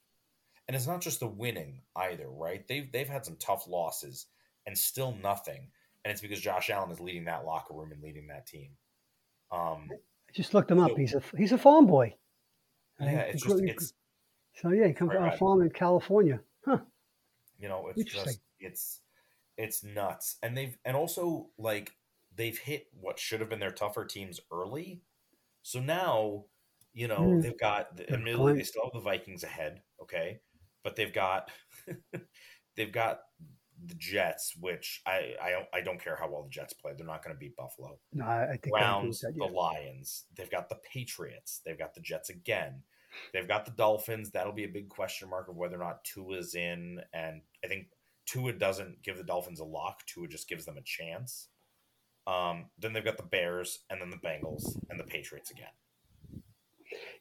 And 0.69 0.75
it's 0.75 0.87
not 0.87 1.01
just 1.01 1.21
the 1.21 1.29
winning 1.29 1.83
either, 1.95 2.29
right? 2.29 2.67
They've 2.67 2.91
they've 2.91 3.09
had 3.09 3.25
some 3.25 3.37
tough 3.37 3.67
losses 3.69 4.27
and 4.67 4.77
still 4.77 5.17
nothing, 5.23 5.69
and 6.05 6.13
it's 6.13 6.21
because 6.21 6.41
Josh 6.41 6.71
Allen 6.71 6.91
is 6.91 7.01
leading 7.01 7.25
that 7.25 7.45
locker 7.45 7.75
room 7.75 7.93
and 7.93 8.03
leading 8.03 8.29
that 8.29 8.47
team. 8.47 8.71
Um, 9.51 9.89
I 9.91 10.33
just 10.33 10.55
looked 10.55 10.71
him 10.71 10.79
so, 10.79 10.85
up. 10.85 10.97
He's 10.97 11.15
a 11.15 11.23
he's 11.37 11.53
a 11.53 11.59
farm 11.59 11.87
boy. 11.87 12.15
Yeah, 13.01 13.21
it's 13.21 13.43
just 13.43 13.63
it's, 13.63 13.93
so 14.55 14.71
yeah, 14.71 14.87
he 14.87 14.93
comes 14.93 15.11
right, 15.11 15.19
from 15.19 15.29
a 15.29 15.37
farm 15.37 15.63
in 15.63 15.71
California. 15.71 16.41
Huh. 16.65 16.79
You 17.59 17.69
know, 17.69 17.91
it's 17.95 18.11
just 18.11 18.41
it's 18.59 19.01
it's 19.57 19.85
nuts, 19.85 20.37
and 20.43 20.57
they've 20.57 20.77
and 20.85 20.97
also 20.97 21.49
like 21.59 21.93
they've 22.35 22.59
hit 22.59 22.87
what 22.99 23.19
should 23.19 23.41
have 23.41 23.51
been 23.51 23.61
their 23.61 23.71
tougher 23.71 24.05
teams 24.05 24.41
early. 24.51 25.03
So 25.63 25.81
now 25.81 26.45
you 26.97 27.09
know, 27.09 27.21
mm. 27.21 27.43
they've 27.43 27.59
got 27.59 27.89
admittedly 28.09 28.55
they 28.55 28.63
still 28.63 28.85
have 28.85 28.93
the 28.95 29.01
Vikings 29.01 29.45
ahead, 29.45 29.83
okay, 30.03 30.41
but 30.83 30.97
they've 30.97 31.13
got 31.13 31.51
they've 32.77 32.91
got 32.91 33.21
the 33.85 33.95
Jets, 33.95 34.55
which 34.59 35.03
I 35.07 35.35
I 35.43 35.51
don't 35.51 35.67
I 35.75 35.81
don't 35.81 36.03
care 36.03 36.17
how 36.17 36.31
well 36.31 36.43
the 36.45 36.51
Jets 36.51 36.73
play. 36.73 36.93
They're 36.97 37.07
not 37.07 37.23
going 37.23 37.35
to 37.35 37.39
beat 37.39 37.57
Buffalo. 37.57 37.99
No, 38.13 38.25
I 38.25 38.59
think 38.63 38.73
Browns, 38.73 39.21
that, 39.21 39.35
yeah. 39.37 39.47
the 39.47 39.53
Lions. 39.53 40.25
They've 40.37 40.51
got 40.51 40.69
the 40.69 40.79
Patriots. 40.93 41.61
They've 41.65 41.79
got 41.79 41.95
the 41.95 42.01
Jets 42.01 42.31
again. 42.31 42.83
They've 43.33 43.49
got 43.49 43.65
the 43.65 43.73
Dolphins. 43.73 44.31
That'll 44.31 44.53
be 44.53 44.65
a 44.65 44.69
big 44.69 44.89
question 44.89 45.31
mark 45.31 45.49
of 45.49 45.57
whether 45.57 45.77
or 45.77 45.85
not 45.85 46.05
Tua's 46.05 46.55
in. 46.55 47.01
And 47.13 47.43
I 47.65 47.69
think 47.69 47.87
Tua 48.27 48.53
doesn't 48.53 49.03
give 49.03 49.17
the 49.17 49.25
Dolphins 49.25 49.61
a 49.61 49.65
lock. 49.65 50.05
Tua 50.07 50.29
just 50.29 50.49
gives 50.49 50.65
them 50.65 50.77
a 50.77 50.83
chance. 50.83 51.49
Um, 52.27 52.67
then 52.79 52.93
they've 52.93 53.05
got 53.05 53.17
the 53.17 53.23
Bears, 53.23 53.81
and 53.89 54.01
then 54.01 54.11
the 54.11 54.17
Bengals, 54.17 54.77
and 54.91 54.99
the 54.99 55.05
Patriots 55.05 55.53
again. 55.53 55.69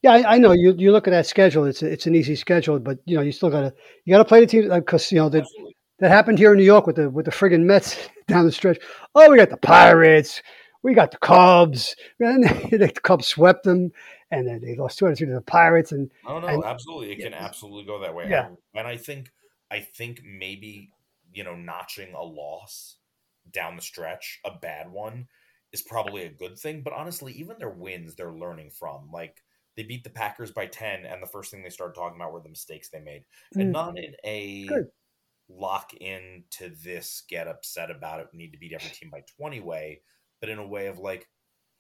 Yeah, 0.02 0.14
I, 0.14 0.36
I, 0.36 0.38
know 0.40 0.52
you. 0.52 0.74
You 0.78 0.92
look 0.92 1.08
at 1.08 1.12
that 1.12 1.28
schedule; 1.28 1.66
it's 1.66 1.84
a, 1.84 1.92
it's 1.92 2.08
an 2.08 2.16
easy 2.16 2.36
schedule, 2.36 2.80
but 2.80 3.00
you 3.06 3.16
know 3.16 3.22
you 3.22 3.32
still 3.32 3.52
gotta 3.52 3.74
you 4.04 4.14
gotta 4.14 4.26
play 4.26 4.40
the 4.40 4.48
team 4.48 4.70
because 4.70 5.12
you 5.12 5.20
know 5.20 5.30
that 5.30 5.46
that 6.06 6.12
happened 6.12 6.38
here 6.38 6.52
in 6.52 6.58
New 6.60 6.64
York 6.64 6.86
with 6.86 6.98
the 6.98 7.10
with 7.10 7.26
the 7.26 7.32
friggin' 7.32 7.64
Mets 7.64 8.10
down 8.28 8.46
the 8.46 8.52
stretch. 8.52 8.78
Oh, 9.16 9.32
we 9.32 9.38
got 9.38 9.50
the 9.50 9.58
Pirates, 9.58 10.44
we 10.84 10.94
got 10.94 11.10
the 11.10 11.18
Cubs, 11.18 11.96
and 12.20 12.44
the 12.72 12.92
Cubs 13.04 13.28
swept 13.28 13.64
them, 13.64 13.92
and 14.30 14.48
then 14.48 14.62
they 14.62 14.76
lost 14.76 15.00
two 15.00 15.08
out 15.08 15.18
to 15.18 15.26
the 15.26 15.42
Pirates. 15.42 15.92
And 15.92 16.12
oh 16.28 16.40
no, 16.40 16.48
and, 16.48 16.64
absolutely, 16.64 17.12
it 17.12 17.24
can 17.24 17.34
absolutely 17.34 17.86
go 17.86 18.00
that 18.02 18.14
way. 18.14 18.30
Yeah, 18.30 18.50
and 18.76 18.88
I 18.88 18.98
think 18.98 19.32
I 19.72 19.80
think 19.80 20.22
maybe 20.24 20.92
you 21.34 21.44
know 21.44 21.56
notching 21.56 22.14
a 22.14 22.24
loss 22.24 22.98
down 23.52 23.76
the 23.76 23.82
stretch, 23.82 24.40
a 24.46 24.52
bad 24.60 24.92
one, 24.92 25.28
is 25.74 25.82
probably 25.82 26.26
a 26.26 26.30
good 26.30 26.60
thing. 26.60 26.82
But 26.84 26.94
honestly, 26.94 27.34
even 27.34 27.58
their 27.58 27.72
wins, 27.72 28.14
they're 28.14 28.32
learning 28.32 28.70
from. 28.70 29.10
Like 29.12 29.42
they 29.76 29.82
beat 29.82 30.04
the 30.04 30.12
Packers 30.12 30.52
by 30.52 30.68
10, 30.68 31.06
and 31.06 31.22
the 31.22 31.28
first 31.28 31.50
thing 31.50 31.64
they 31.64 31.70
started 31.70 31.96
talking 31.96 32.20
about 32.22 32.32
were 32.32 32.42
the 32.42 32.50
mistakes 32.50 32.90
they 32.90 33.00
made. 33.00 33.26
And 33.56 33.70
Mm. 33.70 33.72
not 33.72 33.98
in 33.98 34.16
a 34.24 34.68
Good. 34.68 34.92
Lock 35.50 35.94
into 35.94 36.70
this, 36.70 37.24
get 37.28 37.48
upset 37.48 37.92
about 37.92 38.20
it, 38.22 38.34
need 38.34 38.52
to 38.52 38.58
beat 38.60 38.74
every 38.74 38.90
team 38.90 39.10
by 39.10 39.22
20 39.38 39.60
way, 39.60 40.04
but 40.40 40.50
in 40.50 40.60
a 40.60 40.68
way 40.68 40.88
of 40.88 41.00
like, 41.00 41.30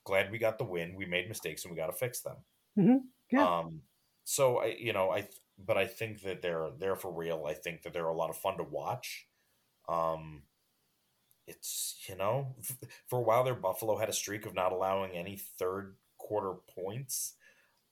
glad 0.05 0.31
we 0.31 0.37
got 0.39 0.57
the 0.57 0.65
win. 0.65 0.95
We 0.95 1.05
made 1.05 1.27
mistakes 1.29 1.65
and 1.65 1.71
we 1.71 1.77
got 1.77 1.87
to 1.87 1.93
fix 1.93 2.21
them. 2.21 2.45
Mhm. 2.77 3.09
Yeah. 3.31 3.49
Um, 3.59 3.83
so 4.23 4.59
I, 4.59 4.67
you 4.67 4.93
know, 4.93 5.11
I, 5.11 5.29
but 5.57 5.77
I 5.77 5.87
think 5.87 6.21
that 6.21 6.41
they're 6.41 6.71
they're 6.77 6.95
for 6.95 7.11
real. 7.13 7.45
I 7.45 7.53
think 7.53 7.83
that 7.83 7.93
they're 7.93 8.07
a 8.07 8.15
lot 8.15 8.29
of 8.29 8.37
fun 8.37 8.57
to 8.57 8.63
watch. 8.63 9.29
Um, 9.89 10.45
it's 11.47 12.03
you 12.09 12.15
know, 12.15 12.55
for 13.07 13.19
a 13.19 13.23
while 13.23 13.43
there, 13.43 13.55
Buffalo 13.55 13.97
had 13.97 14.09
a 14.09 14.13
streak 14.13 14.45
of 14.45 14.53
not 14.53 14.71
allowing 14.71 15.11
any 15.11 15.37
third 15.37 15.97
quarter 16.17 16.53
points. 16.73 17.35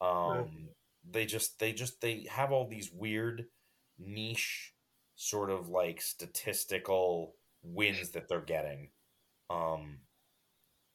Um, 0.02 0.72
they 1.04 1.26
just 1.26 1.60
they 1.60 1.74
just 1.74 2.02
they 2.02 2.26
have 2.32 2.52
all 2.52 2.68
these 2.68 2.92
weird 2.92 3.48
niche 4.00 4.73
sort 5.24 5.50
of 5.50 5.70
like 5.70 6.02
statistical 6.02 7.36
wins 7.64 8.10
that 8.10 8.28
they're 8.28 8.42
getting. 8.42 8.90
Um, 9.50 10.00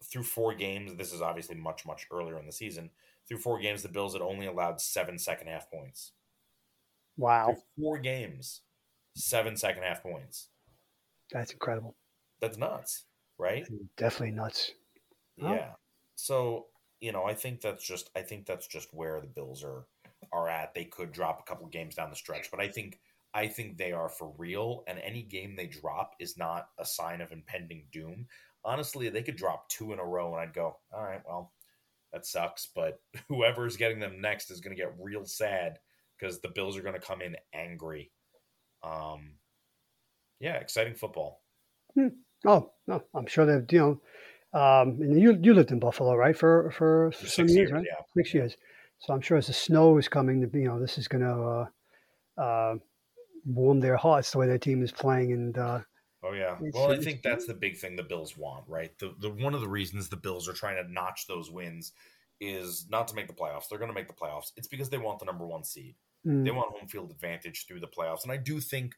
through 0.05 0.25
four 0.25 0.55
games, 0.55 0.95
this 0.95 1.13
is 1.13 1.23
obviously 1.23 1.57
much 1.57 1.87
much 1.87 2.07
earlier 2.13 2.39
in 2.39 2.47
the 2.47 2.53
season. 2.53 2.91
Through 3.27 3.39
four 3.39 3.59
games, 3.59 3.83
the 3.83 3.89
Bills 3.89 4.13
had 4.13 4.23
only 4.23 4.47
allowed 4.47 4.81
seven 4.81 5.19
second 5.19 5.49
half 5.49 5.71
points. 5.71 6.13
Wow, 7.17 7.47
Through 7.55 7.85
four 7.85 7.99
games, 7.99 8.61
seven 9.17 9.57
second 9.57 9.83
half 9.83 10.03
points. 10.03 10.49
that's 11.33 11.53
incredible. 11.53 11.97
That's 12.41 12.57
nuts, 12.59 13.05
right? 13.39 13.67
Definitely 13.97 14.37
nuts. 14.37 14.73
Oh. 15.43 15.53
Yeah. 15.53 15.71
So, 16.17 16.67
you 17.01 17.13
know, 17.13 17.25
I 17.25 17.35
think 17.35 17.61
that's 17.61 17.85
just 17.85 18.11
I 18.15 18.23
think 18.23 18.47
that's 18.47 18.67
just 18.67 18.93
where 18.93 19.21
the 19.21 19.27
Bills 19.27 19.65
are 19.65 19.87
are 20.33 20.49
at. 20.49 20.75
They 20.75 20.85
could 20.85 21.13
drop 21.13 21.41
a 21.41 21.49
couple 21.49 21.67
games 21.69 21.95
down 21.95 22.11
the 22.11 22.17
stretch, 22.17 22.51
but 22.51 22.61
I 22.61 22.69
think 22.69 23.01
I 23.39 23.47
think 23.47 23.79
they 23.79 23.93
are 23.93 24.09
for 24.09 24.33
real 24.37 24.83
and 24.89 24.99
any 24.99 25.23
game 25.23 25.55
they 25.55 25.69
drop 25.69 26.17
is 26.19 26.37
not 26.37 26.71
a 26.77 26.85
sign 26.85 27.21
of 27.21 27.31
impending 27.31 27.87
doom. 27.93 28.27
Honestly, 28.65 29.09
they 29.09 29.23
could 29.23 29.37
drop 29.37 29.69
two 29.69 29.93
in 29.93 30.01
a 30.01 30.05
row 30.05 30.33
and 30.33 30.43
I'd 30.43 30.53
go, 30.55 30.77
"All 30.93 31.05
right, 31.05 31.23
well, 31.25 31.53
that 32.13 32.27
sucks, 32.27 32.67
but 32.75 33.01
whoever's 33.29 33.77
getting 33.77 34.01
them 34.01 34.21
next 34.21 34.51
is 34.51 34.61
going 34.61 34.77
to 34.77 34.83
get 34.83 34.93
real 34.99 35.25
sad 35.25 35.79
because 36.19 36.41
the 36.41 36.49
Bills 36.49 36.77
are 36.77 36.83
going 36.83 37.01
to 37.01 37.07
come 37.07 37.23
in 37.23 37.37
angry." 37.55 38.11
Um 38.83 39.35
yeah, 40.41 40.57
exciting 40.57 40.95
football. 40.95 41.41
Oh 42.45 42.73
no, 42.89 43.05
I'm 43.15 43.27
sure 43.27 43.47
they've 43.47 43.73
you 43.73 43.79
know. 43.79 44.01
Um, 44.53 45.01
and 45.01 45.21
you 45.21 45.39
you 45.41 45.55
lived 45.55 45.71
in 45.71 45.79
Buffalo, 45.79 46.17
right? 46.17 46.37
For 46.37 46.73
for, 46.73 47.13
For 47.13 47.27
some 47.27 47.47
years, 47.47 47.57
years, 47.57 47.73
right? 47.73 47.85
yeah. 47.87 48.05
Six 48.17 48.35
years. 48.35 48.57
So 48.99 49.15
I'm 49.15 49.21
sure 49.21 49.39
as 49.39 49.47
the 49.47 49.53
snow 49.53 49.97
is 49.99 50.09
coming, 50.09 50.41
you 50.53 50.65
know, 50.65 50.81
this 50.81 50.99
is 50.99 51.07
going 51.07 51.23
to 51.23 51.67
uh, 52.37 52.43
uh, 52.43 52.75
warm 53.49 53.81
their 53.81 53.97
hearts 53.97 54.33
the 54.33 54.39
way 54.39 54.47
their 54.47 54.59
team 54.59 54.83
is 54.83 54.93
playing, 54.93 55.33
and 55.33 55.59
uh, 55.59 55.83
Oh 56.23 56.33
yeah. 56.33 56.63
Well, 56.73 56.91
I 56.91 56.97
think 56.97 57.23
that's 57.23 57.47
the 57.47 57.55
big 57.55 57.77
thing 57.79 57.95
the 57.97 58.03
Bills 58.03 58.37
want, 58.37 58.69
right? 58.69 58.97
The 58.99 59.15
the 59.19 59.31
one 59.31 59.55
of 59.55 59.61
the 59.61 59.69
reasons 59.69 60.09
the 60.09 60.17
Bills 60.17 60.49
are 60.49 60.53
trying 60.53 60.83
to 60.85 60.91
notch 60.91 61.27
those 61.29 61.51
wins 61.51 61.93
is 62.41 62.89
not 62.89 63.07
to 63.09 63.15
make 63.15 63.29
the 63.29 63.35
playoffs. 63.35 63.69
They're 63.69 63.79
going 63.79 63.91
to 63.91 63.95
make 63.95 64.09
the 64.09 64.15
playoffs. 64.15 64.53
It's 64.57 64.69
because 64.69 64.91
they 64.91 64.99
want 64.99 65.21
the 65.21 65.27
number 65.27 65.47
1 65.47 65.65
seed. 65.65 65.97
mm, 66.25 66.45
They 66.45 66.51
want 66.51 66.73
home 66.77 66.89
field 66.89 67.11
advantage 67.11 67.67
through 67.67 67.81
the 67.81 67.89
playoffs. 67.89 68.23
And 68.25 68.33
I 68.33 68.37
do 68.37 68.61
think 68.61 68.97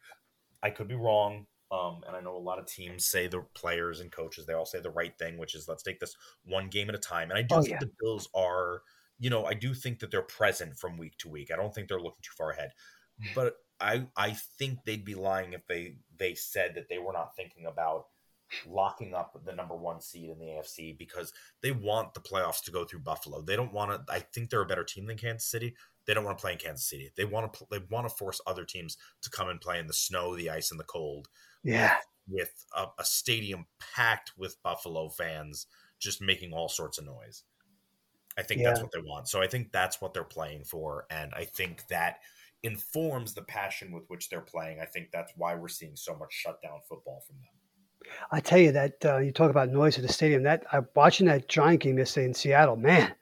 I 0.63 0.71
could 0.71 0.89
be 0.89 0.95
wrong. 0.97 1.47
Um, 1.73 2.05
and 2.07 2.17
I 2.17 2.21
know 2.21 2.37
a 2.37 2.39
lot 2.39 2.59
of 2.59 2.67
teams 2.67 3.07
say 3.07 3.29
the 3.29 3.43
players 3.55 4.01
and 4.01 4.13
coaches, 4.13 4.47
they 4.47 4.55
all 4.55 4.67
say 4.67 4.81
the 4.81 4.91
right 4.91 5.17
thing, 5.19 5.39
which 5.39 5.55
is 5.55 5.69
let's 5.69 5.83
take 5.85 6.01
this 6.01 6.17
one 6.45 6.69
game 6.69 6.89
at 6.91 6.97
a 6.97 6.99
time. 6.99 7.31
And 7.31 7.39
I 7.39 7.43
do 7.43 7.59
Oh, 7.59 7.63
think 7.63 7.69
yeah. 7.69 7.81
the 7.81 7.93
Bills 8.01 8.29
are, 8.35 8.83
you 9.19 9.31
know, 9.31 9.47
I 9.47 9.55
do 9.55 9.75
think 9.75 10.01
that 10.01 10.11
they're 10.11 10.23
present 10.23 10.79
from 10.79 10.99
week 10.99 11.19
to 11.19 11.29
week. 11.29 11.51
I 11.53 11.57
don't 11.57 11.75
think 11.75 11.89
they're 11.89 12.01
looking 12.01 12.23
too 12.23 12.33
far 12.37 12.51
ahead. 12.53 12.73
But 13.19 13.57
I 13.81 14.07
I 14.17 14.33
think 14.59 14.85
they'd 14.85 15.05
be 15.05 15.15
lying 15.15 15.53
if 15.53 15.67
they 15.67 15.97
they 16.19 16.35
said 16.35 16.75
that 16.75 16.89
they 16.89 16.99
were 16.99 17.13
not 17.13 17.37
thinking 17.37 17.67
about 17.67 18.07
locking 18.67 19.15
up 19.15 19.39
the 19.45 19.53
number 19.53 19.77
one 19.77 20.01
seed 20.01 20.31
in 20.31 20.39
the 20.39 20.47
AFC 20.47 20.97
because 20.97 21.33
they 21.63 21.73
want 21.73 22.15
the 22.15 22.21
playoffs 22.21 22.63
to 22.65 22.71
go 22.71 22.85
through 22.85 23.01
Buffalo. 23.01 23.43
They 23.43 23.57
don't 23.57 23.73
want 23.73 24.07
to. 24.07 24.13
I 24.13 24.21
think 24.21 24.51
they're 24.51 24.63
a 24.63 24.67
better 24.67 24.85
team 24.85 25.07
than 25.07 25.17
Kansas 25.17 25.49
City. 25.49 25.75
They 26.07 26.15
don't 26.15 26.25
want 26.25 26.39
to 26.39 26.43
play 26.43 26.53
in 26.53 26.59
Kansas 26.59 26.89
City. 26.89 27.11
They 27.17 27.25
want 27.25 27.53
to. 27.55 27.67
They 27.71 27.81
want 27.91 28.09
to 28.09 28.15
force 28.15 28.41
other 28.47 28.65
teams 28.65 28.97
to 29.23 29.31
come 29.31 29.49
and 29.49 29.61
play 29.61 29.79
in 29.79 29.87
the 29.87 29.93
snow, 29.93 30.37
the 30.37 30.51
ice, 30.51 30.71
and 30.71 30.81
the 30.81 30.85
cold 30.85 31.29
yeah, 31.63 31.97
with 32.29 32.65
a, 32.77 32.87
a 32.99 33.05
stadium 33.05 33.67
packed 33.95 34.33
with 34.37 34.63
Buffalo 34.63 35.09
fans 35.09 35.67
just 35.99 36.23
making 36.23 36.53
all 36.53 36.69
sorts 36.69 36.99
of 36.99 37.05
noise. 37.05 37.45
I 38.39 38.43
think 38.43 38.63
that's 38.63 38.81
what 38.81 38.93
they 38.93 39.01
want. 39.01 39.29
So 39.29 39.43
I 39.43 39.49
think 39.49 39.71
that's 39.71 40.01
what 40.01 40.15
they're 40.15 40.25
playing 40.25 40.65
for, 40.65 41.07
and 41.11 41.33
I 41.35 41.45
think 41.45 41.87
that 41.89 42.19
informs 42.63 43.35
the 43.35 43.43
passion 43.43 43.93
with 43.93 44.05
which 44.09 44.29
they're 44.29 44.41
playing. 44.41 44.81
I 44.81 44.87
think 44.87 45.09
that's 45.13 45.33
why 45.37 45.55
we're 45.55 45.69
seeing 45.69 45.97
so 45.97 46.17
much 46.17 46.33
shutdown 46.33 46.81
football 46.89 47.23
from 47.27 47.37
them. 47.37 48.13
I 48.31 48.41
tell 48.41 48.59
you 48.59 48.73
that 48.73 49.05
uh, 49.05 49.19
you 49.19 49.33
talk 49.33 49.51
about 49.51 49.71
noise 49.71 49.97
at 49.97 50.07
the 50.07 50.13
stadium. 50.13 50.43
That 50.43 50.65
I 50.73 50.81
watching 50.95 51.27
that 51.27 51.49
Giant 51.49 51.81
game 51.81 51.99
yesterday 51.99 52.27
in 52.27 52.35
Seattle, 52.35 52.77
man. 52.77 53.15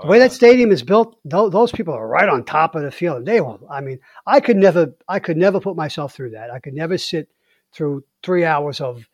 The 0.00 0.06
way 0.06 0.20
that 0.20 0.30
stadium 0.30 0.70
is 0.70 0.84
built, 0.84 1.18
those 1.24 1.72
people 1.72 1.92
are 1.92 2.06
right 2.06 2.28
on 2.28 2.44
top 2.44 2.76
of 2.76 2.82
the 2.82 2.90
field. 2.90 3.26
They 3.26 3.40
will. 3.40 3.66
I 3.68 3.80
mean, 3.80 3.98
I 4.28 4.38
could 4.38 4.56
never, 4.56 4.94
I 5.08 5.18
could 5.18 5.36
never 5.36 5.58
put 5.58 5.74
myself 5.74 6.14
through 6.14 6.30
that. 6.30 6.52
I 6.52 6.60
could 6.60 6.74
never 6.74 6.96
sit 6.96 7.28
through 7.72 8.04
three 8.22 8.44
hours 8.44 8.80
of 8.80 9.08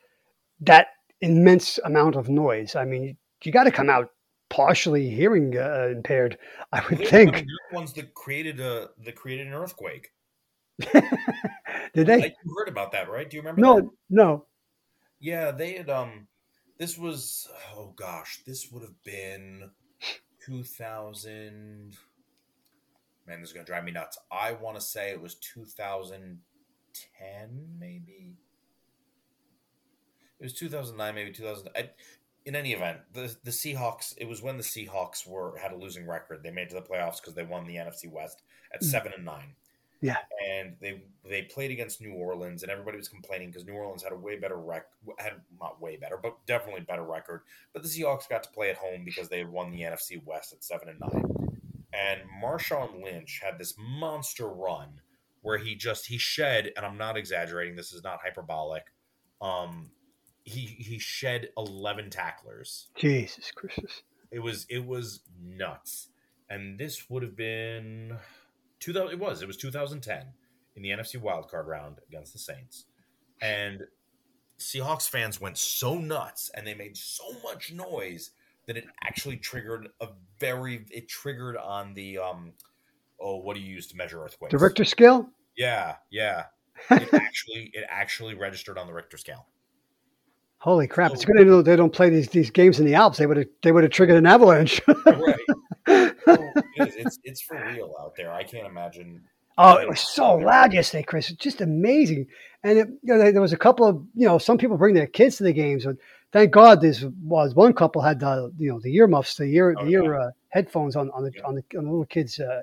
that 0.60 0.88
immense 1.22 1.78
amount 1.84 2.16
of 2.16 2.28
noise. 2.28 2.76
I 2.76 2.84
mean, 2.84 3.16
you 3.42 3.50
got 3.52 3.64
to 3.64 3.70
come 3.70 3.88
out 3.88 4.10
partially 4.54 5.10
hearing 5.10 5.58
uh, 5.58 5.88
impaired. 5.90 6.38
I 6.72 6.80
would 6.88 7.00
I 7.02 7.04
think. 7.04 7.34
mean, 7.34 7.46
the 7.70 7.76
ones 7.76 7.92
that 7.94 8.14
created 8.14 8.60
a 8.60 8.90
that 9.04 9.16
created 9.16 9.48
an 9.48 9.52
earthquake. 9.52 10.12
Did 10.92 12.06
they? 12.06 12.20
Like, 12.20 12.36
you 12.44 12.54
heard 12.56 12.68
about 12.68 12.92
that, 12.92 13.10
right? 13.10 13.28
Do 13.28 13.36
you 13.36 13.42
remember? 13.42 13.60
that? 13.60 13.82
No, 13.82 13.92
no. 14.10 14.46
Yeah, 15.18 15.50
they 15.50 15.72
had 15.74 15.90
um 15.90 16.28
this 16.78 16.96
was 16.96 17.48
oh 17.74 17.92
gosh, 17.96 18.42
this 18.46 18.70
would 18.70 18.82
have 18.82 19.02
been 19.02 19.70
2000 20.44 21.96
Man, 23.26 23.40
this 23.40 23.48
is 23.48 23.54
going 23.54 23.64
to 23.64 23.72
drive 23.72 23.84
me 23.84 23.92
nuts. 23.92 24.18
I 24.30 24.52
want 24.52 24.76
to 24.76 24.82
say 24.82 25.10
it 25.10 25.20
was 25.20 25.36
2010 25.36 26.38
maybe. 27.80 28.36
It 30.38 30.42
was 30.42 30.52
2009 30.52 31.14
maybe 31.14 31.32
2000 31.32 31.70
I, 31.74 31.88
in 32.46 32.54
any 32.56 32.72
event, 32.72 33.00
the 33.12 33.34
the 33.44 33.50
Seahawks, 33.50 34.14
it 34.18 34.26
was 34.28 34.42
when 34.42 34.56
the 34.56 34.62
Seahawks 34.62 35.26
were 35.26 35.56
had 35.58 35.72
a 35.72 35.76
losing 35.76 36.06
record. 36.06 36.42
They 36.42 36.50
made 36.50 36.64
it 36.64 36.68
to 36.70 36.74
the 36.76 36.82
playoffs 36.82 37.20
because 37.20 37.34
they 37.34 37.44
won 37.44 37.66
the 37.66 37.76
NFC 37.76 38.10
West 38.10 38.42
at 38.72 38.80
Mm. 38.80 38.84
7 38.90 39.12
and 39.14 39.24
9 39.24 39.54
Yeah. 40.00 40.18
and 40.46 40.76
they 40.80 41.02
they 41.24 41.42
played 41.42 41.70
against 41.70 42.00
New 42.02 42.12
Orleans, 42.12 42.62
and 42.62 42.70
everybody 42.70 42.98
was 42.98 43.08
complaining 43.08 43.50
because 43.50 43.64
New 43.64 43.72
Orleans 43.74 44.02
had 44.02 44.12
a 44.12 44.16
way 44.16 44.36
better 44.36 44.56
rec 44.58 44.86
had 45.18 45.40
not 45.58 45.80
way 45.80 45.96
better, 45.96 46.16
but 46.18 46.36
definitely 46.46 46.82
better 46.82 47.04
record. 47.04 47.42
But 47.72 47.82
the 47.82 47.88
Seahawks 47.88 48.28
got 48.28 48.42
to 48.42 48.50
play 48.50 48.68
at 48.70 48.76
home 48.76 49.04
because 49.04 49.28
they 49.28 49.38
had 49.38 49.48
won 49.50 49.70
the 49.70 49.80
NFC 49.82 50.22
West 50.24 50.52
at 50.52 50.62
seven 50.62 50.88
and 50.90 51.00
nine. 51.00 51.58
And 51.94 52.22
Marshawn 52.42 53.02
Lynch 53.02 53.40
had 53.42 53.56
this 53.58 53.74
monster 53.78 54.48
run 54.48 55.00
where 55.42 55.58
he 55.58 55.74
just 55.76 56.06
he 56.06 56.18
shed, 56.18 56.72
and 56.76 56.84
I'm 56.84 56.98
not 56.98 57.16
exaggerating. 57.16 57.76
This 57.76 57.92
is 57.92 58.02
not 58.02 58.20
hyperbolic. 58.22 58.84
Um, 59.40 59.90
he 60.44 60.60
he 60.60 60.98
shed 60.98 61.48
eleven 61.56 62.10
tacklers. 62.10 62.88
Jesus 62.94 63.50
Christus. 63.50 64.02
It 64.30 64.40
was 64.40 64.66
it 64.68 64.84
was 64.84 65.20
nuts. 65.42 66.08
And 66.50 66.78
this 66.78 67.08
would 67.08 67.22
have 67.22 67.36
been 67.36 68.18
2000 68.80 69.12
it 69.12 69.18
was 69.18 69.42
it 69.42 69.46
was 69.46 69.56
2010 69.56 70.26
in 70.76 70.82
the 70.82 70.90
NFC 70.90 71.20
wildcard 71.20 71.66
round 71.66 71.98
against 72.08 72.32
the 72.32 72.38
Saints. 72.38 72.84
And 73.40 73.84
Seahawks 74.58 75.08
fans 75.08 75.40
went 75.40 75.56
so 75.58 75.98
nuts 75.98 76.50
and 76.54 76.66
they 76.66 76.74
made 76.74 76.96
so 76.96 77.24
much 77.42 77.72
noise 77.72 78.30
that 78.66 78.76
it 78.76 78.84
actually 79.02 79.36
triggered 79.36 79.88
a 80.00 80.08
very 80.38 80.84
it 80.90 81.08
triggered 81.08 81.56
on 81.56 81.94
the 81.94 82.18
um 82.18 82.52
oh 83.20 83.36
what 83.36 83.54
do 83.54 83.62
you 83.62 83.72
use 83.74 83.86
to 83.88 83.96
measure 83.96 84.22
earthquakes? 84.22 84.52
The 84.52 84.58
Richter 84.58 84.84
scale? 84.84 85.28
Yeah, 85.56 85.96
yeah. 86.10 86.44
It 86.90 87.14
actually 87.14 87.70
it 87.72 87.84
actually 87.88 88.34
registered 88.34 88.76
on 88.78 88.86
the 88.86 88.92
Richter 88.92 89.16
scale. 89.16 89.46
Holy 90.64 90.86
crap! 90.86 91.12
It's 91.12 91.26
good 91.26 91.36
to 91.36 91.44
know 91.44 91.60
they 91.60 91.76
don't 91.76 91.92
play 91.92 92.08
these, 92.08 92.30
these 92.30 92.50
games 92.50 92.80
in 92.80 92.86
the 92.86 92.94
Alps. 92.94 93.18
They 93.18 93.26
would 93.26 93.36
have 93.36 93.46
they 93.62 93.70
would 93.70 93.82
have 93.82 93.92
triggered 93.92 94.16
an 94.16 94.24
avalanche. 94.24 94.80
right. 94.88 95.36
Is. 96.76 96.94
It's 96.96 97.18
it's 97.22 97.42
for 97.42 97.62
real 97.66 97.94
out 98.00 98.14
there. 98.16 98.32
I 98.32 98.44
can't 98.44 98.66
imagine. 98.66 99.20
Oh, 99.58 99.76
it 99.76 99.86
was 99.86 100.00
so 100.00 100.36
loud 100.36 100.72
yesterday, 100.72 101.02
Chris. 101.02 101.28
It's 101.28 101.38
just 101.38 101.60
amazing. 101.60 102.28
And 102.62 102.78
it, 102.78 102.88
you 103.02 103.12
know, 103.14 103.18
there- 103.18 103.40
was 103.42 103.52
a 103.52 103.58
couple 103.58 103.86
of, 103.86 104.02
you 104.14 104.26
know, 104.26 104.38
some 104.38 104.56
people 104.56 104.78
bring 104.78 104.94
their 104.94 105.06
kids 105.06 105.36
to 105.36 105.44
the 105.44 105.52
games. 105.52 105.84
And 105.84 105.98
thank 106.32 106.50
God 106.50 106.80
this 106.80 107.04
was 107.22 107.54
one 107.54 107.74
couple 107.74 108.00
had 108.00 108.18
the, 108.20 108.50
you 108.58 108.70
know, 108.70 108.80
the 108.80 108.92
earmuffs, 108.96 109.36
the 109.36 109.44
ear, 109.44 109.76
Oh, 109.78 109.84
the 109.84 109.90
ear 109.92 110.18
uh, 110.18 110.30
headphones 110.48 110.96
on, 110.96 111.10
on 111.10 111.24
the, 111.24 111.30
Yeah. 111.36 111.42
on 111.44 111.54
the, 111.56 111.62
on 111.78 111.84
the 111.84 111.90
little 111.90 112.06
kids' 112.06 112.40
uh, 112.40 112.62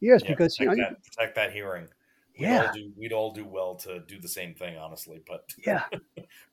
ears 0.00 0.22
Yeah, 0.24 0.30
because, 0.30 0.58
you 0.60 0.66
know, 0.66 0.76
that, 0.76 1.02
protect 1.04 1.34
that 1.34 1.52
hearing. 1.52 1.88
We'd 2.38 2.46
Yeah. 2.46 2.66
all 2.66 2.72
do, 2.72 2.92
we'd 2.96 3.12
all 3.12 3.32
do 3.32 3.44
well 3.44 3.74
to 3.76 4.00
do 4.00 4.18
the 4.20 4.28
same 4.28 4.54
thing, 4.54 4.76
honestly. 4.78 5.22
But 5.26 5.52
Yeah. 5.66 5.84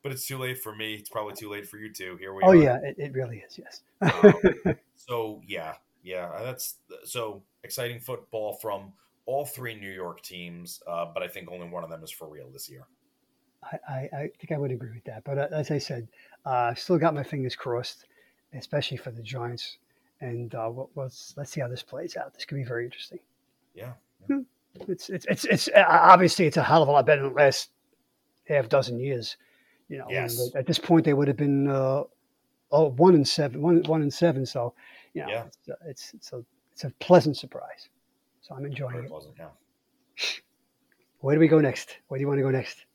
but 0.02 0.12
it's 0.12 0.26
too 0.26 0.38
late 0.38 0.58
for 0.58 0.74
me. 0.74 0.94
It's 0.94 1.08
probably 1.08 1.34
too 1.34 1.50
late 1.50 1.66
for 1.68 1.78
you 1.78 1.92
too. 1.92 2.16
Here 2.18 2.34
we 2.34 2.42
Oh 2.42 2.48
are. 2.50 2.54
yeah, 2.54 2.78
it, 2.82 2.96
it 2.98 3.12
really 3.12 3.38
is. 3.46 3.58
Yes. 3.58 3.80
Um, 4.00 4.76
so 4.96 5.40
yeah, 5.46 5.74
yeah, 6.02 6.30
that's 6.42 6.76
so 7.04 7.42
exciting 7.64 8.00
football 8.00 8.54
from 8.54 8.92
all 9.26 9.44
three 9.46 9.74
New 9.74 9.90
York 9.90 10.22
teams. 10.22 10.82
Uh, 10.86 11.06
but 11.12 11.22
I 11.22 11.28
think 11.28 11.50
only 11.50 11.68
one 11.68 11.84
of 11.84 11.90
them 11.90 12.02
is 12.04 12.10
for 12.10 12.28
real 12.28 12.50
this 12.50 12.68
year. 12.68 12.86
I, 13.62 13.78
I, 13.88 13.96
I 14.16 14.30
think 14.38 14.52
I 14.52 14.58
would 14.58 14.70
agree 14.70 14.92
with 14.94 15.04
that. 15.04 15.22
But 15.24 15.38
uh, 15.38 15.48
as 15.52 15.70
I 15.70 15.78
said, 15.78 16.08
uh, 16.46 16.74
still 16.74 16.96
got 16.98 17.14
my 17.14 17.22
fingers 17.22 17.54
crossed, 17.54 18.06
especially 18.54 18.96
for 18.96 19.10
the 19.10 19.22
Giants. 19.22 19.76
And 20.22 20.54
uh, 20.54 20.68
what 20.68 20.94
was 20.96 21.32
let's 21.38 21.50
see 21.50 21.60
how 21.62 21.68
this 21.68 21.82
plays 21.82 22.16
out. 22.16 22.34
This 22.34 22.44
could 22.44 22.56
be 22.56 22.64
very 22.64 22.84
interesting. 22.84 23.18
Yeah, 23.74 23.92
It's 24.88 25.10
it's 25.10 25.26
it's 25.26 25.44
it's 25.44 25.68
uh, 25.68 25.84
obviously 25.88 26.46
it's 26.46 26.56
a 26.56 26.62
hell 26.62 26.82
of 26.82 26.88
a 26.88 26.92
lot 26.92 27.06
better 27.06 27.22
than 27.22 27.30
the 27.32 27.36
last 27.36 27.70
half 28.48 28.68
dozen 28.68 28.98
years. 28.98 29.36
You 29.88 29.98
know, 29.98 30.06
Yes. 30.08 30.50
at 30.54 30.66
this 30.66 30.78
point 30.78 31.04
they 31.04 31.12
would 31.14 31.28
have 31.28 31.36
been 31.36 31.68
uh, 31.68 32.04
oh 32.70 32.90
one 32.90 33.14
and 33.14 33.26
seven, 33.26 33.60
one 33.60 33.82
one 33.84 34.02
and 34.02 34.12
seven. 34.12 34.46
So 34.46 34.74
you 35.14 35.22
know, 35.22 35.28
Yeah. 35.28 35.44
it's, 35.46 35.68
uh, 35.68 35.74
it's 35.86 36.14
it's 36.14 36.32
a 36.32 36.44
it's 36.72 36.84
a 36.84 36.90
pleasant 37.00 37.36
surprise. 37.36 37.88
So 38.42 38.54
I'm 38.54 38.64
enjoying 38.64 38.96
Or 38.96 39.04
it. 39.04 39.10
wasn't. 39.10 39.34
Yeah. 39.38 39.48
Where 41.20 41.34
do 41.34 41.40
we 41.40 41.48
go 41.48 41.60
next? 41.60 41.98
Where 42.08 42.18
do 42.18 42.22
you 42.22 42.28
want 42.28 42.38
to 42.38 42.42
go 42.42 42.50
next? 42.50 42.86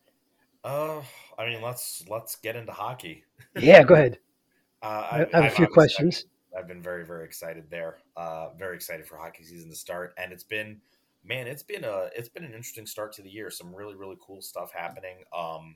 Uh, 0.63 1.01
I 1.37 1.45
mean, 1.45 1.61
let's 1.61 2.03
let's 2.09 2.35
get 2.37 2.55
into 2.55 2.71
hockey. 2.71 3.23
Yeah, 3.59 3.83
go 3.83 3.93
ahead. 3.93 4.19
Uh, 4.81 4.85
I, 5.11 5.27
I, 5.33 5.41
have 5.41 5.51
a 5.51 5.55
few 5.55 5.67
questions. 5.67 6.25
I've 6.57 6.67
been 6.67 6.81
very, 6.81 7.05
very 7.05 7.23
excited 7.25 7.65
there. 7.69 7.97
Uh, 8.17 8.49
very 8.57 8.75
excited 8.75 9.05
for 9.05 9.17
hockey 9.17 9.43
season 9.43 9.69
to 9.69 9.75
start, 9.75 10.13
and 10.17 10.31
it's 10.33 10.43
been, 10.43 10.79
man, 11.25 11.47
it's 11.47 11.63
been 11.63 11.83
a, 11.83 12.09
it's 12.15 12.29
been 12.29 12.43
an 12.43 12.53
interesting 12.53 12.85
start 12.85 13.13
to 13.13 13.21
the 13.21 13.29
year. 13.29 13.49
Some 13.49 13.73
really, 13.73 13.95
really 13.95 14.17
cool 14.21 14.41
stuff 14.41 14.71
happening. 14.71 15.23
Um, 15.35 15.75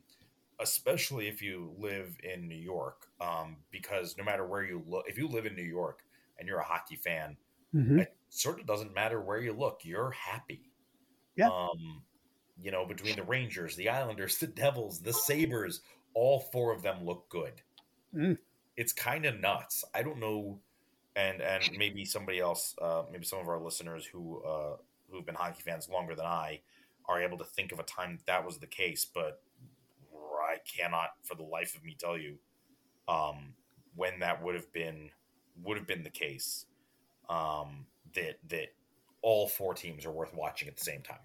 especially 0.59 1.27
if 1.27 1.41
you 1.41 1.73
live 1.77 2.17
in 2.23 2.47
New 2.47 2.55
York, 2.55 3.07
um, 3.21 3.57
because 3.71 4.17
no 4.17 4.23
matter 4.23 4.45
where 4.45 4.63
you 4.63 4.83
look, 4.85 5.05
if 5.07 5.17
you 5.17 5.27
live 5.27 5.45
in 5.45 5.55
New 5.55 5.63
York 5.63 6.03
and 6.37 6.47
you're 6.47 6.59
a 6.59 6.63
hockey 6.63 6.95
fan, 6.95 7.37
hmm 7.71 7.99
it 7.99 8.15
sort 8.29 8.59
of 8.59 8.65
doesn't 8.65 8.93
matter 8.93 9.21
where 9.21 9.39
you 9.39 9.53
look, 9.53 9.81
you're 9.83 10.11
happy. 10.11 10.71
Yeah. 11.35 11.49
Um, 11.49 12.03
you 12.61 12.71
know, 12.71 12.85
between 12.85 13.15
the 13.15 13.23
Rangers, 13.23 13.75
the 13.75 13.89
Islanders, 13.89 14.37
the 14.39 14.47
Devils, 14.47 15.01
the 15.01 15.13
Sabres, 15.13 15.81
all 16.13 16.39
four 16.51 16.73
of 16.73 16.81
them 16.81 17.05
look 17.05 17.29
good. 17.29 17.61
Mm. 18.15 18.37
It's 18.75 18.93
kind 18.93 19.25
of 19.25 19.39
nuts. 19.39 19.83
I 19.93 20.03
don't 20.03 20.19
know, 20.19 20.59
and 21.15 21.41
and 21.41 21.69
maybe 21.77 22.05
somebody 22.05 22.39
else, 22.39 22.75
uh, 22.81 23.03
maybe 23.11 23.25
some 23.25 23.39
of 23.39 23.47
our 23.47 23.59
listeners 23.59 24.05
who 24.05 24.41
uh, 24.43 24.77
who've 25.11 25.25
been 25.25 25.35
hockey 25.35 25.61
fans 25.61 25.89
longer 25.89 26.15
than 26.15 26.25
I 26.25 26.61
are 27.07 27.21
able 27.21 27.37
to 27.39 27.43
think 27.43 27.71
of 27.71 27.79
a 27.79 27.83
time 27.83 28.17
that, 28.17 28.25
that 28.27 28.45
was 28.45 28.57
the 28.57 28.67
case, 28.67 29.05
but 29.05 29.41
I 30.13 30.57
cannot, 30.65 31.09
for 31.23 31.35
the 31.35 31.43
life 31.43 31.75
of 31.75 31.83
me, 31.83 31.95
tell 31.99 32.17
you 32.17 32.37
um, 33.07 33.53
when 33.95 34.19
that 34.19 34.43
would 34.43 34.55
have 34.55 34.71
been 34.73 35.09
would 35.63 35.77
have 35.77 35.87
been 35.87 36.03
the 36.03 36.09
case. 36.09 36.65
Um, 37.29 37.85
that 38.15 38.39
that 38.47 38.67
all 39.21 39.47
four 39.47 39.73
teams 39.73 40.05
are 40.05 40.11
worth 40.11 40.33
watching 40.33 40.67
at 40.67 40.77
the 40.77 40.83
same 40.83 41.01
time. 41.01 41.19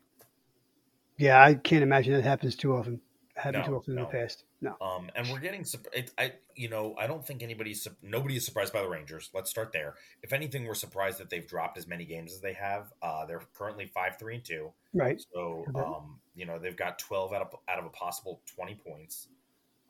Yeah, 1.16 1.43
I 1.43 1.55
can't 1.55 1.82
imagine 1.82 2.12
that 2.14 2.24
happens 2.24 2.57
too 2.57 2.74
often. 2.74 3.01
Happened 3.37 3.64
No, 3.64 3.66
too 3.68 3.76
often 3.76 3.93
in 3.93 3.97
no. 3.97 4.05
the 4.05 4.11
past. 4.12 4.45
No. 4.61 4.76
Um, 4.80 5.11
and 5.16 5.28
we're 5.28 5.41
getting, 5.41 5.64
it, 5.93 6.12
I, 6.16 6.35
you 6.55 6.68
know, 6.68 6.95
I 6.97 7.09
don't 7.09 7.26
think 7.26 7.43
anybody's, 7.43 7.87
nobody 8.01 8.37
is 8.37 8.45
surprised 8.47 8.72
by 8.72 8.80
the 8.80 8.89
Rangers. 8.89 9.28
Let's 9.35 9.51
start 9.51 9.72
there. 9.72 9.95
If 10.22 10.32
anything, 10.32 10.64
we're 10.66 10.74
surprised 10.74 11.18
that 11.18 11.30
they've 11.30 11.47
dropped 11.47 11.76
as 11.76 11.89
many 11.89 12.05
games 12.05 12.32
as 12.32 12.41
they 12.41 12.53
have. 12.53 12.93
Uh, 13.03 13.26
they're 13.26 13.43
currently 13.53 13.87
five, 13.87 14.18
three, 14.20 14.37
and 14.37 14.45
two. 14.45 14.72
Right. 14.93 15.20
So, 15.35 15.64
Okay. 15.68 15.80
um, 15.80 16.20
you 16.37 16.47
know, 16.47 16.61
they've 16.61 16.76
got 16.76 16.99
twelve 17.01 17.32
out 17.32 17.43
of 17.43 17.57
out 17.68 17.78
of 17.80 17.87
a 17.87 17.91
possible 17.91 18.41
twenty 18.55 18.76
points. 18.76 19.28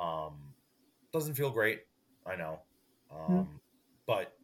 Um, 0.01 0.55
doesn't 1.13 1.35
feel 1.35 1.51
great, 1.51 1.83
I 2.27 2.37
know, 2.37 2.61
um, 3.15 3.61
but 4.07 4.35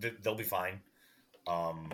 th- 0.00 0.16
they'll 0.22 0.34
be 0.34 0.44
fine. 0.44 0.80
Um, 1.46 1.92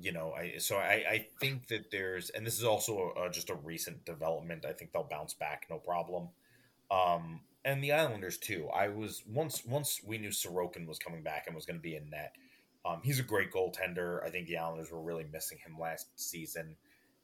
you 0.00 0.12
know, 0.12 0.32
I 0.32 0.58
so 0.58 0.76
I, 0.76 1.04
I 1.10 1.26
think 1.40 1.68
that 1.68 1.90
there's, 1.90 2.30
and 2.30 2.46
this 2.46 2.58
is 2.58 2.64
also 2.64 3.12
a, 3.16 3.30
just 3.30 3.50
a 3.50 3.54
recent 3.54 4.04
development. 4.04 4.64
I 4.64 4.72
think 4.72 4.92
they'll 4.92 5.08
bounce 5.08 5.34
back, 5.34 5.66
no 5.68 5.78
problem. 5.78 6.28
Um, 6.90 7.40
and 7.64 7.82
the 7.82 7.92
Islanders 7.92 8.38
too. 8.38 8.68
I 8.74 8.88
was 8.88 9.22
once 9.26 9.64
once 9.64 10.00
we 10.06 10.18
knew 10.18 10.30
Sorokin 10.30 10.86
was 10.86 10.98
coming 10.98 11.22
back 11.22 11.46
and 11.46 11.54
was 11.54 11.66
going 11.66 11.78
to 11.78 11.82
be 11.82 11.96
in 11.96 12.10
net. 12.10 12.34
Um, 12.86 13.00
he's 13.02 13.18
a 13.18 13.24
great 13.24 13.52
goaltender. 13.52 14.24
I 14.24 14.30
think 14.30 14.46
the 14.46 14.56
Islanders 14.56 14.90
were 14.90 15.02
really 15.02 15.26
missing 15.30 15.58
him 15.58 15.76
last 15.78 16.06
season, 16.16 16.76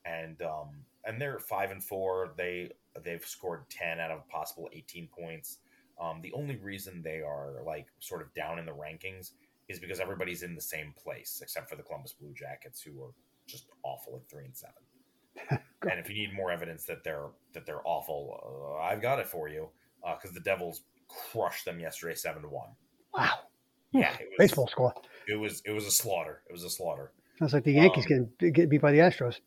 and 0.04 0.42
um, 0.42 0.84
and 1.04 1.20
they're 1.20 1.38
five 1.38 1.70
and 1.70 1.82
four. 1.82 2.32
They 2.36 2.72
they've 3.04 3.24
scored 3.24 3.70
ten 3.70 4.00
out 4.00 4.10
of 4.10 4.28
possible 4.28 4.68
eighteen 4.72 5.08
points. 5.16 5.58
Um, 6.00 6.20
the 6.22 6.32
only 6.32 6.56
reason 6.56 7.02
they 7.02 7.22
are 7.22 7.62
like 7.64 7.86
sort 8.00 8.20
of 8.20 8.34
down 8.34 8.58
in 8.58 8.66
the 8.66 8.72
rankings 8.72 9.30
is 9.68 9.78
because 9.78 10.00
everybody's 10.00 10.42
in 10.42 10.54
the 10.54 10.60
same 10.60 10.92
place 11.02 11.40
except 11.42 11.68
for 11.68 11.76
the 11.76 11.82
Columbus 11.82 12.12
Blue 12.12 12.32
Jackets, 12.34 12.80
who 12.82 13.02
are 13.02 13.12
just 13.46 13.66
awful 13.82 14.16
at 14.16 14.28
three 14.30 14.44
and 14.44 14.56
seven. 14.56 15.60
and 15.90 16.00
if 16.00 16.08
you 16.08 16.14
need 16.14 16.34
more 16.34 16.50
evidence 16.50 16.84
that 16.84 17.04
they're 17.04 17.28
that 17.52 17.66
they're 17.66 17.86
awful, 17.86 18.76
uh, 18.78 18.82
I've 18.82 19.02
got 19.02 19.18
it 19.18 19.26
for 19.26 19.48
you 19.48 19.68
because 20.02 20.34
the 20.34 20.40
Devils 20.40 20.82
crushed 21.08 21.64
them 21.64 21.80
yesterday, 21.80 22.14
seven 22.14 22.42
to 22.42 22.48
one. 22.48 22.68
Wow. 23.14 23.38
Yeah, 23.92 24.12
it 24.14 24.28
was, 24.30 24.38
Baseball 24.38 24.66
score. 24.66 24.92
It 25.28 25.36
was 25.36 25.62
it 25.64 25.70
was 25.70 25.86
a 25.86 25.90
slaughter. 25.90 26.42
It 26.48 26.52
was 26.52 26.64
a 26.64 26.70
slaughter. 26.70 27.12
Sounds 27.38 27.52
like 27.52 27.64
the 27.64 27.72
Yankees 27.72 28.06
Um, 28.10 28.28
getting 28.38 28.52
get 28.52 28.68
beat 28.68 28.80
by 28.80 28.92
the 28.92 28.98
Astros. 28.98 29.38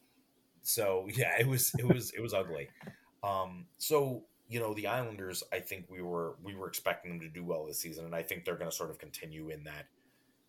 So 0.61 1.07
yeah, 1.13 1.34
it 1.39 1.47
was 1.47 1.74
it 1.78 1.86
was 1.86 2.11
it 2.11 2.22
was 2.22 2.34
ugly. 2.34 2.70
Um, 3.24 3.65
so 3.78 4.24
you 4.49 4.59
know 4.59 4.74
the 4.74 4.88
Islanders, 4.88 5.43
I 5.51 5.59
think 5.59 5.86
we 5.89 6.01
were 6.01 6.36
we 6.43 6.55
were 6.55 6.68
expecting 6.68 7.11
them 7.11 7.20
to 7.22 7.30
do 7.30 7.43
well 7.43 7.65
this 7.65 7.80
season, 7.80 8.05
and 8.05 8.15
I 8.15 8.24
think 8.24 8.45
they're 8.45 8.55
going 8.55 8.70
to 8.70 8.76
sort 8.76 8.89
of 8.89 8.97
continue 8.97 9.49
in 9.49 9.63
that 9.65 9.88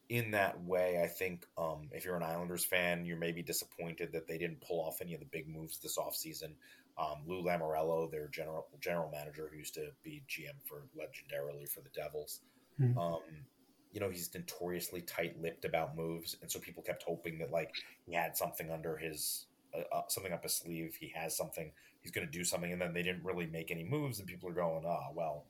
in 0.08 0.30
that 0.30 0.62
way. 0.64 1.00
I 1.02 1.06
think 1.06 1.46
um, 1.58 1.88
if 1.92 2.04
you're 2.04 2.16
an 2.16 2.22
Islanders 2.22 2.64
fan, 2.64 3.04
you're 3.04 3.18
maybe 3.18 3.42
disappointed 3.42 4.12
that 4.12 4.26
they 4.26 4.38
didn't 4.38 4.60
pull 4.60 4.80
off 4.80 5.00
any 5.00 5.14
of 5.14 5.20
the 5.20 5.26
big 5.26 5.48
moves 5.48 5.78
this 5.78 5.98
offseason. 5.98 6.52
Um, 6.96 7.22
Lou 7.26 7.42
Lamoriello, 7.42 8.10
their 8.10 8.28
general 8.28 8.66
general 8.80 9.10
manager, 9.10 9.48
who 9.50 9.58
used 9.58 9.74
to 9.74 9.90
be 10.02 10.22
GM 10.28 10.60
for 10.64 10.88
legendarily 10.96 11.68
for 11.68 11.80
the 11.80 11.90
Devils, 11.90 12.40
Mhm. 12.80 12.96
um, 12.96 13.46
you 13.92 14.00
know 14.00 14.10
he's 14.10 14.32
notoriously 14.34 15.02
tight-lipped 15.02 15.64
about 15.64 15.96
moves, 15.96 16.36
and 16.42 16.50
so 16.50 16.58
people 16.58 16.82
kept 16.82 17.02
hoping 17.04 17.38
that 17.38 17.50
like 17.50 17.74
he 18.06 18.14
had 18.14 18.36
something 18.36 18.70
under 18.70 18.96
his 18.96 19.46
uh, 19.74 19.82
uh, 19.92 20.08
something 20.08 20.32
up 20.32 20.42
his 20.42 20.54
sleeve. 20.54 20.96
He 20.96 21.08
has 21.08 21.36
something. 21.36 21.70
He's 22.00 22.10
going 22.10 22.26
to 22.26 22.32
do 22.32 22.42
something, 22.44 22.72
and 22.72 22.80
then 22.80 22.92
they 22.94 23.02
didn't 23.02 23.24
really 23.24 23.46
make 23.46 23.70
any 23.70 23.84
moves, 23.84 24.18
and 24.18 24.26
people 24.26 24.48
are 24.48 24.54
going, 24.54 24.84
"Ah, 24.86 25.10
well, 25.14 25.44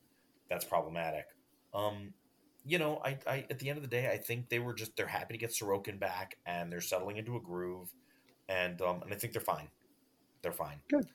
that's 0.49 0.65
problematic." 0.65 1.29
Um, 1.73 2.13
you 2.65 2.79
know, 2.79 3.01
I, 3.05 3.19
I 3.27 3.47
at 3.51 3.59
the 3.59 3.69
end 3.69 3.79
of 3.79 3.83
the 3.83 3.89
day, 3.89 4.09
I 4.13 4.17
think 4.19 4.49
they 4.49 4.59
were 4.59 4.75
just 4.75 4.97
they're 4.97 5.07
happy 5.07 5.35
to 5.35 5.39
get 5.39 5.51
Sorokin 5.51 5.99
back, 5.99 6.37
and 6.47 6.71
they're 6.73 6.81
settling 6.81 7.17
into 7.17 7.37
a 7.37 7.41
groove, 7.41 7.89
and 8.49 8.81
um, 8.83 9.03
and 9.03 9.13
I 9.13 9.17
think 9.17 9.33
they're 9.33 9.43
fine. 9.43 9.69
They're 10.43 10.53
fine. 10.53 10.81
Good. 10.89 11.07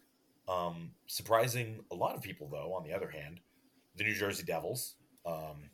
Um, 0.48 0.92
surprising 1.08 1.86
a 1.92 1.96
lot 1.96 2.16
of 2.16 2.22
people, 2.22 2.50
though. 2.52 2.74
On 2.74 2.84
the 2.84 2.94
other 2.94 3.10
hand, 3.10 3.40
the 3.96 4.04
New 4.04 4.14
Jersey 4.14 4.44
Devils. 4.44 4.96
Um, 5.26 5.70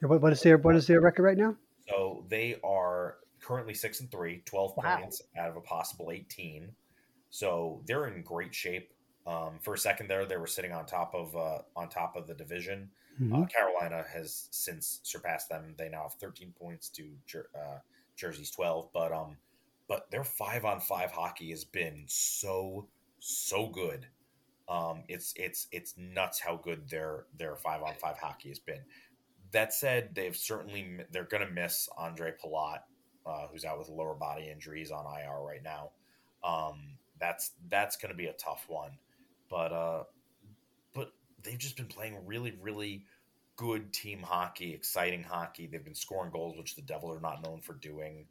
What, 0.00 0.20
what 0.20 0.32
is 0.32 0.40
their 0.42 0.58
what 0.58 0.76
is 0.76 0.86
their 0.86 1.00
record 1.00 1.22
right 1.24 1.36
now? 1.38 1.56
so 1.88 2.24
they 2.28 2.56
are 2.62 3.16
currently 3.40 3.74
six 3.74 3.98
and 4.00 4.08
three, 4.10 4.40
12 4.46 4.74
Wow. 4.76 4.98
points 4.98 5.20
out 5.36 5.50
of 5.50 5.56
a 5.56 5.60
possible 5.60 6.12
18. 6.12 6.70
So 7.30 7.82
they're 7.86 8.06
in 8.06 8.22
great 8.22 8.54
shape. 8.54 8.92
Um, 9.26 9.58
for 9.60 9.74
a 9.74 9.78
second 9.78 10.08
there, 10.08 10.26
they 10.26 10.36
were 10.36 10.46
sitting 10.46 10.72
on 10.72 10.86
top 10.86 11.14
of 11.14 11.36
uh, 11.36 11.62
on 11.76 11.88
top 11.88 12.16
of 12.16 12.26
the 12.26 12.34
division. 12.34 12.90
Mhm. 13.20 13.42
Uh, 13.42 13.46
Carolina 13.46 14.04
has 14.12 14.48
since 14.50 15.00
surpassed 15.02 15.48
them. 15.48 15.74
They 15.76 15.88
now 15.88 16.02
have 16.02 16.14
13 16.14 16.52
points 16.52 16.88
to 16.90 17.10
Jer- 17.26 17.50
uh, 17.54 17.78
Jersey's 18.16 18.50
12. 18.50 18.90
But 18.92 19.12
um, 19.12 19.36
but 19.88 20.10
their 20.10 20.24
five 20.24 20.64
on 20.64 20.80
five 20.80 21.12
hockey 21.12 21.50
has 21.50 21.64
been 21.64 22.04
so 22.08 22.88
so 23.20 23.68
good. 23.68 24.06
Um, 24.68 25.04
it's 25.08 25.34
it's 25.36 25.68
it's 25.70 25.94
nuts 25.98 26.40
how 26.40 26.56
good 26.56 26.88
their 26.88 27.26
their 27.36 27.56
five 27.56 27.82
on 27.82 27.94
five 27.94 28.18
hockey 28.18 28.48
has 28.48 28.58
been. 28.58 28.80
That 29.52 29.74
said, 29.74 30.14
they've 30.14 30.36
certainly 30.36 31.00
they're 31.10 31.24
going 31.24 31.46
to 31.46 31.52
miss 31.52 31.88
Ondrej 31.98 32.34
Palat, 32.42 32.78
uh, 33.26 33.48
who's 33.48 33.64
out 33.66 33.78
with 33.78 33.88
lower 33.90 34.14
body 34.14 34.48
injuries 34.50 34.90
on 34.90 35.04
IR 35.04 35.42
right 35.42 35.62
now. 35.62 35.90
Um, 36.42 36.96
that's 37.20 37.52
that's 37.68 37.96
going 37.96 38.10
to 38.10 38.16
be 38.16 38.26
a 38.26 38.32
tough 38.32 38.64
one, 38.68 38.92
but 39.52 39.72
uh, 39.74 40.04
but 40.94 41.12
they've 41.44 41.58
just 41.60 41.76
been 41.78 41.86
playing 41.88 42.26
really 42.26 42.58
really 42.62 43.06
good 43.56 43.92
team 43.92 44.22
hockey, 44.22 44.74
exciting 44.74 45.22
hockey. 45.24 45.68
They've 45.68 45.84
been 45.84 45.94
scoring 45.94 46.32
goals, 46.32 46.58
which 46.58 46.76
the 46.76 46.82
Devil 46.82 47.12
are 47.12 47.20
not 47.20 47.42
known 47.44 47.62
for 47.62 47.74
doing, 47.74 48.26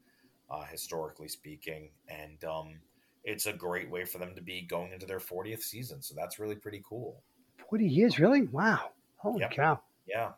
uh, 0.49 0.65
historically 0.65 1.29
speaking, 1.29 1.91
and 2.09 2.43
um, 2.45 2.81
it's 3.23 3.45
a 3.47 3.53
great 3.53 3.89
way 3.91 4.05
for 4.05 4.19
them 4.19 4.35
to 4.35 4.41
be 4.41 4.63
going 4.63 4.93
into 4.93 5.07
their 5.07 5.19
40th 5.19 5.63
season. 5.63 6.01
So 6.01 6.15
that's 6.17 6.39
really 6.39 6.55
pretty 6.57 6.83
cool. 6.87 7.23
Forty 7.69 7.87
years, 7.87 8.19
really? 8.19 8.43
Wow. 8.43 8.93
Holy 9.17 9.41
Yep. 9.41 9.51
cow. 9.51 9.81
Yeah, 10.07 10.33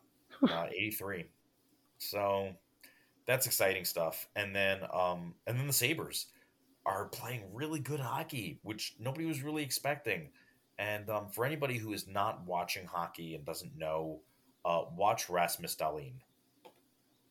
uh, 0.50 0.68
83. 0.72 1.32
So 2.00 2.56
that's 3.26 3.48
exciting 3.48 3.86
stuff. 3.86 4.28
And 4.36 4.56
then, 4.56 4.82
um, 4.94 5.36
and 5.48 5.60
then 5.60 5.68
the 5.68 5.74
Sabres. 5.74 6.28
are 6.86 7.08
playing 7.10 7.44
really 7.54 7.80
good 7.80 8.02
hockey, 8.02 8.60
which 8.64 8.96
nobody 9.00 9.26
was 9.26 9.42
really 9.44 9.64
expecting. 9.64 10.32
And 10.84 11.10
um, 11.10 11.28
for 11.30 11.46
anybody 11.46 11.78
who 11.78 11.94
is 11.94 12.08
not 12.08 12.46
watching 12.46 12.86
hockey 12.86 13.36
and 13.36 13.46
doesn't 13.46 13.78
know, 13.78 14.20
uh, 14.66 14.84
watch 14.98 15.30
Rasmus 15.30 15.76
Dahlin. 15.76 16.14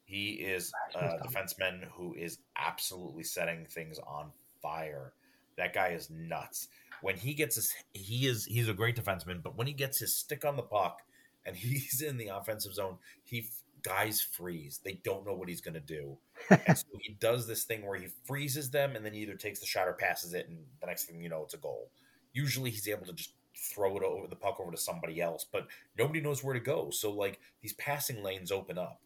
He 0.05 0.33
is 0.33 0.73
a 0.95 1.19
defenseman 1.27 1.85
who 1.93 2.15
is 2.15 2.39
absolutely 2.57 3.25
setting 3.25 3.67
things 3.67 3.99
on 3.99 4.31
fire. 4.63 5.13
That 5.57 5.75
guy 5.75 5.89
is 5.89 6.09
nuts. 6.11 6.69
When 7.03 7.17
he 7.17 7.35
gets 7.35 7.57
his, 7.57 7.75
he 7.93 8.27
is 8.27 8.45
he's 8.47 8.69
a 8.69 8.75
great 8.75 8.97
defenseman, 8.97 9.43
but 9.43 9.57
when 9.57 9.67
he 9.67 9.73
gets 9.73 9.99
his 9.99 10.15
stick 10.15 10.45
on 10.45 10.57
the 10.57 10.63
puck 10.63 11.03
and 11.45 11.57
he's 11.57 12.01
in 12.01 12.17
the 12.17 12.29
offensive 12.29 12.73
zone, 12.73 12.97
he 13.25 13.49
guys 13.83 14.21
freeze. 14.21 14.81
They 14.83 15.01
don't 15.05 15.27
know 15.27 15.35
what 15.35 15.49
he's 15.49 15.61
going 15.61 15.75
to 15.75 15.81
do. 15.81 16.17
and 16.51 16.79
so 16.79 16.87
he 17.01 17.17
does 17.21 17.47
this 17.47 17.65
thing 17.65 17.85
where 17.87 17.99
he 17.99 18.09
freezes 18.25 18.71
them 18.71 18.97
and 18.97 19.05
then 19.05 19.13
he 19.13 19.21
either 19.21 19.35
takes 19.35 19.61
the 19.61 19.67
shot 19.67 19.89
or 19.89 19.93
passes 19.93 20.33
it, 20.33 20.49
and 20.49 20.59
the 20.81 20.87
next 20.87 21.05
thing 21.05 21.21
you 21.21 21.29
know, 21.29 21.43
it's 21.43 21.55
a 21.55 21.59
goal. 21.59 21.91
Usually 22.33 22.71
he's 22.71 22.89
able 22.89 23.07
to 23.07 23.13
just 23.13 23.35
throw 23.63 23.97
it 23.97 24.03
over 24.03 24.27
the 24.27 24.37
puck 24.37 24.59
over 24.61 24.71
to 24.71 24.77
somebody 24.77 25.21
else, 25.21 25.47
but 25.51 25.69
nobody 25.97 26.21
knows 26.21 26.43
where 26.43 26.55
to 26.55 26.61
go. 26.61 26.91
So 26.91 27.13
like 27.13 27.41
these 27.61 27.73
passing 27.75 28.23
lanes 28.23 28.51
open 28.51 28.79
up. 28.79 29.01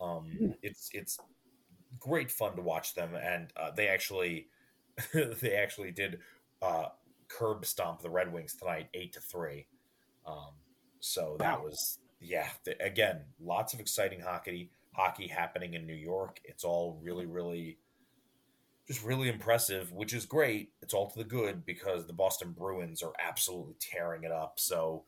Um, 0.00 0.36
mm. 0.40 0.54
It's 0.62 0.90
it's 0.92 1.18
great 1.98 2.30
fun 2.30 2.56
to 2.56 2.62
watch 2.62 2.94
them, 2.94 3.14
and 3.14 3.52
uh, 3.56 3.70
they 3.70 3.88
actually 3.88 4.48
they 5.14 5.54
actually 5.54 5.92
did 5.92 6.18
uh, 6.62 6.86
curb 7.28 7.64
stomp 7.64 8.02
the 8.02 8.10
Red 8.10 8.32
Wings 8.32 8.54
tonight, 8.54 8.88
eight 8.94 9.12
to 9.14 9.20
three. 9.20 9.66
Um, 10.26 10.54
so 11.00 11.36
that 11.38 11.62
was 11.62 11.98
yeah, 12.20 12.48
the, 12.64 12.82
again, 12.84 13.22
lots 13.40 13.72
of 13.74 13.80
exciting 13.80 14.20
hockey 14.20 14.70
hockey 14.92 15.28
happening 15.28 15.74
in 15.74 15.86
New 15.86 15.94
York. 15.94 16.40
It's 16.44 16.64
all 16.64 16.98
really, 17.02 17.26
really, 17.26 17.78
just 18.90 19.04
really 19.04 19.28
impressive, 19.28 19.92
which 19.92 20.12
is 20.12 20.26
great. 20.26 20.72
It's 20.82 20.94
all 20.94 21.08
to 21.08 21.18
the 21.18 21.24
good 21.24 21.64
because 21.64 22.08
the 22.08 22.12
Boston 22.12 22.52
Bruins 22.58 23.04
are 23.04 23.12
absolutely 23.24 23.74
tearing 23.78 24.24
it 24.24 24.32
up. 24.32 24.54
So 24.56 25.04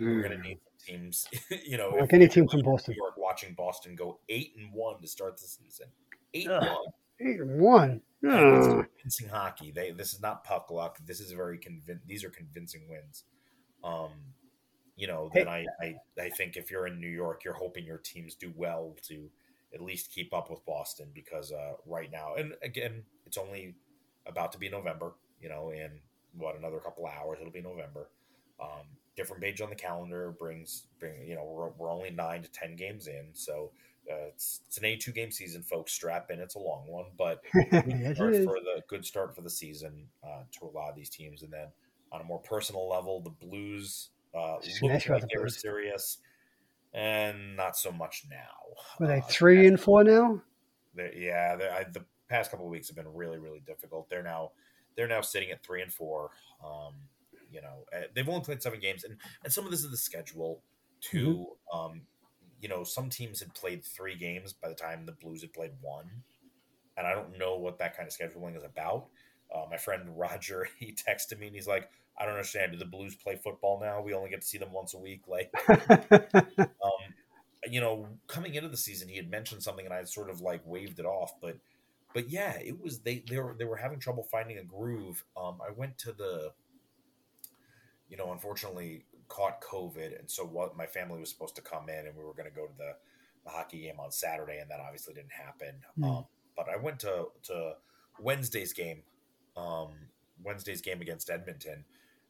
mm. 0.00 0.06
we're 0.06 0.22
going 0.22 0.36
to 0.36 0.48
need 0.48 0.58
teams, 0.84 1.28
you 1.64 1.76
know, 1.76 1.90
like 1.90 2.12
any 2.12 2.26
team 2.26 2.48
from 2.48 2.62
Boston. 2.62 2.94
New 2.94 3.04
York 3.04 3.14
watching 3.16 3.54
Boston 3.54 3.94
go 3.94 4.18
eight 4.28 4.52
and 4.58 4.72
one 4.72 5.00
to 5.00 5.06
start 5.06 5.36
the 5.36 5.46
season. 5.46 5.86
Eight 6.34 6.48
and 6.48 6.66
one. 6.66 6.86
Eight 7.20 7.40
and 7.40 7.60
one. 7.60 8.00
And 8.22 8.84
convincing 8.96 9.28
hockey. 9.28 9.70
They 9.70 9.92
this 9.92 10.12
is 10.12 10.20
not 10.20 10.42
puck 10.42 10.68
luck. 10.68 10.98
This 11.06 11.20
is 11.20 11.30
very 11.30 11.56
convincing. 11.56 12.02
These 12.08 12.24
are 12.24 12.30
convincing 12.30 12.88
wins. 12.88 13.22
Um, 13.84 14.10
you 14.96 15.06
know, 15.06 15.30
then 15.32 15.46
I, 15.46 15.64
I, 15.80 15.94
I 16.20 16.30
think 16.30 16.56
if 16.56 16.68
you're 16.68 16.88
in 16.88 16.98
New 16.98 17.06
York, 17.06 17.44
you're 17.44 17.54
hoping 17.54 17.84
your 17.84 17.98
teams 17.98 18.34
do 18.34 18.52
well 18.56 18.96
to 19.04 19.30
at 19.74 19.80
least 19.80 20.12
keep 20.12 20.32
up 20.32 20.50
with 20.50 20.64
Boston 20.66 21.08
because 21.14 21.52
uh, 21.52 21.72
right 21.86 22.10
now, 22.10 22.34
and 22.36 22.54
again, 22.62 23.02
it's 23.26 23.36
only 23.36 23.74
about 24.26 24.52
to 24.52 24.58
be 24.58 24.68
November. 24.68 25.12
You 25.40 25.48
know, 25.48 25.70
in 25.70 26.00
what 26.36 26.56
another 26.56 26.78
couple 26.78 27.06
hours, 27.06 27.38
it'll 27.40 27.52
be 27.52 27.60
November. 27.60 28.08
Um, 28.60 28.86
different 29.16 29.42
page 29.42 29.60
on 29.60 29.68
the 29.68 29.76
calendar 29.76 30.34
brings 30.38 30.84
bring 31.00 31.26
you 31.26 31.34
know 31.34 31.44
we're, 31.44 31.70
we're 31.70 31.92
only 31.92 32.10
nine 32.10 32.42
to 32.42 32.50
ten 32.50 32.76
games 32.76 33.06
in, 33.06 33.28
so 33.32 33.70
uh, 34.10 34.28
it's 34.28 34.60
it's 34.66 34.78
an 34.78 34.84
eighty 34.84 34.98
two 34.98 35.12
game 35.12 35.30
season, 35.30 35.62
folks. 35.62 35.92
Strap 35.92 36.30
in, 36.30 36.40
it's 36.40 36.54
a 36.54 36.58
long 36.58 36.84
one, 36.86 37.06
but 37.16 37.42
yes, 37.72 38.16
for 38.16 38.58
the 38.60 38.82
good 38.88 39.04
start 39.04 39.34
for 39.34 39.42
the 39.42 39.50
season 39.50 40.06
uh, 40.24 40.42
to 40.58 40.66
a 40.66 40.70
lot 40.70 40.90
of 40.90 40.96
these 40.96 41.10
teams, 41.10 41.42
and 41.42 41.52
then 41.52 41.68
on 42.10 42.20
a 42.20 42.24
more 42.24 42.40
personal 42.40 42.88
level, 42.88 43.20
the 43.20 43.30
Blues 43.30 44.10
uh, 44.34 44.56
looked 44.82 45.08
like 45.08 45.28
they 45.28 45.38
were 45.38 45.48
serious, 45.48 46.18
and 46.92 47.56
not 47.56 47.76
so 47.76 47.92
much 47.92 48.24
now. 48.30 48.76
Were 48.98 49.06
they 49.06 49.18
uh, 49.18 49.26
three 49.28 49.66
and 49.66 49.78
four 49.78 50.04
now? 50.04 50.42
They're, 50.94 51.14
yeah, 51.14 51.56
they're, 51.56 51.72
I, 51.72 51.84
the 51.84 52.04
past 52.28 52.50
couple 52.50 52.66
of 52.66 52.70
weeks 52.70 52.88
have 52.88 52.96
been 52.96 53.12
really, 53.12 53.38
really 53.38 53.60
difficult. 53.60 54.08
They're 54.08 54.22
now 54.22 54.52
they're 54.96 55.08
now 55.08 55.20
sitting 55.20 55.50
at 55.50 55.62
three 55.62 55.82
and 55.82 55.92
four. 55.92 56.30
Um, 56.64 56.94
you 57.50 57.62
know, 57.62 57.84
eh, 57.92 58.04
they've 58.14 58.28
only 58.28 58.42
played 58.42 58.62
seven 58.62 58.80
games, 58.80 59.04
and 59.04 59.16
and 59.44 59.52
some 59.52 59.64
of 59.64 59.70
this 59.70 59.84
is 59.84 59.90
the 59.90 59.96
schedule 59.96 60.62
too. 61.00 61.46
Mm-hmm. 61.72 61.78
Um, 61.78 62.02
you 62.60 62.68
know, 62.68 62.82
some 62.82 63.08
teams 63.08 63.40
had 63.40 63.54
played 63.54 63.84
three 63.84 64.16
games 64.16 64.52
by 64.52 64.68
the 64.68 64.74
time 64.74 65.06
the 65.06 65.12
Blues 65.12 65.42
had 65.42 65.52
played 65.52 65.72
one, 65.80 66.10
and 66.96 67.06
I 67.06 67.14
don't 67.14 67.38
know 67.38 67.56
what 67.56 67.78
that 67.78 67.96
kind 67.96 68.08
of 68.08 68.14
scheduling 68.14 68.56
is 68.56 68.64
about. 68.64 69.06
Uh, 69.54 69.64
my 69.70 69.76
friend 69.76 70.02
Roger, 70.16 70.68
he 70.78 70.92
texted 70.92 71.38
me 71.38 71.46
and 71.46 71.56
he's 71.56 71.68
like, 71.68 71.88
I 72.18 72.24
don't 72.24 72.34
understand. 72.34 72.72
Do 72.72 72.78
the 72.78 72.84
Blues 72.84 73.14
play 73.14 73.36
football 73.36 73.78
now? 73.80 74.02
We 74.02 74.12
only 74.12 74.30
get 74.30 74.40
to 74.40 74.46
see 74.46 74.58
them 74.58 74.72
once 74.72 74.94
a 74.94 74.98
week. 74.98 75.22
Like, 75.28 75.52
um, 75.68 76.68
you 77.70 77.80
know, 77.80 78.08
coming 78.26 78.54
into 78.54 78.68
the 78.68 78.76
season, 78.76 79.08
he 79.08 79.16
had 79.16 79.30
mentioned 79.30 79.62
something, 79.62 79.84
and 79.84 79.94
I 79.94 79.98
had 79.98 80.08
sort 80.08 80.28
of 80.28 80.40
like 80.40 80.60
waved 80.64 80.98
it 80.98 81.06
off. 81.06 81.34
But, 81.40 81.58
but 82.12 82.28
yeah, 82.28 82.58
it 82.58 82.82
was 82.82 83.00
they 83.00 83.22
they 83.28 83.38
were 83.38 83.54
they 83.56 83.64
were 83.64 83.76
having 83.76 84.00
trouble 84.00 84.24
finding 84.24 84.58
a 84.58 84.64
groove. 84.64 85.24
Um, 85.36 85.58
I 85.66 85.70
went 85.70 85.96
to 85.98 86.12
the, 86.12 86.50
you 88.08 88.16
know, 88.16 88.32
unfortunately 88.32 89.04
caught 89.28 89.62
COVID, 89.62 90.18
and 90.18 90.28
so 90.28 90.44
what 90.44 90.76
my 90.76 90.86
family 90.86 91.20
was 91.20 91.30
supposed 91.30 91.54
to 91.56 91.62
come 91.62 91.88
in, 91.88 92.06
and 92.06 92.16
we 92.16 92.24
were 92.24 92.34
going 92.34 92.48
to 92.48 92.54
go 92.54 92.66
to 92.66 92.76
the, 92.76 92.94
the 93.44 93.50
hockey 93.50 93.82
game 93.82 94.00
on 94.00 94.10
Saturday, 94.10 94.58
and 94.58 94.68
that 94.70 94.80
obviously 94.80 95.14
didn't 95.14 95.32
happen. 95.32 95.74
Mm. 95.96 96.18
Um, 96.18 96.24
but 96.56 96.66
I 96.68 96.76
went 96.76 96.98
to 97.00 97.26
to 97.44 97.74
Wednesday's 98.18 98.72
game, 98.72 99.02
um, 99.56 99.90
Wednesday's 100.42 100.80
game 100.80 101.00
against 101.00 101.30
Edmonton 101.30 101.84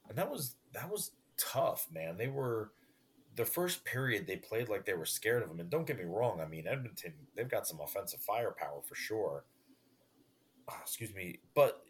and 0.09 0.17
that 0.17 0.29
was 0.29 0.55
that 0.73 0.89
was 0.89 1.11
tough, 1.37 1.87
man. 1.91 2.17
They 2.17 2.27
were 2.27 2.71
the 3.35 3.45
first 3.45 3.85
period 3.85 4.27
they 4.27 4.35
played 4.35 4.67
like 4.67 4.85
they 4.85 4.93
were 4.93 5.05
scared 5.05 5.43
of 5.43 5.49
them. 5.49 5.59
And 5.59 5.69
don't 5.69 5.87
get 5.87 5.97
me 5.97 6.03
wrong, 6.03 6.41
I 6.41 6.45
mean 6.45 6.67
Edmonton, 6.67 7.13
they've 7.35 7.49
got 7.49 7.67
some 7.67 7.79
offensive 7.79 8.19
firepower 8.21 8.81
for 8.81 8.95
sure. 8.95 9.45
Oh, 10.69 10.77
excuse 10.83 11.13
me, 11.15 11.39
but 11.55 11.81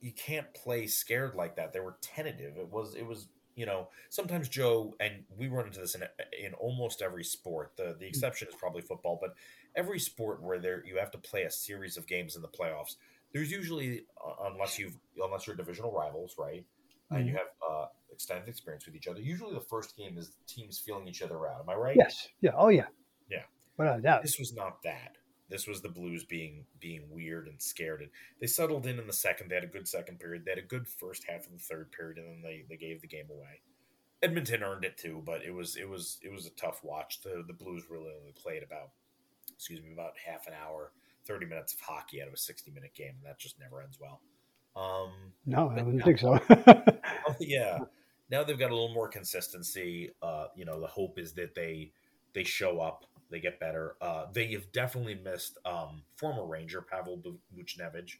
you 0.00 0.12
can't 0.12 0.52
play 0.52 0.86
scared 0.86 1.34
like 1.34 1.56
that. 1.56 1.72
They 1.72 1.80
were 1.80 1.96
tentative. 2.02 2.58
It 2.58 2.70
was 2.70 2.94
it 2.94 3.06
was 3.06 3.28
you 3.56 3.64
know 3.64 3.88
sometimes 4.10 4.48
Joe 4.48 4.94
and 5.00 5.24
we 5.36 5.48
run 5.48 5.66
into 5.66 5.80
this 5.80 5.94
in 5.94 6.02
in 6.38 6.52
almost 6.54 7.00
every 7.00 7.24
sport. 7.24 7.72
The 7.76 7.96
the 7.98 8.06
exception 8.06 8.48
is 8.48 8.54
probably 8.54 8.82
football, 8.82 9.18
but 9.20 9.34
every 9.74 9.98
sport 9.98 10.42
where 10.42 10.58
there 10.58 10.84
you 10.84 10.98
have 10.98 11.10
to 11.12 11.18
play 11.18 11.44
a 11.44 11.50
series 11.50 11.96
of 11.96 12.06
games 12.06 12.36
in 12.36 12.42
the 12.42 12.48
playoffs. 12.48 12.96
There's 13.32 13.50
usually 13.50 14.04
uh, 14.22 14.50
unless 14.52 14.78
you've 14.78 14.96
unless 15.22 15.46
you're 15.46 15.56
divisional 15.56 15.92
rivals, 15.92 16.34
right? 16.38 16.66
Mm-hmm. 17.14 17.20
and 17.20 17.28
you 17.28 17.36
have 17.36 17.46
uh, 17.68 17.86
extended 18.12 18.48
experience 18.48 18.86
with 18.86 18.94
each 18.94 19.08
other. 19.08 19.20
Usually, 19.20 19.54
the 19.54 19.60
first 19.60 19.96
game 19.96 20.18
is 20.18 20.32
teams 20.46 20.78
feeling 20.78 21.08
each 21.08 21.22
other 21.22 21.46
out. 21.48 21.60
Am 21.60 21.68
I 21.68 21.74
right? 21.74 21.96
Yes. 21.96 22.28
Yeah. 22.40 22.52
Oh, 22.56 22.68
yeah. 22.68 22.86
Yeah. 23.30 23.42
Without 23.76 24.02
doubt. 24.02 24.22
This 24.22 24.38
was 24.38 24.54
not 24.54 24.82
that. 24.84 25.16
This 25.50 25.66
was 25.66 25.82
the 25.82 25.88
Blues 25.90 26.24
being 26.24 26.64
being 26.80 27.02
weird 27.10 27.48
and 27.48 27.60
scared, 27.60 28.00
and 28.00 28.10
they 28.40 28.46
settled 28.46 28.86
in 28.86 28.98
in 28.98 29.06
the 29.06 29.12
second. 29.12 29.50
They 29.50 29.56
had 29.56 29.64
a 29.64 29.68
good 29.68 29.86
second 29.86 30.18
period. 30.18 30.44
They 30.44 30.52
had 30.52 30.58
a 30.58 30.62
good 30.62 30.88
first 30.88 31.24
half 31.28 31.46
of 31.46 31.52
the 31.52 31.58
third 31.58 31.92
period, 31.92 32.18
and 32.18 32.26
then 32.26 32.42
they, 32.42 32.64
they 32.68 32.76
gave 32.76 33.02
the 33.02 33.06
game 33.06 33.26
away. 33.30 33.60
Edmonton 34.22 34.62
earned 34.62 34.84
it 34.84 34.96
too, 34.96 35.22
but 35.24 35.44
it 35.44 35.52
was 35.52 35.76
it 35.76 35.88
was 35.88 36.18
it 36.22 36.32
was 36.32 36.46
a 36.46 36.50
tough 36.50 36.80
watch. 36.82 37.20
The 37.20 37.44
the 37.46 37.52
Blues 37.52 37.84
really 37.90 38.10
only 38.18 38.32
played 38.32 38.62
about 38.62 38.90
excuse 39.52 39.82
me 39.82 39.92
about 39.92 40.12
half 40.24 40.46
an 40.46 40.54
hour, 40.54 40.92
thirty 41.26 41.44
minutes 41.44 41.74
of 41.74 41.80
hockey 41.80 42.22
out 42.22 42.28
of 42.28 42.34
a 42.34 42.38
sixty 42.38 42.70
minute 42.70 42.94
game, 42.94 43.16
and 43.16 43.26
that 43.26 43.38
just 43.38 43.60
never 43.60 43.82
ends 43.82 43.98
well. 44.00 44.22
Um, 44.76 45.10
no, 45.46 45.70
I 45.70 45.82
wouldn't 45.82 46.04
think 46.04 46.18
so. 46.18 46.38
Yeah, 47.40 47.78
now 48.30 48.44
they've 48.44 48.58
got 48.58 48.70
a 48.70 48.74
little 48.74 48.92
more 48.94 49.08
consistency. 49.08 50.10
Uh, 50.22 50.46
you 50.54 50.64
know, 50.64 50.80
the 50.80 50.86
hope 50.86 51.18
is 51.18 51.32
that 51.34 51.54
they 51.54 51.92
they 52.32 52.44
show 52.44 52.80
up, 52.80 53.04
they 53.30 53.40
get 53.40 53.60
better. 53.60 53.96
Uh, 54.00 54.26
they 54.32 54.52
have 54.52 54.70
definitely 54.72 55.14
missed 55.14 55.58
um, 55.64 56.02
former 56.16 56.46
Ranger 56.46 56.82
Pavel 56.82 57.22
Buchnevich 57.56 58.16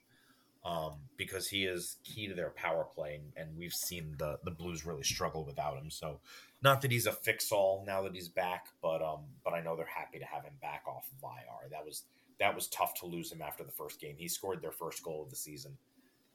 um, 0.65 1.01
because 1.17 1.49
he 1.49 1.65
is 1.65 1.97
key 2.05 2.29
to 2.29 2.35
their 2.35 2.51
power 2.51 2.85
play, 2.85 3.17
and, 3.17 3.33
and, 3.37 3.59
we've 3.59 3.73
seen 3.73 4.15
the 4.19 4.39
the 4.45 4.51
Blues 4.51 4.87
really 4.87 5.03
struggle 5.03 5.45
without 5.45 5.77
him. 5.77 5.91
So, 5.91 6.21
not 6.63 6.81
that 6.83 6.91
he's 6.91 7.07
a 7.07 7.13
fix 7.13 7.53
all 7.53 7.85
now 7.87 8.03
that 8.03 8.15
he's 8.15 8.29
back, 8.29 8.69
but 8.83 9.03
um, 9.03 9.25
but 9.45 9.55
I 9.55 9.61
know 9.61 9.77
they're 9.77 9.87
happy 9.87 10.19
to 10.19 10.25
have 10.25 10.45
him 10.45 10.55
back 10.63 10.85
off 10.87 11.09
of 11.17 11.23
IR. 11.23 11.71
That 11.71 11.85
was 11.85 12.05
that 12.41 12.55
was 12.55 12.69
tough 12.69 12.95
to 13.01 13.07
lose 13.07 13.31
him 13.31 13.43
after 13.43 13.63
the 13.63 13.73
first 13.73 14.01
game. 14.01 14.17
He 14.19 14.29
scored 14.29 14.63
their 14.63 14.73
first 14.73 15.03
goal 15.03 15.23
of 15.23 15.31
the 15.31 15.37
season 15.37 15.77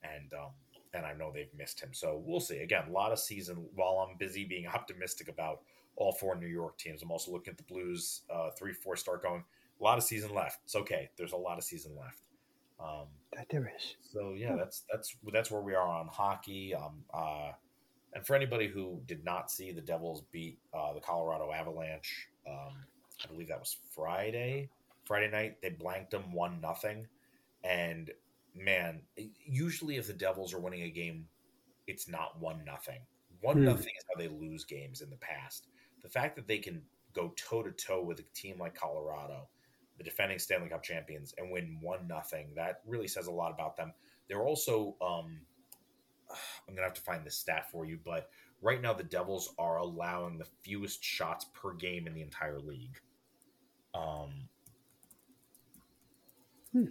and 0.04 0.34
um, 0.34 0.52
and 0.94 1.06
I 1.06 1.14
know 1.14 1.32
they've 1.34 1.54
missed 1.58 1.80
him. 1.80 1.90
So 1.94 2.22
we'll 2.26 2.40
see. 2.40 2.58
Again, 2.58 2.84
a 2.90 2.92
lot 2.92 3.12
of 3.12 3.20
season. 3.20 3.66
While 3.76 4.08
I'm 4.08 4.18
busy 4.18 4.46
being 4.46 4.68
optimistic 4.68 5.28
about 5.28 5.62
all 5.96 6.12
four 6.14 6.36
New 6.36 6.48
York 6.48 6.78
teams, 6.78 7.02
I'm 7.02 7.12
also 7.12 7.32
looking 7.32 7.52
at 7.52 7.58
the 7.58 7.64
Blues 7.64 8.22
uh, 8.34 8.50
three, 8.58 8.74
four 8.74 8.96
start 8.96 9.24
going. 9.24 9.44
A 9.80 9.84
lot 9.84 9.98
of 9.98 10.04
season 10.04 10.34
left. 10.34 10.60
It's 10.66 10.76
okay. 10.76 11.10
There's 11.18 11.32
a 11.34 11.38
lot 11.38 11.58
of 11.58 11.64
season 11.64 11.94
left. 11.98 12.22
Um, 12.80 13.08
that 13.34 13.48
there 13.50 13.72
is. 13.76 13.96
So 14.14 14.34
yeah, 14.36 14.56
that's 14.56 14.84
that's 14.92 15.16
that's 15.34 15.52
where 15.52 15.62
we 15.62 15.76
are 15.76 15.88
on 15.88 16.08
hockey. 16.08 16.74
Um, 16.74 17.04
uh, 17.14 17.52
and 18.14 18.26
for 18.26 18.36
anybody 18.36 18.68
who 18.68 19.02
did 19.06 19.24
not 19.24 19.52
see 19.52 19.72
the 19.72 19.82
Devils 19.82 20.24
beat 20.32 20.58
uh, 20.74 20.94
the 20.94 21.00
Colorado 21.00 21.52
Avalanche, 21.52 22.28
um, 22.48 22.74
I 23.24 23.28
believe 23.28 23.50
that 23.50 23.60
was 23.60 23.78
Friday. 23.94 24.70
Friday 25.06 25.30
night, 25.30 25.58
they 25.62 25.70
blanked 25.70 26.12
them 26.12 26.32
one 26.34 26.62
nothing, 26.62 27.08
and 27.64 28.12
man, 28.56 29.02
usually 29.46 29.98
if 29.98 30.08
the 30.08 30.14
Devils 30.14 30.54
are 30.54 30.60
winning 30.60 30.84
a 30.84 30.90
game, 30.90 31.26
it's 31.88 32.08
not 32.08 32.40
one 32.40 32.64
nothing. 32.66 33.00
One 33.42 33.58
mm. 33.58 33.64
nothing 33.64 33.94
is 33.98 34.06
how 34.08 34.20
they 34.20 34.28
lose 34.28 34.66
games 34.66 35.02
in 35.02 35.10
the 35.10 35.18
past. 35.18 35.68
The 36.02 36.10
fact 36.10 36.36
that 36.36 36.48
they 36.48 36.60
can 36.60 36.82
go 37.14 37.34
toe 37.36 37.64
to 37.64 37.72
toe 37.72 38.04
with 38.04 38.20
a 38.20 38.26
team 38.34 38.58
like 38.60 38.76
Colorado, 38.76 39.48
the 39.98 40.04
defending 40.04 40.40
Stanley 40.40 40.70
Cup 40.70 40.84
champions, 40.84 41.34
and 41.38 41.52
win 41.52 41.78
one 41.82 42.08
nothing, 42.08 42.54
that 42.56 42.82
really 42.86 43.08
says 43.08 43.28
a 43.28 43.32
lot 43.32 43.52
about 43.52 43.76
them. 43.76 43.94
they're 44.28 44.46
also 44.46 44.96
um, 45.02 45.40
I'm 46.68 46.76
gonna 46.76 46.86
have 46.86 46.94
to 46.94 47.02
find 47.02 47.26
the 47.26 47.32
stat 47.32 47.72
for 47.72 47.86
you, 47.86 48.00
but 48.04 48.30
right 48.62 48.82
now 48.82 48.94
the 48.94 49.04
Devils 49.04 49.54
are 49.58 49.78
allowing 49.78 50.38
the 50.38 50.48
fewest 50.64 51.04
shots 51.04 51.46
per 51.54 51.74
game 51.74 52.08
in 52.08 52.14
the 52.14 52.22
entire 52.22 52.60
league. 52.60 53.00
Um, 53.96 54.48
Hmm. 56.72 56.86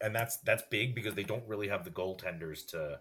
And 0.00 0.14
that's 0.14 0.38
that's 0.38 0.62
big 0.70 0.94
because 0.94 1.14
they 1.14 1.22
don't 1.22 1.46
really 1.46 1.68
have 1.68 1.84
the 1.84 1.90
goaltenders 1.90 2.66
to 2.66 3.00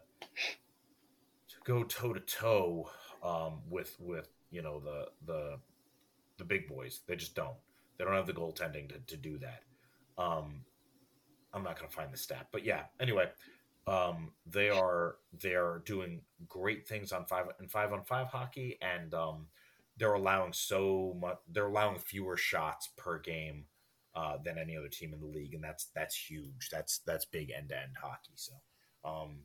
to 1.50 1.56
go 1.66 1.84
toe 1.84 2.14
to 2.14 2.20
toe 2.20 2.89
um, 3.24 3.60
with 3.70 3.95
with 4.00 4.30
you 4.52 4.62
know 4.62 4.80
the 4.80 5.08
the 5.26 5.58
the 6.38 6.43
big 6.43 6.68
boys. 6.68 7.02
They 7.08 7.16
just 7.16 7.36
don't. 7.36 7.58
They 7.98 8.06
don't 8.06 8.14
have 8.14 8.28
the 8.28 8.34
goaltending 8.34 8.89
to, 8.89 9.00
to 9.08 9.18
do 9.18 9.39
that. 9.39 9.64
Um, 10.18 10.62
I'm 11.54 11.64
not 11.64 11.78
going 11.78 11.89
to 11.89 11.95
find 11.95 12.14
the 12.14 12.18
stat, 12.18 12.48
but 12.52 12.64
yeah. 12.64 12.84
Anyway, 13.00 13.30
um, 13.88 14.32
they 14.45 14.70
are 14.70 15.16
they 15.39 15.56
are 15.56 15.82
doing 15.86 16.22
great 16.48 16.88
things 16.88 17.12
on 17.12 17.26
five 17.26 17.48
and 17.60 17.72
five 17.72 17.93
on 17.93 18.04
five 18.04 18.28
hockey, 18.28 18.78
and 18.82 19.14
um, 19.14 19.48
they're 19.98 20.14
allowing 20.14 20.54
so 20.54 21.16
much. 21.20 21.38
They're 21.52 21.68
allowing 21.68 22.00
fewer 22.00 22.38
shots 22.38 22.89
per 22.98 23.20
game 23.20 23.66
uh, 24.18 24.38
than 24.43 24.57
any 24.57 24.76
other 24.76 24.88
team 24.88 25.13
in 25.13 25.20
the 25.20 25.28
league, 25.28 25.53
and 25.53 25.63
that's 25.63 25.89
that's 25.95 26.15
huge. 26.15 26.70
That's 26.72 26.99
that's 27.05 27.26
big 27.26 27.51
end 27.55 27.70
to 27.70 27.76
end 27.76 27.91
hockey. 28.01 28.34
So, 28.36 28.53
um, 29.05 29.41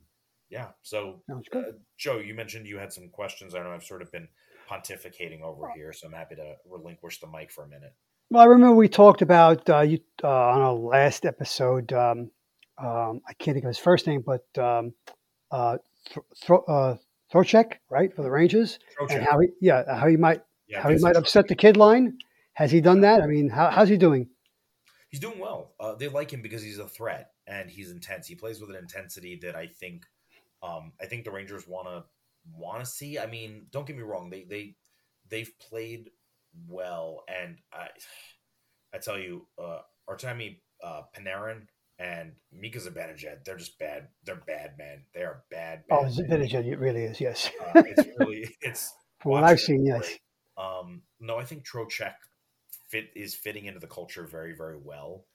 yeah. 0.49 0.69
So, 0.81 1.21
uh, 1.29 1.61
Joe, 1.97 2.17
you 2.17 2.33
mentioned 2.33 2.67
you 2.67 2.77
had 2.77 2.91
some 2.91 3.09
questions. 3.09 3.53
I 3.53 3.59
know 3.59 3.71
I've 3.71 3.83
sort 3.83 4.01
of 4.01 4.11
been 4.11 4.27
pontificating 4.69 5.41
over 5.41 5.71
here, 5.75 5.93
so 5.93 6.07
I'm 6.07 6.13
happy 6.13 6.35
to 6.35 6.55
relinquish 6.67 7.19
the 7.19 7.27
mic 7.27 7.51
for 7.51 7.65
a 7.65 7.67
minute. 7.67 7.93
Well, 8.31 8.41
I 8.41 8.45
remember 8.45 8.75
we 8.75 8.89
talked 8.89 9.21
about 9.21 9.69
uh, 9.69 9.81
you 9.81 9.99
uh, 10.23 10.27
on 10.27 10.61
our 10.61 10.73
last 10.73 11.25
episode. 11.25 11.93
Um, 11.93 12.31
um, 12.79 13.21
I 13.27 13.33
can't 13.37 13.53
think 13.53 13.65
of 13.65 13.69
his 13.69 13.77
first 13.77 14.07
name, 14.07 14.23
but 14.25 14.45
um, 14.57 14.93
uh, 15.51 15.77
Th- 16.05 16.59
uh, 16.67 16.95
right, 17.89 18.13
for 18.15 18.23
the 18.23 18.31
Rangers, 18.31 18.79
and 19.09 19.23
how 19.23 19.39
he, 19.39 19.49
yeah, 19.61 19.83
how 19.95 20.07
he 20.07 20.17
might 20.17 20.41
Yeah, 20.67 20.81
how 20.81 20.89
he 20.89 20.97
might 20.97 21.15
upset 21.15 21.47
the 21.47 21.55
kid 21.55 21.77
line. 21.77 22.17
Has 22.53 22.71
he 22.71 22.81
done 22.81 23.01
that? 23.01 23.21
I 23.21 23.27
mean, 23.27 23.49
how, 23.49 23.69
how's 23.71 23.89
he 23.89 23.97
doing? 23.97 24.29
He's 25.13 25.19
doing 25.19 25.37
well. 25.37 25.75
Uh, 25.79 25.93
they 25.93 26.07
like 26.07 26.33
him 26.33 26.41
because 26.41 26.63
he's 26.63 26.79
a 26.79 26.87
threat 26.87 27.33
and 27.45 27.69
he's 27.69 27.91
intense. 27.91 28.25
He 28.25 28.33
plays 28.33 28.59
with 28.59 28.71
an 28.71 28.75
intensity 28.75 29.37
that 29.43 29.55
I 29.55 29.67
think, 29.67 30.07
um, 30.63 30.91
I 30.99 31.05
think 31.05 31.23
the 31.23 31.29
Rangers 31.29 31.67
want 31.67 31.87
to 31.87 32.03
want 32.51 32.79
to 32.79 32.85
see. 32.87 33.19
I 33.19 33.27
mean, 33.27 33.67
don't 33.69 33.85
get 33.85 33.95
me 33.95 34.01
wrong. 34.01 34.31
They 34.31 34.43
they 34.49 34.75
they've 35.29 35.51
played 35.69 36.09
well, 36.67 37.25
and 37.27 37.57
I 37.71 37.89
I 38.91 38.97
tell 38.97 39.19
you, 39.19 39.45
uh, 39.63 39.81
Artemi 40.09 40.57
uh, 40.83 41.01
Panarin 41.15 41.67
and 41.99 42.31
Mika 42.51 42.79
Zibanejad, 42.79 43.43
they're 43.45 43.55
just 43.55 43.77
bad. 43.77 44.07
They're 44.25 44.41
bad 44.47 44.79
men. 44.79 45.03
They 45.13 45.21
are 45.21 45.43
bad. 45.51 45.83
Oh, 45.91 46.05
bad 46.05 46.17
men. 46.17 46.41
Zibanejad, 46.41 46.65
it 46.65 46.79
really 46.79 47.03
is. 47.03 47.21
Yes, 47.21 47.51
Uh, 47.61 47.83
it's 47.85 48.09
really 48.17 48.49
it's 48.61 48.91
from 49.19 49.33
what 49.33 49.43
I've 49.43 49.59
seen, 49.59 49.85
yes. 49.85 50.09
Um, 50.57 51.03
no, 51.19 51.37
I 51.37 51.45
think 51.45 51.67
Trocheck 51.67 52.15
fit 52.93 53.09
is 53.15 53.33
fitting 53.33 53.65
into 53.65 53.79
the 53.79 53.87
culture 53.87 54.27
very, 54.27 54.53
very 54.55 54.77
well. 54.77 55.25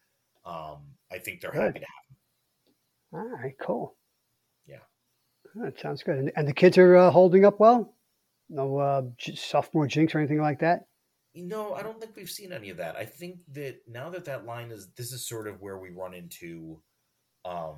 Um, 0.47 0.95
I 1.11 1.19
think 1.19 1.41
they're 1.41 1.51
Good. 1.51 1.61
happy 1.61 1.81
to 1.81 1.87
have 1.87 2.07
him. 2.09 2.17
All 3.13 3.43
right, 3.43 3.55
cool. 3.61 3.97
Yeah. 4.67 4.79
that 5.57 5.81
sounds 5.81 6.05
good. 6.05 6.19
And, 6.19 6.33
and 6.37 6.47
the 6.47 6.53
kids 6.53 6.79
are 6.79 6.97
uh, 6.97 7.11
holding 7.11 7.45
up 7.45 7.59
well. 7.59 7.95
No 8.49 8.79
uh, 8.79 9.03
j- 9.19 9.35
sophomore 9.35 9.89
jinx 9.89 10.15
or 10.15 10.19
anything 10.19 10.41
like 10.41 10.61
that. 10.61 10.87
Know, 11.35 11.75
I 11.75 11.83
don't 11.83 12.01
think 12.01 12.17
we've 12.17 12.31
seen 12.31 12.53
any 12.53 12.71
of 12.71 12.77
that. 12.79 12.97
I 12.97 13.05
think 13.05 13.41
that 13.53 13.81
now 13.89 14.09
that 14.11 14.25
that 14.27 14.47
line 14.47 14.71
is, 14.71 14.89
this 14.97 15.13
is 15.13 15.29
sort 15.29 15.49
of 15.49 15.61
where 15.61 15.79
we 15.79 15.91
run 15.91 16.15
into 16.15 16.81
um, 17.45 17.77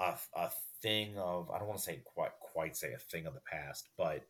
a, 0.00 0.14
a 0.34 0.50
thing 0.82 1.18
of, 1.18 1.50
I 1.50 1.58
don't 1.58 1.68
want 1.68 1.78
to 1.78 1.84
say 1.84 2.02
quite, 2.04 2.32
quite 2.40 2.76
say 2.76 2.92
a 2.92 2.98
thing 2.98 3.26
of 3.26 3.34
the 3.34 3.42
past, 3.50 3.88
but 3.98 4.22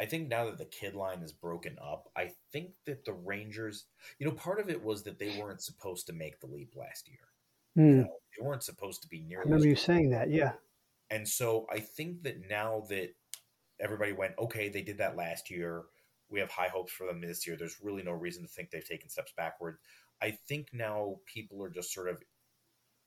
I 0.00 0.06
think 0.06 0.28
now 0.28 0.46
that 0.46 0.56
the 0.58 0.64
kid 0.64 0.94
line 0.94 1.22
is 1.22 1.32
broken 1.32 1.76
up, 1.78 2.10
I 2.16 2.32
think 2.52 2.70
that 2.86 3.04
the 3.04 3.12
Rangers, 3.12 3.84
you 4.18 4.26
know, 4.26 4.32
part 4.32 4.58
of 4.58 4.70
it 4.70 4.82
was 4.82 5.02
that 5.02 5.18
they 5.18 5.38
weren't 5.38 5.62
supposed 5.62 6.06
to 6.06 6.12
make 6.14 6.40
the 6.40 6.46
leap 6.46 6.74
last 6.74 7.08
year. 7.08 7.28
You 7.74 7.82
Hmm. 7.82 8.00
know, 8.02 8.16
they 8.38 8.44
weren't 8.44 8.62
supposed 8.64 9.02
to 9.02 9.08
be 9.08 9.20
nearly. 9.20 9.42
I 9.42 9.44
near. 9.44 9.54
remember 9.54 9.68
you 9.68 9.76
saying 9.76 10.10
that. 10.10 10.30
Yeah. 10.30 10.52
And 11.10 11.28
so 11.28 11.66
I 11.70 11.80
think 11.80 12.22
that 12.22 12.48
now 12.48 12.84
that 12.88 13.10
everybody 13.78 14.12
went, 14.12 14.38
okay, 14.38 14.68
they 14.68 14.82
did 14.82 14.98
that 14.98 15.16
last 15.16 15.50
year. 15.50 15.84
We 16.28 16.40
have 16.40 16.50
high 16.50 16.68
hopes 16.68 16.92
for 16.92 17.06
them 17.06 17.20
this 17.20 17.46
year. 17.46 17.56
There's 17.56 17.80
really 17.82 18.02
no 18.02 18.12
reason 18.12 18.42
to 18.42 18.48
think 18.48 18.70
they've 18.70 18.86
taken 18.86 19.08
steps 19.10 19.32
backward. 19.36 19.78
I 20.22 20.30
think 20.30 20.68
now 20.72 21.16
people 21.26 21.62
are 21.64 21.70
just 21.70 21.92
sort 21.92 22.08
of 22.08 22.22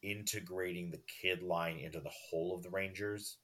integrating 0.01 0.91
the 0.91 1.01
kid 1.21 1.41
line 1.41 1.79
into 1.79 2.01
the 2.01 2.11
whole 2.11 2.53
of 2.55 2.63
the 2.63 2.69
Rangers. 2.69 3.37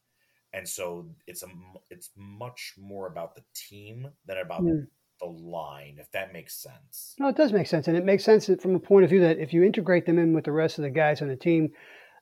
And 0.53 0.67
so 0.67 1.07
it's 1.27 1.43
a 1.43 1.47
it's 1.89 2.09
much 2.15 2.73
more 2.77 3.07
about 3.07 3.35
the 3.35 3.43
team 3.53 4.07
than 4.25 4.37
about 4.37 4.61
Hmm. 4.61 4.79
the 5.19 5.27
line, 5.27 5.97
if 5.99 6.09
that 6.11 6.33
makes 6.33 6.55
sense. 6.55 7.15
No, 7.19 7.27
it 7.27 7.35
does 7.35 7.53
make 7.53 7.67
sense, 7.67 7.87
and 7.87 7.97
it 7.97 8.05
makes 8.05 8.23
sense 8.23 8.49
from 8.61 8.75
a 8.75 8.79
point 8.79 9.03
of 9.03 9.09
view 9.09 9.19
that 9.21 9.37
if 9.37 9.53
you 9.53 9.63
integrate 9.63 10.05
them 10.05 10.17
in 10.17 10.33
with 10.33 10.45
the 10.45 10.51
rest 10.51 10.79
of 10.79 10.83
the 10.83 10.89
guys 10.89 11.21
on 11.21 11.27
the 11.27 11.35
team, 11.35 11.69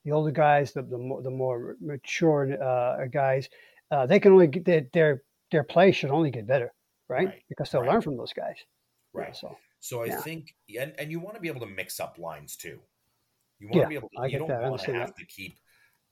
the 0.03 0.11
older 0.11 0.32
guys, 0.32 0.73
the 0.73 0.82
the 0.82 0.97
more, 0.97 1.21
the 1.21 1.30
more 1.30 1.78
mature 1.80 2.61
uh, 2.61 3.05
guys, 3.05 3.47
uh, 3.91 4.05
they 4.05 4.19
can 4.19 4.32
only 4.32 4.47
get 4.47 4.65
their, 4.65 4.88
their 4.93 5.23
their 5.51 5.63
play 5.63 5.91
should 5.91 6.11
only 6.11 6.32
get 6.32 6.47
better, 6.47 6.73
right? 7.07 7.28
Right, 7.28 7.43
Because 7.47 7.71
they'll 7.71 7.82
right. 7.82 7.91
learn 7.91 8.01
from 8.01 8.17
those 8.17 8.34
guys. 8.34 8.57
Yeah, 9.13 9.21
Right. 9.21 9.36
so 9.36 9.57
So 9.80 10.03
I 10.03 10.07
Yeah. 10.07 10.19
think, 10.21 10.55
and, 10.80 10.93
and 10.99 11.11
you 11.11 11.19
want 11.19 11.36
to 11.36 11.41
be 11.41 11.47
able 11.47 11.61
to 11.61 11.67
mix 11.67 11.99
up 11.99 12.17
lines 12.17 12.55
too. 12.57 12.80
You 13.59 13.69
want 13.69 13.78
Yeah, 13.78 13.84
to 13.84 13.89
be 13.89 13.95
able 13.95 14.09
to. 14.09 14.19
I 14.21 14.28
you 14.28 14.39
don't 14.39 14.49
that. 14.49 14.69
Want 14.69 14.82
to 14.82 14.93
have 14.93 15.15
to 15.15 15.25
keep. 15.25 15.57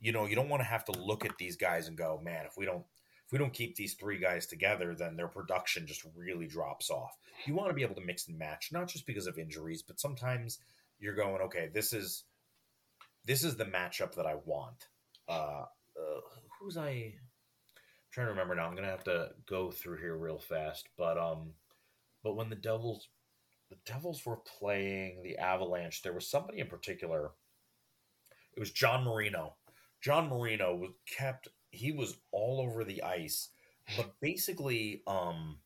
You 0.06 0.12
know, 0.12 0.28
you 0.28 0.36
don't 0.36 0.50
want 0.50 0.62
to 0.62 0.68
have 0.68 0.86
to 0.86 0.92
look 0.92 1.26
at 1.26 1.36
these 1.40 1.56
guys 1.56 1.88
and 1.88 1.98
go, 1.98 2.22
man, 2.24 2.46
if 2.46 2.56
we 2.58 2.64
don't, 2.64 2.86
if 3.26 3.32
we 3.32 3.40
don't 3.40 3.52
keep 3.52 3.76
these 3.76 3.96
three 3.96 4.20
guys 4.20 4.46
together, 4.46 4.94
then 4.94 5.16
their 5.16 5.28
production 5.28 5.88
just 5.88 6.06
really 6.16 6.46
drops 6.46 6.92
off. 6.92 7.18
You 7.48 7.56
want 7.56 7.70
to 7.70 7.74
be 7.74 7.82
able 7.82 7.96
to 7.96 8.06
mix 8.06 8.28
and 8.28 8.38
match, 8.38 8.70
not 8.72 8.88
just 8.88 9.08
because 9.08 9.26
of 9.26 9.40
injuries, 9.40 9.82
but 9.82 10.00
sometimes 10.00 10.60
you're 11.00 11.16
going, 11.16 11.42
okay, 11.42 11.72
this 11.74 11.92
is, 11.92 12.24
this 13.26 13.44
is 13.44 13.56
the 13.56 13.66
matchup 13.66 14.14
that 14.14 14.28
I 14.28 14.36
want. 14.46 14.90
Uh, 15.28 15.64
uh 15.98 16.22
who's 16.60 16.78
I? 16.78 16.90
I'm 16.90 17.14
trying 18.12 18.28
to 18.28 18.32
remember 18.34 18.54
now. 18.54 18.68
I'm 18.68 18.76
gonna 18.76 18.90
have 18.90 19.06
to 19.06 19.30
go 19.48 19.72
through 19.72 19.98
here 19.98 20.16
real 20.16 20.38
fast, 20.38 20.88
but 21.00 21.18
um, 21.18 21.54
but 22.24 22.36
when 22.36 22.52
the 22.52 22.56
Devils 22.56 23.08
the 23.72 23.78
Devils 23.88 24.24
were 24.24 24.38
playing 24.38 25.24
the 25.24 25.40
Avalanche, 25.40 26.04
there 26.04 26.14
was 26.14 26.30
somebody 26.30 26.60
in 26.60 26.68
particular. 26.68 27.32
It 28.56 28.60
was 28.60 28.70
John 28.70 29.04
Marino. 29.04 29.56
John 30.06 30.30
Marino 30.30 30.76
was 30.76 30.92
kept. 31.08 31.48
He 31.72 31.92
was 31.92 32.16
all 32.32 32.62
over 32.62 32.84
the 32.84 33.02
ice, 33.02 33.50
but 33.98 34.14
basically, 34.22 35.02
um, 35.08 35.58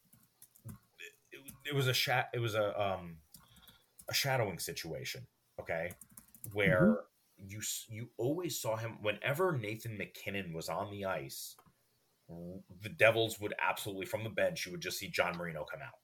it, 1.34 1.42
it 1.66 1.76
was 1.76 1.88
a 1.88 1.94
shat. 1.94 2.30
It 2.34 2.40
was 2.40 2.56
a 2.56 2.82
um, 2.82 3.18
a 4.10 4.14
shadowing 4.14 4.58
situation. 4.58 5.28
Okay, 5.60 5.92
where 6.54 7.00
you 7.38 7.60
you 7.90 8.12
always 8.18 8.58
saw 8.58 8.78
him 8.78 9.00
whenever 9.02 9.58
Nathan 9.58 9.98
MacKinnon 9.98 10.54
was 10.54 10.70
on 10.70 10.90
the 10.90 11.04
ice. 11.04 11.58
The 12.30 12.90
Devils 12.90 13.42
would 13.42 13.56
absolutely 13.60 14.06
from 14.06 14.24
the 14.24 14.30
bench. 14.30 14.66
You 14.66 14.72
would 14.72 14.82
just 14.82 15.00
see 15.00 15.10
John 15.10 15.36
Marino 15.36 15.66
come 15.70 15.82
out. 15.82 16.00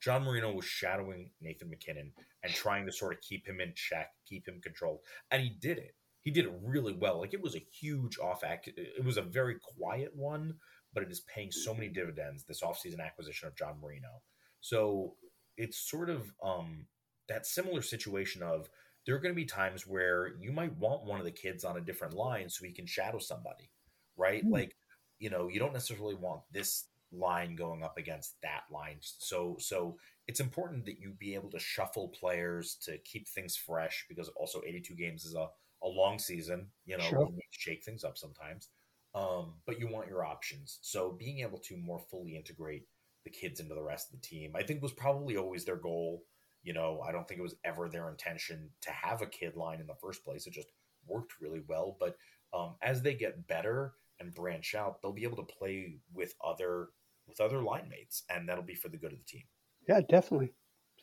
John 0.00 0.22
Marino 0.22 0.52
was 0.52 0.66
shadowing 0.66 1.30
Nathan 1.40 1.70
MacKinnon 1.70 2.12
and 2.44 2.52
trying 2.52 2.86
to 2.86 2.92
sort 2.92 3.14
of 3.14 3.20
keep 3.22 3.44
him 3.44 3.60
in 3.60 3.72
check, 3.74 4.10
keep 4.24 4.46
him 4.46 4.60
controlled, 4.62 5.00
and 5.32 5.42
he 5.42 5.48
did 5.48 5.78
it. 5.78 5.96
He 6.22 6.30
did 6.30 6.46
it 6.46 6.52
really 6.62 6.94
well. 6.94 7.18
Like 7.18 7.34
it 7.34 7.42
was 7.42 7.56
a 7.56 7.66
huge 7.80 8.18
off 8.18 8.44
act. 8.44 8.68
It 8.76 9.04
was 9.04 9.16
a 9.16 9.22
very 9.22 9.56
quiet 9.76 10.14
one, 10.14 10.54
but 10.94 11.02
it 11.02 11.10
is 11.10 11.20
paying 11.20 11.50
so 11.50 11.74
many 11.74 11.88
dividends. 11.88 12.44
This 12.44 12.62
offseason 12.62 13.04
acquisition 13.04 13.48
of 13.48 13.56
John 13.56 13.80
Marino. 13.82 14.22
So 14.60 15.14
it's 15.56 15.78
sort 15.78 16.10
of 16.10 16.32
um, 16.42 16.86
that 17.28 17.46
similar 17.46 17.82
situation 17.82 18.42
of 18.42 18.68
there 19.04 19.16
are 19.16 19.20
going 19.20 19.34
to 19.34 19.40
be 19.40 19.44
times 19.44 19.86
where 19.86 20.34
you 20.40 20.52
might 20.52 20.76
want 20.78 21.04
one 21.04 21.18
of 21.18 21.24
the 21.24 21.32
kids 21.32 21.64
on 21.64 21.76
a 21.76 21.80
different 21.80 22.14
line 22.14 22.48
so 22.48 22.64
he 22.64 22.72
can 22.72 22.86
shadow 22.86 23.18
somebody, 23.18 23.70
right? 24.16 24.42
Hmm. 24.42 24.52
Like 24.52 24.76
you 25.18 25.30
know, 25.30 25.48
you 25.48 25.60
don't 25.60 25.72
necessarily 25.72 26.16
want 26.16 26.42
this 26.52 26.86
line 27.12 27.54
going 27.54 27.82
up 27.82 27.98
against 27.98 28.34
that 28.42 28.62
line. 28.70 28.98
So 29.00 29.56
so 29.60 29.96
it's 30.26 30.40
important 30.40 30.84
that 30.86 31.00
you 31.00 31.14
be 31.18 31.34
able 31.34 31.50
to 31.50 31.58
shuffle 31.58 32.08
players 32.08 32.76
to 32.84 32.98
keep 32.98 33.28
things 33.28 33.56
fresh 33.56 34.06
because 34.08 34.28
also 34.36 34.62
82 34.66 34.94
games 34.94 35.24
is 35.24 35.34
a, 35.34 35.48
a 35.82 35.88
long 35.88 36.18
season. 36.18 36.70
You 36.84 36.98
know, 36.98 37.04
Sure. 37.04 37.28
shake 37.50 37.84
things 37.84 38.04
up 38.04 38.16
sometimes. 38.18 38.68
Um, 39.14 39.54
but 39.66 39.78
you 39.78 39.88
want 39.88 40.08
your 40.08 40.24
options. 40.24 40.78
So 40.82 41.12
being 41.12 41.40
able 41.40 41.58
to 41.58 41.76
more 41.76 41.98
fully 42.10 42.34
integrate 42.36 42.86
the 43.24 43.30
kids 43.30 43.60
into 43.60 43.74
the 43.74 43.82
rest 43.82 44.08
of 44.12 44.20
the 44.20 44.26
team, 44.26 44.52
I 44.56 44.62
think 44.62 44.82
was 44.82 44.92
probably 44.92 45.36
always 45.36 45.64
their 45.64 45.76
goal. 45.76 46.24
You 46.62 46.72
know, 46.72 47.00
I 47.06 47.12
don't 47.12 47.26
think 47.28 47.38
it 47.40 47.42
was 47.42 47.56
ever 47.64 47.88
their 47.88 48.08
intention 48.08 48.70
to 48.82 48.90
have 48.90 49.20
a 49.20 49.26
kid 49.26 49.56
line 49.56 49.80
in 49.80 49.86
the 49.86 49.96
first 50.00 50.24
place. 50.24 50.46
It 50.46 50.52
just 50.54 50.68
worked 51.06 51.34
really 51.40 51.62
well. 51.68 51.96
But 52.00 52.16
um, 52.54 52.76
as 52.82 53.02
they 53.02 53.14
get 53.14 53.46
better 53.48 53.94
and 54.20 54.32
branch 54.34 54.74
out, 54.74 55.02
they'll 55.02 55.12
be 55.12 55.24
able 55.24 55.44
to 55.44 55.54
play 55.54 55.96
with 56.14 56.34
other 56.42 56.88
with 57.28 57.40
other 57.40 57.62
line 57.62 57.88
mates, 57.88 58.24
and 58.30 58.48
that'll 58.48 58.64
be 58.64 58.74
for 58.74 58.88
the 58.88 58.96
good 58.96 59.12
of 59.12 59.18
the 59.18 59.24
team. 59.24 59.44
yeah, 59.88 60.00
definitely. 60.00 60.52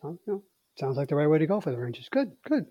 Sounds, 0.01 0.19
you 0.27 0.33
know, 0.33 0.43
sounds 0.77 0.97
like 0.97 1.07
the 1.09 1.15
right 1.15 1.27
way 1.27 1.37
to 1.39 1.47
go 1.47 1.61
for 1.61 1.71
the 1.71 1.77
Rangers. 1.77 2.09
Good, 2.09 2.31
good. 2.45 2.65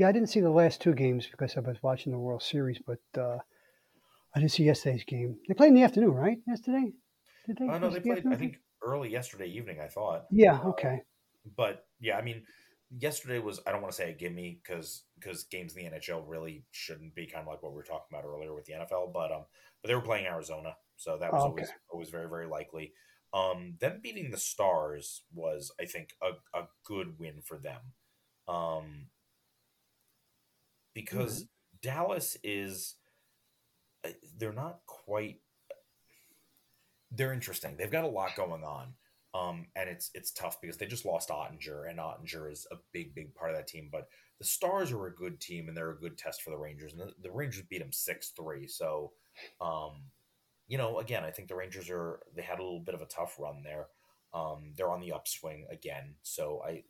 Yeah, 0.00 0.08
I 0.08 0.12
didn't 0.12 0.30
see 0.30 0.40
the 0.40 0.48
last 0.48 0.80
two 0.80 0.94
games 0.94 1.26
because 1.30 1.58
I 1.58 1.60
was 1.60 1.76
watching 1.82 2.10
the 2.10 2.18
World 2.18 2.42
Series, 2.42 2.80
but 2.86 3.20
uh, 3.20 3.36
I 4.34 4.40
didn't 4.40 4.52
see 4.52 4.64
yesterday's 4.64 5.04
game. 5.04 5.36
They 5.46 5.52
played 5.52 5.68
in 5.68 5.74
the 5.74 5.82
afternoon, 5.82 6.14
right? 6.14 6.38
Yesterday? 6.46 6.92
Did 7.46 7.58
they? 7.58 7.66
Oh, 7.66 7.76
no, 7.76 7.90
they 7.90 8.00
played, 8.00 8.24
I 8.26 8.36
think, 8.36 8.56
early 8.82 9.10
yesterday 9.10 9.48
evening, 9.48 9.78
I 9.78 9.88
thought. 9.88 10.24
Yeah, 10.30 10.58
uh, 10.58 10.68
okay. 10.68 11.02
But 11.54 11.84
yeah, 12.00 12.16
I 12.16 12.22
mean, 12.22 12.44
yesterday 12.98 13.40
was 13.40 13.60
I 13.66 13.72
don't 13.72 13.82
want 13.82 13.92
to 13.92 13.96
say 13.98 14.08
a 14.08 14.14
gimme 14.14 14.62
because 14.64 15.02
because 15.18 15.42
games 15.42 15.76
in 15.76 15.84
the 15.84 15.98
NHL 15.98 16.24
really 16.26 16.64
shouldn't 16.70 17.14
be 17.14 17.26
kind 17.26 17.42
of 17.42 17.48
like 17.48 17.62
what 17.62 17.72
we 17.72 17.76
were 17.76 17.82
talking 17.82 18.06
about 18.10 18.24
earlier 18.24 18.54
with 18.54 18.64
the 18.64 18.72
NFL, 18.72 19.12
but 19.12 19.30
um, 19.30 19.44
but 19.82 19.88
they 19.88 19.94
were 19.94 20.00
playing 20.00 20.24
Arizona, 20.24 20.76
so 20.96 21.18
that 21.18 21.30
was 21.30 21.42
oh, 21.42 21.48
okay. 21.48 21.64
always 21.64 21.72
always 21.92 22.08
very 22.08 22.26
very 22.26 22.46
likely. 22.46 22.94
Um, 23.34 23.74
them 23.80 24.00
beating 24.02 24.30
the 24.30 24.38
Stars 24.38 25.24
was 25.34 25.70
I 25.78 25.84
think 25.84 26.14
a, 26.22 26.58
a 26.58 26.68
good 26.86 27.18
win 27.18 27.42
for 27.44 27.58
them, 27.58 27.80
um, 28.48 29.08
because 30.94 31.44
mm-hmm. 31.44 31.88
Dallas 31.88 32.36
is 32.42 32.96
uh, 34.04 34.10
they're 34.38 34.52
not 34.52 34.80
quite 34.86 35.40
they're 37.10 37.32
interesting. 37.32 37.76
They've 37.76 37.90
got 37.90 38.04
a 38.04 38.08
lot 38.08 38.36
going 38.36 38.62
on. 38.64 38.94
Um, 39.32 39.66
and 39.76 39.88
it's 39.88 40.10
it's 40.14 40.32
tough 40.32 40.60
because 40.60 40.76
they 40.76 40.86
just 40.86 41.04
lost 41.04 41.28
Oettinger, 41.28 41.88
and 41.88 42.00
Oettinger 42.00 42.50
is 42.50 42.66
a 42.72 42.76
big, 42.92 43.14
big 43.14 43.32
part 43.34 43.50
of 43.50 43.56
that 43.56 43.68
team. 43.68 43.88
But 43.90 44.08
the 44.38 44.44
Stars 44.44 44.90
are 44.90 45.06
a 45.06 45.14
good 45.14 45.40
team, 45.40 45.68
and 45.68 45.76
they're 45.76 45.92
a 45.92 46.00
good 46.00 46.18
test 46.18 46.42
for 46.42 46.50
the 46.50 46.58
Rangers. 46.58 46.92
And 46.92 47.02
the, 47.02 47.12
the 47.22 47.30
Rangers 47.30 47.62
beat 47.68 47.78
them 47.78 47.92
six 47.92 48.30
three. 48.30 48.66
So, 48.66 49.12
um, 49.60 50.02
you 50.66 50.78
know, 50.78 50.98
again, 50.98 51.22
I 51.22 51.30
think 51.30 51.46
the 51.46 51.54
Rangers 51.54 51.88
are 51.90 52.20
they 52.34 52.42
had 52.42 52.58
a 52.58 52.62
little 52.62 52.80
bit 52.80 52.96
of 52.96 53.02
a 53.02 53.06
tough 53.06 53.36
run 53.38 53.62
there. 53.62 53.86
Um, 54.34 54.72
they're 54.76 54.90
on 54.90 55.00
the 55.00 55.12
upswing 55.12 55.66
again, 55.70 56.14
so 56.22 56.62
I 56.66 56.82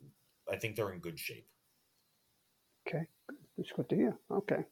I 0.51 0.55
think 0.55 0.75
they're 0.75 0.91
in 0.91 0.99
good 0.99 1.19
shape. 1.19 1.47
Okay, 2.87 3.05
that's 3.57 3.71
good 3.71 3.89
to 3.89 3.95
hear. 3.95 4.17
Okay, 4.31 4.63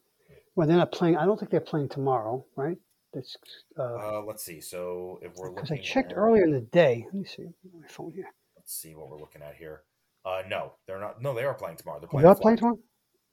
well, 0.54 0.66
they're 0.66 0.76
not 0.76 0.92
playing. 0.92 1.16
I 1.16 1.24
don't 1.24 1.38
think 1.38 1.50
they're 1.50 1.60
playing 1.60 1.88
tomorrow, 1.88 2.44
right? 2.56 2.76
That's 3.12 3.36
uh, 3.78 3.82
uh, 3.82 4.22
let's 4.26 4.44
see. 4.44 4.60
So 4.60 5.18
if 5.22 5.32
we're 5.36 5.50
because 5.50 5.70
I 5.70 5.78
checked 5.78 6.12
at, 6.12 6.18
earlier 6.18 6.44
in 6.44 6.52
the 6.52 6.60
day. 6.60 7.04
Let 7.06 7.14
me 7.14 7.24
see 7.24 7.48
my 7.74 7.88
phone 7.88 8.12
here. 8.12 8.28
Let's 8.56 8.72
see 8.74 8.94
what 8.94 9.10
we're 9.10 9.18
looking 9.18 9.42
at 9.42 9.56
here. 9.56 9.82
Uh, 10.24 10.42
no, 10.48 10.74
they're 10.86 11.00
not. 11.00 11.20
No, 11.20 11.34
they 11.34 11.44
are 11.44 11.54
playing 11.54 11.76
tomorrow. 11.76 11.98
They're 11.98 12.08
playing. 12.08 12.24
They're 12.24 12.34
playing 12.34 12.58
tomorrow. 12.58 12.78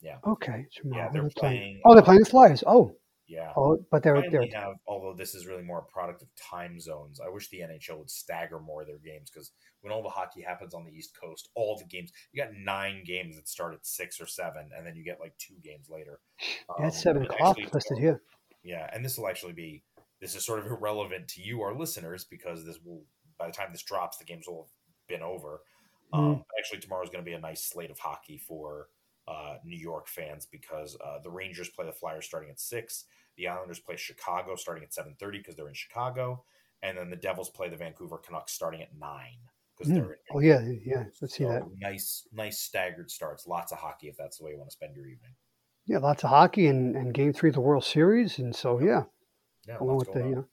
Yeah. 0.02 0.18
Okay. 0.26 0.66
Tomorrow. 0.76 1.04
Yeah, 1.04 1.10
they're, 1.12 1.22
they're 1.22 1.32
playing. 1.32 1.60
playing. 1.60 1.82
Oh, 1.86 1.94
they're 1.94 2.04
playing 2.04 2.22
the 2.22 2.26
Flyers. 2.26 2.64
Oh. 2.66 2.96
Yeah. 3.28 3.52
Oh, 3.58 3.78
but 3.92 4.04
they're, 4.04 4.24
they're 4.32 4.48
have, 4.54 4.76
although 4.88 5.14
this 5.14 5.36
is 5.36 5.46
really 5.46 5.62
more 5.62 5.80
a 5.80 5.92
product 5.92 6.22
of 6.22 6.30
time 6.36 6.80
zones. 6.80 7.20
I 7.20 7.30
wish 7.30 7.50
the 7.50 7.60
NHL 7.60 8.00
would 8.00 8.10
stagger 8.10 8.60
more 8.60 8.82
of 8.82 8.88
their 8.88 9.00
games 9.00 9.30
because 9.30 9.52
when 9.82 9.92
all 9.92 10.02
the 10.02 10.10
hockey 10.10 10.42
happens 10.42 10.74
on 10.74 10.86
the 10.86 10.92
East 10.92 11.12
Coast, 11.22 11.50
all 11.54 11.78
the 11.78 11.86
games 11.86 12.12
you 12.32 12.42
got 12.42 12.54
nine 12.54 13.04
games 13.06 13.36
that 13.36 13.50
start 13.50 13.74
at 13.74 13.86
six 13.86 14.22
or 14.22 14.28
seven, 14.28 14.70
and 14.76 14.88
then 14.88 14.96
you 14.96 15.04
get 15.04 15.20
like 15.20 15.38
two 15.38 15.56
games 15.64 15.90
later. 15.90 16.20
Um, 16.70 16.84
That's 16.84 17.02
seven 17.02 17.24
o'clock 17.26 17.58
listed 17.74 17.98
here. 17.98 18.22
Yeah, 18.64 18.90
and 18.94 19.04
this 19.04 19.18
will 19.18 19.28
actually 19.28 19.54
be 19.54 19.84
this 20.22 20.36
is 20.36 20.46
sort 20.46 20.60
of 20.60 20.66
irrelevant 20.72 21.28
to 21.30 21.42
you, 21.42 21.62
our 21.62 21.78
listeners, 21.78 22.24
because 22.24 22.66
this 22.66 22.80
will 22.84 23.04
by 23.38 23.48
the 23.48 23.54
time 23.54 23.70
this 23.72 23.84
drops, 23.84 24.18
the 24.18 24.26
games 24.26 24.46
will 24.48 24.64
have 24.64 25.10
been 25.10 25.22
over. 25.22 25.62
Mm. 26.14 26.20
Um, 26.20 26.44
actually, 26.58 26.80
tomorrow 26.80 27.04
is 27.04 27.10
going 27.10 27.24
to 27.24 27.30
be 27.30 27.36
a 27.36 27.40
nice 27.40 27.64
slate 27.64 27.92
of 27.92 28.00
hockey 28.00 28.38
for 28.38 28.88
uh, 29.28 29.56
New 29.64 29.78
York 29.78 30.08
fans 30.08 30.48
because 30.50 30.98
uh, 31.04 31.20
the 31.24 31.30
Rangers 31.30 31.70
play 31.70 31.86
the 31.86 31.92
Flyers 31.92 32.26
starting 32.26 32.50
at 32.50 32.60
six. 32.60 33.06
The 33.38 33.48
Islanders 33.48 33.80
play 33.80 33.96
Chicago 33.98 34.56
starting 34.56 34.84
at 34.84 34.94
seven 34.94 35.16
thirty 35.20 35.38
because 35.38 35.56
they're 35.56 35.68
in 35.68 35.74
Chicago, 35.74 36.44
and 36.82 36.98
then 36.98 37.10
the 37.10 37.16
Devils 37.16 37.50
play 37.50 37.70
the 37.70 37.76
Vancouver 37.76 38.18
Canucks 38.18 38.54
starting 38.54 38.82
at 38.82 38.98
nine 38.98 39.40
because 39.78 39.92
mm. 39.92 39.96
they're. 39.96 40.14
In 40.14 40.20
oh 40.34 40.40
yeah, 40.40 40.62
yeah. 40.86 41.04
Let's 41.22 41.36
see 41.36 41.44
that. 41.44 41.64
Nice, 41.80 42.28
nice 42.34 42.60
staggered 42.60 43.12
starts. 43.12 43.48
Lots 43.48 43.72
of 43.72 43.78
hockey 43.78 44.08
if 44.08 44.18
that's 44.18 44.38
the 44.38 44.46
way 44.46 44.52
you 44.52 44.58
want 44.58 44.70
to 44.70 44.74
spend 44.74 44.96
your 44.96 45.06
evening. 45.06 45.32
Yeah, 45.86 46.00
lots 46.00 46.24
of 46.24 46.30
hockey 46.30 46.68
and, 46.68 46.96
and 46.96 47.14
Game 47.14 47.32
Three 47.32 47.50
of 47.50 47.56
the 47.56 47.62
World 47.62 47.84
Series, 47.84 48.40
and 48.40 48.56
so 48.56 48.80
yeah, 48.80 49.04
yeah, 49.68 49.78
along 49.80 49.98
with 49.98 50.14
the 50.14 50.22
on. 50.22 50.30
you 50.30 50.36
know. 50.36 50.48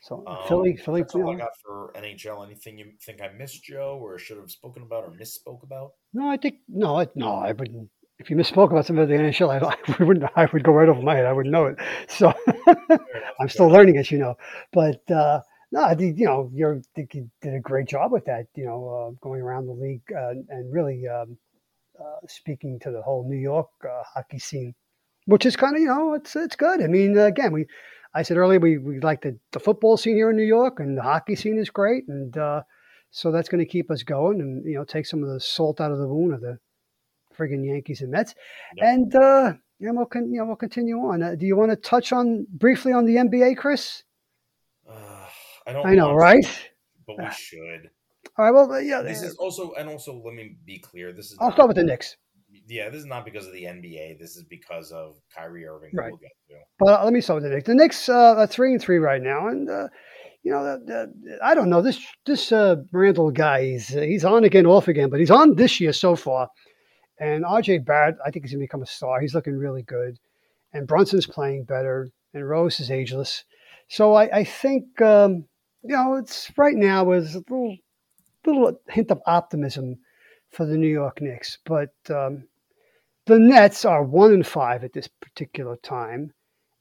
So 0.00 0.24
um, 0.26 0.38
Philly, 0.46 0.76
Philly. 0.76 1.02
That's 1.02 1.14
all 1.14 1.30
I 1.30 1.36
got 1.36 1.50
for 1.62 1.92
NHL. 1.96 2.46
Anything 2.46 2.78
you 2.78 2.92
think 3.02 3.20
I 3.20 3.28
missed, 3.36 3.64
Joe, 3.64 3.98
or 4.00 4.18
should 4.18 4.38
have 4.38 4.50
spoken 4.50 4.82
about, 4.82 5.04
or 5.04 5.10
misspoke 5.10 5.62
about? 5.64 5.92
No, 6.14 6.28
I 6.28 6.36
think 6.36 6.56
no, 6.68 7.00
I, 7.00 7.08
no. 7.14 7.34
I 7.34 7.52
wouldn't. 7.52 7.90
If 8.18 8.30
you 8.30 8.36
misspoke 8.36 8.70
about 8.70 8.86
something 8.86 9.02
of 9.02 9.08
the 9.08 9.14
NHL, 9.14 9.50
I, 9.50 9.58
I 9.98 10.04
wouldn't. 10.04 10.30
I 10.34 10.48
would 10.52 10.64
go 10.64 10.72
right 10.72 10.88
over 10.88 11.02
my 11.02 11.16
head. 11.16 11.26
I 11.26 11.32
wouldn't 11.32 11.52
know 11.52 11.66
it. 11.66 11.78
So 12.08 12.32
I'm 13.40 13.48
still 13.48 13.68
learning, 13.68 13.96
as 13.96 14.10
you 14.10 14.18
know. 14.18 14.34
But 14.72 15.08
uh, 15.10 15.40
no, 15.70 15.84
I 15.84 15.94
think 15.94 16.18
you 16.18 16.26
know 16.26 16.50
you 16.52 16.82
think 16.94 17.14
you 17.14 17.30
did 17.42 17.54
a 17.54 17.60
great 17.60 17.88
job 17.88 18.12
with 18.12 18.24
that. 18.24 18.46
You 18.54 18.66
know, 18.66 18.88
uh, 18.88 19.10
going 19.22 19.40
around 19.40 19.66
the 19.66 19.72
league 19.72 20.02
uh, 20.14 20.30
and 20.48 20.72
really 20.72 21.04
um, 21.06 21.38
uh, 22.00 22.26
speaking 22.26 22.78
to 22.80 22.90
the 22.90 23.02
whole 23.02 23.28
New 23.28 23.38
York 23.38 23.68
uh, 23.84 24.02
hockey 24.14 24.38
scene, 24.38 24.74
which 25.26 25.46
is 25.46 25.54
kind 25.56 25.76
of 25.76 25.82
you 25.82 25.88
know 25.88 26.14
it's 26.14 26.34
it's 26.34 26.56
good. 26.56 26.82
I 26.82 26.88
mean, 26.88 27.16
again, 27.16 27.52
we 27.52 27.66
I 28.14 28.22
said 28.22 28.36
earlier 28.36 28.58
we, 28.58 28.78
we 28.78 29.00
like 29.00 29.22
the, 29.22 29.38
the 29.52 29.60
football 29.60 29.96
scene 29.96 30.16
here 30.16 30.30
in 30.30 30.36
New 30.36 30.42
York 30.42 30.80
and 30.80 30.96
the 30.96 31.02
hockey 31.02 31.36
scene 31.36 31.58
is 31.58 31.70
great. 31.70 32.04
And 32.08 32.36
uh, 32.36 32.62
so 33.10 33.30
that's 33.30 33.48
going 33.48 33.64
to 33.64 33.70
keep 33.70 33.90
us 33.90 34.02
going 34.02 34.40
and, 34.40 34.64
you 34.64 34.74
know, 34.74 34.84
take 34.84 35.06
some 35.06 35.22
of 35.22 35.28
the 35.28 35.40
salt 35.40 35.80
out 35.80 35.92
of 35.92 35.98
the 35.98 36.08
wound 36.08 36.34
of 36.34 36.40
the 36.40 36.58
friggin' 37.38 37.64
Yankees 37.64 38.00
and 38.00 38.10
Mets. 38.10 38.34
Yep. 38.76 38.86
And, 38.86 39.14
uh, 39.14 39.52
and 39.80 39.96
we'll, 39.96 40.06
con- 40.06 40.32
you 40.32 40.38
know, 40.38 40.46
we'll 40.46 40.56
continue 40.56 40.98
on. 40.98 41.22
Uh, 41.22 41.34
do 41.34 41.46
you 41.46 41.56
want 41.56 41.70
to 41.70 41.76
touch 41.76 42.12
on 42.12 42.46
briefly 42.50 42.92
on 42.92 43.04
the 43.04 43.16
NBA, 43.16 43.56
Chris? 43.56 44.02
Uh, 44.88 45.26
I 45.66 45.72
don't 45.72 45.86
I 45.86 45.94
know, 45.94 46.14
right? 46.14 46.42
To, 46.42 46.50
but 47.06 47.18
we 47.18 47.30
should. 47.30 47.90
All 48.36 48.44
right. 48.44 48.50
Well, 48.50 48.80
yeah. 48.80 49.02
This 49.02 49.22
is 49.22 49.36
also, 49.36 49.72
and 49.74 49.88
also, 49.88 50.20
let 50.24 50.34
me 50.34 50.56
be 50.64 50.78
clear. 50.78 51.12
This 51.12 51.30
is. 51.30 51.38
I'll 51.40 51.52
start 51.52 51.68
with 51.68 51.76
the 51.76 51.84
Knicks 51.84 52.16
yeah, 52.68 52.88
this 52.90 53.00
is 53.00 53.06
not 53.06 53.24
because 53.24 53.46
of 53.46 53.52
the 53.52 53.64
NBA. 53.64 54.18
This 54.18 54.36
is 54.36 54.44
because 54.44 54.92
of 54.92 55.16
Kyrie 55.34 55.66
Irving. 55.66 55.90
Right. 55.94 56.10
We'll 56.10 56.60
but 56.78 57.00
uh, 57.00 57.04
let 57.04 57.12
me 57.12 57.20
start 57.20 57.42
with 57.42 57.50
the 57.50 57.54
Knicks. 57.54 57.66
The 57.66 57.74
Knicks 57.74 58.08
uh, 58.08 58.36
are 58.36 58.46
three 58.46 58.72
and 58.72 58.80
three 58.80 58.98
right 58.98 59.22
now, 59.22 59.48
and 59.48 59.68
uh, 59.68 59.88
you 60.42 60.52
know, 60.52 60.64
uh, 60.64 61.06
I 61.42 61.54
don't 61.54 61.70
know 61.70 61.82
this 61.82 62.04
this 62.26 62.52
uh, 62.52 62.76
Randle 62.92 63.30
guy. 63.30 63.64
He's 63.64 63.88
he's 63.88 64.24
on 64.24 64.44
again, 64.44 64.66
off 64.66 64.88
again, 64.88 65.10
but 65.10 65.20
he's 65.20 65.30
on 65.30 65.54
this 65.54 65.80
year 65.80 65.92
so 65.92 66.14
far. 66.14 66.48
And 67.20 67.44
RJ 67.44 67.84
Barrett, 67.84 68.16
I 68.24 68.30
think 68.30 68.44
he's 68.44 68.52
gonna 68.52 68.64
become 68.64 68.82
a 68.82 68.86
star. 68.86 69.20
He's 69.20 69.34
looking 69.34 69.56
really 69.56 69.82
good, 69.82 70.18
and 70.72 70.86
Brunson's 70.86 71.26
playing 71.26 71.64
better, 71.64 72.10
and 72.34 72.48
Rose 72.48 72.80
is 72.80 72.90
ageless. 72.90 73.44
So 73.88 74.14
I, 74.14 74.38
I 74.38 74.44
think 74.44 75.00
um, 75.00 75.46
you 75.82 75.96
know 75.96 76.14
it's 76.16 76.50
right 76.56 76.76
now 76.76 77.10
is 77.12 77.34
a 77.34 77.38
little 77.38 77.76
little 78.46 78.80
hint 78.88 79.10
of 79.10 79.20
optimism 79.26 79.96
for 80.50 80.66
the 80.66 80.76
New 80.76 80.88
York 80.88 81.20
Knicks. 81.20 81.58
But 81.64 81.94
um, 82.10 82.44
the 83.26 83.38
Nets 83.38 83.84
are 83.84 84.02
one 84.02 84.32
and 84.32 84.46
five 84.46 84.84
at 84.84 84.92
this 84.92 85.08
particular 85.08 85.76
time, 85.76 86.32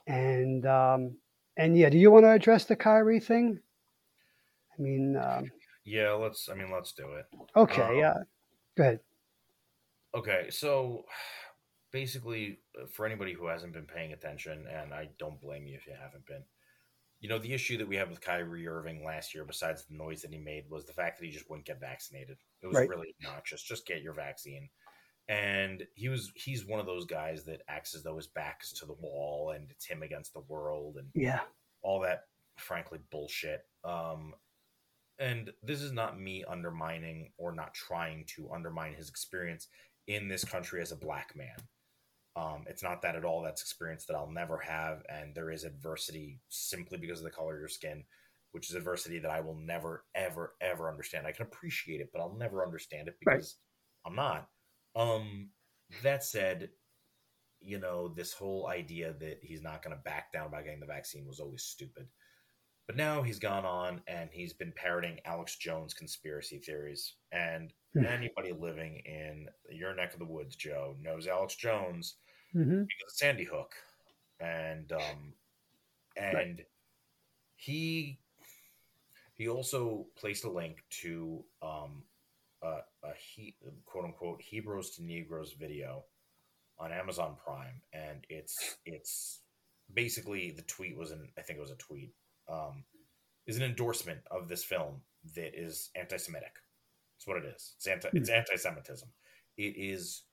and 0.05 0.65
um, 0.65 1.17
and 1.57 1.77
yeah, 1.77 1.89
do 1.89 1.97
you 1.97 2.11
want 2.11 2.25
to 2.25 2.31
address 2.31 2.65
the 2.65 2.75
Kyrie 2.75 3.19
thing? 3.19 3.59
I 4.77 4.81
mean, 4.81 5.17
um, 5.17 5.51
yeah, 5.83 6.11
let's. 6.11 6.49
I 6.49 6.55
mean, 6.55 6.71
let's 6.71 6.93
do 6.93 7.07
it. 7.13 7.25
Okay, 7.55 7.99
yeah, 7.99 8.11
um, 8.11 8.23
go 8.77 8.83
ahead. 8.83 8.99
Okay, 10.15 10.47
so 10.49 11.05
basically, 11.91 12.59
uh, 12.79 12.85
for 12.91 13.05
anybody 13.05 13.33
who 13.33 13.47
hasn't 13.47 13.73
been 13.73 13.85
paying 13.85 14.13
attention, 14.13 14.65
and 14.67 14.93
I 14.93 15.09
don't 15.19 15.41
blame 15.41 15.67
you 15.67 15.75
if 15.75 15.87
you 15.87 15.93
haven't 15.99 16.25
been, 16.25 16.43
you 17.19 17.29
know, 17.29 17.39
the 17.39 17.53
issue 17.53 17.77
that 17.77 17.87
we 17.87 17.95
had 17.95 18.09
with 18.09 18.21
Kyrie 18.21 18.67
Irving 18.67 19.03
last 19.03 19.33
year, 19.33 19.43
besides 19.43 19.85
the 19.85 19.95
noise 19.95 20.21
that 20.21 20.31
he 20.31 20.39
made, 20.39 20.65
was 20.69 20.85
the 20.85 20.93
fact 20.93 21.19
that 21.19 21.25
he 21.25 21.31
just 21.31 21.49
wouldn't 21.49 21.65
get 21.65 21.79
vaccinated. 21.79 22.37
It 22.61 22.67
was 22.67 22.77
right. 22.77 22.89
really 22.89 23.15
obnoxious. 23.23 23.63
Just 23.63 23.87
get 23.87 24.03
your 24.03 24.13
vaccine. 24.13 24.69
And 25.29 25.83
he 25.95 26.07
was 26.07 26.31
he's 26.35 26.65
one 26.65 26.79
of 26.79 26.85
those 26.85 27.05
guys 27.05 27.43
that 27.45 27.61
acts 27.67 27.93
as 27.95 28.03
though 28.03 28.15
his 28.15 28.27
back 28.27 28.61
is 28.63 28.71
to 28.79 28.85
the 28.85 28.93
wall 28.93 29.51
and 29.53 29.69
it's 29.71 29.85
him 29.85 30.01
against 30.01 30.33
the 30.33 30.43
world 30.47 30.95
and 30.97 31.07
yeah, 31.13 31.41
all 31.81 31.99
that 32.01 32.25
frankly 32.55 32.99
bullshit. 33.11 33.65
Um, 33.83 34.33
and 35.19 35.51
this 35.63 35.81
is 35.81 35.91
not 35.91 36.19
me 36.19 36.45
undermining 36.47 37.31
or 37.37 37.51
not 37.51 37.73
trying 37.73 38.25
to 38.35 38.49
undermine 38.53 38.93
his 38.93 39.09
experience 39.09 39.67
in 40.07 40.27
this 40.27 40.43
country 40.43 40.81
as 40.81 40.91
a 40.91 40.97
black 40.97 41.35
man. 41.35 41.57
Um, 42.35 42.65
it's 42.67 42.83
not 42.83 43.01
that 43.01 43.15
at 43.15 43.25
all. 43.25 43.41
That's 43.41 43.61
experience 43.61 44.05
that 44.05 44.15
I'll 44.15 44.29
never 44.29 44.57
have, 44.59 45.01
and 45.09 45.33
there 45.33 45.51
is 45.51 45.63
adversity 45.63 46.39
simply 46.49 46.97
because 46.97 47.19
of 47.19 47.25
the 47.25 47.31
color 47.31 47.55
of 47.55 47.59
your 47.59 47.67
skin, 47.67 48.03
which 48.51 48.69
is 48.69 48.75
adversity 48.75 49.19
that 49.19 49.31
I 49.31 49.41
will 49.41 49.55
never, 49.55 50.05
ever, 50.13 50.53
ever 50.61 50.89
understand. 50.89 51.25
I 51.25 51.31
can 51.31 51.47
appreciate 51.47 51.99
it, 51.99 52.09
but 52.13 52.21
I'll 52.21 52.37
never 52.37 52.63
understand 52.63 53.07
it 53.07 53.15
because 53.19 53.57
right. 54.05 54.11
I'm 54.11 54.15
not. 54.15 54.47
Um, 54.95 55.49
that 56.03 56.23
said, 56.23 56.69
you 57.59 57.79
know, 57.79 58.07
this 58.07 58.33
whole 58.33 58.67
idea 58.67 59.15
that 59.19 59.39
he's 59.41 59.63
not 59.63 59.83
going 59.83 59.95
to 59.95 60.03
back 60.03 60.31
down 60.31 60.51
by 60.51 60.61
getting 60.61 60.79
the 60.79 60.85
vaccine 60.85 61.25
was 61.25 61.39
always 61.39 61.63
stupid. 61.63 62.07
But 62.87 62.95
now 62.95 63.21
he's 63.21 63.37
gone 63.37 63.65
on 63.65 64.01
and 64.07 64.29
he's 64.31 64.53
been 64.53 64.71
parroting 64.73 65.19
Alex 65.25 65.57
Jones 65.57 65.93
conspiracy 65.93 66.57
theories. 66.57 67.15
And 67.33 67.73
hmm. 67.93 68.05
anybody 68.05 68.53
living 68.57 69.01
in 69.05 69.47
your 69.69 69.93
neck 69.93 70.13
of 70.13 70.19
the 70.19 70.25
woods, 70.25 70.55
Joe, 70.55 70.95
knows 71.01 71.27
Alex 71.27 71.55
Jones 71.55 72.15
mm-hmm. 72.55 72.83
because 72.83 73.03
of 73.07 73.11
Sandy 73.11 73.43
Hook, 73.43 73.73
and 74.39 74.91
um, 74.91 75.33
and 76.15 76.35
right. 76.35 76.65
he 77.55 78.19
he 79.33 79.47
also 79.47 80.07
placed 80.15 80.45
a 80.45 80.51
link 80.51 80.83
to 81.01 81.43
um, 81.61 82.03
a, 82.63 82.77
a 83.03 83.13
he, 83.17 83.55
quote 83.85 84.05
unquote 84.05 84.41
Hebrews 84.41 84.91
to 84.91 85.03
Negroes 85.03 85.55
video 85.59 86.05
on 86.79 86.91
Amazon 86.91 87.35
Prime, 87.43 87.81
and 87.93 88.25
it's 88.29 88.77
it's 88.85 89.41
basically 89.93 90.51
the 90.51 90.63
tweet 90.63 90.97
was 90.97 91.11
an 91.11 91.29
I 91.37 91.41
think 91.41 91.57
it 91.57 91.61
was 91.61 91.71
a 91.71 91.75
tweet 91.75 92.13
um, 92.49 92.83
is 93.45 93.57
an 93.57 93.63
endorsement 93.63 94.19
of 94.31 94.47
this 94.47 94.63
film 94.63 95.01
that 95.35 95.59
is 95.59 95.89
anti-Semitic. 95.95 96.53
That's 97.17 97.27
what 97.27 97.37
it 97.37 97.45
is. 97.45 97.73
It's 97.77 97.87
anti 97.87 98.09
it's 98.13 98.29
hmm. 98.29 98.35
anti-Semitism. 98.35 99.09
It 99.57 99.75
is 99.75 100.23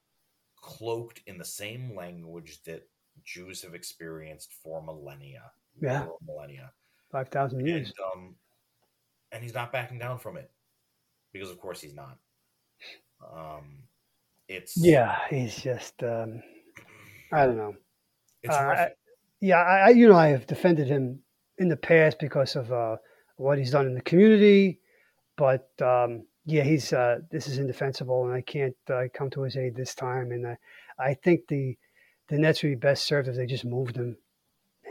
cloaked 0.56 1.20
in 1.26 1.38
the 1.38 1.44
same 1.44 1.94
language 1.96 2.62
that 2.64 2.86
Jews 3.24 3.62
have 3.62 3.74
experienced 3.74 4.52
for 4.62 4.82
millennia. 4.82 5.42
Yeah, 5.80 6.06
millennia, 6.26 6.72
five 7.10 7.28
thousand 7.28 7.66
years. 7.66 7.92
And, 7.96 8.22
um, 8.26 8.34
and 9.32 9.42
he's 9.42 9.54
not 9.54 9.72
backing 9.72 9.98
down 9.98 10.18
from 10.18 10.36
it 10.36 10.50
because, 11.32 11.50
of 11.50 11.58
course, 11.58 11.80
he's 11.80 11.94
not. 11.94 12.18
Um, 13.34 13.84
it's 14.48 14.76
yeah, 14.76 15.18
he's 15.30 15.56
just 15.56 16.02
um, 16.02 16.42
I 17.32 17.46
don't 17.46 17.56
know. 17.56 17.74
It's 18.42 18.54
uh, 18.54 18.58
I, 18.58 18.88
yeah, 19.40 19.62
I 19.62 19.90
you 19.90 20.08
know 20.08 20.16
I 20.16 20.28
have 20.28 20.46
defended 20.46 20.86
him 20.86 21.20
in 21.58 21.68
the 21.68 21.76
past 21.76 22.18
because 22.18 22.56
of 22.56 22.72
uh, 22.72 22.96
what 23.36 23.58
he's 23.58 23.70
done 23.70 23.86
in 23.86 23.94
the 23.94 24.00
community, 24.00 24.80
but 25.36 25.70
um, 25.80 26.24
yeah, 26.44 26.62
he's 26.62 26.92
uh, 26.92 27.20
this 27.30 27.48
is 27.48 27.58
indefensible, 27.58 28.24
and 28.24 28.34
I 28.34 28.40
can't 28.40 28.76
uh, 28.90 29.04
come 29.12 29.30
to 29.30 29.42
his 29.42 29.56
aid 29.56 29.74
this 29.74 29.94
time. 29.94 30.30
And 30.32 30.46
I, 30.46 30.58
I 30.98 31.14
think 31.14 31.48
the 31.48 31.76
the 32.28 32.38
Nets 32.38 32.62
would 32.62 32.70
be 32.70 32.74
best 32.74 33.06
served 33.06 33.28
if 33.28 33.36
they 33.36 33.46
just 33.46 33.64
moved 33.64 33.96
him 33.96 34.16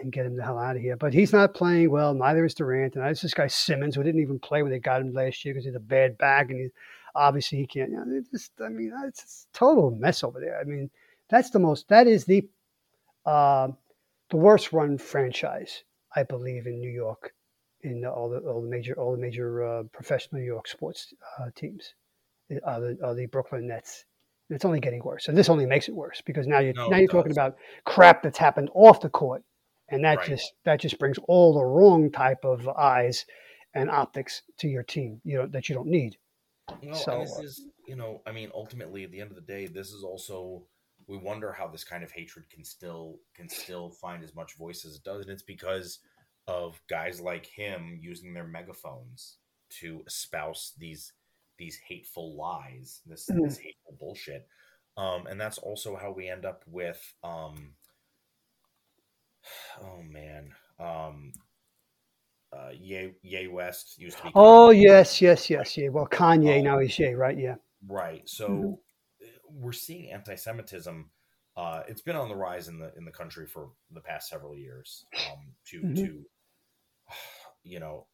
and 0.01 0.11
get 0.11 0.25
him 0.25 0.35
the 0.35 0.43
hell 0.43 0.59
out 0.59 0.75
of 0.75 0.81
here. 0.81 0.97
But 0.97 1.13
he's 1.13 1.33
not 1.33 1.53
playing 1.53 1.91
well. 1.91 2.13
Neither 2.13 2.45
is 2.45 2.53
Durant, 2.53 2.95
and 2.95 3.03
that's 3.03 3.21
this 3.21 3.33
guy 3.33 3.47
Simmons, 3.47 3.95
who 3.95 4.03
didn't 4.03 4.21
even 4.21 4.39
play 4.39 4.63
when 4.63 4.71
they 4.71 4.79
got 4.79 5.01
him 5.01 5.13
last 5.13 5.43
year 5.45 5.53
because 5.53 5.65
he 5.65 5.71
had 5.71 5.77
a 5.77 5.79
bad 5.79 6.17
back, 6.17 6.49
and 6.49 6.59
he 6.59 6.67
obviously 7.15 7.59
he 7.59 7.67
can't. 7.67 7.91
You 7.91 7.97
know, 7.97 8.21
just 8.31 8.51
I 8.63 8.69
mean, 8.69 8.91
it's 9.05 9.47
a 9.53 9.57
total 9.57 9.91
mess 9.91 10.23
over 10.23 10.39
there. 10.39 10.59
I 10.59 10.63
mean, 10.63 10.89
that's 11.29 11.51
the 11.51 11.59
most. 11.59 11.87
That 11.89 12.07
is 12.07 12.25
the 12.25 12.47
uh, 13.25 13.69
the 14.29 14.37
worst 14.37 14.73
run 14.73 14.97
franchise 14.97 15.83
I 16.15 16.23
believe 16.23 16.67
in 16.67 16.79
New 16.79 16.89
York 16.89 17.33
in 17.81 18.05
all 18.05 18.29
the 18.29 18.39
all 18.39 18.61
the 18.61 18.69
major 18.69 18.93
all 18.97 19.11
the 19.11 19.17
major 19.17 19.63
uh, 19.63 19.83
professional 19.91 20.39
New 20.39 20.47
York 20.47 20.67
sports 20.67 21.13
uh, 21.39 21.49
teams 21.55 21.93
are 22.65 22.79
the, 22.79 22.97
are 23.03 23.15
the 23.15 23.25
Brooklyn 23.27 23.67
Nets. 23.67 24.05
And 24.49 24.55
it's 24.55 24.65
only 24.65 24.79
getting 24.81 25.01
worse, 25.03 25.29
and 25.29 25.37
this 25.37 25.49
only 25.49 25.65
makes 25.65 25.87
it 25.87 25.95
worse 25.95 26.21
because 26.21 26.47
now 26.47 26.59
you're 26.59 26.73
no, 26.73 26.89
now 26.89 26.97
you're 26.97 27.07
talking 27.07 27.31
about 27.31 27.55
crap 27.85 28.23
that's 28.23 28.37
happened 28.37 28.69
off 28.73 28.99
the 28.99 29.09
court, 29.09 29.41
and 29.89 30.03
that 30.03 30.17
right. 30.17 30.27
just 30.27 30.53
that 30.65 30.81
just 30.81 30.99
brings 30.99 31.17
all 31.29 31.53
the 31.53 31.63
wrong 31.63 32.11
type 32.11 32.43
of 32.43 32.67
eyes 32.67 33.25
and 33.73 33.89
optics 33.89 34.41
to 34.57 34.67
your 34.67 34.83
team. 34.83 35.21
You 35.23 35.37
know 35.39 35.47
that 35.47 35.69
you 35.69 35.75
don't 35.75 35.87
need. 35.87 36.17
No, 36.81 36.93
so, 36.93 37.19
this 37.21 37.37
uh, 37.39 37.41
is 37.43 37.61
you 37.87 37.95
know, 37.95 38.21
I 38.25 38.31
mean, 38.31 38.51
ultimately, 38.53 39.03
at 39.03 39.11
the 39.11 39.21
end 39.21 39.31
of 39.31 39.35
the 39.35 39.41
day, 39.41 39.67
this 39.67 39.91
is 39.91 40.03
also 40.03 40.63
we 41.07 41.17
wonder 41.17 41.51
how 41.51 41.67
this 41.67 41.83
kind 41.83 42.03
of 42.03 42.11
hatred 42.11 42.49
can 42.49 42.63
still 42.63 43.19
can 43.35 43.49
still 43.49 43.89
find 43.89 44.23
as 44.23 44.35
much 44.35 44.57
voice 44.57 44.85
as 44.85 44.95
it 44.95 45.03
does, 45.03 45.21
and 45.21 45.31
it's 45.31 45.43
because 45.43 45.99
of 46.47 46.79
guys 46.89 47.21
like 47.21 47.45
him 47.45 47.97
using 48.01 48.33
their 48.33 48.47
megaphones 48.47 49.37
to 49.79 50.03
espouse 50.05 50.73
these 50.77 51.13
these 51.57 51.79
hateful 51.87 52.35
lies, 52.37 53.01
this 53.05 53.27
mm-hmm. 53.29 53.43
this 53.43 53.57
hateful 53.57 53.95
bullshit. 53.99 54.47
Um, 54.95 55.25
and 55.27 55.39
that's 55.41 55.57
also 55.57 55.95
how 55.95 56.11
we 56.11 56.29
end 56.29 56.45
up 56.45 56.63
with 56.67 57.01
um, 57.23 57.73
oh 59.81 60.01
man, 60.03 60.53
um, 60.79 61.33
uh, 62.51 62.69
Ye 62.73 63.13
Ye 63.21 63.47
West 63.47 63.97
used 63.97 64.17
to 64.17 64.23
be. 64.23 64.31
Oh 64.35 64.69
yes, 64.69 65.21
yes, 65.21 65.49
yes, 65.49 65.77
yeah. 65.77 65.89
Well, 65.89 66.07
Kanye 66.07 66.59
um, 66.59 66.63
now 66.63 66.79
is 66.79 66.97
Ye, 66.97 67.13
right? 67.13 67.37
Yeah. 67.37 67.55
Right. 67.87 68.27
So 68.27 68.49
mm-hmm. 68.49 68.73
We're 69.53 69.71
seeing 69.71 70.11
anti-Semitism 70.11 71.09
uh, 71.55 71.83
it's 71.87 72.01
been 72.01 72.15
on 72.15 72.29
the 72.29 72.35
rise 72.35 72.67
in 72.67 72.79
the 72.79 72.91
in 72.97 73.05
the 73.05 73.11
country 73.11 73.45
for 73.45 73.69
the 73.91 74.01
past 74.01 74.29
several 74.29 74.55
years. 74.55 75.05
Um, 75.31 75.53
to 75.67 75.81
mm-hmm. 75.81 75.95
to 75.95 76.25
you 77.63 77.79
know, 77.79 78.07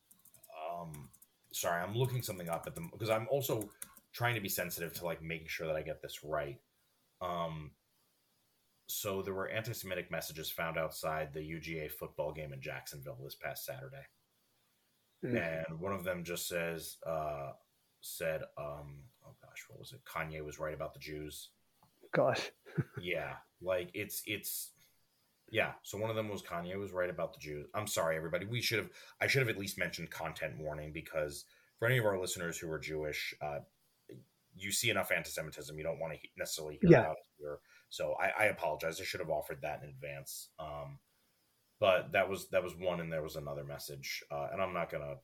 um, 0.71 1.09
sorry, 1.53 1.81
I'm 1.81 1.95
looking 1.95 2.21
something 2.21 2.49
up 2.49 2.65
at 2.67 2.75
them 2.75 2.89
because 2.91 3.09
I'm 3.09 3.27
also 3.31 3.69
trying 4.11 4.35
to 4.35 4.41
be 4.41 4.49
sensitive 4.49 4.93
to 4.93 5.05
like 5.05 5.21
making 5.21 5.47
sure 5.47 5.67
that 5.67 5.75
I 5.75 5.81
get 5.81 6.01
this 6.01 6.19
right. 6.23 6.59
Um, 7.21 7.71
so 8.87 9.21
there 9.21 9.35
were 9.35 9.49
anti-Semitic 9.49 10.09
messages 10.09 10.49
found 10.49 10.77
outside 10.77 11.31
the 11.31 11.41
UGA 11.41 11.91
football 11.91 12.33
game 12.33 12.53
in 12.53 12.61
Jacksonville 12.61 13.19
this 13.23 13.35
past 13.35 13.65
Saturday, 13.65 14.05
mm-hmm. 15.23 15.37
and 15.37 15.79
one 15.79 15.93
of 15.93 16.03
them 16.03 16.23
just 16.23 16.47
says, 16.47 16.97
uh, 17.05 17.51
said, 18.01 18.41
um, 18.57 19.03
oh 19.25 19.35
gosh, 19.41 19.65
what 19.69 19.79
was 19.79 19.93
it? 19.93 20.01
Kanye 20.05 20.43
was 20.43 20.59
right 20.59 20.73
about 20.73 20.93
the 20.93 20.99
Jews. 20.99 21.49
Gosh. 22.13 22.51
yeah, 23.01 23.33
like 23.61 23.89
it's 23.93 24.23
it's 24.25 24.71
yeah. 25.49 25.73
So 25.83 25.97
one 25.97 26.09
of 26.09 26.15
them 26.15 26.29
was 26.29 26.41
Kanye 26.41 26.77
was 26.77 26.91
right 26.91 27.09
about 27.09 27.33
the 27.33 27.39
Jews. 27.39 27.67
I'm 27.73 27.87
sorry, 27.87 28.15
everybody. 28.15 28.45
We 28.45 28.61
should 28.61 28.79
have 28.79 28.89
I 29.21 29.27
should 29.27 29.41
have 29.41 29.49
at 29.49 29.59
least 29.59 29.77
mentioned 29.77 30.09
content 30.09 30.57
warning 30.59 30.91
because 30.91 31.45
for 31.77 31.87
any 31.87 31.97
of 31.97 32.05
our 32.05 32.19
listeners 32.19 32.57
who 32.57 32.69
are 32.71 32.79
Jewish, 32.79 33.33
uh, 33.41 33.59
you 34.55 34.71
see 34.71 34.89
enough 34.89 35.11
anti-Semitism, 35.11 35.77
you 35.77 35.83
don't 35.83 35.99
want 35.99 36.13
to 36.13 36.19
necessarily 36.37 36.77
hear 36.81 36.91
yeah. 36.91 36.99
about 36.99 37.17
it 37.17 37.25
here. 37.37 37.59
So 37.89 38.15
I, 38.19 38.43
I, 38.43 38.45
apologize. 38.47 38.99
I 38.99 39.05
should 39.05 39.21
have 39.21 39.29
offered 39.29 39.61
that 39.61 39.81
in 39.81 39.89
advance. 39.89 40.49
Um, 40.59 40.99
but 41.79 42.11
that 42.11 42.29
was 42.29 42.49
that 42.49 42.63
was 42.63 42.75
one, 42.75 42.99
and 42.99 43.11
there 43.11 43.23
was 43.23 43.37
another 43.37 43.63
message, 43.63 44.21
uh, 44.29 44.47
and 44.51 44.61
I'm 44.61 44.73
not 44.73 44.91
gonna 44.91 45.15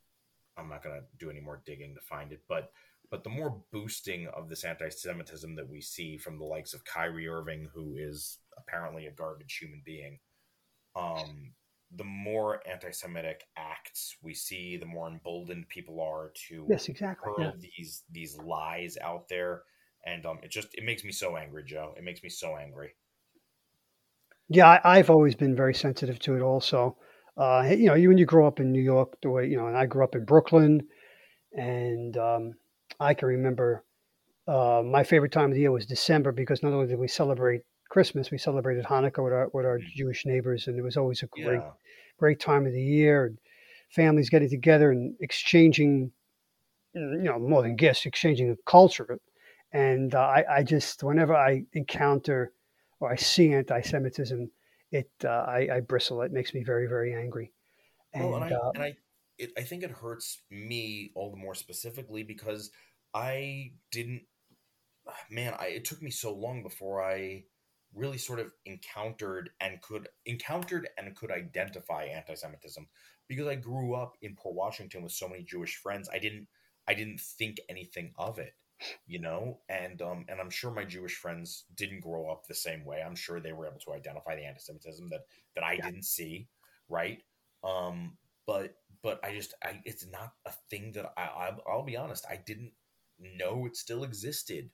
I'm 0.57 0.69
not 0.69 0.83
gonna 0.83 1.01
do 1.19 1.29
any 1.29 1.41
more 1.41 1.61
digging 1.65 1.95
to 1.95 2.01
find 2.01 2.31
it. 2.31 2.41
But 2.47 2.71
but 3.11 3.23
the 3.23 3.29
more 3.29 3.61
boosting 3.71 4.27
of 4.35 4.49
this 4.49 4.63
anti-Semitism 4.63 5.55
that 5.55 5.69
we 5.69 5.81
see 5.81 6.17
from 6.17 6.37
the 6.37 6.45
likes 6.45 6.73
of 6.73 6.85
Kyrie 6.85 7.27
Irving, 7.27 7.69
who 7.73 7.95
is 7.97 8.39
apparently 8.57 9.05
a 9.05 9.11
garbage 9.11 9.59
human 9.61 9.81
being, 9.85 10.19
um, 10.95 11.53
the 11.95 12.03
more 12.03 12.61
anti-Semitic 12.67 13.43
acts 13.57 14.17
we 14.21 14.33
see, 14.33 14.77
the 14.77 14.85
more 14.85 15.07
emboldened 15.07 15.69
people 15.69 16.01
are 16.01 16.31
to 16.47 16.65
yes, 16.69 16.89
exactly. 16.89 17.31
hurl 17.37 17.45
yeah. 17.45 17.51
these 17.77 18.03
these 18.11 18.37
lies 18.37 18.97
out 19.01 19.27
there, 19.29 19.63
and 20.05 20.25
um, 20.25 20.39
it 20.43 20.51
just 20.51 20.69
it 20.73 20.83
makes 20.83 21.03
me 21.03 21.11
so 21.11 21.37
angry, 21.37 21.63
Joe. 21.65 21.93
It 21.97 22.03
makes 22.03 22.23
me 22.23 22.29
so 22.29 22.57
angry. 22.57 22.95
Yeah, 24.47 24.79
I, 24.83 24.97
have 24.97 25.09
always 25.09 25.33
been 25.33 25.55
very 25.55 25.73
sensitive 25.73 26.19
to 26.19 26.35
it. 26.35 26.41
Also, 26.41 26.97
uh, 27.37 27.67
you 27.69 27.87
know, 27.87 27.95
you 27.95 28.09
when 28.09 28.17
you 28.17 28.25
grow 28.25 28.47
up 28.47 28.59
in 28.59 28.71
New 28.71 28.81
York, 28.81 29.17
the 29.21 29.29
way 29.29 29.47
you 29.47 29.57
know, 29.57 29.67
and 29.67 29.77
I 29.77 29.85
grew 29.85 30.03
up 30.03 30.15
in 30.15 30.25
Brooklyn, 30.25 30.87
and 31.53 32.17
um, 32.17 32.53
I 32.99 33.13
can 33.13 33.27
remember 33.27 33.83
uh, 34.47 34.81
my 34.85 35.03
favorite 35.03 35.31
time 35.31 35.49
of 35.49 35.53
the 35.53 35.61
year 35.61 35.71
was 35.71 35.85
December 35.85 36.31
because 36.31 36.63
not 36.63 36.73
only 36.73 36.87
did 36.87 36.99
we 36.99 37.07
celebrate 37.07 37.61
Christmas, 37.89 38.31
we 38.31 38.37
celebrated 38.37 38.85
Hanukkah 38.85 39.23
with 39.23 39.33
our 39.33 39.49
with 39.53 39.65
our 39.65 39.79
mm. 39.79 39.87
Jewish 39.95 40.25
neighbors, 40.25 40.67
and 40.67 40.77
it 40.77 40.81
was 40.81 40.97
always 40.97 41.23
a 41.23 41.27
great 41.27 41.59
yeah. 41.59 41.71
great 42.17 42.39
time 42.39 42.65
of 42.65 42.73
the 42.73 42.81
year. 42.81 43.25
And 43.25 43.37
families 43.89 44.29
getting 44.29 44.49
together 44.49 44.91
and 44.91 45.15
exchanging, 45.19 46.11
you 46.93 47.23
know, 47.23 47.39
more 47.39 47.61
than 47.61 47.75
gifts, 47.75 48.05
exchanging 48.05 48.49
a 48.49 48.69
culture. 48.69 49.19
And 49.71 50.13
uh, 50.13 50.19
I, 50.19 50.43
I 50.57 50.63
just 50.63 51.03
whenever 51.03 51.35
I 51.35 51.63
encounter 51.73 52.51
or 52.99 53.11
I 53.11 53.15
see 53.15 53.53
anti-Semitism, 53.53 54.49
it 54.95 55.11
uh, 55.23 55.45
I, 55.47 55.67
I, 55.75 55.79
bristle. 55.81 56.21
It 56.21 56.31
makes 56.31 56.53
me 56.53 56.63
very 56.63 56.87
very 56.87 57.13
angry. 57.13 57.51
And, 58.13 58.25
well, 58.25 58.35
and 58.35 58.45
I, 58.45 58.57
uh, 58.57 58.71
and 58.75 58.83
I 58.83 58.97
it, 59.37 59.51
I 59.57 59.61
think 59.61 59.83
it 59.83 59.91
hurts 59.91 60.41
me 60.49 61.11
all 61.15 61.31
the 61.31 61.37
more 61.37 61.55
specifically 61.55 62.23
because 62.23 62.71
I 63.13 63.73
didn't. 63.91 64.23
Man, 65.29 65.53
I, 65.59 65.67
it 65.67 65.85
took 65.85 66.01
me 66.01 66.09
so 66.09 66.33
long 66.33 66.63
before 66.63 67.03
I 67.03 67.43
really 67.93 68.17
sort 68.17 68.39
of 68.39 68.51
encountered 68.65 69.51
and 69.61 69.81
could 69.81 70.09
encountered 70.25 70.87
and 70.97 71.15
could 71.15 71.31
identify 71.31 72.05
anti-Semitism 72.05 72.87
because 73.27 73.47
I 73.47 73.55
grew 73.55 73.95
up 73.95 74.15
in 74.21 74.35
Port 74.35 74.55
Washington 74.55 75.03
with 75.03 75.11
so 75.11 75.29
many 75.29 75.43
Jewish 75.43 75.77
friends. 75.77 76.09
I 76.11 76.19
didn't 76.19 76.47
I 76.87 76.93
didn't 76.93 77.19
think 77.19 77.59
anything 77.69 78.13
of 78.17 78.39
it, 78.39 78.53
you 79.07 79.19
know, 79.19 79.59
and 79.69 80.01
um 80.01 80.25
and 80.27 80.39
I'm 80.39 80.49
sure 80.49 80.71
my 80.71 80.83
Jewish 80.83 81.15
friends 81.15 81.65
didn't 81.75 82.01
grow 82.01 82.29
up 82.29 82.45
the 82.45 82.53
same 82.55 82.85
way. 82.85 83.01
I'm 83.01 83.15
sure 83.15 83.39
they 83.39 83.53
were 83.53 83.67
able 83.67 83.79
to 83.79 83.93
identify 83.93 84.35
the 84.35 84.45
anti-Semitism 84.45 85.09
that 85.09 85.21
that 85.55 85.63
I 85.63 85.73
yeah. 85.73 85.85
didn't 85.85 86.05
see, 86.05 86.47
right? 86.89 87.19
Um, 87.63 88.17
but 88.45 88.75
but 89.01 89.23
I 89.23 89.33
just 89.33 89.53
I 89.63 89.81
it's 89.85 90.05
not 90.07 90.33
a 90.45 90.51
thing 90.69 90.91
that 90.93 91.13
I, 91.17 91.23
I 91.23 91.51
I'll 91.67 91.83
be 91.83 91.97
honest 91.97 92.25
I 92.29 92.39
didn't 92.45 92.73
know 93.19 93.65
it 93.65 93.75
still 93.75 94.03
existed, 94.03 94.69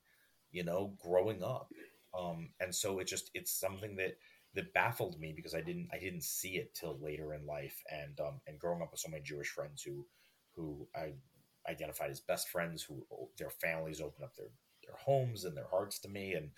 you 0.52 0.64
know, 0.64 0.96
growing 1.02 1.44
up, 1.44 1.70
um, 2.18 2.50
and 2.60 2.74
so 2.74 3.00
it 3.00 3.08
just 3.08 3.30
it's 3.34 3.52
something 3.52 3.96
that 3.98 4.18
that 4.54 4.74
baffled 4.74 5.20
me 5.20 5.34
because 5.36 5.56
I 5.56 5.62
didn't 5.62 5.90
I 5.94 6.00
didn't 6.00 6.24
see 6.24 6.58
it 6.58 6.74
till 6.74 7.00
later 7.00 7.34
in 7.34 7.46
life, 7.46 7.82
and 7.90 8.20
um, 8.20 8.42
and 8.48 8.60
growing 8.60 8.82
up 8.82 8.92
with 8.92 9.00
so 9.00 9.10
many 9.10 9.24
Jewish 9.24 9.50
friends 9.50 9.84
who 9.84 10.06
who 10.56 10.88
I 10.96 11.14
identified 11.70 12.10
as 12.10 12.20
best 12.20 12.50
friends 12.50 12.84
who 12.84 13.06
their 13.38 13.50
families 13.50 14.02
open 14.02 14.24
up 14.24 14.36
their 14.36 14.50
their 14.84 14.96
homes 14.98 15.46
and 15.46 15.56
their 15.56 15.68
hearts 15.70 16.00
to 16.00 16.10
me 16.10 16.34
and 16.34 16.50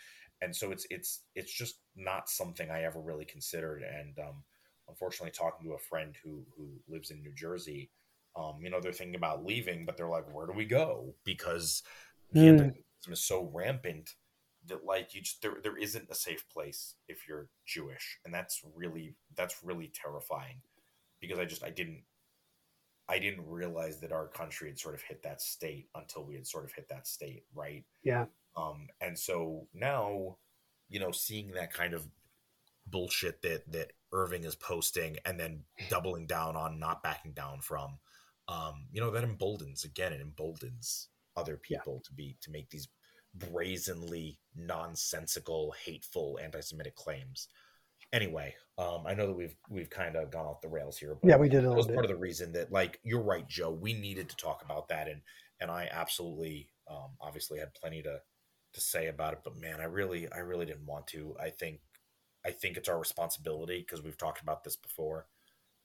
and 0.41 0.55
so 0.55 0.71
it's 0.71 0.85
it's 0.89 1.23
it's 1.35 1.53
just 1.53 1.75
not 1.95 2.29
something 2.29 2.69
I 2.71 2.83
ever 2.83 2.99
really 2.99 3.25
considered 3.25 3.83
and 3.83 4.17
um 4.19 4.43
unfortunately 4.89 5.31
talking 5.31 5.65
to 5.67 5.73
a 5.73 5.79
friend 5.79 6.15
who 6.23 6.43
who 6.55 6.67
lives 6.87 7.11
in 7.11 7.21
New 7.21 7.33
Jersey, 7.33 7.89
um, 8.35 8.59
you 8.61 8.69
know, 8.69 8.79
they're 8.81 8.91
thinking 8.91 9.15
about 9.15 9.45
leaving, 9.45 9.85
but 9.85 9.97
they're 9.97 10.09
like, 10.09 10.33
where 10.33 10.47
do 10.47 10.53
we 10.53 10.65
go? 10.65 11.13
Because 11.23 11.83
the 12.31 12.39
mm. 12.39 12.73
is 13.09 13.23
so 13.23 13.49
rampant 13.53 14.11
that 14.67 14.85
like 14.85 15.13
you 15.13 15.21
just 15.21 15.41
there 15.41 15.57
there 15.61 15.77
isn't 15.77 16.09
a 16.09 16.15
safe 16.15 16.45
place 16.49 16.95
if 17.07 17.27
you're 17.27 17.47
Jewish, 17.65 18.19
and 18.25 18.33
that's 18.33 18.61
really 18.75 19.15
that's 19.35 19.63
really 19.63 19.91
terrifying 19.93 20.61
because 21.19 21.39
I 21.39 21.45
just 21.45 21.63
I 21.63 21.69
didn't 21.69 22.03
I 23.09 23.19
didn't 23.19 23.47
realize 23.47 23.99
that 23.99 24.11
our 24.11 24.27
country 24.27 24.69
had 24.69 24.79
sort 24.79 24.95
of 24.95 25.01
hit 25.01 25.23
that 25.23 25.41
state 25.41 25.89
until 25.95 26.23
we 26.23 26.35
had 26.35 26.47
sort 26.47 26.65
of 26.65 26.71
hit 26.73 26.87
that 26.89 27.07
state, 27.07 27.43
right? 27.53 27.83
Yeah. 28.03 28.25
Um, 28.55 28.87
and 29.01 29.17
so 29.17 29.67
now, 29.73 30.37
you 30.89 30.99
know, 30.99 31.11
seeing 31.11 31.51
that 31.51 31.73
kind 31.73 31.93
of 31.93 32.07
bullshit 32.87 33.41
that 33.41 33.71
that 33.71 33.93
Irving 34.11 34.43
is 34.43 34.55
posting 34.55 35.17
and 35.25 35.39
then 35.39 35.63
doubling 35.89 36.27
down 36.27 36.55
on 36.55 36.79
not 36.79 37.03
backing 37.03 37.33
down 37.33 37.61
from, 37.61 37.97
um, 38.47 38.87
you 38.91 39.01
know, 39.01 39.11
that 39.11 39.23
emboldens 39.23 39.83
again, 39.83 40.13
it 40.13 40.21
emboldens 40.21 41.09
other 41.35 41.57
people 41.57 41.95
yeah. 41.95 42.07
to 42.07 42.13
be 42.13 42.37
to 42.41 42.51
make 42.51 42.69
these 42.69 42.87
brazenly 43.35 44.39
nonsensical, 44.55 45.73
hateful, 45.83 46.39
anti-Semitic 46.41 46.95
claims. 46.95 47.47
Anyway, 48.13 48.53
um, 48.77 49.03
I 49.05 49.13
know 49.15 49.27
that 49.27 49.33
we've 49.33 49.55
we've 49.69 49.89
kind 49.89 50.15
of 50.15 50.31
gone 50.31 50.45
off 50.45 50.61
the 50.61 50.69
rails 50.69 50.97
here. 50.97 51.17
yeah, 51.23 51.35
we 51.35 51.49
did. 51.49 51.63
that 51.63 51.71
was 51.73 51.87
bit. 51.87 51.95
part 51.95 52.05
of 52.05 52.09
the 52.09 52.17
reason 52.17 52.53
that, 52.53 52.71
like, 52.71 52.99
you're 53.03 53.21
right, 53.21 53.47
Joe. 53.49 53.71
We 53.71 53.93
needed 53.93 54.29
to 54.29 54.35
talk 54.35 54.61
about 54.63 54.87
that, 54.89 55.07
and 55.07 55.21
and 55.59 55.69
I 55.71 55.89
absolutely, 55.91 56.69
um, 56.89 57.17
obviously, 57.19 57.59
had 57.59 57.73
plenty 57.73 58.01
to 58.03 58.19
to 58.73 58.81
say 58.81 59.07
about 59.07 59.33
it. 59.33 59.39
But 59.43 59.57
man, 59.57 59.79
I 59.79 59.85
really, 59.85 60.31
I 60.31 60.39
really 60.39 60.65
didn't 60.65 60.85
want 60.85 61.07
to. 61.07 61.35
I 61.41 61.49
think, 61.49 61.79
I 62.45 62.51
think 62.51 62.77
it's 62.77 62.89
our 62.89 62.99
responsibility 62.99 63.79
because 63.79 64.03
we've 64.03 64.17
talked 64.17 64.41
about 64.41 64.63
this 64.63 64.75
before. 64.75 65.27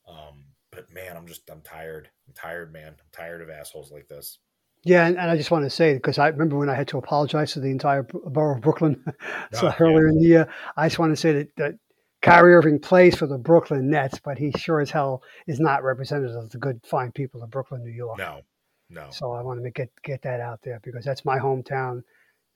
Um, 0.08 0.44
but 0.70 0.92
man, 0.92 1.16
I'm 1.16 1.26
just, 1.26 1.48
I'm 1.50 1.60
tired. 1.60 2.08
I'm 2.26 2.34
tired, 2.34 2.72
man. 2.72 2.88
I'm 2.88 3.10
tired 3.12 3.42
of 3.42 3.50
assholes 3.50 3.92
like 3.92 4.08
this. 4.08 4.38
Yeah, 4.84 5.06
and, 5.06 5.18
and 5.18 5.30
I 5.30 5.36
just 5.36 5.50
want 5.50 5.64
to 5.64 5.70
say 5.70 5.94
because 5.94 6.18
I 6.18 6.28
remember 6.28 6.56
when 6.56 6.70
I 6.70 6.74
had 6.74 6.88
to 6.88 6.98
apologize 6.98 7.52
to 7.52 7.60
the 7.60 7.70
entire 7.70 8.04
borough 8.04 8.56
of 8.56 8.62
Brooklyn 8.62 9.02
so 9.52 9.68
oh, 9.68 9.74
earlier 9.80 10.06
yeah. 10.06 10.10
in 10.10 10.18
the 10.18 10.26
year. 10.26 10.48
I 10.76 10.86
just 10.86 10.98
want 10.98 11.12
to 11.12 11.16
say 11.16 11.32
that, 11.32 11.56
that 11.56 11.74
Kyrie 12.20 12.54
Irving 12.54 12.80
plays 12.80 13.16
for 13.16 13.26
the 13.26 13.38
Brooklyn 13.38 13.90
Nets, 13.90 14.18
but 14.22 14.38
he 14.38 14.50
sure 14.56 14.80
as 14.80 14.90
hell 14.90 15.22
is 15.46 15.60
not 15.60 15.84
representative 15.84 16.36
of 16.36 16.50
the 16.50 16.58
good, 16.58 16.80
fine 16.84 17.12
people 17.12 17.42
of 17.42 17.50
Brooklyn, 17.50 17.84
New 17.84 17.92
York. 17.92 18.18
No, 18.18 18.42
no. 18.90 19.08
So 19.10 19.32
I 19.32 19.42
want 19.42 19.62
to 19.62 19.70
get 19.70 19.90
get 20.02 20.22
that 20.22 20.40
out 20.40 20.60
there 20.62 20.80
because 20.82 21.04
that's 21.04 21.24
my 21.24 21.38
hometown. 21.38 22.02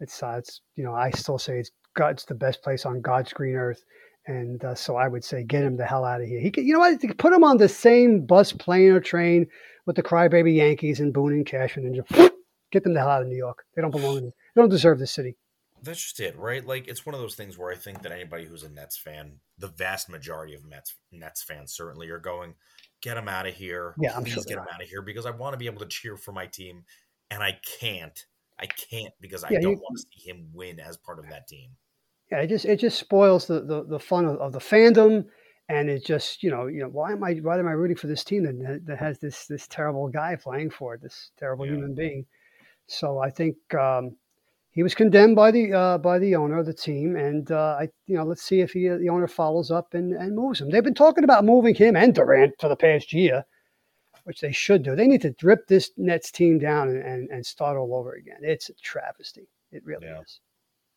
It's 0.00 0.22
uh, 0.22 0.36
it's 0.38 0.60
you 0.74 0.82
know 0.82 0.94
I 0.94 1.10
still 1.10 1.38
say 1.38 1.58
it's 1.58 1.70
God's 1.94 2.24
the 2.24 2.34
best 2.34 2.62
place 2.62 2.84
on 2.84 3.00
God's 3.00 3.32
green 3.32 3.54
earth, 3.54 3.84
and 4.26 4.64
uh, 4.64 4.74
so 4.74 4.96
I 4.96 5.06
would 5.06 5.24
say 5.24 5.44
get 5.44 5.62
him 5.62 5.76
the 5.76 5.86
hell 5.86 6.04
out 6.04 6.20
of 6.20 6.26
here. 6.26 6.40
He 6.40 6.50
could, 6.50 6.64
you 6.64 6.72
know 6.72 6.80
what? 6.80 7.00
Put 7.18 7.32
him 7.32 7.44
on 7.44 7.58
the 7.58 7.68
same 7.68 8.26
bus, 8.26 8.52
plane, 8.52 8.92
or 8.92 9.00
train 9.00 9.46
with 9.86 9.96
the 9.96 10.02
crybaby 10.02 10.56
Yankees 10.56 11.00
and 11.00 11.12
Boone 11.12 11.32
and 11.32 11.46
Cashman, 11.46 11.86
and 11.86 11.94
just 11.94 12.32
get 12.72 12.82
them 12.82 12.94
the 12.94 13.00
hell 13.00 13.10
out 13.10 13.22
of 13.22 13.28
New 13.28 13.36
York. 13.36 13.64
They 13.76 13.82
don't 13.82 13.90
belong. 13.90 14.18
In, 14.18 14.32
they 14.54 14.60
don't 14.60 14.70
deserve 14.70 14.98
the 14.98 15.06
city. 15.06 15.36
That's 15.82 16.00
just 16.00 16.20
it, 16.20 16.38
right? 16.38 16.64
Like 16.64 16.86
it's 16.88 17.04
one 17.04 17.14
of 17.14 17.20
those 17.20 17.34
things 17.34 17.58
where 17.58 17.72
I 17.72 17.76
think 17.76 18.02
that 18.02 18.12
anybody 18.12 18.44
who's 18.44 18.62
a 18.62 18.68
Nets 18.68 18.96
fan, 18.96 19.32
the 19.58 19.68
vast 19.68 20.08
majority 20.08 20.54
of 20.54 20.64
Mets 20.64 20.94
Nets 21.10 21.42
fans 21.42 21.74
certainly 21.74 22.08
are 22.10 22.18
going, 22.20 22.54
get 23.00 23.16
him 23.16 23.28
out 23.28 23.46
of 23.46 23.54
here. 23.54 23.94
Yeah, 24.00 24.14
I'm 24.16 24.22
Please 24.22 24.34
sure 24.34 24.44
get 24.44 24.58
him 24.58 24.66
out 24.72 24.82
of 24.82 24.88
here 24.88 25.02
because 25.02 25.26
I 25.26 25.30
want 25.30 25.54
to 25.54 25.58
be 25.58 25.66
able 25.66 25.80
to 25.80 25.86
cheer 25.88 26.16
for 26.16 26.32
my 26.32 26.46
team, 26.46 26.84
and 27.30 27.42
I 27.42 27.58
can't. 27.80 28.18
I 28.60 28.66
can't 28.66 29.12
because 29.20 29.42
I 29.42 29.48
Yeah, 29.50 29.58
don't 29.60 29.72
you- 29.72 29.78
want 29.78 29.98
to 29.98 30.04
see 30.20 30.30
him 30.30 30.48
win 30.52 30.78
as 30.78 30.96
part 30.96 31.18
of 31.18 31.28
that 31.30 31.48
team. 31.48 31.70
Yeah, 32.30 32.38
it 32.42 32.46
just 32.46 32.64
it 32.64 32.78
just 32.78 32.98
spoils 32.98 33.46
the 33.48 33.60
the, 33.62 33.84
the 33.84 33.98
fun 33.98 34.24
of, 34.24 34.36
of 34.38 34.52
the 34.52 34.60
fandom, 34.60 35.26
and 35.68 35.90
it 35.90 36.04
just 36.04 36.42
you 36.44 36.50
know 36.50 36.66
you 36.68 36.78
know 36.80 36.88
why 36.88 37.10
am 37.10 37.24
I 37.24 37.34
why 37.42 37.58
am 37.58 37.66
I 37.66 37.72
rooting 37.72 37.96
for 37.96 38.06
this 38.06 38.22
team 38.22 38.44
that 38.44 38.82
that 38.86 38.98
has 38.98 39.18
this 39.18 39.46
this 39.46 39.66
terrible 39.66 40.06
guy 40.08 40.36
playing 40.36 40.70
for 40.70 40.94
it, 40.94 41.02
this 41.02 41.32
terrible 41.38 41.66
Yeah. 41.66 41.72
human 41.72 41.94
being. 41.96 42.24
So 42.86 43.18
I 43.18 43.30
think 43.30 43.56
um, 43.74 44.16
he 44.72 44.82
was 44.82 44.94
condemned 44.94 45.36
by 45.36 45.50
the 45.50 45.72
uh, 45.72 45.98
by 45.98 46.18
the 46.18 46.34
owner 46.34 46.58
of 46.58 46.66
the 46.66 46.74
team, 46.74 47.14
and 47.16 47.50
uh, 47.52 47.76
I 47.80 47.88
you 48.06 48.16
know 48.16 48.24
let's 48.24 48.42
see 48.42 48.60
if 48.60 48.72
he 48.72 48.88
the 48.88 49.08
owner 49.10 49.28
follows 49.28 49.70
up 49.70 49.94
and, 49.94 50.12
and 50.14 50.34
moves 50.34 50.60
him. 50.60 50.70
They've 50.70 50.82
been 50.82 50.94
talking 50.94 51.24
about 51.24 51.44
moving 51.44 51.74
him 51.74 51.94
and 51.96 52.14
Durant 52.14 52.54
for 52.58 52.68
the 52.68 52.76
past 52.76 53.12
year, 53.12 53.44
which 54.24 54.40
they 54.40 54.52
should 54.52 54.82
do. 54.82 54.96
They 54.96 55.06
need 55.06 55.22
to 55.22 55.30
drip 55.32 55.66
this 55.66 55.90
Nets 55.96 56.30
team 56.30 56.58
down 56.58 56.88
and, 56.88 57.02
and, 57.02 57.28
and 57.30 57.44
start 57.46 57.76
all 57.76 57.94
over 57.94 58.14
again. 58.14 58.38
It's 58.42 58.70
a 58.70 58.74
travesty. 58.74 59.48
It 59.70 59.84
really 59.84 60.06
Yeah. 60.06 60.20
is. 60.20 60.40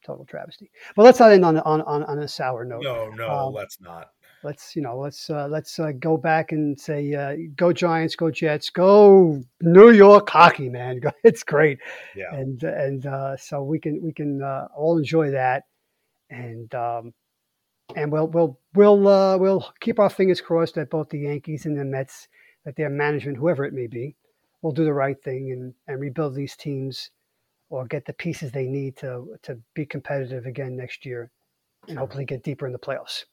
Total 0.06 0.26
travesty. 0.26 0.70
But 0.96 1.04
let's 1.04 1.20
not 1.20 1.32
end 1.32 1.44
on 1.44 1.58
on, 1.60 1.82
on, 1.82 2.04
on 2.04 2.20
a 2.20 2.28
sour 2.28 2.64
note. 2.64 2.84
No, 2.84 3.10
no, 3.10 3.30
Um, 3.30 3.54
let's 3.54 3.82
not. 3.82 4.10
Let's 4.46 4.76
you 4.76 4.84
know 4.84 5.00
let's 5.00 5.28
uh, 5.32 5.48
let's 5.48 5.80
uh, 5.80 5.92
go 5.98 6.18
back 6.18 6.52
and 6.52 6.80
say 6.80 7.16
uh, 7.16 7.36
go 7.56 7.74
Giants, 7.74 8.16
go 8.16 8.30
Jets, 8.30 8.70
go 8.70 9.42
New 9.60 9.90
York 9.90 10.30
hockey, 10.30 10.70
man. 10.70 11.02
It's 11.24 11.44
great 11.44 11.80
Yeah, 12.16 12.32
and 12.32 12.62
and 12.62 13.08
uh, 13.08 13.38
so 13.38 13.64
we 13.64 13.80
can 13.80 14.00
we 14.04 14.14
can 14.14 14.44
uh, 14.44 14.68
all 14.78 15.00
enjoy 15.00 15.32
that, 15.32 15.64
and 16.30 16.74
um, 16.76 17.12
and 17.96 18.12
we'll 18.12 18.28
we'll 18.28 18.60
we'll 18.76 19.08
uh, 19.08 19.36
we'll 19.36 19.68
keep 19.80 19.98
our 19.98 20.12
fingers 20.12 20.42
crossed 20.42 20.76
that 20.76 20.92
both 20.92 21.10
the 21.10 21.22
Yankees 21.22 21.66
and 21.66 21.76
the 21.76 21.84
Mets, 21.84 22.28
that 22.66 22.76
their 22.76 22.92
management, 22.92 23.40
whoever 23.40 23.66
it 23.66 23.74
may 23.74 23.88
be, 23.88 24.16
will 24.62 24.74
do 24.74 24.86
the 24.86 24.94
right 24.94 25.20
thing 25.24 25.54
and 25.54 25.74
and 25.88 26.00
rebuild 26.00 26.36
these 26.36 26.56
teams, 26.56 27.10
or 27.72 27.88
get 27.88 28.06
the 28.06 28.14
pieces 28.14 28.52
they 28.52 28.68
need 28.68 28.96
to 28.98 29.40
to 29.42 29.60
be 29.74 29.88
competitive 29.88 30.46
again 30.46 30.78
next 30.78 31.04
year, 31.04 31.32
and 31.88 31.98
hopefully 31.98 32.26
get 32.26 32.44
deeper 32.44 32.68
in 32.68 32.74
the 32.74 32.78
playoffs. 32.78 33.26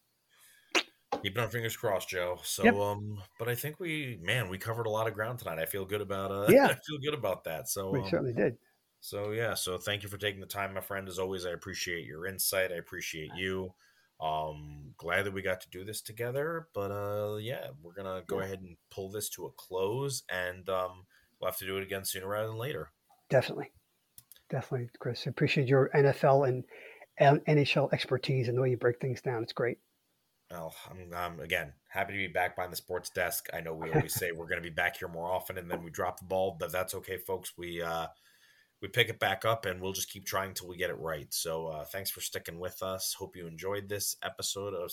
Keeping 1.23 1.43
our 1.43 1.49
fingers 1.49 1.77
crossed, 1.77 2.09
Joe. 2.09 2.39
So, 2.43 2.65
Yep. 2.65 2.75
um, 2.75 3.23
but 3.39 3.49
I 3.49 3.55
think 3.55 3.79
we, 3.81 4.19
man, 4.23 4.49
we 4.49 4.59
covered 4.59 4.87
a 4.87 4.91
lot 4.91 5.07
of 5.07 5.15
ground 5.15 5.39
tonight. 5.39 5.59
I 5.59 5.67
feel 5.67 5.85
good 5.85 6.01
about, 6.01 6.31
uh, 6.31 6.47
Yeah. 6.53 6.67
I 6.67 6.75
feel 6.75 6.99
good 7.03 7.15
about 7.15 7.45
that. 7.45 7.69
So, 7.69 7.93
We 7.93 8.01
um, 8.01 8.05
certainly 8.11 8.33
did. 8.33 8.59
So 9.01 9.33
yeah, 9.33 9.55
so 9.55 9.79
thank 9.79 10.05
you 10.05 10.09
for 10.09 10.17
taking 10.17 10.41
the 10.41 10.47
time, 10.47 10.75
my 10.75 10.81
friend. 10.81 11.09
As 11.09 11.19
always, 11.19 11.45
I 11.45 11.51
appreciate 11.51 12.07
your 12.07 12.25
insight. 12.27 12.71
I 12.71 12.77
appreciate 12.77 13.31
you. 13.37 13.75
Um, 14.21 14.95
glad 14.97 15.25
that 15.25 15.33
we 15.35 15.43
got 15.43 15.61
to 15.63 15.71
do 15.71 15.85
this 15.85 16.01
together. 16.01 16.69
But 16.73 16.93
uh, 16.93 17.37
yeah, 17.39 17.71
we're 17.83 17.95
gonna 17.95 18.23
go 18.27 18.39
Yeah. 18.39 18.45
ahead 18.45 18.61
and 18.61 18.77
pull 18.91 19.11
this 19.11 19.29
to 19.31 19.47
a 19.47 19.51
close, 19.51 20.23
and 20.31 20.69
um, 20.69 21.07
we'll 21.41 21.51
have 21.51 21.59
to 21.59 21.67
do 21.67 21.79
it 21.79 21.83
again 21.83 22.05
sooner 22.05 22.29
rather 22.29 22.47
than 22.47 22.59
later. 22.59 22.93
Definitely, 23.29 23.73
definitely, 24.51 24.89
Chris. 25.01 25.27
I 25.27 25.31
appreciate 25.31 25.67
your 25.67 25.91
NFL 25.93 26.49
and 26.49 26.65
and 27.19 27.45
NHL 27.47 27.93
expertise 27.93 28.47
and 28.47 28.57
the 28.57 28.63
way 28.63 28.71
you 28.71 28.77
break 28.77 29.01
things 29.01 29.21
down. 29.21 29.43
It's 29.43 29.53
great. 29.53 29.79
Well, 30.53 30.75
I'm, 30.91 31.15
I'm 31.17 31.41
again 31.41 31.73
happy 31.89 32.13
to 32.13 32.19
be 32.19 32.27
back 32.27 32.57
behind 32.57 32.73
the 32.73 32.77
sports 32.77 33.09
desk. 33.09 33.49
I 33.55 33.63
know 33.63 33.73
we 33.73 33.91
always 33.91 34.13
say 34.13 34.33
we're 34.33 34.49
going 34.49 34.63
to 34.63 34.69
be 34.69 34.75
back 34.75 34.99
here 34.99 35.09
more 35.09 35.31
often, 35.31 35.57
and 35.57 35.71
then 35.71 35.83
we 35.83 35.91
drop 35.91 36.19
the 36.19 36.27
ball, 36.27 36.57
but 36.61 36.71
that's 36.71 36.95
okay, 36.95 37.17
folks. 37.17 37.55
We 37.57 37.81
uh, 37.81 38.09
we 38.83 38.89
pick 38.89 39.09
it 39.09 39.19
back 39.19 39.47
up, 39.47 39.65
and 39.65 39.81
we'll 39.81 39.95
just 39.95 40.11
keep 40.11 40.27
trying 40.27 40.53
till 40.53 40.69
we 40.69 40.77
get 40.77 40.91
it 40.91 40.99
right. 40.99 41.27
So, 41.31 41.69
uh, 41.69 41.85
thanks 41.87 42.11
for 42.11 42.21
sticking 42.21 42.59
with 42.59 42.83
us. 42.83 43.15
Hope 43.19 43.35
you 43.35 43.47
enjoyed 43.47 43.89
this 43.89 44.17
episode 44.23 44.75
of 44.75 44.93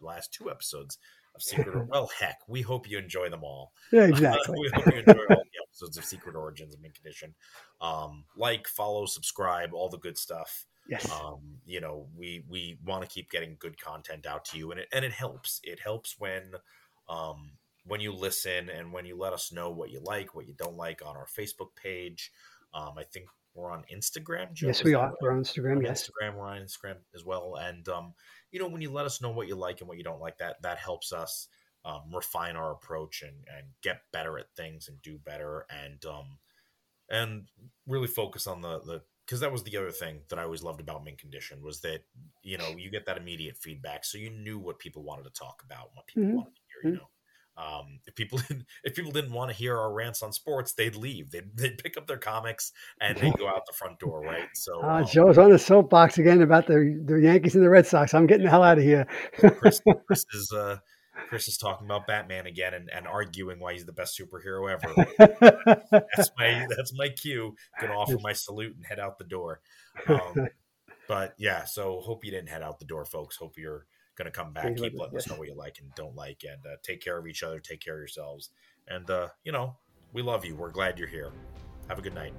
last 0.00 0.32
two 0.32 0.50
episodes 0.50 0.98
of 1.34 1.42
Secret. 1.42 1.66
Well, 1.88 2.08
heck, 2.16 2.38
we 2.46 2.62
hope 2.62 2.88
you 2.88 2.98
enjoy 2.98 3.28
them 3.28 3.42
all. 3.42 3.72
Yeah, 3.90 4.04
exactly. 4.04 4.56
we 4.60 4.70
hope 4.72 4.86
you 4.86 5.00
enjoy 5.06 5.22
all 5.30 5.42
the 5.42 5.62
episodes 5.68 5.98
of 5.98 6.04
Secret 6.04 6.36
Origins 6.36 6.74
of 6.74 6.80
Mint 6.80 6.94
Condition. 6.94 7.34
Um, 7.80 8.24
like, 8.36 8.68
follow, 8.68 9.06
subscribe, 9.06 9.74
all 9.74 9.88
the 9.88 9.98
good 9.98 10.16
stuff 10.16 10.64
yes. 10.88 11.10
um, 11.10 11.40
you 11.64 11.80
know 11.80 12.06
we 12.16 12.44
we 12.48 12.78
want 12.84 13.02
to 13.02 13.08
keep 13.08 13.30
getting 13.30 13.56
good 13.58 13.80
content 13.80 14.26
out 14.26 14.44
to 14.44 14.58
you 14.58 14.70
and 14.70 14.80
it 14.80 14.88
and 14.92 15.04
it 15.04 15.12
helps 15.12 15.60
it 15.62 15.80
helps 15.80 16.16
when 16.18 16.52
um 17.08 17.52
when 17.84 18.00
you 18.00 18.12
listen 18.12 18.68
and 18.68 18.92
when 18.92 19.06
you 19.06 19.16
let 19.16 19.32
us 19.32 19.52
know 19.52 19.70
what 19.70 19.90
you 19.90 20.00
like 20.00 20.34
what 20.34 20.46
you 20.46 20.54
don't 20.54 20.76
like 20.76 21.02
on 21.04 21.16
our 21.16 21.26
facebook 21.26 21.74
page 21.80 22.32
um 22.74 22.94
i 22.98 23.04
think 23.04 23.26
we're 23.54 23.70
on 23.70 23.84
instagram 23.92 24.52
Joe, 24.52 24.66
yes, 24.66 24.84
we 24.84 24.92
are. 24.92 25.14
We're 25.22 25.32
on 25.32 25.42
Instagram. 25.42 25.78
on 25.78 25.82
Yes. 25.82 26.10
Instagram. 26.10 26.34
We're 26.36 26.46
on 26.46 26.60
Instagram 26.60 26.96
as 27.14 27.24
well. 27.24 27.56
And 27.58 27.88
um, 27.88 28.12
you 28.50 28.60
know, 28.60 28.68
when 28.68 28.82
you 28.82 28.92
let 28.92 29.06
us 29.06 29.22
know 29.22 29.30
what 29.30 29.48
you 29.48 29.56
like 29.56 29.80
and 29.80 29.88
what 29.88 29.96
you 29.96 30.04
don't 30.04 30.20
like, 30.20 30.36
that 30.38 30.56
that 30.60 30.76
helps 30.76 31.10
us 31.10 31.48
um, 31.86 32.02
refine 32.12 32.56
our 32.56 32.72
approach 32.72 33.22
and 33.22 33.46
and 33.56 33.68
get 33.82 34.02
better 34.12 34.38
at 34.38 34.54
things 34.56 34.88
and 34.88 35.00
do 35.00 35.18
better 35.18 35.64
and 35.70 36.04
um 36.04 36.38
and 37.08 37.48
really 37.86 38.08
focus 38.08 38.46
on 38.46 38.60
the 38.60 38.80
the 38.80 39.02
because 39.26 39.40
that 39.40 39.50
was 39.52 39.64
the 39.64 39.76
other 39.76 39.90
thing 39.90 40.20
that 40.28 40.38
I 40.38 40.44
always 40.44 40.62
loved 40.62 40.80
about 40.80 41.04
Mint 41.04 41.18
Condition 41.18 41.60
was 41.62 41.80
that 41.80 42.00
you 42.42 42.56
know 42.58 42.68
you 42.76 42.90
get 42.90 43.06
that 43.06 43.16
immediate 43.16 43.56
feedback, 43.56 44.04
so 44.04 44.18
you 44.18 44.30
knew 44.30 44.58
what 44.58 44.78
people 44.78 45.02
wanted 45.02 45.24
to 45.24 45.30
talk 45.30 45.62
about, 45.64 45.90
what 45.94 46.06
people 46.06 46.22
Mhm. 46.24 46.34
wanted 46.36 46.54
to 46.54 46.60
hear. 46.82 46.90
You 46.92 46.96
know, 46.98 47.08
um, 47.58 48.00
if 48.06 48.14
people 48.14 48.38
didn't, 48.48 48.66
if 48.84 48.94
people 48.94 49.10
didn't 49.12 49.32
want 49.32 49.50
to 49.50 49.56
hear 49.56 49.76
our 49.78 49.92
rants 49.92 50.22
on 50.22 50.32
sports, 50.32 50.72
they'd 50.74 50.94
leave. 50.94 51.30
They'd, 51.30 51.56
they'd 51.56 51.78
pick 51.78 51.96
up 51.96 52.06
their 52.06 52.18
comics 52.18 52.72
and 53.00 53.16
they'd 53.18 53.32
go 53.38 53.48
out 53.48 53.62
the 53.66 53.72
front 53.72 53.98
door, 53.98 54.20
right? 54.20 54.48
So 54.54 54.82
Uh, 54.82 54.86
um, 55.00 55.06
Joe's 55.06 55.38
on 55.38 55.50
the 55.50 55.58
soapbox 55.58 56.18
again 56.18 56.42
about 56.42 56.66
the, 56.66 57.02
the 57.06 57.18
Yankees 57.20 57.54
and 57.54 57.64
the 57.64 57.70
Red 57.70 57.86
Sox. 57.86 58.12
I'm 58.14 58.26
getting 58.26 58.44
the 58.44 58.50
hell 58.50 58.62
out 58.62 58.76
of 58.78 58.84
here. 58.84 59.06
Chris, 59.32 59.80
Chris 60.06 60.24
is 60.34 60.52
uh, 60.52 60.76
Chris 61.28 61.48
is 61.48 61.56
talking 61.56 61.86
about 61.86 62.06
Batman 62.06 62.46
again 62.46 62.74
and, 62.74 62.90
and 62.90 63.06
arguing 63.06 63.58
why 63.58 63.72
he's 63.72 63.84
the 63.84 63.92
best 63.92 64.18
superhero 64.18 64.70
ever. 64.70 65.06
That's 66.16 66.30
my 66.38 66.66
that's 66.76 66.92
my 66.96 67.08
cue. 67.08 67.54
Gonna 67.80 67.94
offer 67.94 68.18
my 68.20 68.32
salute 68.32 68.76
and 68.76 68.84
head 68.86 69.00
out 69.00 69.18
the 69.18 69.24
door. 69.24 69.60
Um, 70.08 70.48
but 71.08 71.34
yeah, 71.38 71.64
so 71.64 72.00
hope 72.00 72.24
you 72.24 72.30
didn't 72.30 72.48
head 72.48 72.62
out 72.62 72.78
the 72.78 72.84
door, 72.84 73.04
folks. 73.04 73.36
Hope 73.36 73.58
you're 73.58 73.86
gonna 74.16 74.30
come 74.30 74.52
back. 74.52 74.76
Keep 74.76 74.94
letting 74.98 75.16
us 75.16 75.28
know 75.28 75.36
what 75.36 75.48
you 75.48 75.54
like 75.54 75.78
and 75.80 75.94
don't 75.94 76.14
like, 76.14 76.42
and 76.44 76.64
uh, 76.66 76.76
take 76.82 77.02
care 77.02 77.18
of 77.18 77.26
each 77.26 77.42
other. 77.42 77.60
Take 77.60 77.80
care 77.80 77.94
of 77.94 78.00
yourselves, 78.00 78.50
and 78.88 79.08
uh, 79.10 79.28
you 79.44 79.52
know 79.52 79.76
we 80.12 80.22
love 80.22 80.44
you. 80.44 80.54
We're 80.54 80.70
glad 80.70 80.98
you're 80.98 81.08
here. 81.08 81.32
Have 81.88 81.98
a 81.98 82.02
good 82.02 82.14
night. 82.14 82.32